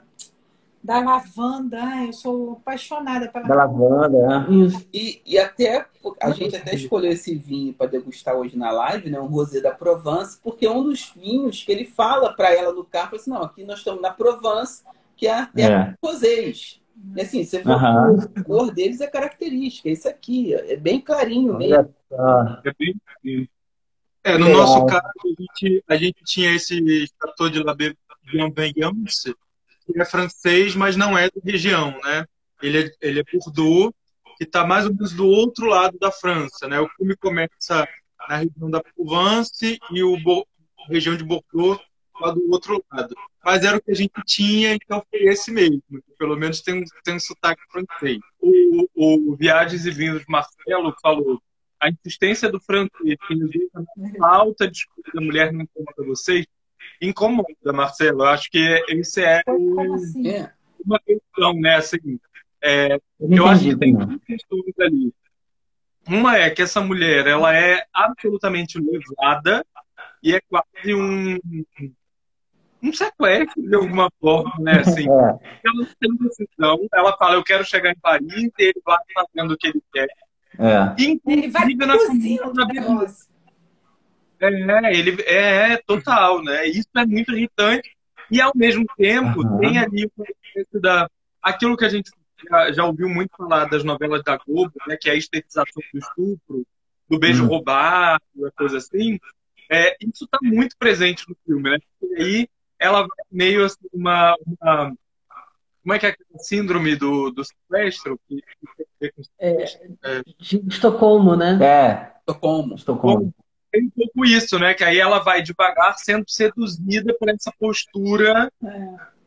da 0.83 0.99
lavanda. 0.99 1.81
Ai, 1.81 2.09
eu 2.09 2.13
sou 2.13 2.53
apaixonada 2.53 3.29
pela 3.29 3.47
Da 3.47 3.55
lavanda, 3.55 4.17
é. 4.49 4.53
isso. 4.53 4.85
E, 4.93 5.21
e 5.25 5.39
até 5.39 5.85
a 6.21 6.31
gente 6.31 6.55
até 6.55 6.75
escolheu 6.75 7.11
esse 7.11 7.33
vinho 7.35 7.73
para 7.73 7.87
degustar 7.89 8.35
hoje 8.35 8.57
na 8.57 8.69
live, 8.71 9.09
né? 9.09 9.19
Um 9.19 9.27
rosé 9.27 9.61
da 9.61 9.71
Provence, 9.71 10.37
porque 10.43 10.65
é 10.65 10.71
um 10.71 10.83
dos 10.83 11.13
vinhos 11.15 11.63
que 11.63 11.71
ele 11.71 11.85
fala 11.85 12.33
para 12.33 12.53
ela 12.53 12.73
no 12.73 12.83
carro, 12.83 13.11
fala 13.11 13.21
assim, 13.21 13.31
não, 13.31 13.43
aqui 13.43 13.63
nós 13.63 13.79
estamos 13.79 14.01
na 14.01 14.11
Provence, 14.11 14.83
que 15.15 15.27
é 15.27 15.33
a 15.39 15.45
terra 15.45 15.83
É. 15.83 15.91
dos 15.91 16.13
rosés. 16.13 16.81
E 17.15 17.21
assim, 17.21 17.43
você 17.43 17.59
vê 17.59 17.71
Aham. 17.71 18.17
a 18.35 18.43
cor 18.43 18.71
deles 18.71 19.01
é 19.01 19.07
característica, 19.07 19.89
é 19.89 19.93
isso 19.93 20.07
aqui, 20.07 20.53
é 20.53 20.75
bem 20.75 20.99
clarinho 21.01 21.57
mesmo. 21.57 21.93
É 22.63 22.73
bem 22.77 22.95
assim. 23.17 23.47
É, 24.25 24.37
no 24.37 24.45
Legal. 24.45 24.61
nosso 24.61 24.85
caso, 24.85 25.03
a 25.05 25.41
gente, 25.41 25.83
a 25.87 25.95
gente 25.97 26.23
tinha 26.23 26.55
esse 26.55 27.05
Chateau 27.21 27.49
de 27.49 27.61
la 27.61 27.75
Bienveillance, 28.31 29.35
que 29.85 29.99
é 29.99 30.05
francês, 30.05 30.75
mas 30.75 30.95
não 30.95 31.17
é 31.17 31.29
da 31.29 31.41
região, 31.43 31.91
né? 32.03 32.25
Ele 32.61 32.85
é, 32.85 32.91
ele 33.01 33.19
é 33.19 33.23
Bordeaux, 33.23 33.93
que 34.37 34.43
está 34.45 34.65
mais 34.65 34.85
ou 34.85 34.93
menos 34.93 35.13
do 35.13 35.27
outro 35.27 35.65
lado 35.67 35.97
da 35.99 36.11
França, 36.11 36.67
né? 36.67 36.79
O 36.79 36.89
filme 36.89 37.15
começa 37.15 37.87
na 38.27 38.37
região 38.37 38.69
da 38.69 38.81
Provence 38.81 39.79
e 39.91 40.03
o 40.03 40.17
Bo- 40.17 40.47
a 40.79 40.87
região 40.87 41.15
de 41.15 41.23
Bordeaux 41.23 41.81
lá 42.19 42.31
do 42.31 42.41
outro 42.51 42.83
lado. 42.91 43.15
Mas 43.43 43.63
era 43.63 43.77
o 43.77 43.81
que 43.81 43.91
a 43.91 43.95
gente 43.95 44.13
tinha, 44.25 44.73
então 44.73 45.03
foi 45.09 45.23
esse 45.23 45.51
mesmo. 45.51 45.81
Pelo 46.17 46.37
menos 46.37 46.61
tem 46.61 46.75
um, 46.75 46.83
tem 47.03 47.15
um 47.15 47.19
sotaque 47.19 47.61
francês. 47.69 48.19
O, 48.39 48.87
o 48.95 49.35
Viagens 49.35 49.85
e 49.85 49.91
Vinhos 49.91 50.23
Marcelo 50.27 50.95
falou 51.01 51.41
a 51.79 51.89
insistência 51.89 52.49
do 52.49 52.61
francês 52.61 53.17
que 53.27 53.33
resulta 53.33 53.83
na 54.17 54.27
alta 54.33 54.69
disputa 54.69 55.11
da 55.13 55.19
mulher 55.19 55.51
não 55.51 55.63
incomoda 55.63 56.05
vocês, 56.05 56.45
incomoda, 57.07 57.73
Marcelo. 57.73 58.23
Eu 58.23 58.27
acho 58.27 58.49
que 58.49 58.83
esse 58.89 59.23
é 59.23 59.41
assim? 59.95 60.27
É. 60.29 60.51
uma 60.85 60.99
questão, 60.99 61.53
né? 61.53 61.75
Assim, 61.75 62.19
é, 62.61 62.99
Eu 63.19 63.47
acho 63.47 63.63
que 63.63 63.75
tem 63.75 63.95
duas 63.95 64.23
questões 64.23 64.79
ali. 64.79 65.13
Uma 66.07 66.37
é 66.37 66.49
que 66.49 66.61
essa 66.61 66.81
mulher, 66.81 67.27
ela 67.27 67.55
é 67.55 67.85
absolutamente 67.93 68.77
levada 68.77 69.65
e 70.21 70.35
é 70.35 70.41
quase 70.49 70.93
um, 70.93 71.39
um 72.81 72.93
sequestro 72.93 73.61
de 73.61 73.75
alguma 73.75 74.09
forma, 74.19 74.53
né? 74.59 74.81
Assim, 74.81 75.07
É. 75.09 75.59
ela 75.63 75.75
não 75.75 75.87
tem 75.99 76.15
decisão, 76.17 76.87
ela 76.93 77.17
fala, 77.17 77.35
eu 77.35 77.43
quero 77.43 77.63
chegar 77.65 77.91
em 77.91 77.99
Paris, 77.99 78.51
e 78.59 78.63
ele 78.63 78.81
vai 78.85 78.97
fazendo 79.13 79.53
o 79.53 79.57
que 79.57 79.67
ele 79.67 79.81
quer. 79.93 80.07
É. 80.59 81.01
Ele 81.01 81.47
vai 81.49 81.71
Inclusive 81.71 82.53
na 82.53 82.65
negócio. 82.65 83.32
É, 84.39 84.97
ele 84.97 85.21
é, 85.23 85.73
é 85.73 85.77
total, 85.77 86.43
né? 86.43 86.65
Isso 86.67 86.87
é 86.95 87.05
muito 87.05 87.31
irritante. 87.31 87.89
E 88.29 88.41
ao 88.41 88.51
mesmo 88.55 88.85
tempo 88.97 89.45
Aham. 89.45 89.59
tem 89.59 89.77
ali 89.77 90.05
o 90.05 90.11
conceito 90.11 90.79
da 90.79 91.09
aquilo 91.41 91.77
que 91.77 91.85
a 91.85 91.89
gente 91.89 92.09
já, 92.49 92.71
já 92.71 92.85
ouviu 92.85 93.09
muito 93.09 93.35
falar 93.37 93.65
das 93.65 93.83
novelas 93.83 94.23
da 94.23 94.37
Globo, 94.37 94.73
né? 94.87 94.97
Que 94.99 95.09
é 95.09 95.13
a 95.13 95.17
estetização 95.17 95.81
do 95.93 95.99
estupro, 95.99 96.65
do 97.09 97.19
beijo 97.19 97.43
Hum. 97.43 97.47
roubado, 97.47 98.23
uma 98.35 98.51
coisa 98.51 98.77
assim. 98.77 99.19
É, 99.69 99.95
isso 100.01 100.25
está 100.25 100.39
muito 100.41 100.75
presente 100.77 101.27
no 101.27 101.35
filme, 101.45 101.69
né? 101.69 101.77
E 102.01 102.23
aí 102.23 102.49
ela 102.79 103.01
vai 103.01 103.25
meio 103.31 103.63
assim 103.63 103.87
uma, 103.93 104.35
uma 104.45 104.93
como 105.83 105.93
é 105.93 105.99
que 105.99 106.05
é 106.05 106.09
a 106.11 106.39
síndrome 106.39 106.95
do, 106.95 107.29
do 107.29 107.43
sequestro? 107.43 108.19
Que, 108.27 108.37
que 108.37 108.75
tem 108.77 108.85
a 108.85 108.99
ver 108.99 109.13
com 109.13 109.21
É, 109.37 110.21
de 110.39 110.63
Estocolmo, 110.67 111.35
né? 111.35 111.59
É, 111.61 112.13
Estocolmo. 112.19 112.75
Estocolmo. 112.75 113.33
Tem 113.73 113.85
um 113.85 113.89
pouco 113.89 114.23
isso, 114.23 114.59
né? 114.59 114.73
Que 114.75 114.83
aí 114.83 114.99
ela 114.99 115.19
vai 115.19 115.41
devagar 115.41 115.97
sendo 115.97 116.23
seduzida 116.27 117.13
por 117.19 117.27
essa 117.29 117.51
postura. 117.59 118.51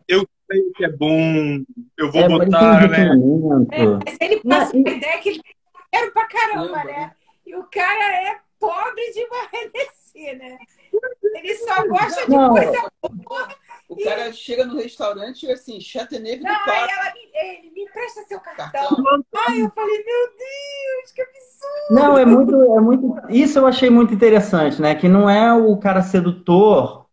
Eu 0.08 0.26
sei 0.50 0.60
o 0.60 0.72
que 0.72 0.84
é 0.84 0.88
bom, 0.92 1.64
eu 1.98 2.12
vou 2.12 2.22
É, 2.22 2.28
tem 2.28 2.38
botar, 2.38 2.88
né? 2.88 3.08
É, 3.72 3.86
mas 3.86 4.16
ele 4.20 4.40
passa 4.44 4.76
e- 4.76 4.88
a 4.88 4.92
ideia 4.92 5.18
que 5.18 5.28
ele 5.30 5.40
quer 5.92 6.12
pra 6.12 6.26
caramba, 6.28 6.62
Lembra, 6.76 6.84
né? 6.84 7.12
E 7.44 7.56
o 7.56 7.64
cara 7.64 8.14
é 8.28 8.38
pobre 8.60 9.02
de 9.12 9.20
emagrecer, 9.20 10.38
né? 10.38 10.56
Ele 11.34 11.54
só 11.56 11.86
gosta 11.88 12.24
de 12.24 12.30
Não. 12.36 12.50
coisa 12.50 12.88
O 13.88 13.96
cara 14.02 14.32
chega 14.32 14.64
no 14.64 14.76
restaurante 14.76 15.46
e 15.46 15.52
assim, 15.52 15.80
aí 16.56 16.64
prato. 16.64 16.92
ela 16.92 17.14
me, 17.14 17.60
ele 17.60 17.70
me 17.70 17.82
empresta 17.82 18.22
seu 18.22 18.40
cartão. 18.40 18.70
Cartão. 18.72 19.24
Ai, 19.48 19.62
eu 19.62 19.70
falei, 19.70 20.04
meu 20.04 20.28
Deus, 20.28 21.12
que 21.14 21.22
absurdo. 21.22 21.90
Não, 21.90 22.18
é 22.18 22.24
muito, 22.24 22.62
é 22.74 22.80
muito. 22.80 23.14
Isso 23.28 23.58
eu 23.58 23.66
achei 23.66 23.88
muito 23.88 24.12
interessante, 24.12 24.82
né? 24.82 24.94
Que 24.96 25.08
não 25.08 25.30
é 25.30 25.52
o 25.52 25.76
cara 25.76 26.02
sedutor 26.02 27.06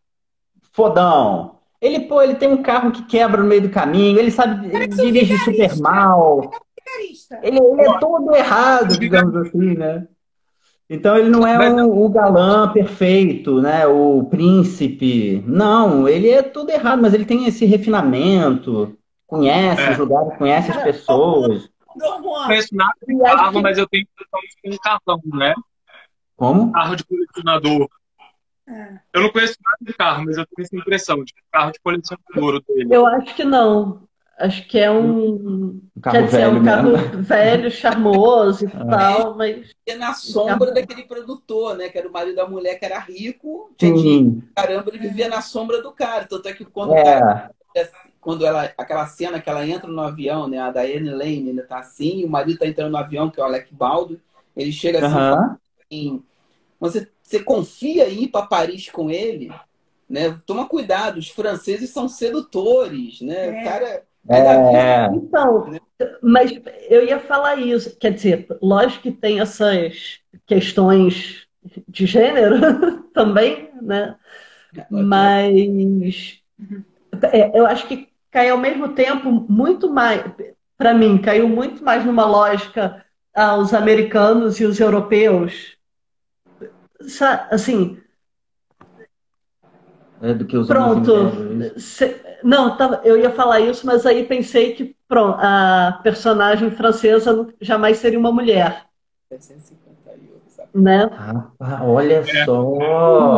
fodão. 0.71 1.59
Ele, 1.79 1.99
pô, 2.01 2.21
ele 2.21 2.35
tem 2.35 2.49
um 2.49 2.63
carro 2.63 2.91
que 2.91 3.05
quebra 3.05 3.41
no 3.41 3.47
meio 3.47 3.61
do 3.61 3.69
caminho, 3.69 4.17
ele 4.17 4.31
sabe, 4.31 4.73
ele 4.73 4.87
dirige 4.87 5.37
super 5.39 5.77
mal. 5.79 6.49
Ele, 7.41 7.59
ele 7.59 7.81
é 7.81 7.99
todo 7.99 8.35
errado, 8.35 8.97
digamos 8.97 9.35
assim, 9.35 9.75
né? 9.75 10.07
Então 10.89 11.17
ele 11.17 11.29
não 11.29 11.47
é 11.47 11.83
o, 11.83 12.05
o 12.05 12.09
galã 12.09 12.71
perfeito, 12.71 13.61
né? 13.61 13.87
O 13.87 14.25
príncipe. 14.25 15.43
Não, 15.47 16.07
ele 16.07 16.29
é 16.29 16.41
tudo 16.41 16.69
errado, 16.69 17.01
mas 17.01 17.13
ele 17.13 17.25
tem 17.25 17.45
esse 17.45 17.65
refinamento, 17.65 18.95
conhece 19.25 19.81
É. 19.81 19.91
os 19.91 19.97
lugares, 19.97 20.37
conhece 20.37 20.71
as 20.71 20.83
pessoas. 20.83 21.69
Dom 21.97 22.21
Não 22.21 22.45
conheço 22.45 22.75
nada 22.75 22.93
de 23.07 23.17
carro, 23.19 23.61
mas 23.61 23.77
eu 23.77 23.87
tenho 23.87 24.03
impressão 24.03 24.39
de 24.41 24.61
ter 24.61 24.73
um 24.73 24.77
cartão, 24.77 25.21
né? 25.25 25.53
Como? 26.35 26.71
Carro 26.71 26.95
de 26.95 27.05
colecionador. 27.05 27.87
É. 28.67 28.99
Eu 29.13 29.21
não 29.23 29.29
conheço 29.29 29.55
nada 29.63 29.77
de 29.81 29.93
carro, 29.93 30.25
mas 30.25 30.37
eu 30.37 30.45
tenho 30.45 30.65
essa 30.65 30.75
impressão 30.75 31.23
de 31.23 31.33
carro 31.51 31.71
de 31.71 31.79
colecionador 31.79 32.63
dele. 32.67 32.87
Eu 32.95 33.05
acho 33.05 33.35
que 33.35 33.43
não. 33.43 34.02
Acho 34.37 34.67
que 34.67 34.79
é 34.79 34.89
um. 34.89 35.81
Um 35.95 36.01
carro 36.01 36.17
quer 36.17 36.25
dizer, 36.25 36.41
é 36.41 36.45
velho 36.45 36.59
um 36.59 36.63
carro 36.65 36.91
mesmo. 36.91 37.21
velho, 37.23 37.71
charmoso 37.71 38.65
e 38.65 38.67
Ah. 38.73 38.85
tal, 38.85 39.35
mas. 39.35 39.69
E 39.85 39.95
na 39.95 40.13
sombra 40.13 40.71
daquele 40.71 41.03
produtor, 41.03 41.77
né? 41.77 41.89
Que 41.89 41.97
era 41.97 42.07
o 42.07 42.11
marido 42.11 42.35
da 42.35 42.47
mulher 42.47 42.79
que 42.79 42.85
era 42.85 42.99
rico, 42.99 43.71
tinha 43.77 43.93
dinheiro, 43.93 44.43
caramba, 44.55 44.89
ele 44.89 45.07
vivia 45.07 45.27
na 45.27 45.41
sombra 45.41 45.81
do 45.81 45.91
cara. 45.91 46.25
Tanto 46.25 46.47
é 46.47 46.53
que 46.53 46.65
quando 46.65 46.91
o 46.91 47.03
cara 47.03 47.51
é. 47.75 47.89
quando 48.19 48.45
ela, 48.45 48.71
aquela 48.77 49.05
cena 49.05 49.39
que 49.39 49.49
ela 49.49 49.67
entra 49.67 49.89
no 49.89 50.01
avião, 50.01 50.47
né? 50.47 50.59
A 50.59 50.71
Diane 50.71 51.09
Lane 51.09 51.49
ainda 51.49 51.63
tá 51.63 51.79
assim, 51.79 52.19
e 52.19 52.25
o 52.25 52.29
marido 52.29 52.59
tá 52.59 52.67
entrando 52.67 52.91
no 52.91 52.97
avião, 52.97 53.29
que 53.29 53.39
é 53.39 53.43
o 53.43 53.45
Alec 53.45 53.73
Baldwin, 53.73 54.19
ele 54.55 54.71
chega 54.71 55.05
assim, 55.05 55.57
assim, 55.85 56.23
você, 56.79 57.07
você 57.21 57.39
confia 57.39 58.09
em 58.09 58.23
ir 58.23 58.27
para 58.27 58.45
Paris 58.45 58.89
com 58.89 59.09
ele? 59.09 59.51
Né? 60.09 60.37
Toma 60.45 60.67
cuidado, 60.67 61.17
os 61.17 61.29
franceses 61.29 61.89
são 61.89 62.07
sedutores, 62.07 63.21
né? 63.21 63.47
É. 63.47 63.61
O 63.61 63.63
cara 63.63 64.03
É, 64.29 65.05
Então, 65.13 65.71
mas 66.21 66.51
eu 66.89 67.05
ia 67.05 67.19
falar 67.19 67.55
isso. 67.57 67.97
Quer 67.99 68.13
dizer, 68.13 68.47
lógico 68.61 69.03
que 69.03 69.11
tem 69.11 69.39
essas 69.39 70.19
questões 70.45 71.45
de 71.87 72.05
gênero 72.05 73.03
também, 73.13 73.69
né? 73.81 74.15
Mas 74.89 76.41
é, 77.31 77.57
eu 77.57 77.65
acho 77.65 77.87
que 77.87 78.09
cai 78.31 78.49
ao 78.49 78.57
mesmo 78.57 78.89
tempo 78.89 79.29
muito 79.31 79.89
mais, 79.91 80.23
para 80.77 80.93
mim, 80.93 81.17
caiu 81.21 81.47
muito 81.47 81.83
mais 81.83 82.05
numa 82.05 82.25
lógica 82.25 83.05
aos 83.33 83.73
americanos 83.73 84.59
e 84.59 84.65
os 84.65 84.79
europeus. 84.79 85.77
Assim, 87.51 87.99
é 90.23 90.33
do 90.33 90.45
que 90.47 90.57
os 90.57 90.69
Pronto. 90.69 91.11
homens 91.11 91.37
invejam, 91.37 91.79
Se- 91.79 92.21
Não, 92.43 92.75
tava- 92.77 93.01
eu 93.05 93.17
ia 93.17 93.31
falar 93.31 93.59
isso, 93.61 93.85
mas 93.85 94.05
aí 94.05 94.25
pensei 94.25 94.73
que 94.75 94.95
pronto, 95.07 95.37
a 95.41 95.99
personagem 96.03 96.71
francesa 96.71 97.47
jamais 97.61 97.97
seria 97.97 98.19
uma 98.19 98.31
mulher, 98.31 98.85
750 99.29 100.11
euros, 100.11 100.51
sabe? 100.53 100.71
né? 100.73 101.09
Rapaz, 101.15 101.81
olha 101.83 102.23
só. 102.23 102.63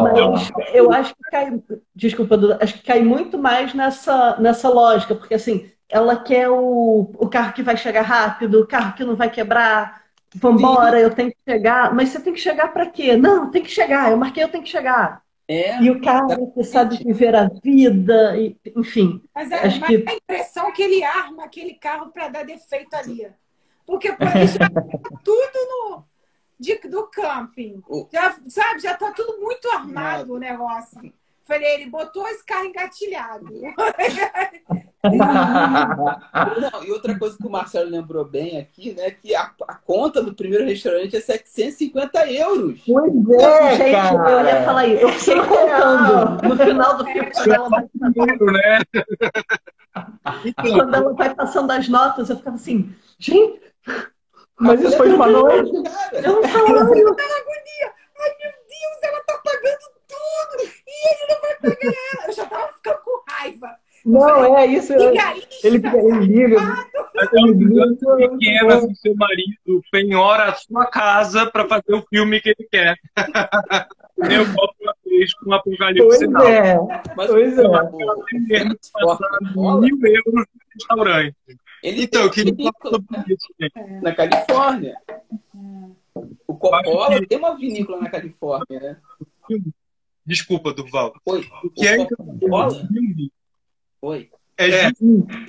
Mas 0.01 0.51
eu 0.73 0.91
acho 0.91 1.15
que 1.15 1.23
cai, 1.29 1.51
desculpa, 1.93 2.37
Duda, 2.37 2.57
acho 2.61 2.75
que 2.75 2.83
cai 2.83 3.01
muito 3.03 3.37
mais 3.37 3.73
nessa, 3.73 4.37
nessa 4.39 4.69
lógica, 4.69 5.13
porque 5.15 5.33
assim, 5.35 5.69
ela 5.89 6.17
quer 6.23 6.49
o, 6.49 7.11
o 7.19 7.29
carro 7.29 7.53
que 7.53 7.61
vai 7.63 7.75
chegar 7.77 8.01
rápido, 8.03 8.61
o 8.61 8.67
carro 8.67 8.95
que 8.95 9.03
não 9.03 9.15
vai 9.15 9.29
quebrar. 9.29 10.03
Vambora, 10.33 10.99
eu 10.99 11.13
tenho 11.13 11.31
que 11.31 11.37
chegar. 11.47 11.93
Mas 11.93 12.09
você 12.09 12.21
tem 12.21 12.33
que 12.33 12.39
chegar 12.39 12.69
para 12.73 12.89
quê? 12.89 13.15
Não, 13.17 13.51
tem 13.51 13.61
que 13.63 13.69
chegar. 13.71 14.11
Eu 14.11 14.17
marquei, 14.17 14.43
eu 14.43 14.49
tenho 14.49 14.63
que 14.63 14.69
chegar. 14.69 15.23
É, 15.47 15.79
E 15.81 15.91
o 15.91 16.01
cara 16.01 16.35
que 16.53 16.63
sabe 16.63 16.97
viver 17.03 17.35
a 17.35 17.47
vida, 17.47 18.35
e, 18.37 18.57
enfim. 18.75 19.21
Mas, 19.33 19.51
a, 19.51 19.61
Acho 19.61 19.79
mas 19.79 19.89
que- 19.89 20.05
a 20.07 20.13
impressão 20.15 20.71
que 20.73 20.81
ele 20.81 21.03
arma 21.03 21.43
aquele 21.45 21.75
carro 21.75 22.11
para 22.11 22.29
dar 22.29 22.43
defeito 22.45 22.95
ali. 22.95 23.31
Porque 23.85 24.11
pô, 24.11 24.25
ele 24.25 24.47
já 24.47 24.69
tudo 25.23 25.59
no, 25.69 26.03
de- 26.59 26.79
do 26.89 27.07
camping. 27.07 27.83
Já, 28.11 28.35
sabe, 28.47 28.79
já 28.79 28.95
tá 28.97 29.11
tudo 29.11 29.39
muito 29.39 29.69
armado 29.69 30.33
o 30.33 30.39
negócio. 30.39 31.13
Falei, 31.45 31.75
ele 31.75 31.89
botou 31.89 32.27
esse 32.27 32.43
carro 32.43 32.65
engatilhado. 32.65 33.45
Não, 36.71 36.83
e 36.83 36.91
outra 36.91 37.17
coisa 37.19 37.37
que 37.37 37.45
o 37.45 37.49
Marcelo 37.51 37.91
lembrou 37.91 38.25
bem 38.25 38.57
aqui, 38.59 38.93
né? 38.93 39.11
Que 39.11 39.35
a, 39.35 39.51
a 39.67 39.75
conta 39.75 40.23
do 40.23 40.33
primeiro 40.33 40.65
restaurante 40.65 41.15
é 41.15 41.21
750 41.21 42.31
euros. 42.31 42.81
Pois 42.87 43.13
é, 43.39 43.75
Gente, 43.75 43.91
cara. 43.91 44.31
eu 44.31 44.45
ia 44.45 44.63
falar 44.65 44.87
isso. 44.87 45.03
Eu 45.03 45.09
fiquei 45.09 45.41
contando. 45.41 46.47
No 46.47 46.57
final 46.57 46.97
do 46.97 47.05
filme, 47.05 47.31
quando 47.31 47.53
ela, 47.53 47.69
vai, 47.69 47.81
né? 47.83 48.79
Quando 50.55 50.95
ela 50.95 51.13
vai 51.13 51.35
passando 51.35 51.69
as 51.69 51.87
notas, 51.87 52.31
eu 52.31 52.37
ficava 52.37 52.55
assim, 52.55 52.91
gente, 53.19 53.61
mas 54.59 54.81
isso 54.81 54.97
foi 54.97 55.13
uma 55.13 55.27
noite? 55.27 55.71
Cara, 55.83 56.27
Eu 56.27 56.41
não 56.41 56.41
salário. 56.49 57.15
Ai, 58.17 58.31
meu 58.39 58.51
Deus, 58.67 59.03
ela 59.03 59.19
tá 59.25 59.39
pagando 59.43 59.94
tudo! 60.57 60.63
E 60.87 61.09
ele 61.09 61.33
não 61.33 61.41
vai 61.41 61.55
pagar 61.55 61.93
ela! 62.13 62.27
Eu 62.27 62.33
já 62.33 62.45
tava 62.45 62.67
ficando 62.73 62.97
com 63.03 63.23
raiva. 63.31 63.75
Não, 64.05 64.55
é 64.57 64.65
isso. 64.67 64.93
Ele, 64.93 65.07
liga. 65.07 66.59
é 67.17 67.41
um 67.41 67.57
grande 67.57 67.97
pequeno, 68.29 68.69
assim, 68.71 68.93
seu 68.95 69.15
marido 69.15 69.81
penhora 69.91 70.43
a 70.51 70.53
sua 70.55 70.85
casa 70.85 71.47
para 71.49 71.67
fazer 71.67 71.93
o 71.95 72.03
filme 72.07 72.39
que 72.39 72.49
ele 72.49 72.67
quer. 72.71 72.95
Eu 74.29 74.45
volto 74.45 74.75
uma 74.81 74.95
vez 75.05 75.33
com 75.33 75.49
o 75.49 75.53
Apocalipse 75.53 76.27
Pois 76.29 76.47
é. 76.47 76.77
mas 77.17 77.27
Pois 77.27 77.57
o- 77.57 77.75
é. 78.55 78.63
mil 79.81 79.99
euros 80.05 80.33
no 80.33 80.45
restaurante. 80.73 81.35
ele 81.83 82.03
Então, 82.03 82.21
eu 82.23 82.31
queria 82.31 82.53
falar 82.81 82.93
sobre 82.93 83.33
isso, 83.33 83.47
gente. 83.59 84.01
na 84.01 84.15
Califórnia. 84.15 84.95
O 86.47 86.55
Coppola 86.55 87.25
tem 87.27 87.37
uma 87.37 87.55
vinícola 87.57 88.01
na 88.01 88.09
Califórnia, 88.09 88.79
né? 88.79 88.97
Desculpa, 90.25 90.73
Durval. 90.73 91.13
Oi. 91.25 91.47
O 91.63 91.69
que 91.69 91.87
é 91.87 91.99
O 92.01 92.07
Coppola? 92.07 92.87
filme 92.87 93.31
Oi. 94.01 94.29
é, 94.57 94.91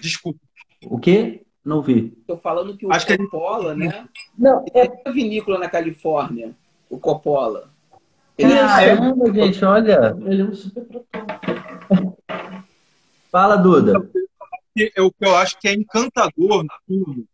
desculpa. 0.00 0.38
O 0.84 0.98
quê? 0.98 1.42
Não 1.64 1.82
vi. 1.82 2.10
Tô 2.26 2.36
falando 2.36 2.76
que 2.76 2.86
o 2.86 2.92
Acho 2.92 3.06
que- 3.06 3.16
Coppola, 3.18 3.74
né? 3.74 4.06
Não, 4.38 4.64
é 4.74 4.84
uma 4.84 5.12
vinícola 5.12 5.58
na 5.58 5.68
Califórnia. 5.68 6.54
O 6.90 6.98
Coppola. 6.98 7.70
Ele 8.38 8.52
é 8.52 8.58
Caramba, 8.58 9.32
gente, 9.32 9.64
olha. 9.64 10.16
ele 10.26 10.42
é 10.42 10.44
um 10.44 10.54
super. 10.54 10.84
Fala, 13.30 13.56
Duda. 13.56 14.08
que 14.74 14.92
é 14.94 15.02
o 15.02 15.10
que 15.10 15.24
eu 15.24 15.34
acho 15.36 15.58
que 15.58 15.68
é 15.68 15.74
encantador 15.74 16.62
no 16.64 16.70
filme, 16.86 17.26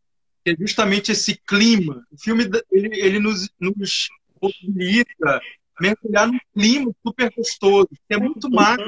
que 0.44 0.52
é 0.52 0.56
justamente 0.56 1.12
esse 1.12 1.36
clima. 1.46 2.04
O 2.10 2.16
filme 2.18 2.44
ele, 2.70 3.00
ele 3.00 3.18
nos, 3.18 3.50
nos 3.60 4.08
possibilita 4.40 5.40
mergulhar 5.80 6.26
num 6.26 6.38
clima 6.54 6.92
super 7.06 7.32
gostoso, 7.36 7.88
que 8.08 8.14
é 8.14 8.18
muito 8.18 8.50
mais 8.50 8.80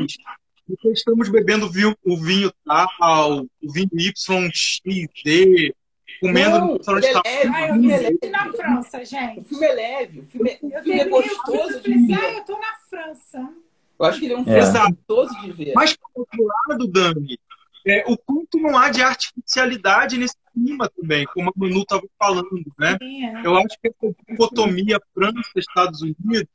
porque 0.66 0.88
estamos 0.92 1.28
bebendo 1.28 1.66
o 1.66 2.16
vinho 2.16 2.52
tal, 2.64 3.42
o 3.62 3.72
vinho 3.72 3.88
Y, 3.92 4.50
X, 4.50 4.80
D, 5.22 5.74
comendo 6.20 6.58
Não, 6.58 6.66
no 6.68 6.76
restaurante 6.78 7.06
é 7.06 7.12
leve, 7.44 7.48
o 7.50 7.72
filme 7.74 7.92
é 7.92 7.98
leve. 7.98 8.18
na 8.30 8.52
França, 8.52 9.00
O 9.00 9.04
gente. 9.04 9.44
filme 9.44 9.66
é 9.66 9.72
leve, 9.74 10.20
o 10.20 10.24
filme 10.24 10.50
é, 10.50 10.58
o 10.62 10.70
Eu 10.72 10.82
filme 10.82 11.00
é 11.00 11.06
o 11.06 11.10
gostoso 11.10 11.80
de 11.82 12.06
ver. 12.06 12.14
ah, 12.14 12.32
eu 12.32 12.44
tô 12.44 12.58
na 12.58 12.74
França. 12.88 13.52
Eu 13.98 14.06
acho 14.06 14.18
que 14.18 14.24
ele 14.24 14.32
é 14.34 14.36
um 14.38 14.40
É. 14.40 14.44
filme 14.44 14.58
Exato. 14.60 14.96
gostoso 15.06 15.40
de 15.42 15.52
ver. 15.52 15.72
Mas, 15.74 15.96
por 15.96 16.10
outro 16.14 16.46
lado, 16.68 16.86
Dani, 16.88 17.38
é, 17.86 18.04
o 18.10 18.16
quanto 18.16 18.58
não 18.58 18.78
há 18.78 18.88
de 18.88 19.02
artificialidade 19.02 20.16
nesse 20.16 20.36
clima 20.54 20.88
também, 20.98 21.26
como 21.26 21.50
a 21.50 21.52
Manu 21.54 21.82
estava 21.82 22.02
falando, 22.18 22.72
né? 22.78 22.96
Sim, 23.02 23.26
é. 23.26 23.42
Eu 23.46 23.54
acho 23.56 23.78
que 23.82 23.88
essa 23.88 24.14
dicotomia 24.30 24.98
França-Estados 25.12 26.00
Unidos, 26.00 26.46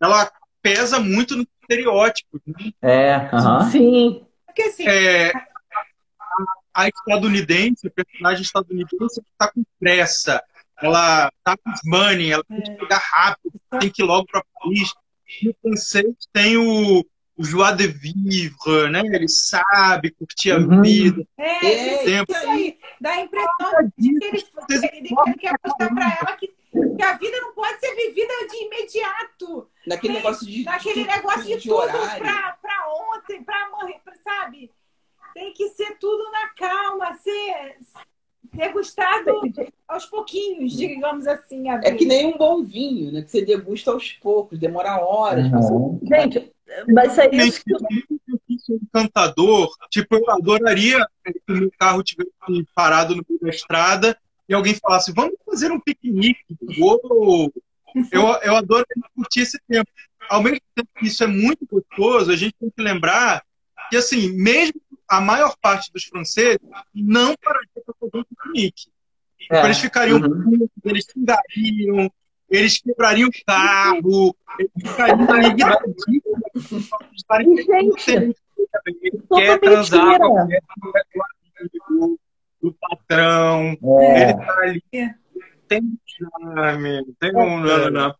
ela 0.00 0.30
pesa 0.62 0.98
muito 0.98 1.36
no 1.36 1.46
estereótipo. 1.62 2.40
Né? 2.46 2.72
É. 2.82 3.30
Sim. 3.70 4.24
Porque 4.46 4.62
assim, 4.62 4.86
É, 4.88 5.32
a- 6.74 6.88
estadunidense, 6.88 7.86
a 7.86 7.90
personagem 7.90 8.42
estadunidense, 8.42 9.20
está 9.20 9.50
com 9.52 9.62
pressa, 9.78 10.42
ela 10.82 11.30
está 11.38 11.56
com 11.56 11.70
money, 11.84 12.32
ela 12.32 12.44
tem 12.44 12.60
que 12.62 12.72
chegar 12.80 12.98
rápido, 13.10 13.60
tem 13.78 13.90
que 13.90 14.02
ir 14.02 14.06
logo 14.06 14.26
para 14.26 14.42
Paris. 14.54 14.92
No 15.42 15.54
francês 15.62 16.06
tem 16.32 16.56
o, 16.56 17.04
o 17.36 17.44
joie 17.44 17.76
de 17.76 17.86
vivre, 17.86 18.90
né? 18.90 19.00
Ele 19.04 19.28
sabe 19.28 20.10
curtir 20.12 20.52
a 20.52 20.58
Uhum. 20.58 20.82
vida. 20.82 21.24
é, 21.38 21.66
É, 21.66 22.04
tempo. 22.04 22.32
isso 22.32 22.48
aí. 22.50 22.78
Dá 23.00 23.12
a 23.12 23.20
impressão 23.20 23.90
de 23.96 24.08
que 24.18 24.26
ele, 24.26 24.44
ele, 24.98 25.08
que 25.08 25.14
ele 25.30 25.34
quer 25.38 25.54
mostrar 25.64 25.94
pra 25.94 26.18
ela 26.20 26.36
que, 26.36 26.48
que 26.70 27.02
a 27.02 27.16
vida 27.16 27.40
não 27.40 27.52
pode 27.54 27.78
ser 27.80 27.94
vivida 27.94 28.32
de 28.50 28.64
imediato. 28.64 29.68
Naquele 29.86 30.14
Tem- 30.14 30.22
negócio 30.22 30.46
de, 30.46 30.64
Naquele 30.64 31.02
de- 31.02 31.06
negócio 31.06 31.42
de, 31.42 31.56
de 31.56 31.68
tudo 31.68 31.74
horário. 31.74 32.22
pra, 32.22 32.58
pra 32.62 32.92
ontem, 33.14 33.42
pra 33.42 33.70
morrer, 33.70 34.00
sabe? 34.22 34.70
Tem 35.34 35.52
que 35.52 35.68
ser 35.70 35.96
tudo 35.98 36.22
na 36.30 36.48
calma, 36.50 37.14
ser 37.18 37.76
degustado 38.52 39.40
aos 39.86 40.06
pouquinhos, 40.06 40.72
digamos 40.76 41.26
assim. 41.26 41.68
A 41.70 41.80
É 41.84 41.92
que 41.94 42.04
nem 42.04 42.26
um 42.26 42.36
bom 42.38 42.62
vinho, 42.64 43.12
né? 43.12 43.22
Que 43.22 43.30
você 43.30 43.44
degusta 43.44 43.90
aos 43.92 44.12
poucos, 44.14 44.58
demora 44.58 44.98
horas. 45.00 45.48
pra 45.48 45.60
você-. 45.60 46.06
Gente, 46.06 46.52
mas 46.92 47.18
é 47.18 47.30
isso 47.34 47.62
é 47.70 48.74
encantador. 48.74 49.68
Tipo, 49.90 50.16
eu 50.16 50.30
adoraria 50.30 51.04
que 51.24 51.52
o 51.52 51.56
meu 51.56 51.70
carro 51.78 52.02
tivesse 52.02 52.30
parado 52.74 53.14
no 53.16 53.24
meio 53.28 53.40
da 53.40 53.48
estrada 53.50 54.18
e 54.50 54.54
alguém 54.54 54.74
falasse, 54.74 55.12
vamos 55.12 55.34
fazer 55.46 55.70
um 55.70 55.78
piquenique. 55.78 56.40
Uou! 56.76 57.52
Eu, 58.10 58.22
eu 58.42 58.56
adoro 58.56 58.84
curtir 59.14 59.42
esse 59.42 59.60
tempo. 59.68 59.88
Ao 60.28 60.42
mesmo 60.42 60.58
tempo 60.74 60.88
que 60.98 61.06
isso 61.06 61.22
é 61.22 61.26
muito 61.28 61.64
gostoso, 61.70 62.32
a 62.32 62.36
gente 62.36 62.54
tem 62.58 62.68
que 62.68 62.82
lembrar 62.82 63.44
que, 63.88 63.96
assim, 63.96 64.32
mesmo 64.32 64.80
a 65.08 65.20
maior 65.20 65.56
parte 65.60 65.92
dos 65.92 66.02
franceses 66.04 66.58
não 66.92 67.36
pararia 67.36 67.68
para 67.84 67.94
fazer 68.00 68.16
um 68.18 68.24
piquenique. 68.24 68.90
É. 69.52 69.64
Eles 69.66 69.78
ficariam 69.78 70.18
Uhum. 70.18 70.42
putos, 70.42 70.68
eles 70.84 71.04
xingariam, 71.12 72.12
eles 72.48 72.80
quebrariam 72.80 73.28
o 73.28 73.44
carro, 73.46 74.36
eles 74.58 74.72
ficariam. 74.84 75.26
E, 77.40 77.62
gente, 77.62 78.34
quer 79.28 79.60
transar 79.60 80.18
mentira. 80.20 80.60
Do 82.62 82.74
patrão, 82.80 83.76
É. 84.02 84.22
ele 84.22 84.34
tá 84.34 84.54
ali. 84.62 84.82
Tem 85.68 85.80
um 85.82 85.96
charme, 86.54 87.04
tem 87.20 87.36
um. 87.36 87.60
Não, 87.60 87.90
não, 87.90 88.14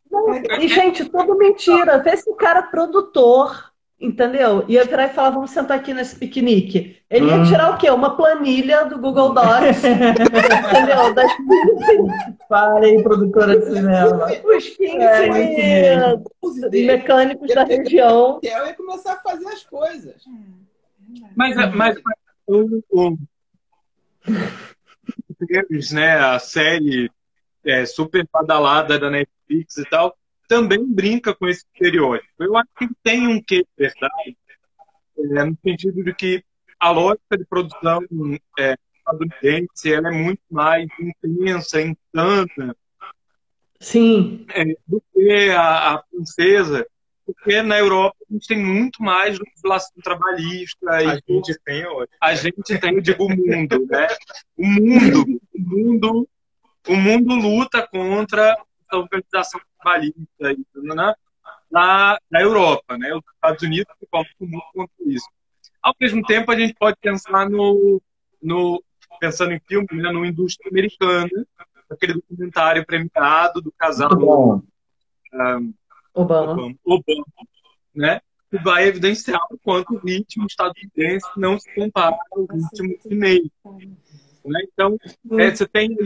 E, 0.60 0.68
gente, 0.68 1.04
tudo 1.04 1.36
mentira. 1.36 1.98
Vê 1.98 2.16
se 2.16 2.30
o 2.30 2.34
cara 2.34 2.62
produtor, 2.62 3.72
entendeu? 4.00 4.64
Ia 4.68 4.84
virar 4.84 5.06
e 5.06 5.08
falar, 5.08 5.30
vamos 5.30 5.50
sentar 5.50 5.76
aqui 5.78 5.92
nesse 5.92 6.14
piquenique. 6.16 6.96
Ele 7.10 7.26
ia 7.26 7.34
Hum. 7.38 7.42
tirar 7.44 7.74
o 7.74 7.76
quê? 7.76 7.90
Uma 7.90 8.16
planilha 8.16 8.84
do 8.84 8.98
Google 9.00 9.34
Docs, 9.34 9.82
entendeu? 9.84 11.12
Das 11.12 11.30
Fala 12.48 12.78
aí, 12.84 13.02
produtora 13.02 13.58
de 13.58 13.66
cinema. 13.66 14.26
os 14.44 14.68
15 14.68 14.96
É, 15.02 16.86
mecânicos 16.86 17.52
da 17.52 17.64
região. 17.64 18.38
E 18.42 18.46
eu 18.46 18.64
ia 18.66 18.74
começar 18.74 19.14
a 19.14 19.20
fazer 19.20 19.46
as 19.48 19.64
coisas. 19.64 20.22
Mas, 21.36 21.56
mas 21.74 21.96
o, 22.46 23.16
eles, 25.48 25.90
né, 25.92 26.18
a 26.18 26.38
série 26.38 27.10
é, 27.64 27.84
super 27.84 28.26
badalada 28.32 28.98
da 28.98 29.10
Netflix 29.10 29.76
e 29.78 29.84
tal, 29.88 30.16
também 30.48 30.84
brinca 30.84 31.34
com 31.34 31.46
esse 31.46 31.64
estereótipo. 31.72 32.32
Eu 32.38 32.56
acho 32.56 32.68
que 32.78 32.88
tem 33.02 33.26
um 33.26 33.42
quê 33.42 33.58
de 33.58 33.68
verdade, 33.76 34.36
é, 35.18 35.44
no 35.44 35.58
sentido 35.62 36.02
de 36.02 36.14
que 36.14 36.44
a 36.78 36.90
lógica 36.90 37.36
de 37.36 37.44
produção 37.44 38.00
é, 38.58 38.76
estadunidense 38.96 39.92
ela 39.92 40.08
é 40.08 40.12
muito 40.12 40.42
mais 40.50 40.88
intensa, 40.98 41.80
insana, 41.80 42.76
Sim. 43.78 44.46
é, 44.54 44.64
do 44.86 45.02
que 45.12 45.50
a, 45.50 45.94
a 45.94 46.02
francesa, 46.10 46.86
porque 47.34 47.62
na 47.62 47.78
Europa 47.78 48.16
a 48.28 48.32
gente 48.32 48.46
tem 48.46 48.58
muito 48.58 49.02
mais 49.02 49.38
legislação 49.38 49.94
trabalhista 50.02 50.90
A 50.90 51.02
e 51.02 51.22
gente 51.28 51.58
tem 51.64 51.86
hoje. 51.86 52.08
a 52.20 52.34
gente 52.34 52.78
tem, 52.78 52.94
eu 52.94 53.00
digo, 53.00 53.24
o 53.24 53.28
mundo, 53.28 53.86
né? 53.86 54.08
O 54.56 54.66
mundo, 54.66 55.40
o 55.54 55.60
mundo, 55.60 56.28
o 56.88 56.96
mundo 56.96 57.34
luta 57.34 57.86
contra 57.86 58.56
a 58.88 58.96
organização 58.96 59.60
trabalhista 59.78 60.52
e, 60.52 60.64
né? 60.82 61.14
na, 61.70 62.18
na 62.30 62.40
Europa, 62.40 62.98
né? 62.98 63.14
Os 63.14 63.22
Estados 63.34 63.62
Unidos 63.62 63.94
se 63.98 64.06
colocam 64.06 64.32
muito 64.40 64.66
contra 64.74 64.94
isso. 65.06 65.28
Ao 65.82 65.94
mesmo 65.98 66.22
tempo, 66.24 66.50
a 66.50 66.58
gente 66.58 66.74
pode 66.74 66.96
pensar 67.00 67.48
no, 67.48 68.02
no 68.42 68.82
pensando 69.20 69.52
em 69.52 69.60
filme, 69.66 69.86
né? 69.92 70.10
no 70.10 70.26
indústria 70.26 70.70
americana, 70.70 71.30
aquele 71.90 72.14
documentário 72.14 72.84
premiado 72.84 73.60
do 73.60 73.72
casal 73.72 74.10
Muito 74.10 74.26
bom. 74.26 74.62
Obama. 76.14 76.52
Obama, 76.52 76.74
Obama, 76.84 77.24
né? 77.94 78.20
Que 78.50 78.58
vai 78.58 78.88
evidenciar 78.88 79.40
o 79.50 79.58
quanto 79.58 79.94
o 79.94 79.98
ritmo 79.98 80.46
estadunidense 80.46 81.26
não 81.36 81.58
se 81.58 81.72
compara 81.74 82.16
ao 82.32 82.42
ritmo 82.46 82.96
chinês. 83.02 83.48
Né? 84.44 84.60
Então, 84.72 84.96
é, 85.38 85.50
você 85.54 85.66
tem 85.68 85.96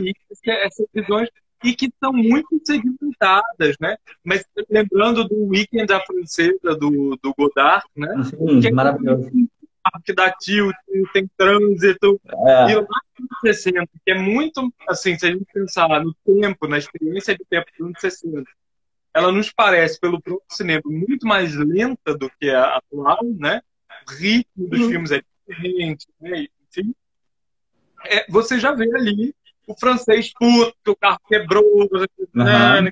essas 0.45 0.85
visões 0.93 1.29
e 1.63 1.73
que 1.75 1.91
são 1.99 2.13
muito 2.13 2.59
segmentadas, 2.63 3.75
né? 3.79 3.97
Mas 4.23 4.45
lembrando 4.69 5.23
do 5.27 5.47
Weekend 5.47 5.87
da 5.87 5.99
Francesa, 6.01 6.75
do, 6.75 7.17
do 7.21 7.33
Godard, 7.35 7.83
né? 7.95 8.13
Sim, 8.25 8.59
Que 8.59 8.67
é 8.67 8.71
maravilhoso. 8.71 9.31
que 10.03 10.13
dá 10.13 10.31
tilt, 10.31 10.75
tem 11.13 11.27
trânsito, 11.37 12.19
É. 12.27 12.71
e 12.71 12.75
lá 12.75 12.81
nos 12.81 13.29
anos 13.31 13.39
60, 13.61 13.87
que 14.03 14.11
é 14.11 14.15
muito, 14.19 14.71
assim, 14.87 15.17
se 15.17 15.25
a 15.25 15.31
gente 15.31 15.45
pensar 15.53 16.03
no 16.03 16.13
tempo, 16.25 16.67
na 16.67 16.77
experiência 16.77 17.35
de 17.35 17.43
tempo 17.45 17.65
dos 17.71 17.87
anos 17.87 18.01
60, 18.01 18.43
ela 19.15 19.31
nos 19.31 19.49
parece, 19.49 19.97
pelo 19.97 20.21
próprio 20.21 20.45
cinema, 20.51 20.81
muito 20.85 21.25
mais 21.25 21.55
lenta 21.55 22.17
do 22.17 22.29
que 22.37 22.49
a 22.49 22.75
atual, 22.75 23.23
né? 23.23 23.61
O 24.05 24.11
ritmo 24.11 24.67
dos 24.67 24.81
Uhum. 24.81 24.89
filmes 24.89 25.11
é 25.11 25.21
diferente, 25.47 26.05
né? 26.19 26.45
Enfim, 26.69 26.93
é, 28.03 28.29
você 28.29 28.59
já 28.59 28.73
vê 28.73 28.93
ali 28.93 29.33
o 29.65 29.73
francês 29.73 30.33
puto, 30.33 30.91
o 30.91 30.95
carro 30.97 31.19
quebrou, 31.29 31.89
né? 32.33 32.91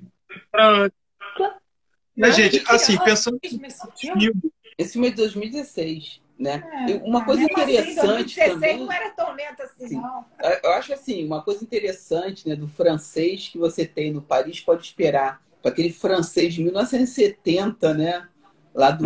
Né, 2.16 2.32
gente, 2.32 2.64
assim, 2.70 2.98
pensando 3.04 3.38
esse 3.44 3.60
filme? 3.98 4.22
filme, 4.22 4.54
Esse 4.78 4.94
filme 4.94 5.08
é 5.08 5.12
de 5.12 5.18
2016, 5.18 6.22
né? 6.40 6.64
É, 6.88 6.92
E 6.92 6.94
uma 7.04 7.22
é, 7.22 7.26
coisa 7.26 7.42
mesmo 7.42 7.58
assim, 7.58 7.72
interessante 7.74 8.36
2016 8.36 8.54
também. 8.54 8.80
não 8.80 8.92
era 8.92 9.10
tão 9.10 9.34
lento 9.34 9.62
assim, 9.62 9.88
Sim. 9.88 9.96
não. 9.96 10.26
Eu 10.64 10.72
acho 10.72 10.94
assim, 10.94 11.26
uma 11.26 11.42
coisa 11.42 11.64
interessante 11.64 12.48
né, 12.48 12.56
do 12.56 12.68
francês 12.68 13.50
que 13.50 13.58
você 13.58 13.86
tem 13.86 14.14
no 14.14 14.22
Paris 14.22 14.62
pode 14.62 14.84
esperar. 14.86 15.44
Para 15.64 15.72
aquele 15.72 15.92
francês 15.92 16.54
de 16.54 16.64
1970, 16.64 17.94
né? 17.96 18.28
Lá 18.76 18.92
do, 18.92 19.06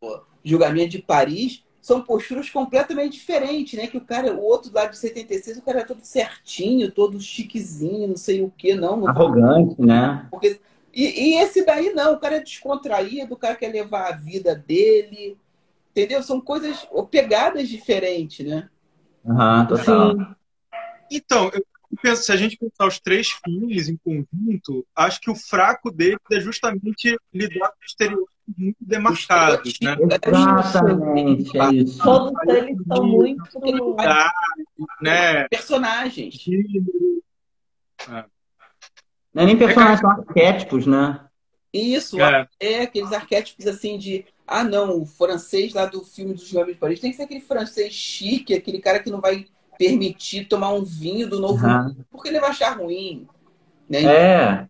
do 0.00 0.26
julgamento 0.44 0.90
de 0.90 0.98
Paris, 0.98 1.64
são 1.80 2.02
posturas 2.02 2.50
completamente 2.50 3.14
diferentes, 3.14 3.78
né? 3.78 3.86
Que 3.86 3.96
o 3.96 4.04
cara, 4.04 4.34
o 4.34 4.40
outro 4.40 4.70
lá 4.72 4.86
de 4.86 4.98
76, 4.98 5.58
o 5.58 5.62
cara 5.62 5.80
é 5.80 5.84
todo 5.84 6.02
certinho, 6.02 6.92
todo 6.92 7.20
chiquezinho, 7.20 8.08
não 8.08 8.16
sei 8.16 8.42
o 8.42 8.52
que, 8.56 8.74
não. 8.74 8.96
não 8.96 9.08
Arrogante, 9.08 9.80
né? 9.80 10.26
porque... 10.30 10.60
e, 10.92 11.30
e 11.30 11.34
esse 11.38 11.64
daí 11.64 11.92
não, 11.92 12.14
o 12.14 12.18
cara 12.18 12.36
é 12.36 12.40
descontraído, 12.40 13.34
o 13.34 13.38
cara 13.38 13.56
quer 13.56 13.72
levar 13.72 14.08
a 14.08 14.16
vida 14.16 14.54
dele, 14.54 15.38
entendeu? 15.90 16.22
São 16.22 16.40
coisas, 16.40 16.86
ou 16.90 17.06
pegadas 17.06 17.68
diferentes, 17.68 18.46
né? 18.46 18.68
Aham, 19.26 19.66
total. 19.66 20.12
Sim. 20.12 20.26
Então, 21.10 21.50
eu 21.52 21.64
se 22.16 22.32
a 22.32 22.36
gente 22.36 22.56
pensar 22.56 22.86
os 22.86 22.98
três 22.98 23.30
filmes 23.44 23.88
em 23.88 23.96
conjunto, 23.96 24.86
acho 24.96 25.20
que 25.20 25.30
o 25.30 25.34
fraco 25.34 25.90
deles 25.90 26.18
é 26.30 26.40
justamente 26.40 27.16
lidar 27.32 27.68
com 27.68 27.84
estereótipos 27.84 28.32
muito 28.56 28.76
demarcados, 28.80 29.78
né? 29.80 29.96
Exatamente, 30.00 31.58
é 31.58 31.74
isso. 31.74 32.02
Todos 32.02 32.32
eles 32.48 32.76
são 32.86 33.06
muito. 33.06 33.42
né? 35.00 35.46
Personagens. 35.48 36.34
Gênero. 36.34 37.22
Não 39.32 39.42
é 39.42 39.46
nem 39.46 39.56
personagens, 39.56 40.00
são 40.00 40.10
arquétipos, 40.10 40.86
né? 40.86 41.24
Isso, 41.72 42.20
É. 42.20 42.48
é 42.60 42.82
aqueles 42.82 43.12
arquétipos 43.12 43.66
assim 43.66 43.96
de 43.96 44.26
ah, 44.46 44.64
não, 44.64 45.00
o 45.00 45.06
francês 45.06 45.72
lá 45.72 45.86
do 45.86 46.04
filme 46.04 46.34
dos 46.34 46.46
Jovens 46.46 46.74
de 46.74 46.80
Paris 46.80 47.00
tem 47.00 47.10
que 47.10 47.16
ser 47.16 47.22
aquele 47.22 47.40
francês 47.40 47.94
chique, 47.94 48.52
aquele 48.52 48.80
cara 48.80 48.98
que 48.98 49.08
não 49.10 49.20
vai 49.20 49.46
permitir 49.86 50.46
tomar 50.46 50.72
um 50.72 50.82
vinho 50.84 51.28
do 51.28 51.40
novo 51.40 51.66
Uhum. 51.66 51.84
mundo, 51.84 52.06
porque 52.10 52.28
ele 52.28 52.40
vai 52.40 52.50
achar 52.50 52.78
ruim. 52.78 53.26
Né? 53.88 54.02
É, 54.04 54.68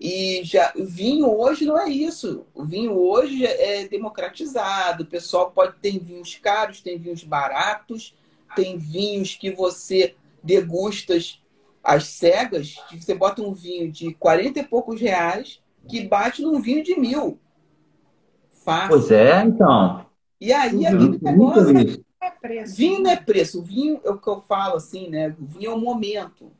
E 0.00 0.42
já 0.44 0.72
o 0.76 0.84
vinho 0.84 1.28
hoje 1.28 1.64
não 1.64 1.76
é 1.78 1.88
isso. 1.88 2.46
O 2.54 2.64
vinho 2.64 2.92
hoje 2.96 3.44
é 3.44 3.88
democratizado. 3.88 5.02
O 5.02 5.06
pessoal 5.06 5.50
pode 5.50 5.76
ter 5.80 5.98
vinhos 5.98 6.36
caros, 6.36 6.80
tem 6.80 6.98
vinhos 6.98 7.24
baratos, 7.24 8.14
tem 8.54 8.76
vinhos 8.78 9.34
que 9.34 9.50
você 9.50 10.14
degusta 10.42 11.14
às 11.82 12.04
cegas. 12.04 12.76
que 12.88 13.02
Você 13.02 13.14
bota 13.14 13.42
um 13.42 13.52
vinho 13.52 13.90
de 13.90 14.14
40 14.14 14.60
e 14.60 14.64
poucos 14.64 15.00
reais 15.00 15.60
que 15.88 16.06
bate 16.06 16.42
num 16.42 16.60
vinho 16.60 16.82
de 16.84 16.98
mil. 16.98 17.38
Fácil. 18.64 18.88
pois 18.90 19.10
é, 19.10 19.42
então. 19.42 20.06
E 20.40 20.52
aí 20.52 20.84
é 20.84 20.90
Nunca 20.90 21.60
aquele 21.60 22.04
É 22.28 22.30
preço. 22.40 22.76
Vinho 22.76 23.00
não 23.02 23.10
é 23.10 23.16
preço. 23.16 23.60
O 23.60 23.62
vinho 23.62 24.00
é 24.04 24.10
o 24.10 24.18
que 24.18 24.28
eu 24.28 24.40
falo 24.40 24.76
assim, 24.76 25.08
né? 25.08 25.34
O 25.40 25.44
vinho 25.44 25.70
é 25.70 25.74
o 25.74 25.78
momento. 25.78 26.50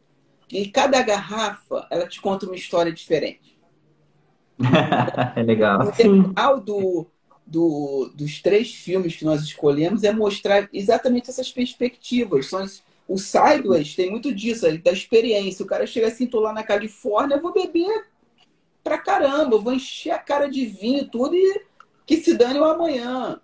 E 0.51 0.69
cada 0.69 1.03
garrafa, 1.03 1.87
ela 1.91 2.09
te 2.09 2.21
conta 2.21 2.47
uma 2.47 2.57
história 2.57 2.93
diferente. 2.93 3.59
É 5.37 5.43
legal. 5.43 5.81
O 5.81 5.93
legal 6.13 6.61
do, 6.61 7.07
do, 7.47 8.11
dos 8.15 8.41
três 8.43 8.75
filmes 8.75 9.17
que 9.17 9.25
nós 9.25 9.43
escolhemos 9.43 10.05
é 10.05 10.13
mostrar 10.13 10.69
exatamente 10.73 11.31
essas 11.31 11.51
perspectivas. 11.51 12.47
São 12.47 12.61
as- 12.61 12.83
o 13.07 13.17
Sideways 13.19 13.95
tem 13.95 14.11
muito 14.11 14.35
disso, 14.35 14.67
aí, 14.67 14.77
da 14.79 14.93
experiência. 14.93 15.65
O 15.65 15.69
cara 15.69 15.87
chega 15.87 16.09
assim, 16.09 16.27
tô 16.27 16.41
lá 16.41 16.53
na 16.53 16.63
Califórnia, 16.63 17.37
eu 17.37 17.43
vou 17.43 17.53
beber 17.53 18.07
pra 18.85 18.99
caramba, 18.99 19.57
eu 19.57 19.63
vou 19.63 19.73
encher 19.75 20.13
a 20.13 20.19
cara 20.19 20.49
de 20.49 20.67
vinho 20.67 21.01
e 21.03 21.11
tudo 21.11 21.37
e 21.37 21.63
que 22.07 22.19
se 22.19 22.37
dane 22.37 22.59
o 22.59 22.65
amanhã. 22.65 23.41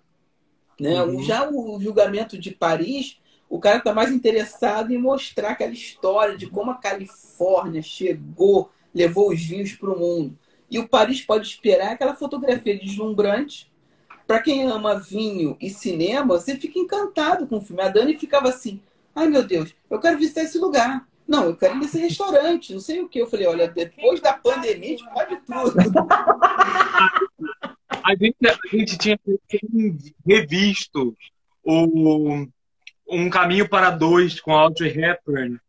Né? 0.79 1.01
Uhum. 1.01 1.23
Já 1.23 1.49
o 1.49 1.79
julgamento 1.79 2.37
de 2.37 2.51
Paris, 2.51 3.17
o 3.49 3.59
cara 3.59 3.79
tá 3.79 3.93
mais 3.93 4.11
interessado 4.11 4.91
em 4.91 4.97
mostrar 4.97 5.51
aquela 5.51 5.71
história 5.71 6.37
de 6.37 6.47
como 6.47 6.71
a 6.71 6.75
Califórnia 6.75 7.81
chegou, 7.81 8.69
levou 8.93 9.31
os 9.31 9.41
vinhos 9.41 9.73
para 9.73 9.91
o 9.91 9.99
mundo. 9.99 10.37
E 10.69 10.79
o 10.79 10.87
Paris 10.87 11.21
pode 11.21 11.47
esperar 11.47 11.93
aquela 11.93 12.15
fotografia 12.15 12.77
deslumbrante. 12.77 13.71
Para 14.27 14.41
quem 14.41 14.65
ama 14.65 14.99
vinho 14.99 15.55
e 15.61 15.69
cinema, 15.69 16.39
você 16.39 16.55
fica 16.55 16.79
encantado 16.79 17.45
com 17.45 17.57
o 17.57 17.61
filme. 17.61 17.81
A 17.81 17.89
Dani 17.89 18.17
ficava 18.17 18.49
assim: 18.49 18.81
ai 19.13 19.27
meu 19.27 19.43
Deus, 19.43 19.75
eu 19.89 19.99
quero 19.99 20.17
visitar 20.17 20.41
esse 20.41 20.57
lugar. 20.57 21.07
Não, 21.27 21.45
eu 21.45 21.55
quero 21.55 21.75
ir 21.75 21.79
nesse 21.79 21.97
restaurante, 21.99 22.73
não 22.73 22.79
sei 22.79 23.01
o 23.01 23.07
que. 23.07 23.19
Eu 23.19 23.27
falei: 23.27 23.45
olha, 23.47 23.67
depois 23.67 24.19
da 24.19 24.33
pandemia, 24.33 24.95
a 24.95 24.97
gente 24.97 25.09
pode 25.13 25.37
tudo. 25.37 25.75
A 28.05 28.15
gente, 28.15 28.37
a 28.43 28.67
gente 28.71 28.97
tinha 28.99 29.19
revisto 30.23 31.17
o 31.63 32.45
Um 33.07 33.29
Caminho 33.31 33.67
para 33.67 33.89
Dois 33.89 34.39
com 34.39 34.53
Audrey 34.53 34.95
Hepburn, 34.95 35.59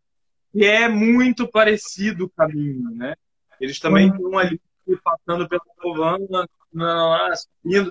que 0.52 0.62
é 0.62 0.86
muito 0.86 1.48
parecido 1.48 2.26
o 2.26 2.28
caminho, 2.28 2.90
né? 2.90 3.14
Eles 3.58 3.80
também 3.80 4.08
estão 4.08 4.36
ali 4.36 4.60
passando 5.02 5.48
pela 5.48 5.62
Havana, 5.82 6.46
lá, 6.74 7.34
subindo. 7.34 7.90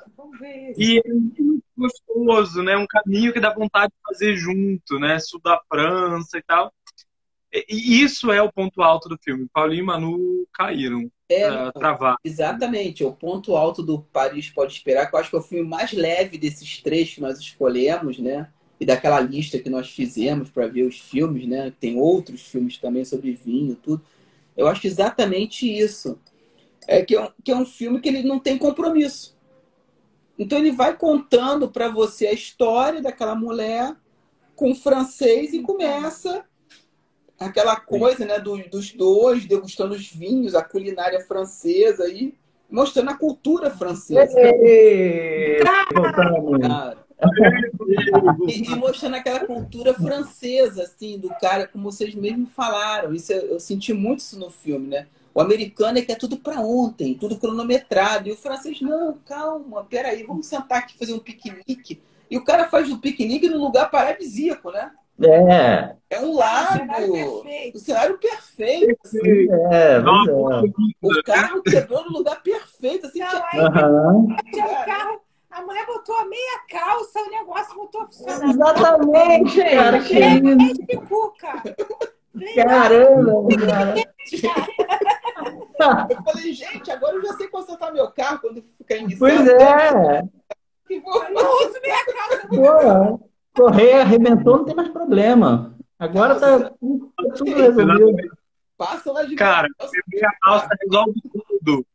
E 0.77 0.99
é 0.99 1.09
muito 1.09 1.63
gostoso, 1.75 2.61
né? 2.61 2.77
Um 2.77 2.85
caminho 2.85 3.33
que 3.33 3.39
dá 3.39 3.51
vontade 3.51 3.91
de 3.91 3.99
fazer 4.07 4.35
junto, 4.35 4.99
né? 4.99 5.17
Sul 5.19 5.41
da 5.41 5.59
França 5.67 6.37
e 6.37 6.43
tal. 6.43 6.71
E 7.51 8.03
isso 8.03 8.31
é 8.31 8.43
o 8.43 8.51
ponto 8.51 8.83
alto 8.83 9.09
do 9.09 9.17
filme. 9.17 9.47
Paulinho 9.51 9.81
e 9.81 9.85
Manu 9.85 10.47
caíram, 10.53 11.09
É, 11.29 11.45
ah, 11.45 11.71
travaram. 11.71 12.17
Exatamente, 12.23 13.03
o 13.03 13.11
ponto 13.11 13.55
alto 13.55 13.81
do 13.81 13.99
Paris 13.99 14.49
Pode 14.49 14.73
Esperar, 14.73 15.09
que 15.09 15.15
eu 15.15 15.19
acho 15.19 15.29
que 15.29 15.35
é 15.35 15.39
o 15.39 15.43
filme 15.43 15.67
mais 15.67 15.91
leve 15.91 16.37
desses 16.37 16.81
três 16.81 17.13
que 17.13 17.21
nós 17.21 17.39
escolhemos, 17.39 18.19
né? 18.19 18.49
E 18.79 18.85
daquela 18.85 19.19
lista 19.19 19.57
que 19.57 19.69
nós 19.69 19.89
fizemos 19.89 20.49
para 20.51 20.67
ver 20.67 20.83
os 20.83 20.99
filmes, 20.99 21.47
né? 21.47 21.73
Tem 21.79 21.97
outros 21.97 22.41
filmes 22.41 22.77
também 22.77 23.03
sobre 23.03 23.31
vinho, 23.31 23.75
tudo. 23.75 24.03
Eu 24.55 24.67
acho 24.67 24.85
exatamente 24.85 25.65
isso. 25.65 26.19
É 26.87 27.03
que 27.03 27.15
é 27.15 27.21
um, 27.23 27.29
que 27.43 27.51
é 27.51 27.55
um 27.55 27.65
filme 27.65 27.99
que 27.99 28.09
ele 28.09 28.21
não 28.21 28.39
tem 28.39 28.57
compromisso. 28.57 29.35
Então 30.37 30.59
ele 30.59 30.71
vai 30.71 30.95
contando 30.95 31.69
para 31.69 31.89
você 31.89 32.27
a 32.27 32.33
história 32.33 33.01
daquela 33.01 33.33
mulher 33.33 33.95
com 34.55 34.75
francês 34.75 35.53
e 35.53 35.61
começa 35.61 36.45
aquela 37.39 37.75
coisa, 37.75 38.25
né, 38.25 38.39
do- 38.39 38.57
dos 38.69 38.91
dois 38.91 39.45
degustando 39.45 39.93
os 39.95 40.07
vinhos, 40.09 40.55
a 40.55 40.63
culinária 40.63 41.19
francesa 41.21 42.07
e 42.09 42.33
mostrando 42.69 43.09
a 43.11 43.17
cultura 43.17 43.69
francesa. 43.69 44.39
Ei, 44.39 45.59
voltamos. 45.93 46.61
cara. 46.67 47.05
E, 48.47 48.71
e 48.71 48.75
mostrando 48.75 49.15
aquela 49.15 49.39
cultura 49.45 49.93
francesa, 49.93 50.83
assim, 50.83 51.17
do 51.17 51.29
cara, 51.39 51.67
como 51.67 51.91
vocês 51.91 52.13
mesmos 52.13 52.51
falaram. 52.53 53.13
Isso 53.13 53.31
eu, 53.31 53.41
eu 53.51 53.59
senti 53.59 53.93
muito 53.93 54.19
isso 54.19 54.37
no 54.39 54.49
filme, 54.49 54.87
né? 54.87 55.07
O 55.33 55.41
americano 55.41 55.97
é 55.97 56.01
que 56.01 56.11
é 56.11 56.15
tudo 56.15 56.37
para 56.37 56.61
ontem, 56.61 57.13
tudo 57.13 57.37
cronometrado. 57.37 58.27
E 58.29 58.31
o 58.31 58.37
francês, 58.37 58.81
não, 58.81 59.17
calma, 59.25 59.83
peraí, 59.83 60.23
vamos 60.23 60.45
sentar 60.47 60.79
aqui 60.79 60.95
e 60.95 60.97
fazer 60.97 61.13
um 61.13 61.19
piquenique. 61.19 62.01
E 62.29 62.37
o 62.37 62.43
cara 62.43 62.67
faz 62.69 62.91
o 62.91 62.97
piquenique 62.99 63.49
num 63.49 63.61
lugar 63.61 63.89
paradisíaco, 63.91 64.71
né? 64.71 64.91
É, 65.23 65.95
É 66.09 66.19
um 66.19 66.33
Cenário 66.35 67.13
lago. 67.13 67.41
perfeito. 67.41 67.75
O 67.75 67.79
cenário 67.79 68.17
perfeito. 68.17 68.99
assim. 69.05 69.47
é, 69.71 70.01
pois 71.01 71.17
O 71.17 71.23
carro 71.23 71.61
quebrou 71.63 72.03
no 72.05 72.17
lugar 72.17 72.41
perfeito. 72.43 73.07
Assim, 73.07 73.19
Não, 73.19 73.27
aí 73.29 73.59
é. 73.59 74.65
O 74.65 74.85
carro, 74.85 75.21
a 75.49 75.61
mulher 75.61 75.85
botou 75.85 76.15
a 76.17 76.25
meia 76.25 76.59
calça, 76.69 77.19
o 77.21 77.29
negócio 77.29 77.73
voltou 77.75 78.01
a 78.01 78.07
funcionar. 78.07 78.49
Exatamente, 78.49 79.63
cara, 79.63 79.99
que 80.01 80.19
isso. 80.19 80.85
De 80.85 80.97
cuca. 80.97 81.63
Caramba, 82.55 83.47
cara. 83.65 83.95
Eu 86.09 86.23
falei, 86.23 86.53
gente, 86.53 86.91
agora 86.91 87.15
eu 87.15 87.23
já 87.25 87.33
sei 87.35 87.47
consertar 87.47 87.93
meu 87.93 88.11
carro 88.11 88.39
quando 88.39 88.61
ficar 88.61 88.97
em 88.97 89.17
Pois 89.17 89.47
é. 89.47 90.21
Vou- 91.03 91.31
Não 91.31 91.67
uso 91.67 91.79
meia 91.81 92.05
calça. 92.05 92.47
Pô, 92.49 93.19
correr 93.55 94.01
arrebentou, 94.01 94.57
não 94.57 94.65
tem 94.65 94.75
mais 94.75 94.89
problema. 94.89 95.75
Agora 95.97 96.39
tá, 96.39 96.59
tá 96.59 96.75
tudo 97.37 97.55
resolvido. 97.55 98.37
Passa 98.77 99.11
lá 99.11 99.23
de 99.23 99.35
Cara, 99.35 99.67
casa. 99.79 99.91
meia 100.07 100.31
calça 100.41 100.69
resolve 100.81 101.13
tudo. 101.31 101.85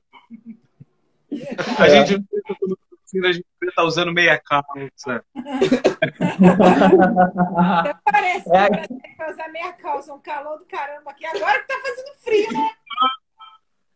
A 1.78 1.88
gente 1.88 2.24
quando 2.58 2.78
assim, 3.04 3.26
a 3.26 3.32
gente 3.32 3.44
tá 3.76 3.82
usando 3.84 4.12
meia 4.12 4.40
calça. 4.42 5.22
Até 7.78 7.94
parece 8.04 8.48
É. 8.54 8.68
que 8.86 9.16
vai 9.18 9.30
usar 9.32 9.48
meia 9.48 9.72
calça, 9.74 10.14
um 10.14 10.20
calor 10.20 10.58
do 10.58 10.64
caramba 10.64 11.10
aqui. 11.10 11.26
Agora 11.26 11.60
que 11.60 11.66
tá 11.66 11.74
fazendo 11.82 12.14
frio, 12.20 12.52
né? 12.52 12.70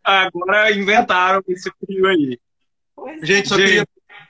Agora 0.04 0.70
inventaram 0.72 1.42
esse 1.48 1.70
frio 1.84 2.06
aí. 2.06 2.38
Pois 2.94 3.22
é. 3.22 3.26
Gente, 3.26 3.48
só 3.48 3.56
Gente, 3.56 3.66
queria. 3.68 3.86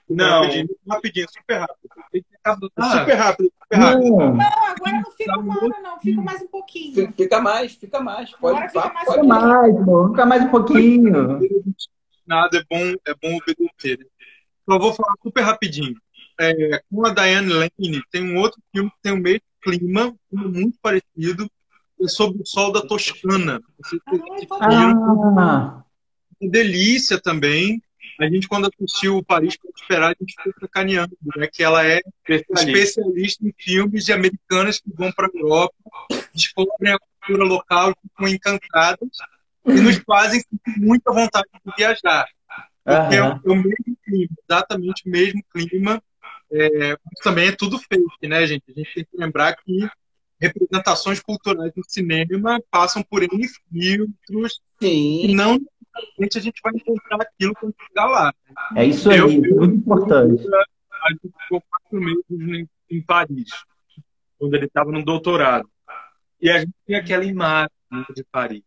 não. 0.08 0.42
Rapidinho, 0.88 1.26
super 1.30 1.58
rápido. 1.58 2.23
Ah, 2.44 2.54
Super 2.98 3.14
rápido, 3.14 3.50
super 3.62 3.76
rápido. 3.78 4.10
Não, 4.16 4.34
Não, 4.34 4.66
agora 4.66 4.92
não 4.92 5.10
fica 5.12 5.38
humano, 5.38 5.74
não. 5.82 5.98
Fica 6.00 6.20
mais 6.22 6.42
um 6.42 6.46
pouquinho. 6.48 7.12
Fica- 7.12 7.40
mais, 7.40 7.72
fica 7.72 8.00
mais. 8.00 8.30
Pode, 8.32 8.56
Agora 8.58 8.68
fica 8.68 8.92
mais 8.92 9.06
pode. 9.06 9.20
fica 9.20 9.34
mais, 9.34 9.76
fica 10.10 10.26
mais 10.26 10.42
um 10.44 10.48
pouquinho. 10.48 11.40
Nada 12.26 12.58
é 12.58 12.64
bom, 12.70 12.94
é 13.06 13.14
bom 13.14 13.36
obedecer. 13.38 14.06
Só 14.68 14.78
vou 14.78 14.92
falar 14.92 15.14
super 15.22 15.42
rapidinho. 15.42 15.94
É, 16.40 16.82
com 16.90 17.06
a 17.06 17.10
Diane 17.14 17.52
Lane, 17.52 18.02
tem 18.10 18.22
um 18.34 18.38
outro 18.38 18.60
filme 18.72 18.90
que 18.90 18.96
tem 19.02 19.12
o 19.12 19.16
mesmo 19.18 19.40
clima, 19.62 20.14
um 20.32 20.48
muito 20.48 20.76
parecido, 20.82 21.48
é 22.00 22.08
sobre 22.08 22.42
o 22.42 22.46
sol 22.46 22.72
da 22.72 22.82
Toscana. 22.82 23.60
Vocês 23.82 24.02
viram? 24.10 24.26
Ah, 24.60 25.82
uma 26.40 26.50
delícia 26.50 27.20
também. 27.20 27.80
A 28.20 28.26
gente, 28.26 28.48
quando 28.48 28.68
assistiu 28.68 29.16
o 29.16 29.24
Paris 29.24 29.56
para 29.56 29.70
Esperar, 29.74 30.10
a 30.10 30.16
gente 30.18 30.34
ficou 30.36 30.52
sacaneando, 30.60 31.16
né? 31.36 31.48
Que 31.52 31.62
ela 31.62 31.84
é 31.86 32.00
especialista 32.28 33.44
em 33.44 33.52
filmes 33.58 34.04
de 34.04 34.12
americanas 34.12 34.80
que 34.80 34.90
vão 34.94 35.10
para 35.12 35.26
a 35.26 35.30
Europa, 35.38 35.74
descobrem 36.32 36.92
a 36.92 36.98
cultura 36.98 37.44
local, 37.44 37.94
ficam 38.02 38.28
encantadas 38.28 39.08
e 39.66 39.80
nos 39.80 39.96
fazem 39.98 40.40
sentir 40.40 40.80
muita 40.80 41.12
vontade 41.12 41.48
de 41.64 41.72
viajar. 41.76 42.26
Porque 42.84 43.16
é 43.16 43.22
o, 43.22 43.26
aham. 43.26 43.40
é 43.44 43.50
o 43.50 43.56
mesmo 43.56 43.96
clima, 44.04 44.34
exatamente 44.48 45.02
o 45.06 45.10
mesmo 45.10 45.42
clima. 45.52 46.02
É, 46.52 46.90
mas 46.90 47.20
também 47.22 47.48
é 47.48 47.52
tudo 47.52 47.78
fake, 47.78 48.28
né, 48.28 48.46
gente? 48.46 48.64
A 48.68 48.72
gente 48.72 48.94
tem 48.94 49.04
que 49.04 49.16
lembrar 49.16 49.56
que 49.56 49.88
representações 50.40 51.20
culturais 51.20 51.72
no 51.74 51.82
cinema 51.88 52.60
passam 52.70 53.02
por 53.02 53.22
N 53.22 53.48
filtros 53.48 54.60
e 54.80 54.86
Sim. 54.86 55.34
não 55.34 55.52
necessariamente 55.54 55.73
a 56.36 56.40
gente 56.40 56.60
vai 56.62 56.72
encontrar 56.74 57.22
aquilo 57.22 57.54
quando 57.54 57.74
chegar 57.86 58.06
lá. 58.06 58.34
É 58.76 58.84
isso 58.84 59.10
aí, 59.10 59.18
Eu- 59.18 59.28
isso 59.28 59.44
é 59.44 59.48
muito 59.50 59.76
importante. 59.76 60.44
A 61.02 61.10
gente 61.10 61.32
ficou 61.42 61.62
quatro 61.68 62.00
meses 62.00 62.24
em, 62.30 62.68
em 62.90 63.02
Paris, 63.02 63.50
quando 64.38 64.54
ele 64.54 64.66
estava 64.66 64.90
no 64.90 65.04
doutorado. 65.04 65.68
E 66.40 66.50
a 66.50 66.58
gente 66.60 66.72
tinha 66.86 66.98
aquela 67.00 67.24
imagem 67.24 67.70
de 68.14 68.24
Paris. 68.24 68.62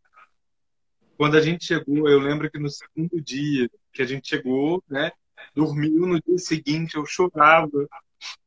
Quando 1.17 1.35
a 1.35 1.41
gente 1.41 1.65
chegou, 1.65 2.07
eu 2.07 2.19
lembro 2.19 2.49
que 2.49 2.59
no 2.59 2.69
segundo 2.69 3.19
dia 3.21 3.69
que 3.91 4.01
a 4.03 4.05
gente 4.05 4.27
chegou, 4.29 4.83
né, 4.87 5.11
dormiu, 5.55 6.05
no 6.05 6.21
dia 6.21 6.37
seguinte 6.37 6.95
eu 6.95 7.05
chorava. 7.05 7.87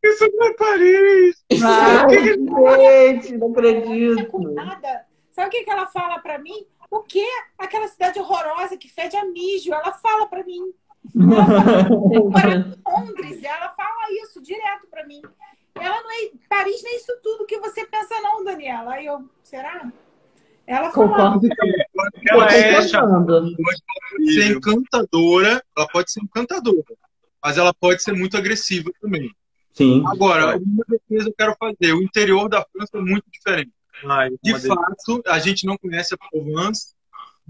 Isso 0.03 0.29
não 0.33 0.47
é 0.47 0.55
Paris! 0.55 1.45
Ai, 1.63 2.25
gente, 2.25 3.33
não 3.37 3.49
Não 3.49 3.51
acredito. 3.51 4.29
Sabe 5.31 5.49
o 5.49 5.51
que, 5.51 5.65
que 5.65 5.71
ela 5.71 5.87
fala 5.87 6.19
pra 6.21 6.39
mim? 6.39 6.67
O 6.91 7.03
quê? 7.03 7.25
Aquela 7.57 7.87
cidade 7.89 8.19
horrorosa 8.19 8.77
que 8.77 8.89
fede 8.89 9.17
a 9.17 9.25
mijo. 9.25 9.73
Ela 9.73 9.93
fala 9.93 10.27
pra 10.27 10.45
mim. 10.45 10.73
Para 12.33 12.77
Londres, 12.87 13.43
ela 13.43 13.71
fala 13.71 14.13
isso 14.23 14.43
direto 14.43 14.87
pra 14.91 15.07
mim. 15.07 15.23
Ela 15.75 16.03
não 16.03 16.11
é. 16.11 16.31
Paris 16.49 16.83
não 16.83 16.91
é 16.91 16.97
isso 16.97 17.13
tudo 17.23 17.47
que 17.47 17.59
você 17.59 17.87
pensa, 17.87 18.21
não, 18.21 18.45
Daniela. 18.45 18.95
Aí 18.95 19.07
eu, 19.07 19.25
será? 19.43 19.91
Ela 20.67 20.91
fala. 20.91 21.09
Concordo. 21.09 21.49
Ela 22.29 22.53
é 22.53 22.73
pode 22.75 22.91
ser 24.33 24.57
encantadora, 24.57 25.63
ela 25.77 25.89
pode 25.89 26.13
ser 26.13 26.21
encantadora, 26.23 26.85
mas 27.43 27.59
ela 27.59 27.73
pode 27.75 28.03
ser 28.03 28.13
muito 28.13 28.37
agressiva 28.37 28.91
também. 29.01 29.31
Sim. 29.73 30.05
Agora, 30.07 30.59
uma 30.59 30.85
defesa 30.89 31.29
eu 31.29 31.35
quero 31.37 31.57
fazer. 31.59 31.93
O 31.93 32.03
interior 32.03 32.49
da 32.49 32.65
França 32.73 32.99
é 32.99 33.01
muito 33.01 33.25
diferente. 33.31 33.73
Ai, 34.05 34.31
De 34.43 34.59
fato, 34.61 35.23
a 35.27 35.39
gente 35.39 35.67
não 35.67 35.77
conhece 35.77 36.15
a 36.15 36.19
Provence, 36.19 36.95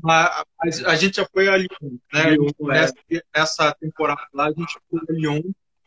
mas 0.03 0.84
a 0.84 0.96
gente 0.96 1.16
já 1.16 1.26
foi 1.32 1.48
a 1.48 1.57
Lyon, 1.57 1.98
né? 2.12 2.30
Lyon, 2.30 2.51
é. 2.61 2.64
Nessa, 2.66 2.94
nessa 3.36 3.74
temporada 3.74 4.26
lá, 4.32 4.46
a 4.46 4.53
gente 4.53 4.78
foi 4.88 5.01
a 5.09 5.12
Lyon, 5.12 5.42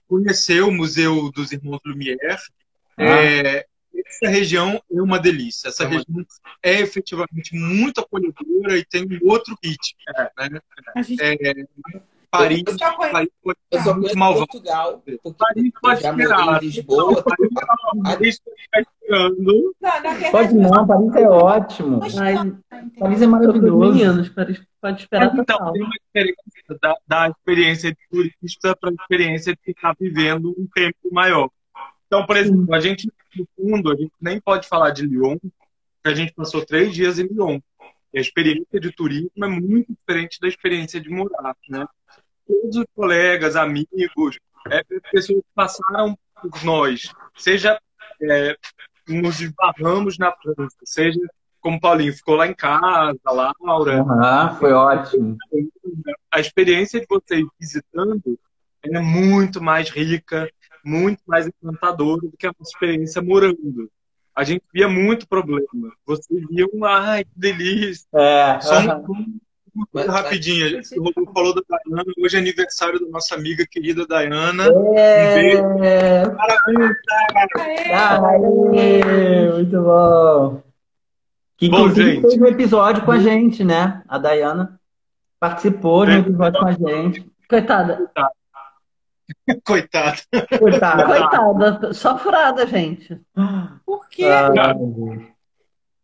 conheceu 0.07 0.67
o 0.67 0.71
Museu 0.71 1.31
dos 1.31 1.51
Irmãos 1.51 1.79
Lumière. 1.85 2.37
Ah. 2.97 3.03
É, 3.03 3.65
essa 3.95 4.27
região 4.27 4.81
é 4.91 5.01
uma 5.01 5.19
delícia. 5.19 5.69
Essa 5.69 5.83
É 5.83 5.87
uma 5.87 5.97
região 5.97 6.25
é 6.61 6.79
efetivamente 6.81 7.55
muito 7.55 8.01
acolhedora 8.01 8.77
e 8.77 8.85
tem 8.85 9.03
um 9.03 9.29
outro 9.29 9.57
ritmo. 9.63 9.99
Né? 10.37 10.59
A 10.95 11.01
gente 11.01 11.21
É, 11.21 11.33
Paris, 12.37 12.63
Eu 12.65 12.77
só 12.79 12.93
conheço- 12.95 13.13
Paris 13.13 13.29
pode 13.43 13.57
Eu 13.71 13.79
só 13.81 13.93
conheço 13.93 14.17
malvado. 14.17 14.47
Portugal, 14.47 14.93
porque 15.05 15.19
Paris 15.37 15.65
eu 15.65 15.71
pode 15.81 16.01
já 16.01 16.09
esperar. 16.11 16.45
morei 16.45 16.57
em 16.57 16.71
Lisboa. 16.71 17.23
Paris 17.23 17.49
pode 17.53 18.61
ficar 18.63 18.81
esperando. 18.81 19.75
Pode 20.31 20.53
não, 20.55 20.87
Paris 20.87 21.15
é 21.15 21.29
ótimo. 21.29 21.99
Ai, 22.19 22.33
entendeu? 22.33 22.59
Paris 22.99 23.21
é 23.21 23.27
maravilhoso. 23.27 23.93
meninos, 23.93 24.29
Paris 24.29 24.61
pode 24.81 25.01
esperar 25.01 25.25
Mas, 25.25 25.33
então, 25.39 25.57
total. 25.57 25.73
tem 25.73 25.81
uma 25.83 25.95
diferença 26.07 26.79
da, 26.81 26.95
da 27.07 27.29
experiência 27.29 27.91
de 27.91 27.97
turista 28.09 28.75
para 28.75 28.89
a 28.89 28.93
experiência 28.93 29.53
de 29.53 29.59
ficar 29.63 29.95
vivendo 29.99 30.49
um 30.57 30.67
tempo 30.73 30.97
maior. 31.11 31.49
Então, 32.07 32.25
por 32.25 32.35
exemplo, 32.37 32.73
a 32.73 32.79
gente, 32.79 33.11
no 33.35 33.47
fundo, 33.55 33.91
a 33.91 33.95
gente 33.95 34.11
nem 34.19 34.39
pode 34.41 34.67
falar 34.67 34.89
de 34.91 35.05
Lyon, 35.05 35.37
porque 35.39 35.51
a 36.05 36.13
gente 36.15 36.33
passou 36.33 36.65
três 36.65 36.93
dias 36.93 37.19
em 37.19 37.27
Lyon. 37.27 37.59
E 38.13 38.19
a 38.19 38.21
experiência 38.21 38.79
de 38.79 38.91
turismo 38.91 39.31
é 39.43 39.47
muito 39.47 39.91
diferente 39.91 40.39
da 40.39 40.47
experiência 40.47 41.01
de 41.01 41.09
morar, 41.09 41.55
né? 41.67 41.85
Todos 42.47 42.77
os 42.77 42.85
colegas, 42.95 43.55
amigos, 43.55 44.39
é, 44.69 44.83
pessoas 45.11 45.39
que 45.39 45.51
passaram 45.55 46.17
por 46.41 46.63
nós, 46.63 47.11
seja 47.35 47.79
é, 48.21 48.55
nos 49.07 49.39
esbarramos 49.41 50.17
na 50.17 50.31
França, 50.31 50.77
seja 50.83 51.19
como 51.59 51.79
Paulinho 51.79 52.13
ficou 52.13 52.35
lá 52.35 52.47
em 52.47 52.53
casa, 52.53 53.17
Laura, 53.25 54.01
Aham, 54.01 54.55
foi 54.55 54.73
ótimo. 54.73 55.37
a 56.29 56.39
experiência 56.39 56.99
de 56.99 57.05
vocês 57.09 57.45
visitando 57.59 58.37
é 58.83 58.99
muito 58.99 59.61
mais 59.61 59.89
rica, 59.89 60.49
muito 60.83 61.21
mais 61.25 61.47
encantadora 61.47 62.21
do 62.21 62.35
que 62.37 62.45
a 62.45 62.53
nossa 62.59 62.71
experiência 62.73 63.21
morando. 63.21 63.89
A 64.35 64.43
gente 64.43 64.63
via 64.73 64.89
muito 64.89 65.27
problema. 65.27 65.93
Vocês 66.05 66.43
viam, 66.49 66.83
ai, 66.83 67.23
que 67.23 67.31
delícia. 67.35 68.07
É, 68.13 68.59
Só 68.59 68.79
uma 68.79 68.99
coisa 68.99 69.23
Mas- 69.91 70.05
rapidinha. 70.07 70.69
gente. 70.69 70.99
O 70.99 71.03
Rodolfo 71.03 71.33
falou 71.33 71.55
da 71.55 71.61
Dayana. 71.67 72.03
Hoje 72.23 72.35
é 72.35 72.39
aniversário 72.39 72.99
da 72.99 73.07
nossa 73.09 73.33
amiga 73.35 73.65
querida 73.69 74.05
Dayana. 74.05 74.65
É, 74.95 75.53
É, 75.83 76.23
Aê, 77.95 79.51
muito 79.53 79.81
bom. 79.81 80.61
Que 81.57 81.69
Bom, 81.69 81.89
gente. 81.89 82.21
fez 82.21 82.37
um 82.41 82.45
episódio 82.45 83.03
com 83.05 83.11
a 83.11 83.19
gente, 83.19 83.63
né? 83.63 84.01
A 84.07 84.17
Dayana 84.17 84.79
participou 85.39 86.05
de 86.05 86.11
um 86.11 86.19
episódio 86.19 86.59
com 86.59 86.67
a 86.67 86.71
gente. 86.71 87.25
Coitada. 87.49 88.11
Coitado. 89.65 90.21
Coitada. 90.59 91.05
Coitada. 91.05 91.93
Só 91.93 92.17
furada, 92.17 92.67
gente. 92.67 93.19
por 93.85 94.07
quê? 94.09 94.25
Ah, 94.25 94.75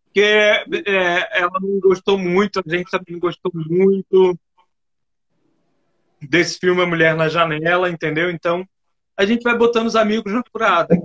Porque 0.10 0.22
é, 0.22 1.40
ela 1.40 1.60
não 1.62 1.80
gostou 1.80 2.18
muito, 2.18 2.60
a 2.60 2.64
gente 2.70 2.90
também 2.90 3.20
gostou 3.20 3.52
muito 3.54 4.38
desse 6.20 6.58
filme 6.58 6.82
A 6.82 6.86
Mulher 6.86 7.16
na 7.16 7.30
Janela, 7.30 7.90
entendeu? 7.90 8.32
Então, 8.32 8.68
a 9.20 9.26
gente 9.26 9.44
vai 9.44 9.58
botando 9.58 9.86
os 9.88 9.98
amigos 9.98 10.32
na 10.32 10.42
furada. 10.50 10.96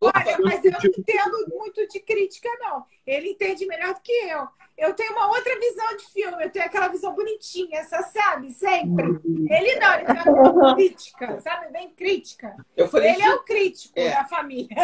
Olha, 0.00 0.38
mas 0.42 0.64
eu 0.64 0.72
não 0.72 0.80
entendo 0.80 1.46
muito 1.50 1.86
de 1.86 2.00
crítica, 2.00 2.48
não. 2.60 2.84
Ele 3.06 3.32
entende 3.32 3.66
melhor 3.66 3.92
do 3.92 4.00
que 4.00 4.10
eu. 4.10 4.48
Eu 4.78 4.94
tenho 4.94 5.12
uma 5.12 5.28
outra 5.28 5.54
visão 5.60 5.96
de 5.98 6.04
filme, 6.12 6.42
eu 6.44 6.50
tenho 6.50 6.64
aquela 6.64 6.88
visão 6.88 7.14
bonitinha, 7.14 7.84
você 7.84 8.02
sabe, 8.04 8.50
sempre. 8.52 9.04
Ele 9.50 9.78
não, 9.78 9.94
ele 9.94 10.06
tem 10.22 10.32
uma 10.32 10.74
crítica, 10.74 11.40
sabe? 11.42 11.70
Bem 11.70 11.90
crítica. 11.90 12.56
Eu 12.74 12.88
falei 12.88 13.10
Ele 13.10 13.22
é 13.22 13.34
o 13.34 13.40
crítico 13.40 13.92
É. 14.00 14.10
da 14.14 14.24
família. 14.24 14.74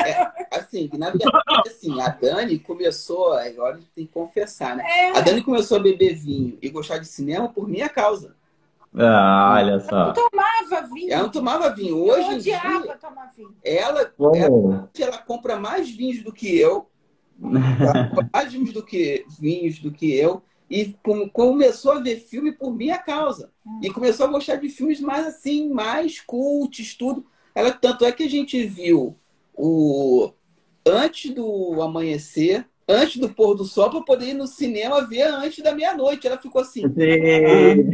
assim, 0.50 0.88
que 0.88 0.98
na 0.98 1.08
verdade, 1.10 1.42
assim, 1.66 1.98
a 2.02 2.08
Dani 2.10 2.58
começou, 2.58 3.32
agora 3.32 3.76
a 3.76 3.78
gente 3.78 3.90
tem 3.94 4.06
que 4.06 4.12
confessar, 4.12 4.76
né? 4.76 4.84
É, 4.86 5.18
A 5.18 5.22
Dani 5.22 5.42
começou 5.42 5.78
a 5.78 5.82
beber 5.82 6.14
vinho 6.14 6.58
e 6.60 6.68
gostar 6.68 6.98
de 6.98 7.08
cinema 7.08 7.48
por 7.48 7.66
minha 7.66 7.88
causa. 7.88 8.36
Ah, 8.94 9.54
olha 9.56 9.72
eu 9.72 9.80
só. 9.80 10.12
tomava 10.12 10.86
vinho. 10.92 11.12
Ela 11.12 11.22
não 11.24 11.30
tomava 11.30 11.70
vinho. 11.74 11.96
eu 11.96 12.14
Hoje 12.14 12.28
em 12.32 12.36
odiava 12.36 12.82
dia, 12.82 12.96
tomar 12.96 13.26
vinho. 13.36 13.54
ela, 13.64 14.12
Uou. 14.18 14.88
ela 14.98 15.18
compra 15.18 15.58
mais 15.58 15.90
vinhos 15.90 16.22
do 16.22 16.32
que 16.32 16.58
eu. 16.58 16.88
Ela 17.42 18.28
mais 18.32 18.52
vinhos 18.52 18.72
do 18.72 18.82
que, 18.82 19.24
vinhos 19.38 19.78
do 19.78 19.92
que 19.92 20.12
eu. 20.14 20.42
E 20.70 20.94
com- 21.02 21.28
começou 21.28 21.92
a 21.92 21.98
ver 22.00 22.20
filme 22.20 22.52
por 22.52 22.74
minha 22.74 22.98
causa. 22.98 23.50
E 23.82 23.90
começou 23.90 24.26
a 24.26 24.30
gostar 24.30 24.56
de 24.56 24.68
filmes 24.68 25.00
mais 25.00 25.26
assim, 25.26 25.68
mais 25.70 26.20
cults, 26.20 26.94
tudo. 26.94 27.26
Ela, 27.54 27.70
tanto 27.72 28.04
é 28.04 28.12
que 28.12 28.22
a 28.24 28.28
gente 28.28 28.64
viu 28.66 29.16
o 29.54 30.30
antes 30.86 31.32
do 31.34 31.80
amanhecer, 31.82 32.66
antes 32.88 33.18
do 33.20 33.28
pôr 33.28 33.54
do 33.54 33.64
sol, 33.64 33.90
para 33.90 34.00
poder 34.00 34.28
ir 34.30 34.34
no 34.34 34.46
cinema 34.46 35.06
ver 35.06 35.22
antes 35.22 35.62
da 35.62 35.74
meia-noite. 35.74 36.26
Ela 36.26 36.38
ficou 36.38 36.62
assim: 36.62 36.82
Sim. 36.82 37.90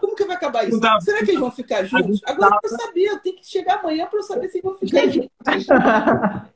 como 0.00 0.16
que 0.16 0.24
vai 0.24 0.36
acabar 0.36 0.68
isso? 0.68 0.80
Dá. 0.80 0.98
Será 1.00 1.18
que 1.18 1.30
eles 1.30 1.40
vão 1.40 1.50
ficar 1.50 1.84
juntos? 1.84 2.20
Agora 2.26 2.58
eu 2.62 2.70
saber, 2.70 3.04
eu 3.04 3.18
tenho 3.20 3.36
que 3.36 3.46
chegar 3.46 3.78
amanhã 3.78 4.06
para 4.06 4.18
eu 4.18 4.22
saber 4.22 4.48
se 4.48 4.60
vão 4.60 4.74
ficar 4.74 5.02
Gente, 5.06 5.30
juntos. 5.46 5.66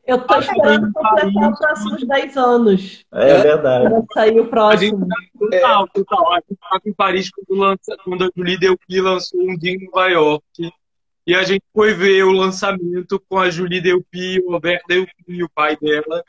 eu 0.07 0.19
tô 0.27 0.39
esperando 0.39 0.93
completar 0.93 1.53
os 1.53 1.59
próximos 1.59 2.07
10 2.07 2.37
anos. 2.37 3.05
É 3.13 3.39
verdade. 3.39 3.89
Pra 3.91 4.03
sair 4.15 4.41
o 4.41 4.45
A 4.45 4.49
próximo. 4.49 5.07
gente 5.07 5.33
total, 5.39 5.89
total. 5.89 6.33
A 6.33 6.37
gente 6.37 6.53
estava 6.53 6.81
em 6.87 6.93
Paris 6.93 7.31
quando, 7.31 7.59
lança, 7.59 7.97
quando 8.05 8.25
a 8.25 8.31
Julie 8.37 8.59
Delpy 8.59 9.01
lançou 9.01 9.41
um 9.43 9.57
dia 9.57 9.73
em 9.73 9.85
Nova 9.87 10.09
York. 10.09 10.73
E 11.25 11.35
a 11.37 11.45
gente 11.45 11.63
foi 11.73 11.95
ver 11.95 12.25
o 12.25 12.33
lançamento 12.33 13.23
com 13.29 13.39
a 13.39 13.49
Julie 13.49 13.81
Delpy, 13.81 14.41
o 14.45 14.51
Robert 14.51 14.83
Delpy, 14.89 15.45
o 15.45 15.49
pai 15.49 15.77
dela. 15.77 16.25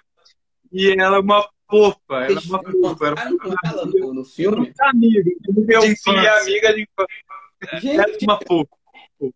E 0.74 0.92
ela 1.00 1.18
é 1.18 1.20
uma 1.20 1.48
fofa, 1.70 2.00
ela 2.10 2.26
é 2.26 2.46
uma 2.46 2.64
fofa. 2.64 3.06
Ela 3.08 3.30
ela 3.66 3.86
no, 3.86 4.14
no 4.14 4.26
filme. 4.26 4.74
é 4.80 4.86
amiga, 4.90 5.24
Meu 5.56 5.82
de 5.82 5.88
infância. 5.92 6.20
é 6.28 6.42
amiga 6.42 6.74
de 6.74 6.82
infância. 6.82 7.16
Ela 7.62 8.04
é 8.04 8.08
Gente, 8.10 8.26
uma 8.26 8.40
fofa. 8.46 8.70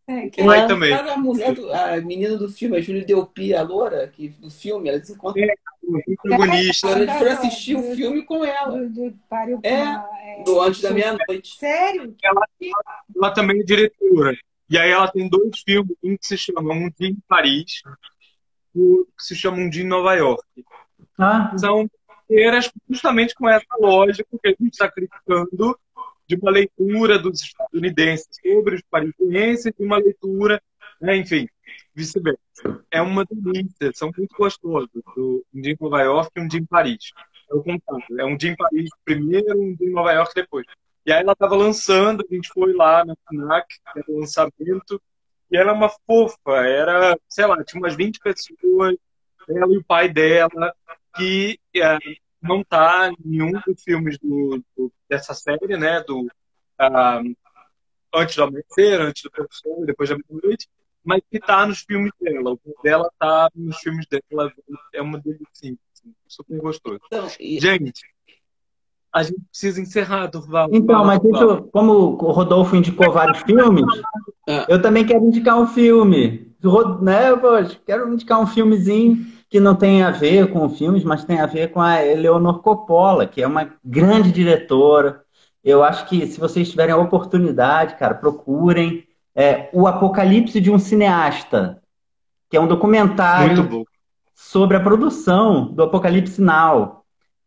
É, 0.09 0.29
que- 0.29 0.41
É. 0.41 0.67
também. 0.67 0.93
A 0.93 1.15
mulher 1.17 1.53
do, 1.53 1.71
a 1.71 1.95
menina 2.01 2.35
do 2.37 2.49
filme, 2.49 2.75
a 2.75 2.81
Júlia 2.81 3.05
Delpy, 3.05 3.53
a 3.53 3.61
loura 3.61 4.07
que, 4.09 4.27
do 4.29 4.49
filme, 4.49 4.89
elas 4.89 5.07
se 5.07 5.13
encontram. 5.13 5.45
O 5.83 6.01
protagonista. 6.21 6.89
Eles 6.89 7.13
foram 7.13 7.31
assistir 7.31 7.75
o 7.77 7.95
filme 7.95 8.25
com 8.25 8.43
ela, 8.43 8.77
do, 8.77 8.89
do, 8.89 9.13
É. 9.63 9.69
é. 10.39 10.43
do 10.43 10.59
antes 10.61 10.81
da 10.81 10.91
meia-noite. 10.91 11.55
Sério? 11.55 12.13
Ela 13.15 13.31
também 13.31 13.61
é 13.61 13.63
diretora. 13.63 14.35
E 14.69 14.77
aí 14.77 14.91
ela 14.91 15.07
tem 15.09 15.29
dois 15.29 15.59
filmes, 15.65 15.95
um 16.03 16.17
que 16.17 16.27
se 16.27 16.37
chama 16.37 16.73
Um 16.73 16.89
Dia 16.99 17.07
em 17.09 17.17
Paris 17.25 17.81
e 18.75 18.79
outro 18.81 19.13
que 19.17 19.23
se 19.23 19.35
chama 19.35 19.55
Um 19.57 19.69
Dia 19.69 19.83
em 19.83 19.87
Nova 19.87 20.13
York. 20.15 20.43
Ah, 21.17 21.51
são 21.57 21.89
feiras 22.27 22.71
justamente 22.89 23.33
com 23.33 23.49
essa 23.49 23.65
lógica 23.79 24.27
que 24.41 24.47
a 24.47 24.51
gente 24.51 24.73
está 24.73 24.89
criticando 24.89 25.77
de 26.27 26.35
uma 26.35 26.51
leitura 26.51 27.17
dos 27.17 27.41
estadunidenses 27.41 28.27
sobre 28.41 28.75
os 28.75 28.81
parisienses 28.89 29.71
e 29.79 29.83
uma 29.83 29.97
leitura, 29.97 30.61
né, 30.99 31.15
enfim, 31.15 31.47
vice-versa. 31.95 32.39
É 32.91 33.01
uma 33.01 33.25
delícia, 33.25 33.91
são 33.93 34.11
muito 34.15 34.35
gostosos. 34.37 34.89
Um 35.17 35.61
dia 35.61 35.73
em 35.73 35.77
Nova 35.79 36.01
York 36.01 36.31
e 36.35 36.41
um 36.41 36.47
dia 36.47 36.59
em 36.59 36.65
Paris. 36.65 37.11
É 37.49 37.55
o 37.55 37.63
contrário. 37.63 38.19
É 38.19 38.25
um 38.25 38.35
dia 38.35 38.51
em 38.51 38.55
Paris 38.55 38.89
primeiro, 39.05 39.57
um 39.57 39.73
dia 39.73 39.87
em 39.87 39.93
Nova 39.93 40.11
York 40.11 40.33
depois. 40.35 40.65
E 41.05 41.13
aí 41.13 41.21
ela 41.21 41.31
estava 41.31 41.55
lançando, 41.55 42.25
a 42.29 42.35
gente 42.35 42.49
foi 42.49 42.73
lá 42.73 43.05
na 43.05 43.15
FNAC, 43.29 43.65
era 43.95 44.05
o 44.09 44.19
lançamento, 44.19 45.01
e 45.49 45.55
ela 45.55 45.71
é 45.71 45.73
uma 45.73 45.89
fofa, 46.05 46.51
era, 46.67 47.17
sei 47.29 47.45
lá, 47.45 47.63
tinha 47.63 47.81
umas 47.81 47.95
20 47.95 48.19
pessoas, 48.19 48.97
ela 49.49 49.73
e 49.73 49.77
o 49.77 49.83
pai 49.83 50.09
dela, 50.09 50.73
que 51.15 51.59
é, 51.75 51.97
não 52.41 52.63
tá 52.63 53.09
em 53.11 53.15
nenhum 53.29 53.51
dos 53.65 53.83
filmes 53.83 54.17
do, 54.19 54.61
do- 54.77 54.91
dessa 55.09 55.33
série, 55.33 55.77
né? 55.77 56.03
Do, 56.03 56.27
ah, 56.79 57.21
antes 58.13 58.35
do 58.35 58.43
amanhecer, 58.43 58.99
antes 59.01 59.23
do 59.23 59.31
professor, 59.31 59.85
depois 59.85 60.09
da 60.09 60.15
meia-noite, 60.15 60.67
mas 61.03 61.21
que 61.31 61.39
tá 61.39 61.65
nos 61.65 61.79
filmes 61.79 62.11
dela. 62.21 62.51
O 62.53 62.57
filme 62.57 62.77
dela 62.83 63.09
tá 63.19 63.49
nos 63.55 63.77
filmes 63.77 64.05
dela. 64.07 64.51
É 64.93 65.01
uma 65.01 65.17
delicinha, 65.19 65.77
assim, 65.93 66.13
super 66.27 66.59
gostoso. 66.59 66.99
Então, 67.07 67.27
e- 67.39 67.59
Gente, 67.59 68.01
a 69.13 69.23
gente 69.23 69.39
precisa 69.49 69.81
encerrar, 69.81 70.27
Durval. 70.27 70.69
Então, 70.71 71.03
mas 71.05 71.23
eu, 71.23 71.63
como 71.63 71.93
o 71.93 72.31
Rodolfo 72.31 72.75
indicou 72.75 73.11
vários 73.11 73.39
filmes, 73.41 73.85
Ah. 74.47 74.65
eu 74.69 74.81
também 74.81 75.05
quero 75.05 75.25
indicar 75.25 75.57
um 75.59 75.67
filme. 75.67 76.45
Né, 77.01 77.35
poxa, 77.37 77.79
quero 77.85 78.11
indicar 78.11 78.41
um 78.41 78.47
filmezinho 78.47 79.25
que 79.49 79.59
não 79.59 79.75
tem 79.75 80.03
a 80.03 80.11
ver 80.11 80.51
com 80.51 80.69
filmes, 80.69 81.03
mas 81.03 81.23
tem 81.23 81.39
a 81.39 81.45
ver 81.45 81.71
com 81.71 81.81
a 81.81 82.05
Eleonor 82.05 82.61
Coppola, 82.61 83.25
que 83.25 83.41
é 83.41 83.47
uma 83.47 83.73
grande 83.83 84.31
diretora. 84.31 85.23
Eu 85.63 85.83
acho 85.83 86.07
que 86.07 86.25
se 86.27 86.39
vocês 86.39 86.69
tiverem 86.69 86.93
a 86.93 86.97
oportunidade, 86.97 87.95
cara, 87.95 88.13
procurem 88.15 89.05
é, 89.35 89.69
O 89.71 89.87
Apocalipse 89.87 90.59
de 90.59 90.71
um 90.71 90.79
Cineasta, 90.79 91.81
que 92.49 92.57
é 92.57 92.59
um 92.59 92.67
documentário 92.67 93.85
sobre 94.33 94.77
a 94.77 94.79
produção 94.79 95.65
do 95.65 95.83
Apocalipse 95.83 96.41
Now. 96.41 97.03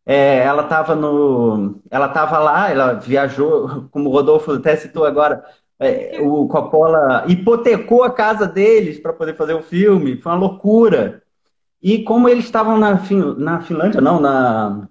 É, 0.06 0.38
ela 0.38 0.62
estava 0.62 0.94
no, 0.94 1.80
ela 1.90 2.06
estava 2.06 2.38
lá, 2.38 2.70
ela 2.70 2.94
viajou, 2.94 3.88
como 3.92 4.08
o 4.08 4.12
Rodolfo 4.12 4.52
até 4.52 4.76
citou 4.76 5.04
agora, 5.04 5.44
é, 5.78 6.18
o 6.20 6.46
Coppola 6.46 7.24
hipotecou 7.26 8.02
a 8.02 8.10
casa 8.10 8.46
deles 8.46 8.98
para 8.98 9.12
poder 9.12 9.36
fazer 9.36 9.54
o 9.54 9.62
filme, 9.62 10.16
foi 10.16 10.32
uma 10.32 10.38
loucura. 10.38 11.22
E 11.82 12.02
como 12.02 12.28
eles 12.28 12.44
estavam 12.44 12.78
na, 12.78 12.98
Fin- 12.98 13.34
na 13.38 13.60
Finlândia, 13.60 14.00
não, 14.00 14.20
na 14.20 14.88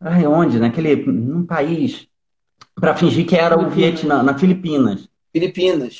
ai, 0.00 0.26
onde? 0.26 0.58
Naquele 0.58 0.96
num 1.06 1.44
país 1.44 2.06
para 2.74 2.94
fingir 2.94 3.26
que 3.26 3.36
era 3.36 3.58
o 3.58 3.68
Vietnã, 3.68 4.22
na 4.22 4.38
Filipinas 4.38 5.08
Filipinas. 5.32 5.98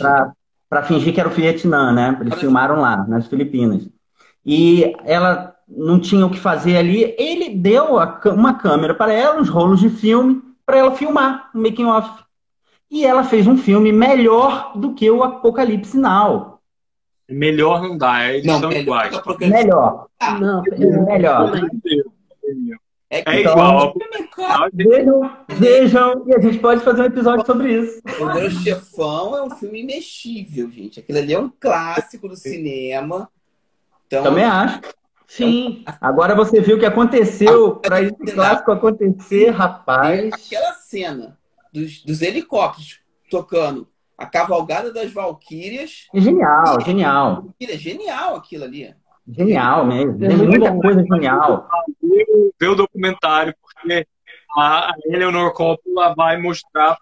para 0.69 0.83
fingir 0.83 1.13
que 1.15 1.21
era 1.21 1.29
o 1.29 1.33
Vietnã, 1.33 1.93
né? 1.93 2.17
Eles 2.21 2.35
filmaram 2.39 2.81
lá, 2.81 3.07
nas 3.07 3.27
Filipinas. 3.27 3.89
E 4.45 4.95
ela 5.05 5.55
não 5.67 5.99
tinha 6.01 6.25
o 6.25 6.31
que 6.31 6.39
fazer 6.39 6.77
ali. 6.77 7.15
Ele 7.19 7.51
deu 7.51 7.97
uma 8.35 8.55
câmera 8.55 8.95
para 8.95 9.13
ela, 9.13 9.41
uns 9.41 9.49
rolos 9.49 9.81
de 9.81 9.91
filme, 9.91 10.43
para 10.65 10.79
ela 10.79 10.95
filmar 10.95 11.51
um 11.55 11.63
making 11.63 11.87
off. 11.87 12.23
E 12.91 13.05
ela 13.05 13.23
fez 13.25 13.47
um 13.47 13.57
filme 13.57 13.93
melhor 13.93 14.73
do 14.77 14.95
que 14.95 15.11
o 15.11 15.23
Apocalipse 15.23 15.99
Now. 15.99 16.48
Melhor 17.29 17.83
não 17.83 17.97
dá, 17.99 18.33
eles 18.33 18.47
Não, 18.47 18.59
são 18.61 18.69
melhor 18.71 18.83
iguais. 18.83 19.11
que 19.11 19.17
a 19.17 19.19
Apocalipse. 19.19 19.63
Melhor, 19.65 20.07
Ah, 20.19 20.39
Não, 20.39 20.63
melhor. 21.07 21.53
é 21.57 21.61
que 21.83 22.03
É 23.11 23.41
Então- 23.41 23.53
igual. 23.53 23.95
Vejam, 24.73 25.31
vejam, 25.49 26.25
e 26.27 26.35
a 26.35 26.41
gente 26.41 26.59
pode 26.59 26.83
fazer 26.83 27.03
um 27.03 27.07
episódio 27.07 27.45
sobre 27.47 27.73
isso. 27.81 28.01
O 28.21 28.27
Meu 28.35 28.51
Chefão 28.51 29.37
é 29.37 29.43
um 29.43 29.51
filme 29.51 29.81
imexível, 29.83 30.71
gente. 30.71 31.01
Aquilo 31.01 31.19
ali 31.19 31.33
é 31.35 31.39
um 31.41 31.51
clássico 31.61 32.29
do 32.29 32.37
cinema. 32.37 33.29
Então, 34.07 34.23
Também 34.23 34.45
acho. 34.45 34.81
sim. 35.27 35.85
Agora 36.01 36.35
você 36.35 36.61
viu 36.61 36.77
o 36.77 36.79
que 36.81 36.87
aconteceu 36.87 37.77
para 37.77 38.03
esse 38.03 38.15
clássico 38.33 38.73
acontecer, 38.73 39.51
rapaz. 39.51 40.31
aquela 40.33 40.73
cena 40.75 41.39
dos, 41.73 42.03
dos 42.05 42.23
helicópteros 42.23 43.01
tocando 43.31 43.87
a 44.19 44.27
cavalgada 44.27 44.93
das 44.93 45.13
Valquírias, 45.13 46.07
Genial, 46.13 46.81
genial. 46.85 47.55
é 47.61 47.79
genial 47.79 48.35
aquilo 48.37 48.65
ali. 48.65 48.93
Genial 49.31 49.87
mesmo. 49.87 50.25
É 50.25 50.29
Tem 50.29 50.37
muito 50.37 50.51
muita 50.51 50.75
coisa 50.81 51.05
genial. 51.05 51.69
ver 52.61 52.69
o 52.69 52.75
documentário, 52.75 53.55
porque 53.63 54.07
a 54.57 54.93
Eleanor 55.07 55.53
Coppola 55.53 56.15
vai 56.17 56.37
mostrar 56.41 56.99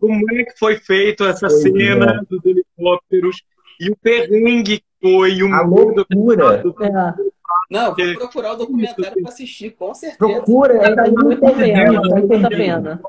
como 0.00 0.18
é 0.34 0.44
que 0.44 0.58
foi 0.58 0.76
feito 0.78 1.24
essa 1.24 1.48
Pois 1.48 1.62
cena 1.62 2.24
dos 2.30 2.44
helicópteros 2.44 3.42
e 3.80 3.90
o 3.90 3.96
perrengue 3.96 4.78
que 4.78 4.84
foi, 5.02 5.42
o 5.42 5.52
A 5.52 5.62
loucura. 5.62 6.62
É. 6.80 7.25
Não, 7.70 7.94
vou 7.94 8.14
procurar 8.14 8.52
o 8.52 8.56
documentário 8.56 9.20
para 9.22 9.30
assistir, 9.32 9.70
com 9.72 9.92
certeza. 9.94 10.18
Procura, 10.18 10.74
é 10.74 10.94
Vale 10.94 11.10
muito 11.12 11.40
pena, 11.54 12.00
vale 12.00 12.26
muito 12.26 12.46
a 12.46 12.48
que 12.48 12.56
pena. 12.56 13.00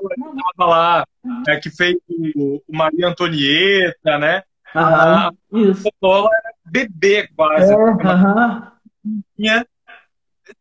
estava 0.50 0.70
lá, 0.70 1.04
é, 1.48 1.56
que 1.56 1.70
fez 1.70 1.96
o, 2.08 2.56
o 2.68 2.76
Maria 2.76 3.08
Antonieta, 3.08 4.18
né? 4.18 4.42
Aham. 4.74 5.30
A 5.52 5.58
Isso. 5.58 5.82
Coppola 5.84 6.28
era 6.44 6.54
bebê 6.66 7.18
É, 7.20 7.26
quase, 7.34 7.72
aham. 7.72 8.72
tinha 9.36 9.66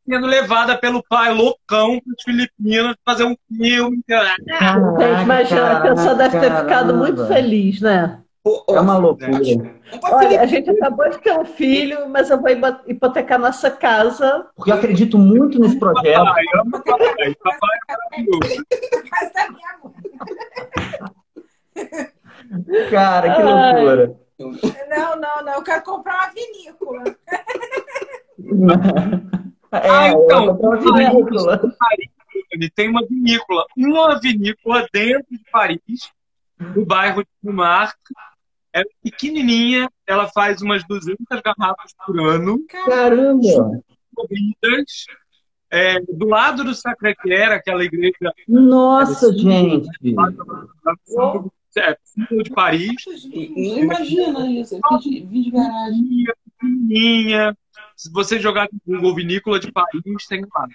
sendo 0.08 0.28
levada 0.28 0.78
pelo 0.78 1.02
pai 1.04 1.34
loucão 1.34 2.00
para 2.00 2.14
as 2.18 2.24
Filipinas 2.24 2.96
fazer 3.06 3.24
um 3.24 3.36
filme. 3.58 4.00
Gente, 4.08 5.22
imagina, 5.24 5.78
a 5.78 5.82
pessoa 5.82 6.16
deve 6.16 6.40
ter 6.40 6.56
ficado 6.56 6.96
muito 6.96 7.26
feliz, 7.28 7.82
né? 7.82 8.22
Ô, 8.48 8.64
ô, 8.68 8.76
É 8.76 8.80
uma 8.80 8.98
loucura. 8.98 9.30
vamos 9.32 9.76
pra 10.00 10.16
Olha, 10.16 10.42
a 10.42 10.46
gente 10.46 10.70
acabou 10.70 11.10
de 11.10 11.18
ter 11.20 11.38
um 11.38 11.46
filho, 11.46 12.08
mas 12.10 12.30
eu 12.30 12.40
vou 12.40 12.50
hipo- 12.50 12.82
hipotecar 12.88 13.40
nossa 13.40 13.70
casa. 13.70 14.48
Porque 14.56 14.72
eu 14.72 14.76
acredito 14.76 15.18
muito 15.18 15.60
nesse 15.60 15.78
projeto. 15.78 16.24
Papai, 16.24 16.44
ama 16.56 16.82
papai, 16.84 17.36
papai 17.36 17.80
é 17.90 17.94
maravilhoso. 17.94 18.66
Mãe. 21.76 22.90
Cara, 22.90 23.36
que 23.36 23.42
loucura. 23.44 24.16
Não, 24.90 25.20
não, 25.20 25.44
não. 25.44 25.54
Eu 25.56 25.64
quero 25.64 25.84
comprar 25.84 26.16
uma 26.16 26.30
vinícola. 26.34 27.04
É, 29.70 29.90
Ah, 29.90 30.08
então, 30.08 30.46
eu 30.46 30.54
uma 30.54 30.78
vinícola. 30.78 31.62
Ele 32.54 32.70
tem 32.70 32.88
uma 32.90 33.06
vinícola, 33.06 33.66
uma 33.76 34.18
vinícola 34.18 34.88
dentro 34.94 35.26
de 35.30 35.42
Paris, 35.52 36.10
no 36.74 36.86
bairro 36.86 37.22
de 37.22 37.30
Montmartre. 37.44 37.98
É 38.78 38.84
pequenininha, 39.04 39.90
ela 40.06 40.28
faz 40.28 40.62
umas 40.62 40.86
200 40.88 41.18
garrafas 41.44 41.94
por 42.06 42.20
ano, 42.20 42.60
Caramba! 42.68 43.82
corridas. 44.16 45.06
É, 45.70 46.00
do 46.02 46.28
lado 46.28 46.64
do 46.64 46.74
Sacré-Cœur, 46.74 47.52
aquela 47.52 47.84
igreja 47.84 48.32
Nossa, 48.48 49.34
gente! 49.34 49.90
é, 51.78 51.98
símbolo 52.04 52.44
de 52.44 52.52
Paris, 52.52 52.94
Não 53.34 53.78
imagina 53.80 54.50
isso, 54.50 54.76
é 54.76 54.80
vídeo 55.00 55.44
de 55.44 55.52
garagem. 55.52 56.26
pequenininha. 56.58 57.58
Se 57.96 58.12
você 58.12 58.40
jogar 58.40 58.68
no 58.86 58.96
Google 58.96 59.16
Vinícola 59.16 59.60
de 59.60 59.72
Paris, 59.72 60.28
tem 60.30 60.42
lá. 60.42 60.68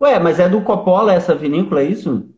Ué, 0.00 0.18
mas 0.18 0.40
é 0.40 0.48
do 0.48 0.60
Coppola 0.62 1.14
essa 1.14 1.34
vinícola, 1.34 1.80
é 1.80 1.84
isso? 1.84 2.28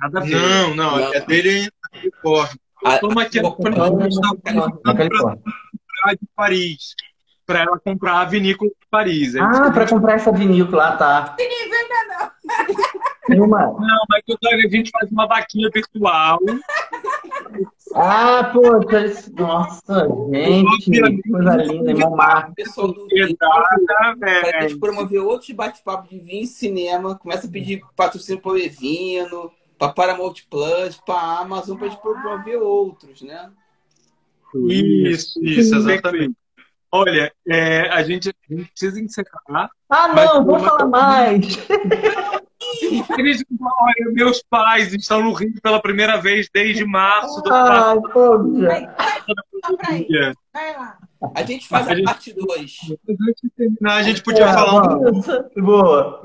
Nada 0.00 0.20
a 0.20 0.22
ver. 0.22 0.34
Não, 0.34 0.74
não, 0.74 0.98
é 0.98 1.20
dele 1.20 1.66
em 1.66 1.70
Califórnia. 1.92 2.60
Toma 3.00 3.22
aqui 3.22 3.40
um- 3.40 3.50
comprar 3.50 3.90
de 6.14 6.26
Paris. 6.36 6.94
Para 7.46 7.60
ela 7.62 7.78
comprar 7.78 8.20
a 8.20 8.24
vinícola 8.24 8.70
de 8.70 8.76
Paris. 8.90 9.34
Aí 9.34 9.42
Ah, 9.42 9.70
para 9.70 9.88
comprar 9.88 10.14
essa 10.14 10.32
vinícola, 10.32 10.88
ah, 10.88 10.96
tá. 10.96 11.36
Tem 13.26 13.40
uma... 13.40 13.60
Não, 13.66 14.04
mas 14.08 14.22
a 14.64 14.68
gente 14.68 14.90
faz 14.90 15.10
uma 15.10 15.26
vaquinha 15.26 15.68
virtual. 15.72 16.38
Ah, 17.94 18.50
poxa, 18.52 19.06
isso- 19.06 19.32
nossa, 19.34 20.08
gente, 20.32 20.90
que 20.90 21.30
coisa 21.30 21.56
linda, 21.56 21.90
em 21.90 21.94
Montmartre. 21.94 22.54
pessoal 22.54 22.88
do 22.88 23.06
vinho, 23.06 23.24
Exatamente. 23.28 24.18
para 24.40 24.58
a 24.58 24.62
gente 24.62 24.78
promover 24.78 25.20
outros 25.20 25.50
bate-papos 25.50 26.08
de 26.08 26.18
vinho 26.18 26.44
e 26.44 26.46
cinema, 26.46 27.16
começa 27.18 27.46
a 27.46 27.50
pedir 27.50 27.82
patrocínio 27.94 28.40
para 28.40 28.52
o 28.52 28.58
Evino, 28.58 29.50
para 29.82 29.92
Paramount 29.92 30.34
Plus, 30.48 30.96
para 31.04 31.14
a 31.16 31.40
Amazon, 31.40 31.76
para 31.76 31.88
a 31.88 31.90
gente 31.90 32.00
promover 32.00 32.56
outros, 32.58 33.20
né? 33.22 33.50
Isso, 34.68 35.42
Isso, 35.42 35.74
exatamente. 35.74 36.36
Olha, 36.92 37.32
é, 37.48 37.88
a, 37.88 38.00
gente, 38.04 38.28
a 38.28 38.54
gente 38.54 38.70
precisa 38.70 39.00
encerrar. 39.00 39.70
Ah, 39.90 40.06
não, 40.08 40.44
vou 40.44 40.60
falar 40.60 40.86
mais. 40.86 41.58
Eles, 43.18 43.44
olha, 43.60 44.12
meus 44.12 44.40
pais 44.48 44.94
estão 44.94 45.20
no 45.20 45.32
Rio 45.32 45.52
pela 45.60 45.82
primeira 45.82 46.16
vez 46.20 46.48
desde 46.54 46.84
março 46.84 47.42
do 47.42 47.52
Ai, 47.52 48.00
passado 48.00 48.60
lá. 48.60 48.94
A 51.34 51.42
gente 51.42 51.66
faz 51.66 51.88
A 51.88 51.92
a 51.92 51.94
gente- 51.96 52.04
parte 52.04 52.32
2. 52.32 52.78
Antes 53.08 53.42
de 53.42 53.50
terminar, 53.56 53.96
a 53.96 54.02
gente 54.02 54.22
podia 54.22 54.44
É, 54.44 54.52
falar 54.52 54.74
um 54.74 54.82
vamos. 55.00 55.26
Boa. 55.56 56.22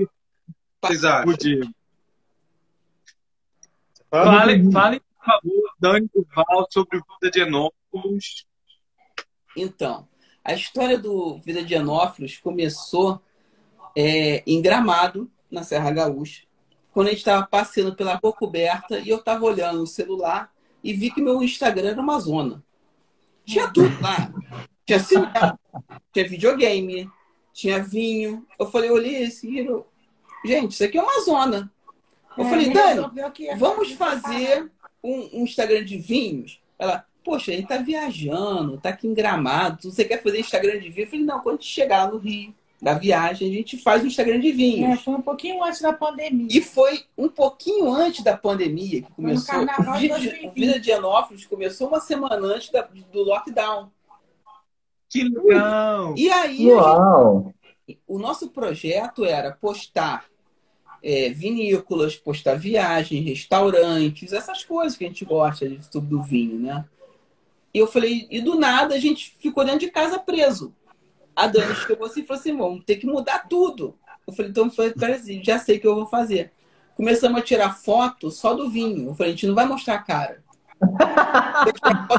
Exato. 0.92 1.26
Podia. 1.26 1.62
Fale, 4.10 4.72
fale, 4.72 5.00
por 5.00 5.26
favor, 5.26 5.74
Dani 5.80 6.10
Duval, 6.14 6.68
sobre 6.72 6.98
Vida 6.98 7.32
de 7.32 7.40
Enópolis. 7.42 8.46
Então, 9.56 10.08
a 10.44 10.54
história 10.54 10.98
do 10.98 11.38
Vida 11.40 11.64
de 11.64 11.76
Anófilos 11.76 12.38
começou 12.38 13.22
é, 13.96 14.44
em 14.48 14.62
Gramado, 14.62 15.30
na 15.52 15.64
Serra 15.64 15.92
Gaúcha, 15.92 16.44
quando 16.94 17.08
a 17.08 17.10
gente 17.12 17.20
estava 17.20 17.46
passeando 17.46 17.96
pela 17.96 18.16
rua 18.16 18.34
coberta 18.34 19.00
e 19.00 19.10
eu 19.10 19.18
estava 19.18 19.44
olhando 19.46 19.82
o 19.82 19.88
celular 19.88 20.52
e 20.84 20.94
vi 20.94 21.12
que 21.12 21.22
meu 21.22 21.44
Instagram 21.44 21.90
era 21.90 22.02
uma 22.02 22.20
zona. 22.20 22.64
Tinha 23.46 23.68
tudo 23.72 24.02
lá. 24.02 24.34
Tinha 24.86 25.00
cinema, 25.00 25.60
tinha 26.14 26.28
videogame, 26.28 27.10
tinha 27.54 27.84
vinho. 27.84 28.46
Eu 28.58 28.70
falei, 28.72 28.90
olhei 28.90 29.24
esse 29.24 29.58
eu... 29.58 29.86
Gente, 30.46 30.72
isso 30.72 30.84
aqui 30.84 30.98
é 30.98 31.02
uma 31.02 31.22
zona. 31.22 31.72
Eu 32.38 32.46
É, 32.46 32.50
falei, 32.50 32.70
Dani, 32.72 33.02
vamos 33.58 33.92
fazer 33.94 34.70
um, 35.04 35.30
um 35.40 35.44
Instagram 35.44 35.84
de 35.84 35.98
vinhos 35.98 36.60
Ela, 36.78 37.06
poxa, 37.24 37.52
a 37.52 37.56
gente 37.56 37.68
tá 37.68 37.78
viajando, 37.78 38.78
tá 38.78 38.90
aqui 38.90 39.08
em 39.08 39.14
Gramado, 39.14 39.92
você 39.92 40.06
quer 40.06 40.22
fazer 40.22 40.40
Instagram 40.40 40.80
de 40.80 40.90
vinho? 40.90 41.06
Eu 41.06 41.10
falei, 41.10 41.26
não, 41.26 41.40
quando 41.42 41.56
a 41.58 41.62
gente 41.62 41.70
chegar 41.70 42.06
lá 42.06 42.12
no 42.12 42.18
Rio, 42.18 42.54
da 42.80 42.94
viagem, 42.94 43.50
a 43.50 43.52
gente 43.54 43.76
faz 43.78 44.04
um 44.04 44.08
Instagram 44.08 44.40
de 44.40 44.52
vinhos. 44.52 45.00
É, 45.00 45.02
foi 45.04 45.16
um 45.16 45.22
pouquinho 45.22 45.64
antes 45.64 45.82
da 45.82 45.92
pandemia. 45.92 46.48
E 46.52 46.62
foi 46.62 47.04
um 47.18 47.28
pouquinho 47.28 47.90
antes 47.92 48.24
da 48.24 48.38
pandemia 48.38 49.02
que 49.02 49.08
Foi 49.14 49.24
no 49.24 49.30
começou. 49.30 49.46
carnaval 49.66 49.96
O 49.96 49.98
de 49.98 50.02
Vida 50.04 50.20
de, 50.20 50.26
2020. 50.28 50.48
o 50.48 50.54
Vida 50.54 50.80
de 50.80 50.92
Enópolis 50.92 51.46
começou 51.48 51.88
uma 51.88 52.00
semana 52.00 52.36
antes 52.46 52.70
da- 52.70 52.88
do 53.12 53.24
lockdown. 53.24 53.90
Que 55.10 55.24
legal! 55.24 56.14
E 56.16 56.30
aí, 56.30 56.70
a 56.72 57.44
gente- 57.88 58.00
o 58.06 58.20
nosso 58.20 58.50
projeto 58.50 59.26
era 59.26 59.52
postar 59.54 60.26
é, 61.04 61.30
vinícolas, 61.30 62.16
postar 62.16 62.56
viagens, 62.56 63.26
restaurantes, 63.26 64.34
essas 64.34 64.64
coisas 64.64 64.98
que 64.98 65.06
a 65.06 65.08
gente 65.08 65.26
gosta 65.26 65.68
de, 65.68 65.84
sobre 65.86 66.10
do 66.10 66.22
vinho, 66.22 66.60
né? 66.60 66.86
E 67.74 67.80
eu 67.80 67.88
falei, 67.88 68.28
e 68.30 68.42
do 68.42 68.56
nada 68.56 68.96
a 68.96 69.00
gente 69.00 69.36
ficou 69.40 69.64
dentro 69.64 69.82
de 69.82 69.92
casa 69.92 70.18
preso. 70.18 70.74
A 71.36 71.46
Dani 71.46 71.76
chegou 71.76 72.08
assim 72.08 72.22
e 72.22 72.26
falou 72.26 72.40
assim: 72.40 72.58
vamos 72.58 72.84
ter 72.84 72.96
que 72.96 73.06
mudar 73.06 73.48
tudo. 73.48 73.96
Eu 74.26 74.34
falei, 74.34 74.50
então 74.50 74.72
foi, 74.72 74.92
peraí, 74.92 75.44
já 75.44 75.60
sei 75.60 75.78
o 75.78 75.80
que 75.80 75.88
eu 75.88 75.96
vou 75.96 76.08
fazer. 76.08 76.52
Começamos 76.96 77.40
a 77.40 77.44
tirar 77.44 77.78
foto 77.78 78.32
só 78.32 78.56
do 78.56 78.70
vinho. 78.70 79.10
Eu 79.10 79.16
falei, 79.16 79.32
a 79.32 79.36
gente 79.36 79.46
não 79.46 79.54
vai 79.54 79.66
mostrar 79.66 79.96
a 79.96 80.02
cara. 80.02 80.44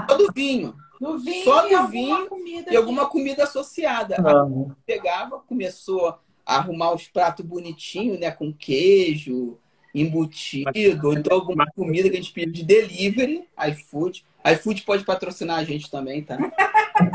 Só 0.08 0.16
do 0.16 0.32
vinho. 0.32 0.74
No 1.00 1.18
vinho 1.18 1.44
Só 1.44 1.66
e 1.66 1.70
do 1.70 1.76
alguma 1.76 1.90
vinho 1.90 2.26
comida. 2.28 2.72
E 2.72 2.76
alguma 2.76 3.06
comida 3.06 3.44
associada. 3.44 4.16
Amo. 4.24 4.76
pegava, 4.86 5.40
começou 5.40 6.18
arrumar 6.48 6.94
os 6.94 7.06
pratos 7.06 7.44
bonitinhos, 7.44 8.18
né? 8.18 8.30
Com 8.30 8.52
queijo, 8.52 9.58
embutido, 9.94 11.08
ou 11.08 11.12
então 11.12 11.36
alguma 11.36 11.66
comida 11.66 12.08
que 12.08 12.16
a 12.16 12.20
gente 12.20 12.32
pedia 12.32 12.52
de 12.52 12.64
delivery, 12.64 13.46
iFood. 13.70 14.24
iFood 14.52 14.82
pode 14.82 15.04
patrocinar 15.04 15.58
a 15.58 15.64
gente 15.64 15.90
também, 15.90 16.22
tá? 16.22 16.38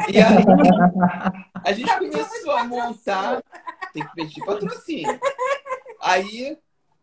E 0.07 0.17
aí 0.17 0.43
a 1.63 1.71
gente 1.73 1.97
começou 1.97 2.51
a 2.51 2.63
montar. 2.63 3.43
Tem 3.93 4.03
que 4.03 4.13
pedir 4.15 4.45
patrocínio. 4.45 5.19
Aí 6.01 6.57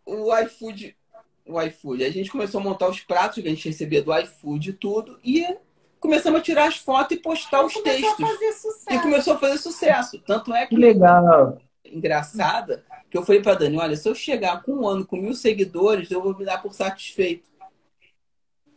o 0.05 0.36
iFood. 0.39 0.97
O 1.47 1.61
iFood. 1.62 2.05
A 2.05 2.11
gente 2.11 2.31
começou 2.31 2.61
a 2.61 2.65
montar 2.65 2.89
os 2.89 3.01
pratos 3.01 3.43
que 3.43 3.48
a 3.48 3.51
gente 3.51 3.69
recebia 3.69 4.02
do 4.02 4.16
iFood 4.19 4.70
e 4.70 4.73
tudo. 4.73 5.19
E 5.24 5.47
começamos 6.01 6.40
a 6.40 6.43
tirar 6.43 6.69
as 6.69 6.77
fotos 6.77 7.16
e 7.16 7.20
postar 7.20 7.65
os 7.65 7.73
Começou 7.74 8.16
textos. 8.16 8.24
a 8.24 8.28
fazer 8.28 8.94
E 8.94 8.98
começou 8.98 9.35
a 9.35 9.39
fazer 9.39 9.59
sucesso. 9.59 10.19
Tanto 10.27 10.55
é 10.55 10.66
Que 10.66 10.74
que 10.74 10.81
legal! 10.81 11.59
Engraçada 11.93 12.85
que 13.11 13.17
eu 13.19 13.25
falei 13.25 13.43
pra 13.43 13.55
Dani, 13.55 13.77
olha, 13.79 13.97
se 13.97 14.09
eu 14.09 14.15
chegar 14.15 14.62
com 14.62 14.73
um 14.73 14.87
ano 14.89 15.05
com 15.05 15.17
mil 15.17 15.35
seguidores, 15.35 16.11
eu 16.11 16.23
vou 16.23 16.37
me 16.37 16.45
dar 16.45 16.62
por 16.62 16.73
satisfeito. 16.73 17.49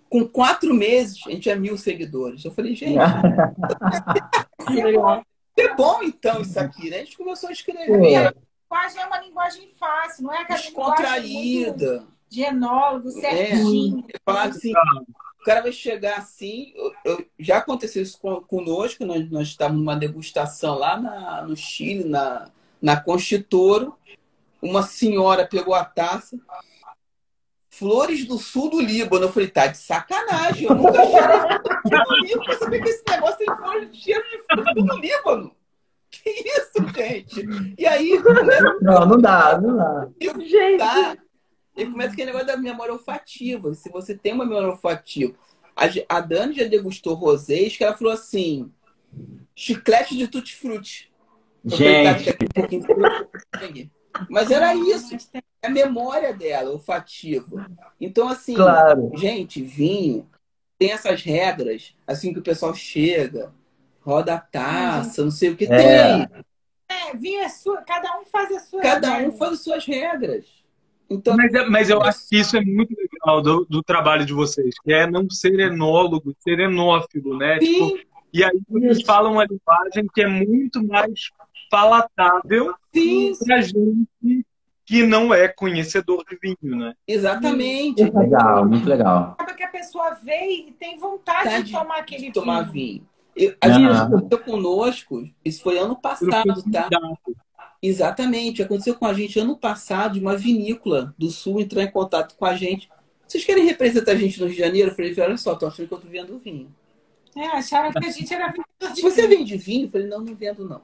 Com 0.09 0.27
quatro 0.27 0.73
meses, 0.73 1.21
a 1.25 1.29
gente 1.31 1.43
tinha 1.43 1.55
mil 1.55 1.77
seguidores. 1.77 2.43
Eu 2.45 2.51
falei, 2.51 2.75
gente, 2.75 2.97
é 5.57 5.75
bom 5.75 6.01
então 6.03 6.41
isso 6.41 6.59
aqui, 6.59 6.89
né? 6.89 6.97
A 6.97 6.99
gente 7.05 7.17
começou 7.17 7.49
a 7.49 7.51
escrever, 7.51 8.15
A 8.15 8.33
linguagem 8.69 9.01
é 9.01 9.05
uma 9.05 9.19
linguagem 9.21 9.67
fácil, 9.79 10.23
não 10.23 10.33
é 10.33 10.41
aquela 10.41 10.59
linguagem 10.59 10.73
muito 10.73 10.97
descontraída. 10.97 12.07
de 12.29 12.41
enólogo, 12.41 13.11
certinho. 13.11 14.05
Eu 14.11 14.19
falava 14.25 14.49
assim, 14.49 14.71
o 15.39 15.43
cara 15.45 15.61
vai 15.61 15.71
chegar 15.71 16.17
assim. 16.17 16.73
eu- 16.75 16.93
eu- 17.05 17.25
já 17.39 17.57
aconteceu 17.57 18.01
isso 18.01 18.19
com- 18.19 18.41
conosco, 18.41 19.05
nós, 19.05 19.29
nós 19.29 19.47
estávamos 19.49 19.79
numa 19.83 19.95
degustação 19.95 20.75
lá 20.77 20.99
na- 20.99 21.43
no 21.43 21.55
Chile, 21.55 22.05
na, 22.05 22.49
na 22.83 22.99
Constituro. 22.99 23.95
Uma 24.61 24.83
senhora 24.83 25.47
pegou 25.47 25.73
a 25.73 25.85
taça. 25.85 26.37
Flores 27.69 28.25
do 28.25 28.37
sul 28.37 28.69
do 28.69 28.81
Líbano. 28.81 29.25
Eu 29.25 29.31
falei, 29.31 29.47
tá 29.47 29.67
de 29.67 29.77
sacanagem. 29.77 30.67
Eu 30.67 30.75
nunca 30.75 31.05
cheirei 31.05 31.39
flores 31.39 32.07
do 32.07 32.15
Líbano 32.17 32.45
pra 32.45 32.57
saber 32.57 32.83
que 32.83 32.89
esse 32.89 33.03
negócio 33.09 33.37
tem 33.37 33.55
flores 33.55 33.91
de 33.91 33.97
cheiro 33.97 34.23
de 34.29 34.43
flores 34.43 34.85
do 34.85 34.97
Líbano. 34.97 35.55
Que 36.11 36.29
isso, 36.29 36.93
gente? 36.95 37.75
E 37.77 37.87
aí, 37.87 38.21
começa 38.21 38.77
Não, 38.81 39.05
não 39.07 39.17
dá, 39.19 39.59
não 39.59 39.77
dá. 39.77 40.09
Gente, 40.21 40.77
tá? 40.77 41.17
E 41.75 41.85
começa 41.85 42.11
aquele 42.11 42.27
negócio 42.27 42.47
da 42.47 42.57
memória 42.57 42.93
olfativa. 42.93 43.73
Se 43.73 43.89
você 43.89 44.15
tem 44.15 44.33
uma 44.33 44.45
memória 44.45 44.69
olfativa. 44.69 45.33
A, 45.75 45.85
a 46.17 46.19
Dani 46.19 46.53
já 46.53 46.65
degustou 46.65 47.15
rosés 47.15 47.75
que 47.75 47.83
ela 47.83 47.97
falou 47.97 48.13
assim: 48.13 48.71
chiclete 49.55 50.15
de 50.15 50.27
tutti-frutti. 50.27 51.12
Tá, 51.69 51.77
Gente. 53.67 53.91
Mas 54.29 54.51
era 54.51 54.75
isso, 54.75 55.15
é 55.61 55.67
a 55.67 55.69
memória 55.69 56.33
dela, 56.33 56.71
olfativa. 56.71 57.65
Então, 57.99 58.27
assim, 58.29 58.53
claro. 58.55 59.11
gente, 59.15 59.61
vinho 59.61 60.27
tem 60.77 60.91
essas 60.91 61.23
regras, 61.23 61.95
assim 62.05 62.33
que 62.33 62.39
o 62.39 62.43
pessoal 62.43 62.73
chega, 62.75 63.51
roda 64.01 64.35
a 64.35 64.39
taça, 64.39 65.23
não 65.23 65.31
sei 65.31 65.49
o 65.49 65.55
que 65.55 65.65
É. 65.65 65.67
tem. 66.27 66.43
É, 66.89 67.15
vinho 67.15 67.39
é 67.41 67.49
sua, 67.49 67.81
cada 67.81 68.19
um 68.19 68.25
faz 68.25 68.51
a 68.51 68.59
sua. 68.59 68.81
Cada 68.81 69.13
um 69.13 69.17
regra. 69.17 69.31
faz 69.37 69.53
as 69.53 69.59
suas 69.61 69.85
regras. 69.85 70.45
Então, 71.09 71.35
Mas, 71.35 71.53
é- 71.53 71.65
mas 71.65 71.89
eu 71.89 72.01
acho 72.01 72.27
que 72.27 72.37
isso 72.37 72.55
é 72.57 72.61
muito 72.61 72.95
legal 72.95 73.41
do, 73.41 73.65
do 73.65 73.81
trabalho 73.83 74.25
de 74.25 74.33
vocês, 74.33 74.75
que 74.83 74.91
é 74.93 75.09
não 75.09 75.29
ser 75.29 75.59
enólogo, 75.59 76.35
ser 76.39 76.59
enófilo, 76.59 77.37
né? 77.37 77.59
Tipo, 77.59 77.99
e 78.31 78.43
aí 78.43 78.59
vocês 78.67 78.97
Isso. 78.97 79.05
falam 79.05 79.33
uma 79.33 79.45
linguagem 79.45 80.07
que 80.13 80.21
é 80.21 80.27
muito 80.27 80.83
mais 80.85 81.29
palatável 81.73 82.75
pra 83.45 83.61
gente 83.61 84.45
que 84.85 85.01
não 85.01 85.33
é 85.33 85.47
conhecedor 85.47 86.23
de 86.29 86.37
vinho, 86.37 86.75
né? 86.77 86.93
exatamente. 87.07 88.03
Legal, 88.03 88.67
muito 88.67 88.87
legal. 88.87 89.31
Acaba 89.31 89.53
que 89.55 89.63
a 89.63 89.67
pessoa 89.69 90.11
vê 90.21 90.45
e 90.67 90.71
tem 90.73 90.97
vontade 90.99 91.45
Vontade 91.45 91.63
de 91.63 91.71
tomar 91.71 91.97
aquele 91.97 92.31
Tomar 92.31 92.61
vinho. 92.69 92.73
vinho. 92.73 93.07
Eu- 93.35 93.55
a 93.59 93.69
gente 93.71 93.85
Aham. 93.89 94.05
aconteceu 94.17 94.43
conosco, 94.43 95.27
isso 95.43 95.63
foi 95.63 95.79
ano 95.79 95.95
passado, 95.95 96.63
tá? 96.71 96.89
Exatamente, 97.81 98.61
aconteceu 98.61 98.93
com 98.95 99.05
a 99.07 99.13
gente 99.13 99.39
ano 99.39 99.57
passado, 99.57 100.19
uma 100.19 100.37
vinícola 100.37 101.13
do 101.17 101.29
sul 101.31 101.59
entrou 101.59 101.81
em 101.81 101.89
contato 101.89 102.35
com 102.35 102.45
a 102.45 102.55
gente. 102.55 102.89
Vocês 103.27 103.43
querem 103.43 103.65
representar 103.65 104.11
a 104.11 104.15
gente 104.15 104.39
no 104.39 104.45
Rio 104.45 104.55
de 104.55 104.61
Janeiro? 104.61 104.91
Eu 104.91 104.95
falei, 104.95 105.15
olha 105.19 105.37
só, 105.37 105.55
tô 105.55 105.65
achando 105.65 105.87
que 105.87 105.93
eu 105.93 105.97
tô 105.99 106.07
vendo 106.07 106.37
vinho. 106.37 106.73
É, 107.35 107.47
acharam 107.47 107.91
que 107.91 108.05
a 108.05 108.11
gente 108.11 108.31
era 108.31 108.47
vendedor 108.47 108.93
de 108.95 109.01
Você 109.01 109.27
vinho. 109.27 109.39
vende 109.39 109.57
vinho? 109.57 109.85
Eu 109.87 109.89
falei, 109.91 110.07
não, 110.07 110.19
não 110.19 110.35
vendo, 110.35 110.67
não. 110.69 110.81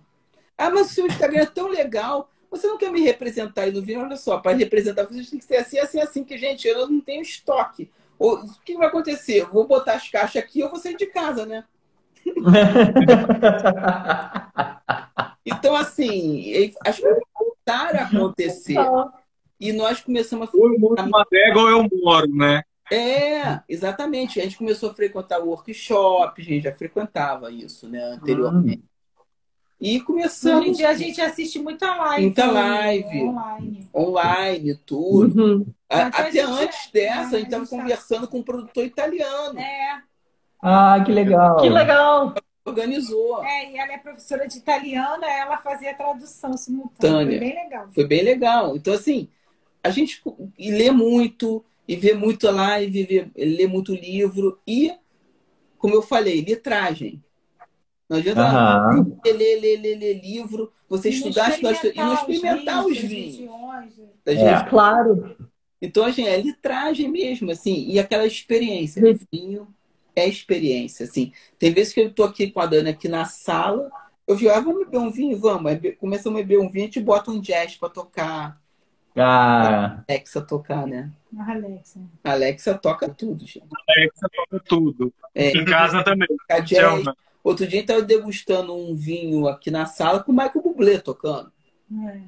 Ah, 0.59 0.69
mas 0.69 0.91
o 0.91 0.93
seu 0.93 1.07
Instagram 1.07 1.43
é 1.43 1.45
tão 1.45 1.69
legal. 1.69 2.29
Você 2.51 2.67
não 2.67 2.77
quer 2.77 2.91
me 2.91 2.99
representar 2.99 3.61
aí 3.61 3.71
no 3.71 3.81
vinho? 3.81 4.01
Olha 4.01 4.17
só, 4.17 4.39
para 4.39 4.57
representar 4.57 5.05
vocês 5.05 5.29
tem 5.29 5.39
que 5.39 5.45
ser 5.45 5.55
assim, 5.55 5.79
assim, 5.79 6.01
assim, 6.01 6.23
que, 6.23 6.37
gente, 6.37 6.67
eu 6.67 6.85
não 6.85 6.99
tenho 6.99 7.21
estoque. 7.21 7.89
Ou, 8.17 8.39
o 8.39 8.59
que 8.65 8.75
vai 8.75 8.87
acontecer? 8.87 9.43
Eu 9.43 9.49
vou 9.49 9.65
botar 9.65 9.93
as 9.93 10.09
caixas 10.09 10.43
aqui 10.43 10.59
eu 10.59 10.69
vou 10.69 10.77
sair 10.77 10.97
de 10.97 11.05
casa, 11.05 11.45
né? 11.45 11.63
Então, 15.45 15.75
assim, 15.75 16.73
as 16.85 16.99
coisas 16.99 17.23
voltaram 17.33 17.99
a 17.99 18.03
acontecer. 18.03 18.77
E 19.59 19.73
nós 19.73 19.99
começamos 19.99 20.47
a 20.47 20.51
Ou 20.53 20.73
eu 20.73 20.79
moro 20.79 21.03
numa 21.03 21.21
adega 21.21 21.59
ou 21.59 21.69
eu 21.69 21.87
moro, 22.03 22.27
né? 22.27 22.61
É, 22.91 23.61
exatamente. 23.67 24.39
A 24.39 24.43
gente 24.43 24.57
começou 24.57 24.91
a 24.91 24.93
frequentar 24.93 25.39
workshops, 25.39 26.45
a 26.45 26.49
gente 26.49 26.63
já 26.63 26.71
frequentava 26.71 27.51
isso, 27.51 27.89
né, 27.89 28.03
anteriormente. 28.03 28.88
E 29.79 29.91
Hoje 29.91 29.97
em 29.97 30.03
começamos 30.03 30.77
dia 30.77 30.89
a 30.89 30.93
gente 30.93 31.21
assiste 31.21 31.57
muita 31.57 31.95
live. 31.95 32.25
Muita 32.25 32.51
live. 32.51 33.23
Online. 33.23 33.89
online, 33.95 34.75
tudo. 34.85 35.41
Uhum. 35.41 35.65
A- 35.89 36.07
Até 36.07 36.41
antes 36.41 36.91
dessa, 36.91 37.19
a 37.21 37.21
a 37.21 37.39
gente 37.39 37.45
estava 37.45 37.63
tá- 37.65 37.69
conversando 37.77 38.27
com 38.27 38.39
um 38.39 38.43
produtor 38.43 38.85
italiano. 38.85 39.57
É, 39.59 40.01
Ah, 40.61 41.01
que 41.05 41.11
legal. 41.11 41.57
Que 41.57 41.69
legal. 41.69 42.35
Organizou. 42.65 43.41
é, 43.43 43.71
e 43.71 43.77
ela 43.77 43.93
é 43.93 43.97
professora 43.97 44.47
de 44.47 44.57
italiana, 44.57 45.25
ela 45.25 45.57
fazia 45.57 45.91
a 45.91 45.93
tradução 45.95 46.55
simultânea. 46.57 47.39
Foi 47.39 47.39
bem 47.39 47.55
legal. 47.63 47.87
Foi 47.89 48.05
bem 48.07 48.21
legal. 48.23 48.75
Então, 48.75 48.93
assim, 48.93 49.29
a 49.83 49.89
gente 49.89 50.21
e 50.57 50.69
lê 50.71 50.91
muito, 50.91 51.63
e 51.87 51.95
vê 51.95 52.13
muito 52.13 52.51
live, 52.51 53.03
vê, 53.05 53.31
lê 53.35 53.65
muito 53.65 53.95
livro, 53.95 54.59
e, 54.67 54.93
como 55.79 55.95
eu 55.95 56.01
falei, 56.01 56.43
letragem. 56.43 57.23
Não 58.09 58.17
adianta 58.17 58.41
Aham. 58.41 59.15
ler, 59.23 59.33
ler, 59.33 59.59
ler, 59.61 59.77
ler, 59.81 59.95
ler 59.99 60.13
livro, 60.21 60.73
você 60.89 61.09
E 61.09 61.13
estudar, 61.13 61.49
estudar, 61.51 61.71
estudar, 61.73 61.93
e 61.93 61.97
não 61.99 62.13
experimentar 62.15 62.85
os 62.85 62.97
vinhos. 62.97 63.49
da 64.25 64.31
É. 64.33 64.35
gente. 64.35 64.69
Claro. 64.69 65.35
Então, 65.81 66.03
assim, 66.03 66.25
é 66.25 66.35
litragem 66.41 67.07
mesmo, 67.07 67.51
assim, 67.51 67.85
e 67.87 67.99
aquela 67.99 68.25
experiência. 68.25 69.01
Sim. 69.01 69.19
Vinho 69.31 69.67
é 70.15 70.27
experiência, 70.27 71.05
assim. 71.05 71.31
Tem 71.59 71.71
vezes 71.71 71.93
que 71.93 72.01
eu 72.01 72.11
tô 72.11 72.23
aqui 72.23 72.49
com 72.51 72.59
a 72.59 72.65
Dani 72.65 72.89
aqui 72.89 73.07
na 73.07 73.25
sala, 73.25 73.89
eu 74.27 74.35
digo, 74.35 74.49
ah, 74.49 74.59
vamos 74.59 74.85
beber 74.85 74.97
um 74.97 75.11
vinho? 75.11 75.37
Vamos. 75.39 75.71
Aí 75.71 75.77
be- 75.77 75.91
começamos 75.93 76.39
a 76.39 76.43
beber 76.43 76.59
um 76.59 76.69
vinho, 76.69 76.85
a 76.85 76.87
gente 76.87 76.99
bota 76.99 77.29
um 77.31 77.39
jazz 77.39 77.75
pra 77.77 77.89
tocar. 77.89 78.59
Ah, 79.15 80.03
Alexa 80.07 80.41
tocar, 80.41 80.85
né? 80.87 81.11
Ah, 81.37 81.51
Alexa. 81.51 81.99
A 82.23 82.31
Alexa 82.31 82.73
toca 82.77 83.07
tudo, 83.09 83.45
gente. 83.45 83.65
Você 83.67 84.27
toca 84.35 84.63
tudo. 84.67 85.13
É, 85.33 85.51
Em 85.51 85.65
casa 85.65 86.03
também. 86.03 86.27
toca 86.27 86.59
jazz. 86.61 87.05
Outro 87.43 87.65
dia 87.67 87.77
a 87.77 87.81
gente 87.81 87.87
tava 87.87 88.01
degustando 88.01 88.75
um 88.75 88.93
vinho 88.95 89.47
aqui 89.47 89.71
na 89.71 89.85
sala 89.85 90.21
com 90.23 90.31
o 90.31 90.35
Michael 90.35 90.61
Bublé 90.61 90.99
tocando. 90.99 91.51
É. 92.07 92.21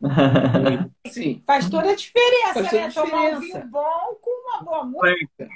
Assim, 1.06 1.42
Faz 1.46 1.68
toda 1.70 1.90
a 1.90 1.94
diferença, 1.94 2.54
Faz 2.64 2.70
toda 2.70 2.76
né? 2.82 2.86
a 2.86 2.92
Tomar 2.92 3.22
um 3.22 3.40
diferença. 3.40 3.58
vinho 3.60 3.70
bom 3.70 4.18
com 4.20 4.30
uma 4.50 4.62
boa 4.62 4.84
música. 4.84 5.48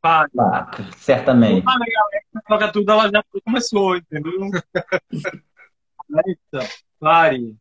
Pare. 0.00 0.30
Quatro, 0.34 0.84
certamente. 0.96 1.64
Ah, 1.66 1.78
galera, 1.78 2.24
joga 2.48 2.72
tudo, 2.72 2.90
ela 2.90 3.08
já 3.10 3.22
começou, 3.44 3.96
entendeu? 3.96 4.32
Alexa, 6.12 6.74
pare. 6.98 7.56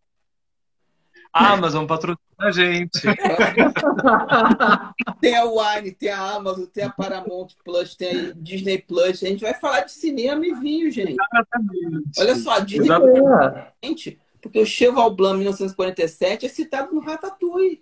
Amazon 1.34 1.86
patrocina 1.86 2.20
a 2.40 2.52
gente. 2.52 3.00
Tem 5.22 5.36
a 5.36 5.46
Wine, 5.46 5.92
tem 5.92 6.10
a 6.10 6.36
Amazon, 6.36 6.66
tem 6.66 6.84
a 6.84 6.90
Paramount 6.90 7.50
Plus, 7.64 7.96
tem 7.96 8.10
a 8.10 8.34
Disney 8.36 8.80
Plus. 8.80 9.24
A 9.24 9.28
gente 9.28 9.42
vai 9.42 9.54
falar 9.54 9.82
de 9.82 9.92
cinema 9.92 10.44
e 10.46 10.54
vinho, 10.56 10.92
gente. 10.92 11.16
Exatamente. 11.32 12.20
Olha 12.20 12.36
só, 12.36 12.52
a 12.54 12.60
Disney 12.60 12.86
Exatamente. 12.86 13.72
gente, 13.84 14.20
porque 14.42 14.60
o 14.60 14.66
Cheval 14.66 15.16
Blanc 15.16 15.38
1947 15.38 16.48
é 16.48 16.50
citado 16.50 16.94
no 16.94 17.02
Ratatouille. 17.02 17.82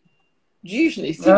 Disney, 0.62 1.14
sim. 1.14 1.30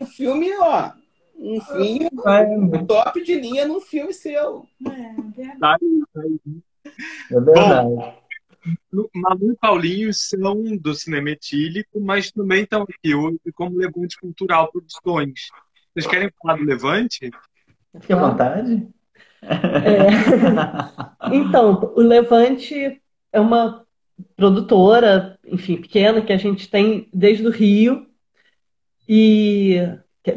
Um 0.00 0.06
filme, 0.06 0.52
ó, 0.58 0.92
um 1.36 1.60
filme 1.60 2.04
É, 2.04 2.84
top 2.84 3.20
de 3.22 3.34
linha 3.34 3.66
num 3.66 3.80
filme 3.80 4.14
seu. 4.14 4.64
É, 4.86 4.90
verdade. 5.36 5.84
Tá 6.14 6.20
aí. 6.22 6.40
é 7.32 7.40
verdade. 7.40 8.14
Malu 9.14 9.52
e 9.52 9.56
Paulinho 9.56 10.12
são 10.12 10.76
do 10.76 10.94
cinema 10.94 11.30
etílico, 11.30 12.00
mas 12.00 12.30
também 12.30 12.62
estão 12.62 12.82
aqui 12.82 13.14
hoje 13.14 13.38
como 13.54 13.78
Levante 13.78 14.18
Cultural 14.18 14.70
Produções. 14.70 15.48
Vocês 15.92 16.06
querem 16.06 16.30
falar 16.40 16.56
do 16.56 16.64
Levante? 16.64 17.30
Fique 18.00 18.12
à 18.12 18.16
vontade. 18.16 18.88
É. 19.42 20.06
Então, 21.32 21.92
o 21.96 22.00
Levante 22.00 23.02
é 23.32 23.40
uma 23.40 23.84
produtora, 24.36 25.38
enfim, 25.44 25.76
pequena, 25.76 26.22
que 26.22 26.32
a 26.32 26.36
gente 26.36 26.70
tem 26.70 27.08
desde 27.12 27.44
o 27.46 27.50
Rio. 27.50 28.06
E 29.08 29.76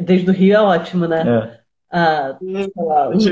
desde 0.00 0.30
o 0.30 0.32
Rio 0.32 0.54
é 0.54 0.60
ótimo, 0.60 1.06
né? 1.06 1.22
É, 1.22 1.59
Há, 1.92 2.38
lá, 2.76 3.08
uns, 3.08 3.24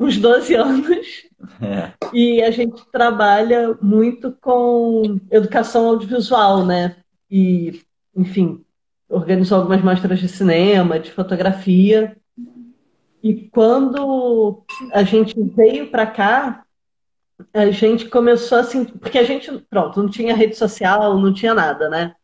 uns 0.00 0.16
12 0.16 0.54
anos. 0.54 1.28
é. 1.60 1.92
E 2.14 2.42
a 2.42 2.50
gente 2.50 2.82
trabalha 2.90 3.76
muito 3.82 4.32
com 4.40 5.20
educação 5.30 5.86
audiovisual, 5.88 6.64
né? 6.64 6.96
E, 7.30 7.82
enfim, 8.16 8.64
organizou 9.08 9.58
algumas 9.58 9.82
mostras 9.82 10.18
de 10.18 10.28
cinema, 10.28 10.98
de 10.98 11.10
fotografia. 11.12 12.16
E 13.22 13.48
quando 13.50 14.64
a 14.92 15.02
gente 15.02 15.38
veio 15.38 15.90
para 15.90 16.06
cá, 16.06 16.64
a 17.52 17.70
gente 17.70 18.08
começou 18.08 18.58
assim, 18.58 18.84
porque 18.84 19.18
a 19.18 19.24
gente, 19.24 19.50
pronto, 19.70 20.02
não 20.02 20.08
tinha 20.08 20.34
rede 20.34 20.56
social, 20.56 21.18
não 21.18 21.32
tinha 21.32 21.54
nada, 21.54 21.88
né? 21.88 22.14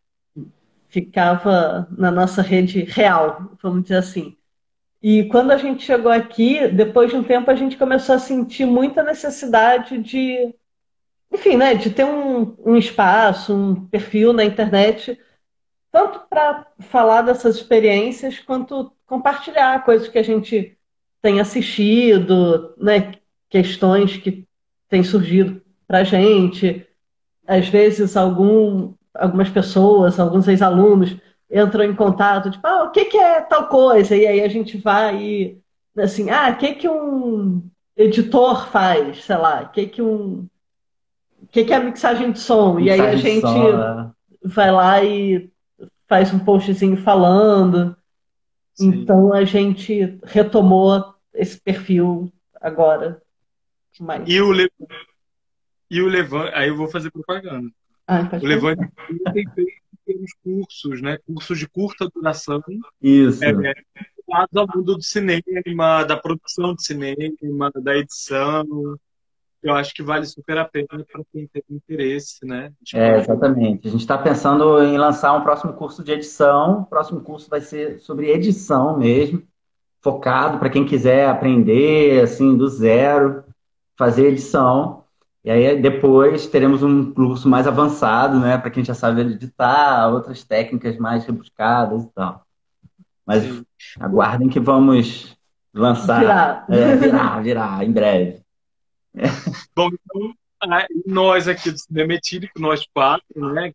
Ficava 0.89 1.87
na 1.91 2.11
nossa 2.11 2.41
rede 2.41 2.85
real, 2.85 3.53
vamos 3.63 3.83
dizer 3.83 3.97
assim. 3.97 4.37
E 5.07 5.25
quando 5.25 5.51
a 5.51 5.59
gente 5.59 5.85
chegou 5.85 6.11
aqui, 6.11 6.67
depois 6.67 7.11
de 7.11 7.17
um 7.17 7.23
tempo, 7.23 7.51
a 7.51 7.55
gente 7.55 7.77
começou 7.77 8.15
a 8.15 8.19
sentir 8.19 8.65
muita 8.65 9.03
necessidade 9.03 9.99
de, 9.99 10.55
enfim, 11.31 11.59
né, 11.59 11.75
de 11.75 11.91
ter 11.91 12.05
um, 12.05 12.57
um 12.65 12.75
espaço, 12.75 13.55
um 13.55 13.87
perfil 13.89 14.33
na 14.33 14.47
internet, 14.47 15.21
tanto 15.93 16.21
para 16.21 16.67
falar 16.79 17.21
dessas 17.21 17.57
experiências, 17.57 18.39
quanto 18.39 18.91
compartilhar 19.05 19.85
coisas 19.85 20.09
que 20.09 20.17
a 20.17 20.23
gente 20.23 20.75
tem 21.21 21.39
assistido, 21.39 22.75
né, 22.79 23.13
questões 23.51 24.17
que 24.17 24.49
têm 24.89 25.05
surgido 25.05 25.61
para 25.87 25.99
a 25.99 26.05
gente. 26.05 26.87
Às 27.47 27.69
vezes, 27.69 28.17
algum, 28.17 28.95
algumas 29.13 29.51
pessoas, 29.51 30.19
alguns 30.19 30.49
ex-alunos 30.49 31.15
entram 31.51 31.85
em 31.85 31.95
contato, 31.95 32.51
tipo, 32.51 32.67
ah, 32.67 32.85
o 32.85 32.91
que 32.91 33.07
que 33.07 33.17
é 33.17 33.41
tal 33.41 33.69
coisa? 33.69 34.17
E 34.17 34.27
aí 34.27 34.41
a 34.41 34.49
gente 34.49 34.79
vai 34.79 35.23
e, 35.23 35.59
assim, 35.97 36.31
ah, 36.31 36.51
o 36.51 36.57
que 36.57 36.75
que 36.75 36.89
um 36.89 37.69
editor 37.97 38.69
faz? 38.69 39.25
Sei 39.25 39.37
lá, 39.37 39.63
o 39.63 39.69
que 39.71 39.87
que 39.87 40.03
um... 40.03 40.49
O 41.43 41.47
que 41.51 41.65
que 41.65 41.73
é 41.73 41.77
a 41.77 41.81
mixagem 41.81 42.33
de 42.33 42.41
som? 42.41 42.81
E 42.81 42.91
aí 42.91 43.01
a 43.01 43.17
gente 43.17 43.43
som, 43.43 43.77
né? 43.77 44.11
vai 44.43 44.73
lá 44.73 45.05
e 45.05 45.51
faz 46.09 46.33
um 46.33 46.39
postzinho 46.39 46.97
falando. 46.97 47.97
Sim. 48.75 48.89
Então 48.89 49.33
a 49.33 49.45
gente 49.45 50.19
retomou 50.25 51.15
esse 51.33 51.61
perfil 51.61 52.33
agora. 52.61 53.23
Mas... 54.01 54.25
E 54.27 54.41
o 54.41 54.51
Levante. 54.51 54.73
E 55.91 56.03
o 56.03 56.09
Levante. 56.09 56.53
Aí 56.55 56.69
eu 56.69 56.77
vou 56.77 56.89
fazer 56.89 57.11
propaganda. 57.11 57.71
Pode 58.31 58.45
O 58.45 58.49
Levante 58.49 58.91
tem 59.33 59.49
feito 59.51 59.84
pequenos 60.05 60.33
cursos, 60.43 61.03
né? 61.03 61.19
Cursos 61.27 61.59
de 61.59 61.69
curta 61.69 62.09
duração, 62.15 62.63
Isso. 63.01 63.45
é, 63.45 63.51
ligados 63.51 64.57
ao 64.57 64.67
mundo 64.75 64.97
do 64.97 65.03
cinema, 65.03 66.05
da 66.05 66.17
produção 66.17 66.75
de 66.75 66.85
cinema, 66.85 67.71
da 67.83 67.97
edição. 67.97 68.65
Eu 69.63 69.75
acho 69.75 69.95
que 69.95 70.03
vale 70.03 70.27
super 70.27 70.59
a 70.59 70.65
pena 70.67 70.87
para 70.89 71.23
quem 71.33 71.47
tem 71.47 71.63
interesse, 71.71 72.45
né? 72.45 72.71
Tipo, 72.85 73.01
É, 73.01 73.19
exatamente. 73.19 73.89
A 73.89 73.91
gente 73.91 74.03
está 74.03 74.19
pensando 74.19 74.83
em 74.83 74.99
lançar 74.99 75.33
um 75.33 75.43
próximo 75.43 75.73
curso 75.73 76.05
de 76.05 76.13
edição. 76.13 76.83
O 76.83 76.87
próximo 76.87 77.23
curso 77.23 77.49
vai 77.49 77.63
ser 77.63 77.99
sobre 77.99 78.31
edição 78.31 78.99
mesmo, 78.99 79.43
focado 80.03 80.59
para 80.59 80.69
quem 80.69 80.85
quiser 80.85 81.29
aprender 81.29 82.23
assim 82.23 82.55
do 82.55 82.69
zero, 82.69 83.43
fazer 83.97 84.29
edição. 84.29 85.04
E 85.45 85.51
aí 85.51 85.81
depois 85.81 86.47
teremos 86.47 86.83
um 86.83 87.13
curso 87.13 87.47
mais 87.49 87.67
avançado, 87.67 88.41
né, 88.41 88.57
para 88.57 88.71
quem 88.71 88.83
já 88.83 88.95
sabe 88.95 89.21
editar, 89.21 90.09
outras 90.09 90.43
técnicas 90.43 90.97
mais 90.97 91.27
rebuscadas 91.27 92.05
e 92.05 92.09
tal. 92.15 92.47
Mas 93.27 93.43
Sim. 93.43 93.65
aguardem 94.01 94.49
que 94.49 94.59
vamos 94.59 95.37
lançar, 95.73 96.21
Virar. 96.21 96.67
é, 96.71 96.97
virar, 96.97 97.43
virar 97.43 97.85
em 97.85 97.93
breve. 97.93 98.43
Bom, 99.77 99.91
então, 99.93 100.35
nós 101.07 101.47
aqui 101.47 101.71
do 101.71 101.79
Cinema 101.79 102.15
Etílico, 102.15 102.59
nós 102.59 102.87
quatro, 102.87 103.53
né, 103.53 103.73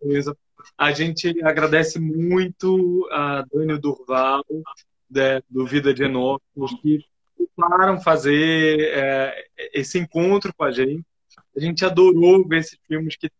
conheço, 0.00 0.36
a 0.76 0.92
gente 0.92 1.42
agradece 1.42 1.98
muito 1.98 3.08
a 3.10 3.44
Dani 3.52 3.76
Durval, 3.78 4.44
né, 5.10 5.40
do 5.50 5.66
Vida 5.66 5.92
de 5.92 6.04
Enópolis, 6.04 6.74
que 6.80 7.04
toparam 7.36 8.00
fazer 8.00 8.80
é, 8.92 9.44
esse 9.72 9.98
encontro 9.98 10.52
com 10.56 10.64
a 10.64 10.70
gente. 10.70 11.04
A 11.56 11.60
gente 11.60 11.84
adorou 11.84 12.46
ver 12.46 12.60
esses 12.60 12.78
filmes 12.86 13.16
que 13.16 13.30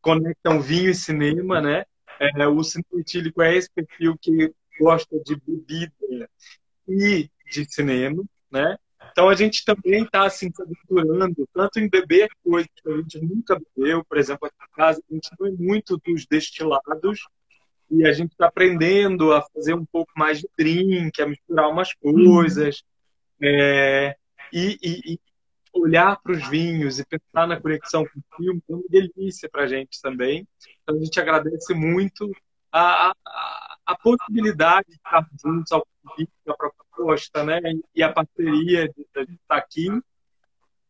conectam 0.00 0.60
vinho 0.60 0.90
e 0.90 0.94
cinema, 0.94 1.60
né? 1.60 1.84
É, 2.20 2.46
o 2.46 2.62
cinema 2.62 3.00
etílico 3.00 3.42
é 3.42 3.56
esse 3.56 3.70
perfil 3.70 4.16
que 4.20 4.52
gosta 4.78 5.18
de 5.24 5.36
bebida 5.36 6.28
e 6.88 7.28
de 7.50 7.72
cinema, 7.72 8.22
né? 8.50 8.76
Então 9.12 9.28
a 9.28 9.34
gente 9.34 9.64
também 9.64 10.02
está 10.02 10.24
assim, 10.26 10.50
se 10.52 10.62
aventurando 10.62 11.48
tanto 11.52 11.78
em 11.78 11.88
beber 11.88 12.28
coisas 12.42 12.68
que 12.74 12.90
a 12.90 12.96
gente 12.96 13.20
nunca 13.20 13.60
bebeu, 13.76 14.04
por 14.04 14.18
exemplo, 14.18 14.46
aqui 14.46 14.56
em 14.60 14.74
casa 14.76 15.02
a 15.10 15.14
gente 15.14 15.30
não 15.38 15.46
é 15.46 15.50
muito 15.52 16.00
dos 16.04 16.26
destilados 16.26 17.20
e 17.90 18.06
a 18.06 18.12
gente 18.12 18.32
está 18.32 18.46
aprendendo 18.46 19.32
a 19.32 19.42
fazer 19.54 19.74
um 19.74 19.84
pouco 19.84 20.10
mais 20.16 20.40
de 20.40 20.48
drink, 20.58 21.20
a 21.20 21.26
misturar 21.26 21.68
umas 21.70 21.92
coisas 21.94 22.82
é, 23.40 24.16
e, 24.52 24.78
e- 24.82 25.12
e 25.14 25.18
olhar 25.74 26.20
para 26.22 26.32
os 26.32 26.48
vinhos 26.48 26.98
e 26.98 27.04
pensar 27.04 27.46
na 27.46 27.60
conexão 27.60 28.04
com 28.04 28.18
o 28.18 28.36
filme 28.36 28.62
é 28.68 28.72
uma 28.72 28.82
delícia 28.88 29.48
para 29.48 29.64
a 29.64 29.66
gente 29.66 30.00
também. 30.00 30.46
Então 30.82 30.96
a 30.96 30.98
gente 31.04 31.18
agradece 31.20 31.74
muito 31.74 32.30
a, 32.72 33.10
a, 33.10 33.76
a 33.86 33.96
possibilidade 33.98 34.88
de 34.88 34.94
estar 34.94 35.26
juntos 35.44 35.72
ao 35.72 35.86
convite, 36.02 36.32
a 36.48 36.54
proposta, 36.54 37.44
né? 37.44 37.60
E 37.94 38.02
a 38.02 38.12
parceria 38.12 38.88
de, 38.88 39.06
de 39.26 39.34
estar 39.34 39.56
aqui. 39.56 39.88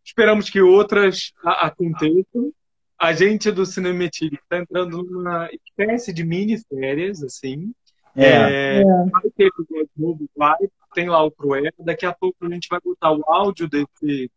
Esperamos 0.05 0.51
que 0.51 0.61
outras 0.61 1.33
aconteçam. 1.43 2.53
A 2.99 3.13
gente 3.13 3.51
do 3.51 3.67
Cinema 3.67 4.05
Etílico 4.05 4.43
está 4.43 4.59
entrando 4.59 5.03
numa 5.03 5.49
espécie 5.53 6.13
de 6.13 6.25
mini-férias, 6.25 7.23
assim. 7.23 7.73
É, 8.17 8.81
É, 8.81 8.85
Vai 9.11 9.31
ter 9.37 9.47
episódio 9.47 9.91
novo, 9.97 10.31
vai. 10.37 10.59
Tem 10.95 11.09
lá 11.09 11.23
o 11.25 11.31
Cruel. 11.31 11.73
Daqui 11.81 12.07
a 12.07 12.13
pouco 12.13 12.47
a 12.47 12.49
gente 12.49 12.69
vai 12.71 12.79
botar 12.81 13.13
o 13.13 13.25
áudio 13.27 13.69
desse, 13.69 14.31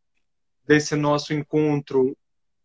desse 0.67 0.95
nosso 0.95 1.33
encontro 1.33 2.15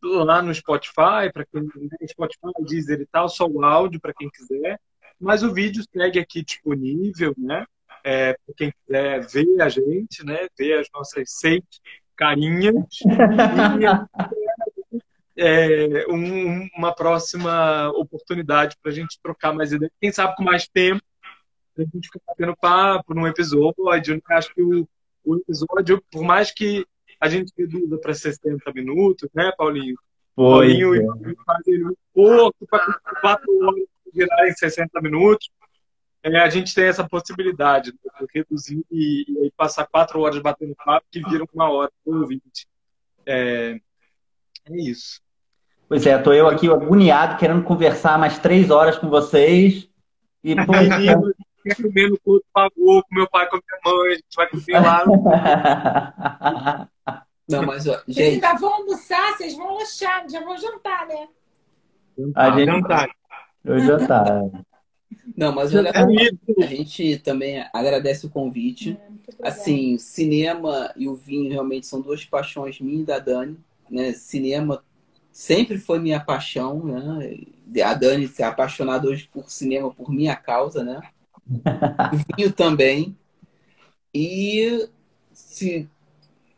lá 0.03 0.43
no 0.43 0.53
Spotify, 0.55 1.31
para 1.33 1.47
quem 1.47 1.63
né, 1.63 2.07
Spotify, 2.09 2.53
Deezer 2.67 3.01
e 3.01 3.07
tal, 3.07 3.29
só 3.29 3.47
o 3.47 3.65
áudio 3.65 4.01
para 4.01 4.13
quem 4.13 4.29
quiser. 4.29 4.79
Mas 5.21 5.43
o 5.45 5.53
vídeo 5.55 5.85
segue 5.93 6.19
aqui 6.19 6.43
disponível, 6.43 7.33
né? 7.39 7.65
É, 8.03 8.33
para 8.33 8.55
quem 8.57 8.73
quiser 8.73 9.27
ver 9.29 9.63
a 9.63 9.69
gente, 9.69 10.25
né? 10.25 10.49
Ver 10.59 10.81
as 10.81 10.89
nossas 10.93 11.31
seis 11.31 11.63
carinhas. 12.17 12.75
E 13.79 13.85
é, 15.37 16.05
um- 16.09 16.69
uma 16.77 16.93
próxima 16.93 17.89
oportunidade 17.91 18.77
para 18.83 18.91
a 18.91 18.95
gente 18.95 19.19
trocar 19.23 19.53
mais 19.53 19.73
ideias. 19.73 19.93
Quem 20.01 20.11
sabe 20.11 20.35
com 20.35 20.43
mais 20.43 20.67
tempo, 20.67 21.03
a 21.79 21.83
gente 21.83 22.09
fica 22.09 22.21
batendo 22.27 22.57
papo 22.57 23.15
num 23.15 23.27
episódio. 23.27 24.21
Acho 24.29 24.53
que 24.53 24.63
o, 24.63 24.89
o 25.25 25.37
episódio, 25.37 26.03
por 26.11 26.23
mais 26.23 26.51
que 26.51 26.85
a 27.23 27.29
gente 27.29 27.53
reduza 27.57 27.97
para 27.99 28.13
60 28.13 28.73
minutos, 28.73 29.31
né, 29.33 29.53
Paulinho? 29.57 29.95
foi. 30.35 30.67
Paulinho 30.67 30.97
e 30.97 31.07
fazem 31.47 31.87
um 31.87 31.95
pouco 32.13 32.67
para 32.69 32.99
quatro 33.21 33.65
horas 33.65 33.85
virar 34.13 34.49
em 34.49 34.53
60 34.53 35.01
minutos. 35.01 35.49
é, 36.25 36.41
a 36.41 36.51
gente 36.51 36.75
tem 36.75 36.87
essa 36.87 37.09
possibilidade 37.09 37.93
né, 37.93 37.99
de 38.21 38.27
reduzir 38.35 38.85
e, 38.91 39.47
e, 39.47 39.53
passar 39.57 39.87
quatro 39.87 40.21
horas 40.21 40.43
batendo 40.43 40.75
papo 40.85 41.07
que 41.13 41.23
viram 41.23 41.47
uma 41.55 41.71
hora 41.71 41.93
por 42.05 42.17
ouvinte. 42.17 42.67
É, 43.25 43.79
é 44.65 44.77
isso. 44.77 45.21
Pois 45.89 46.05
é, 46.05 46.19
tô 46.19 46.33
eu 46.33 46.49
aqui 46.49 46.69
agoniado, 46.69 47.39
querendo 47.39 47.63
conversar 47.63 48.19
mais 48.19 48.37
três 48.39 48.69
horas 48.69 48.99
com 48.99 49.09
vocês. 49.09 49.89
E, 50.43 50.57
pô, 50.57 50.73
comer 51.81 52.11
no 52.11 52.19
culto 52.19 52.45
pagou 52.53 53.01
com 53.05 53.15
meu 53.15 53.31
pai, 53.31 53.49
com 53.49 53.57
a 53.57 53.61
minha 53.61 53.97
mãe, 53.97 54.09
a 54.09 54.15
gente 54.17 54.35
vai 54.35 54.49
comer 54.49 54.81
lá. 54.81 55.05
Não, 57.53 57.67
mas, 57.67 57.87
ó, 57.87 57.93
Vocês 58.07 58.17
gente, 58.17 58.45
ainda 58.45 58.55
vão 58.55 58.75
almoçar, 58.75 59.37
vocês 59.37 59.55
vão 59.57 59.77
lanchar, 59.77 60.29
já 60.29 60.41
vão 60.41 60.57
jantar, 60.57 61.07
né? 61.07 61.29
a 62.35 62.51
gente 62.51 62.67
Jantar. 62.67 63.11
eu 63.65 63.79
jantar. 63.81 64.51
não, 65.37 65.53
mas 65.55 65.75
olha 65.75 65.91
É 65.91 66.65
a 66.65 66.67
gente 66.67 67.19
também 67.19 67.65
agradece 67.73 68.27
o 68.27 68.31
convite. 68.31 68.91
Obrigada. 68.91 69.49
Assim, 69.49 69.99
cinema 69.99 70.93
e 70.97 71.09
o 71.09 71.15
vinho 71.15 71.51
realmente 71.51 71.87
são 71.87 72.01
duas 72.01 72.25
paixões 72.25 72.81
minha 72.81 73.03
e 73.03 73.05
da 73.05 73.19
Dani, 73.19 73.59
né? 73.91 74.13
Cinema 74.13 74.83
sempre 75.31 75.79
foi 75.79 75.99
minha 75.99 76.21
paixão, 76.21 76.85
né? 76.85 77.39
A 77.85 77.95
Dani 77.95 78.29
ser 78.29 78.43
apaixonada 78.43 79.09
hoje 79.09 79.29
por 79.33 79.51
cinema 79.51 79.91
por 79.93 80.11
minha 80.11 80.37
causa, 80.37 80.85
né? 80.85 81.01
O 82.13 82.37
vinho 82.37 82.53
também. 82.53 83.17
E 84.15 84.89
se 85.33 85.89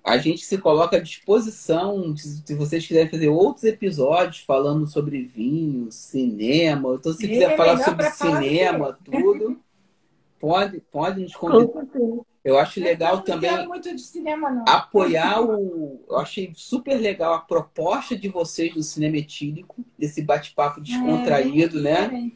a 0.04 0.18
gente 0.18 0.44
se 0.44 0.58
coloca 0.58 0.96
à 0.98 1.00
disposição, 1.00 2.14
se 2.16 2.54
vocês 2.54 2.86
quiserem 2.86 3.10
fazer 3.10 3.28
outros 3.28 3.64
episódios 3.64 4.40
falando 4.40 4.86
sobre 4.86 5.22
vinho, 5.22 5.90
cinema, 5.90 6.94
então 6.94 7.12
se 7.12 7.24
É 7.24 7.28
quiser 7.28 7.56
falar 7.56 7.72
melhor 7.76 7.84
sobre 7.86 8.10
falar 8.10 8.40
cinema, 8.42 8.98
tudo, 9.02 9.58
pode, 10.38 10.80
pode 10.92 11.22
nos 11.22 11.34
convidar. 11.34 11.86
Eu 12.44 12.58
acho 12.58 12.78
Eu 12.78 12.84
legal 12.84 13.16
não 13.16 13.22
também 13.24 13.48
quero 13.50 13.68
muito 13.68 13.94
de 13.96 14.02
cinema, 14.02 14.50
não. 14.50 14.64
apoiar 14.68 15.40
o. 15.40 16.04
Eu 16.06 16.18
achei 16.18 16.52
super 16.54 16.96
legal 17.00 17.32
a 17.32 17.38
proposta 17.40 18.14
de 18.14 18.28
vocês 18.28 18.74
do 18.74 18.82
cinema 18.82 19.16
etílico, 19.16 19.82
desse 19.98 20.20
bate-papo 20.20 20.82
descontraído, 20.82 21.78
É, 21.78 21.82
né? 21.82 22.08
mesmo. 22.08 22.32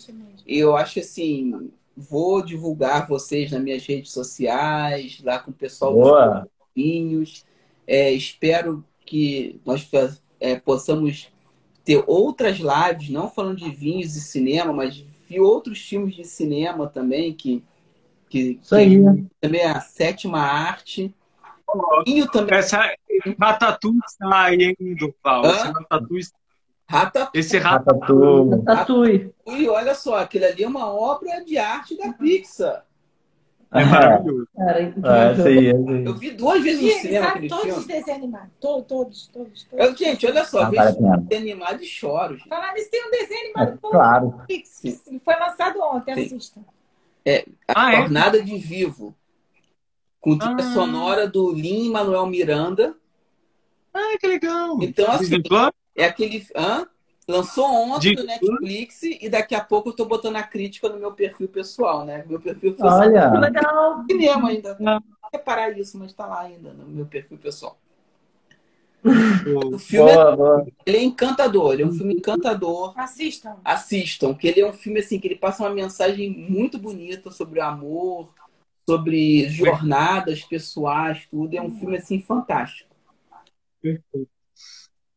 E 0.47 0.59
eu 0.59 0.75
acho 0.75 1.01
assim, 1.01 1.71
vou 1.95 2.41
divulgar 2.43 3.07
vocês 3.07 3.51
nas 3.53 3.61
minhas 3.61 3.85
redes 3.85 4.11
sociais, 4.11 5.21
lá 5.23 5.39
com 5.39 5.51
o 5.51 5.55
pessoal 5.55 5.93
dos 5.93 6.03
Boa. 6.05 6.49
vinhos. 6.75 7.45
É, 7.89 8.13
espero 8.13 8.85
que 9.07 9.59
nós 9.65 9.83
fa- 9.83 10.15
é, 10.39 10.57
possamos 10.57 11.33
ter 11.83 12.05
outras 12.07 12.59
lives, 12.59 13.09
não 13.09 13.31
falando 13.31 13.57
de 13.57 13.71
vinhos 13.71 14.15
e 14.15 14.21
cinema, 14.21 14.75
mas 14.75 14.95
de 14.95 15.41
outros 15.41 15.79
filmes 15.81 16.15
de 16.15 16.25
cinema 16.25 16.87
também, 16.87 17.33
que, 17.33 17.65
que, 18.29 18.61
Isso 18.63 18.75
aí. 18.75 18.99
que 19.03 19.27
também 19.41 19.63
é 19.63 19.71
a 19.71 19.81
sétima 19.81 20.39
arte. 20.39 21.15
Vinho 22.07 22.31
também. 22.31 22.59
Essa 22.59 22.91
Ratatouille 23.39 24.01
sai, 24.19 24.55
hein, 24.57 24.77
Durval? 24.99 25.45
Hã? 25.47 25.51
Esse 25.51 25.67
Ratatouille, 25.69 26.27
Rata 26.87 27.31
esse 27.35 27.59
Ratatouille 27.59 28.51
Ratatouille. 28.51 28.65
Ratatouille. 28.67 29.35
E 29.47 29.69
olha 29.69 29.95
só, 29.95 30.17
aquilo 30.19 30.45
ali 30.45 30.63
é 30.65 30.69
uma 30.69 30.91
obra 30.93 31.43
de 31.45 31.57
arte 31.57 31.97
da 31.97 32.13
Pixar. 32.13 32.85
É 33.73 33.85
maravilhoso. 33.85 34.49
Cara, 34.57 34.81
É, 34.81 35.33
esse 35.33 35.49
aí. 35.49 35.67
Eu 36.05 36.15
vi 36.15 36.31
duas 36.31 36.63
vezes 36.63 36.83
no 36.83 36.91
cinema 37.01 37.27
sabe 37.27 37.37
aquele 37.39 37.49
todos 37.49 37.65
os 37.67 37.85
filme. 37.85 37.87
desenhos 37.93 38.19
animados. 38.19 38.49
Todos, 38.61 38.87
todos, 38.87 39.27
todos. 39.29 39.65
todos. 39.65 39.87
Eu, 39.87 39.97
gente, 39.97 40.27
olha 40.27 40.45
só, 40.45 40.63
Ah, 40.63 40.71
vejo 40.71 40.97
desenho 41.19 41.43
animado 41.43 41.83
e 41.83 41.87
choro. 41.87 42.37
gente. 42.37 42.49
Falar 42.49 42.73
nisso, 42.75 42.91
tem 42.91 43.07
um 43.07 43.11
desenho 43.11 43.41
É, 43.41 43.45
animado 43.45 43.79
bom 43.81 43.91
claro. 43.91 44.35
que 44.49 44.63
foi 45.25 45.35
lançado 45.37 45.81
ontem, 45.83 46.15
Sim. 46.15 46.25
assista. 46.37 46.61
A 47.69 47.87
Ah, 47.87 47.93
é? 47.93 47.97
Jornada 47.99 48.43
de 48.43 48.57
Vivo. 48.57 49.15
Com 50.21 50.39
trilha 50.39 50.57
Ah. 50.61 50.73
sonora 50.75 51.29
do 51.29 51.53
Lin 51.53 51.91
Manuel 51.91 52.27
Miranda. 52.27 52.97
Ah, 53.93 54.17
que 54.19 54.27
legal. 54.27 54.79
Então, 54.83 55.11
assim, 55.11 55.43
é 55.97 56.05
aquele. 56.05 56.47
Hã? 56.57 56.87
Lançou 57.29 57.67
ontem 57.67 58.15
no 58.15 58.23
De- 58.23 58.27
Netflix 58.27 59.03
e 59.03 59.29
daqui 59.29 59.55
a 59.55 59.63
pouco 59.63 59.91
eu 59.91 59.93
tô 59.93 60.07
botando 60.07 60.37
a 60.37 60.43
crítica 60.43 60.89
no 60.89 60.99
meu 60.99 61.13
perfil 61.13 61.47
pessoal, 61.47 62.05
né? 62.05 62.25
Meu 62.27 62.41
perfil 62.41 62.73
pessoal. 62.73 63.03
Que 63.03 63.09
Olha. 63.09 63.31
legal. 63.39 64.05
cinema 64.11 64.49
ainda. 64.49 64.77
Não. 64.81 64.95
Não 64.95 65.29
reparar 65.31 65.79
isso, 65.79 65.99
mas 65.99 66.13
tá 66.15 66.25
lá 66.25 66.41
ainda 66.41 66.73
no 66.73 66.87
meu 66.87 67.05
perfil 67.05 67.37
pessoal. 67.37 67.79
O 69.05 69.79
filme 69.79 70.11
é, 70.11 70.15
Boa, 70.15 70.37
boa. 70.37 70.67
ele 70.87 70.97
é 70.97 71.03
encantador, 71.05 71.73
ele 71.75 71.83
é 71.83 71.87
um 71.87 71.93
filme 71.93 72.15
encantador. 72.15 72.99
Assistam. 72.99 73.57
assistam, 73.65 74.35
que 74.35 74.49
ele 74.49 74.61
é 74.61 74.67
um 74.67 74.73
filme 74.73 74.99
assim 75.01 75.21
que 75.21 75.29
ele 75.29 75.37
passa 75.37 75.63
uma 75.63 75.71
mensagem 75.75 76.31
muito 76.31 76.79
bonita 76.79 77.31
sobre 77.31 77.61
o 77.61 77.65
amor, 77.65 78.33
sobre 78.89 79.49
jornadas 79.51 80.43
pessoais, 80.45 81.27
tudo. 81.31 81.55
É 81.55 81.61
um 81.63 81.71
filme 81.79 81.97
assim 81.99 82.21
fantástico. 82.21 82.89
perfeito. 83.81 84.38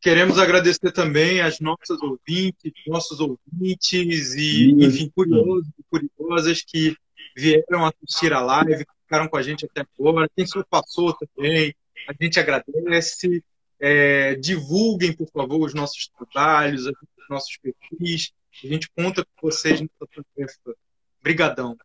Queremos 0.02 0.40
agradecer 0.40 0.92
também 0.92 1.42
às 1.42 1.60
nossas 1.60 2.02
ouvintes, 2.02 2.72
nossos 2.88 3.20
ouvintes 3.20 4.34
e, 4.34 4.72
Isso. 4.72 4.82
enfim, 4.82 5.12
curiosos 5.16 5.68
e 5.78 5.84
curiosas 5.90 6.64
que 6.64 6.96
vieram 7.38 7.86
assistir 7.86 8.34
a 8.34 8.42
live, 8.42 8.84
que 8.84 8.92
ficaram 9.04 9.28
com 9.28 9.38
a 9.38 9.44
gente 9.44 9.64
até 9.66 9.86
agora. 10.00 10.28
Quem 10.36 10.46
só 10.48 10.64
passou 10.68 11.14
também, 11.14 11.76
a 12.08 12.14
gente 12.20 12.40
agradece. 12.40 13.44
É, 13.84 14.36
divulguem, 14.36 15.12
por 15.12 15.28
favor, 15.32 15.66
os 15.66 15.74
nossos 15.74 16.08
trabalhos, 16.10 16.86
os 16.86 16.94
nossos 17.30 17.58
perfis. 17.58 18.32
A 18.64 18.68
gente 18.68 18.88
conta 18.96 19.26
com 19.26 19.50
vocês 19.50 19.82
nessa 19.82 20.24
tarefa. 20.36 20.78
Obrigadão. 21.20 21.76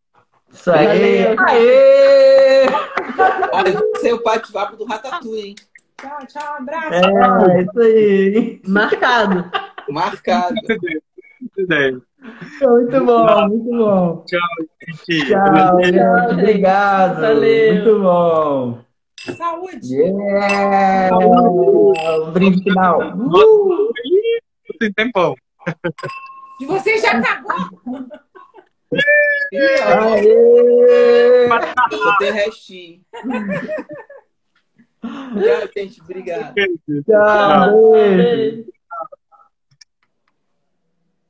Isso 0.52 0.70
aí. 0.70 1.26
Aê! 1.38 2.66
Olha, 3.52 3.82
esse 3.94 4.08
é 4.08 4.14
o 4.14 4.22
bate-papo 4.22 4.76
do 4.76 4.84
Ratatouille, 4.84 5.48
hein? 5.48 5.54
Tchau, 5.98 6.26
tchau, 6.26 6.54
abraço. 6.58 6.92
É, 6.92 7.62
isso 7.62 7.80
aí. 7.80 8.60
Marcado. 8.66 9.50
Marcado. 9.88 10.54
Ideia. 11.56 12.00
Muito 12.60 13.04
bom, 13.04 13.48
muito 13.48 13.70
bom. 13.70 14.24
Gente, 14.28 15.28
Tchau, 15.28 15.84
gente. 15.84 16.00
Obrigado. 16.32 17.20
Valeu. 17.20 17.74
Muito 17.74 18.00
bom. 18.00 18.86
Saúde. 19.36 19.94
Yeah! 19.94 21.16
Um 21.16 22.30
brinde 22.32 22.62
final. 22.62 23.00
Uh! 23.16 23.92
Tem 24.78 24.92
tempão. 24.92 25.34
De 26.60 26.66
vocês 26.66 27.00
já 27.00 27.12
acabou? 27.12 27.56
E, 29.52 29.58
Aê! 29.58 31.48
só 31.90 32.18
tem 32.18 32.32
restinho. 32.32 33.00
Tchau, 35.06 35.68
gente. 35.76 36.00
Obrigado. 36.00 36.54
Tchau. 37.04 37.92
Beijo. 37.92 38.75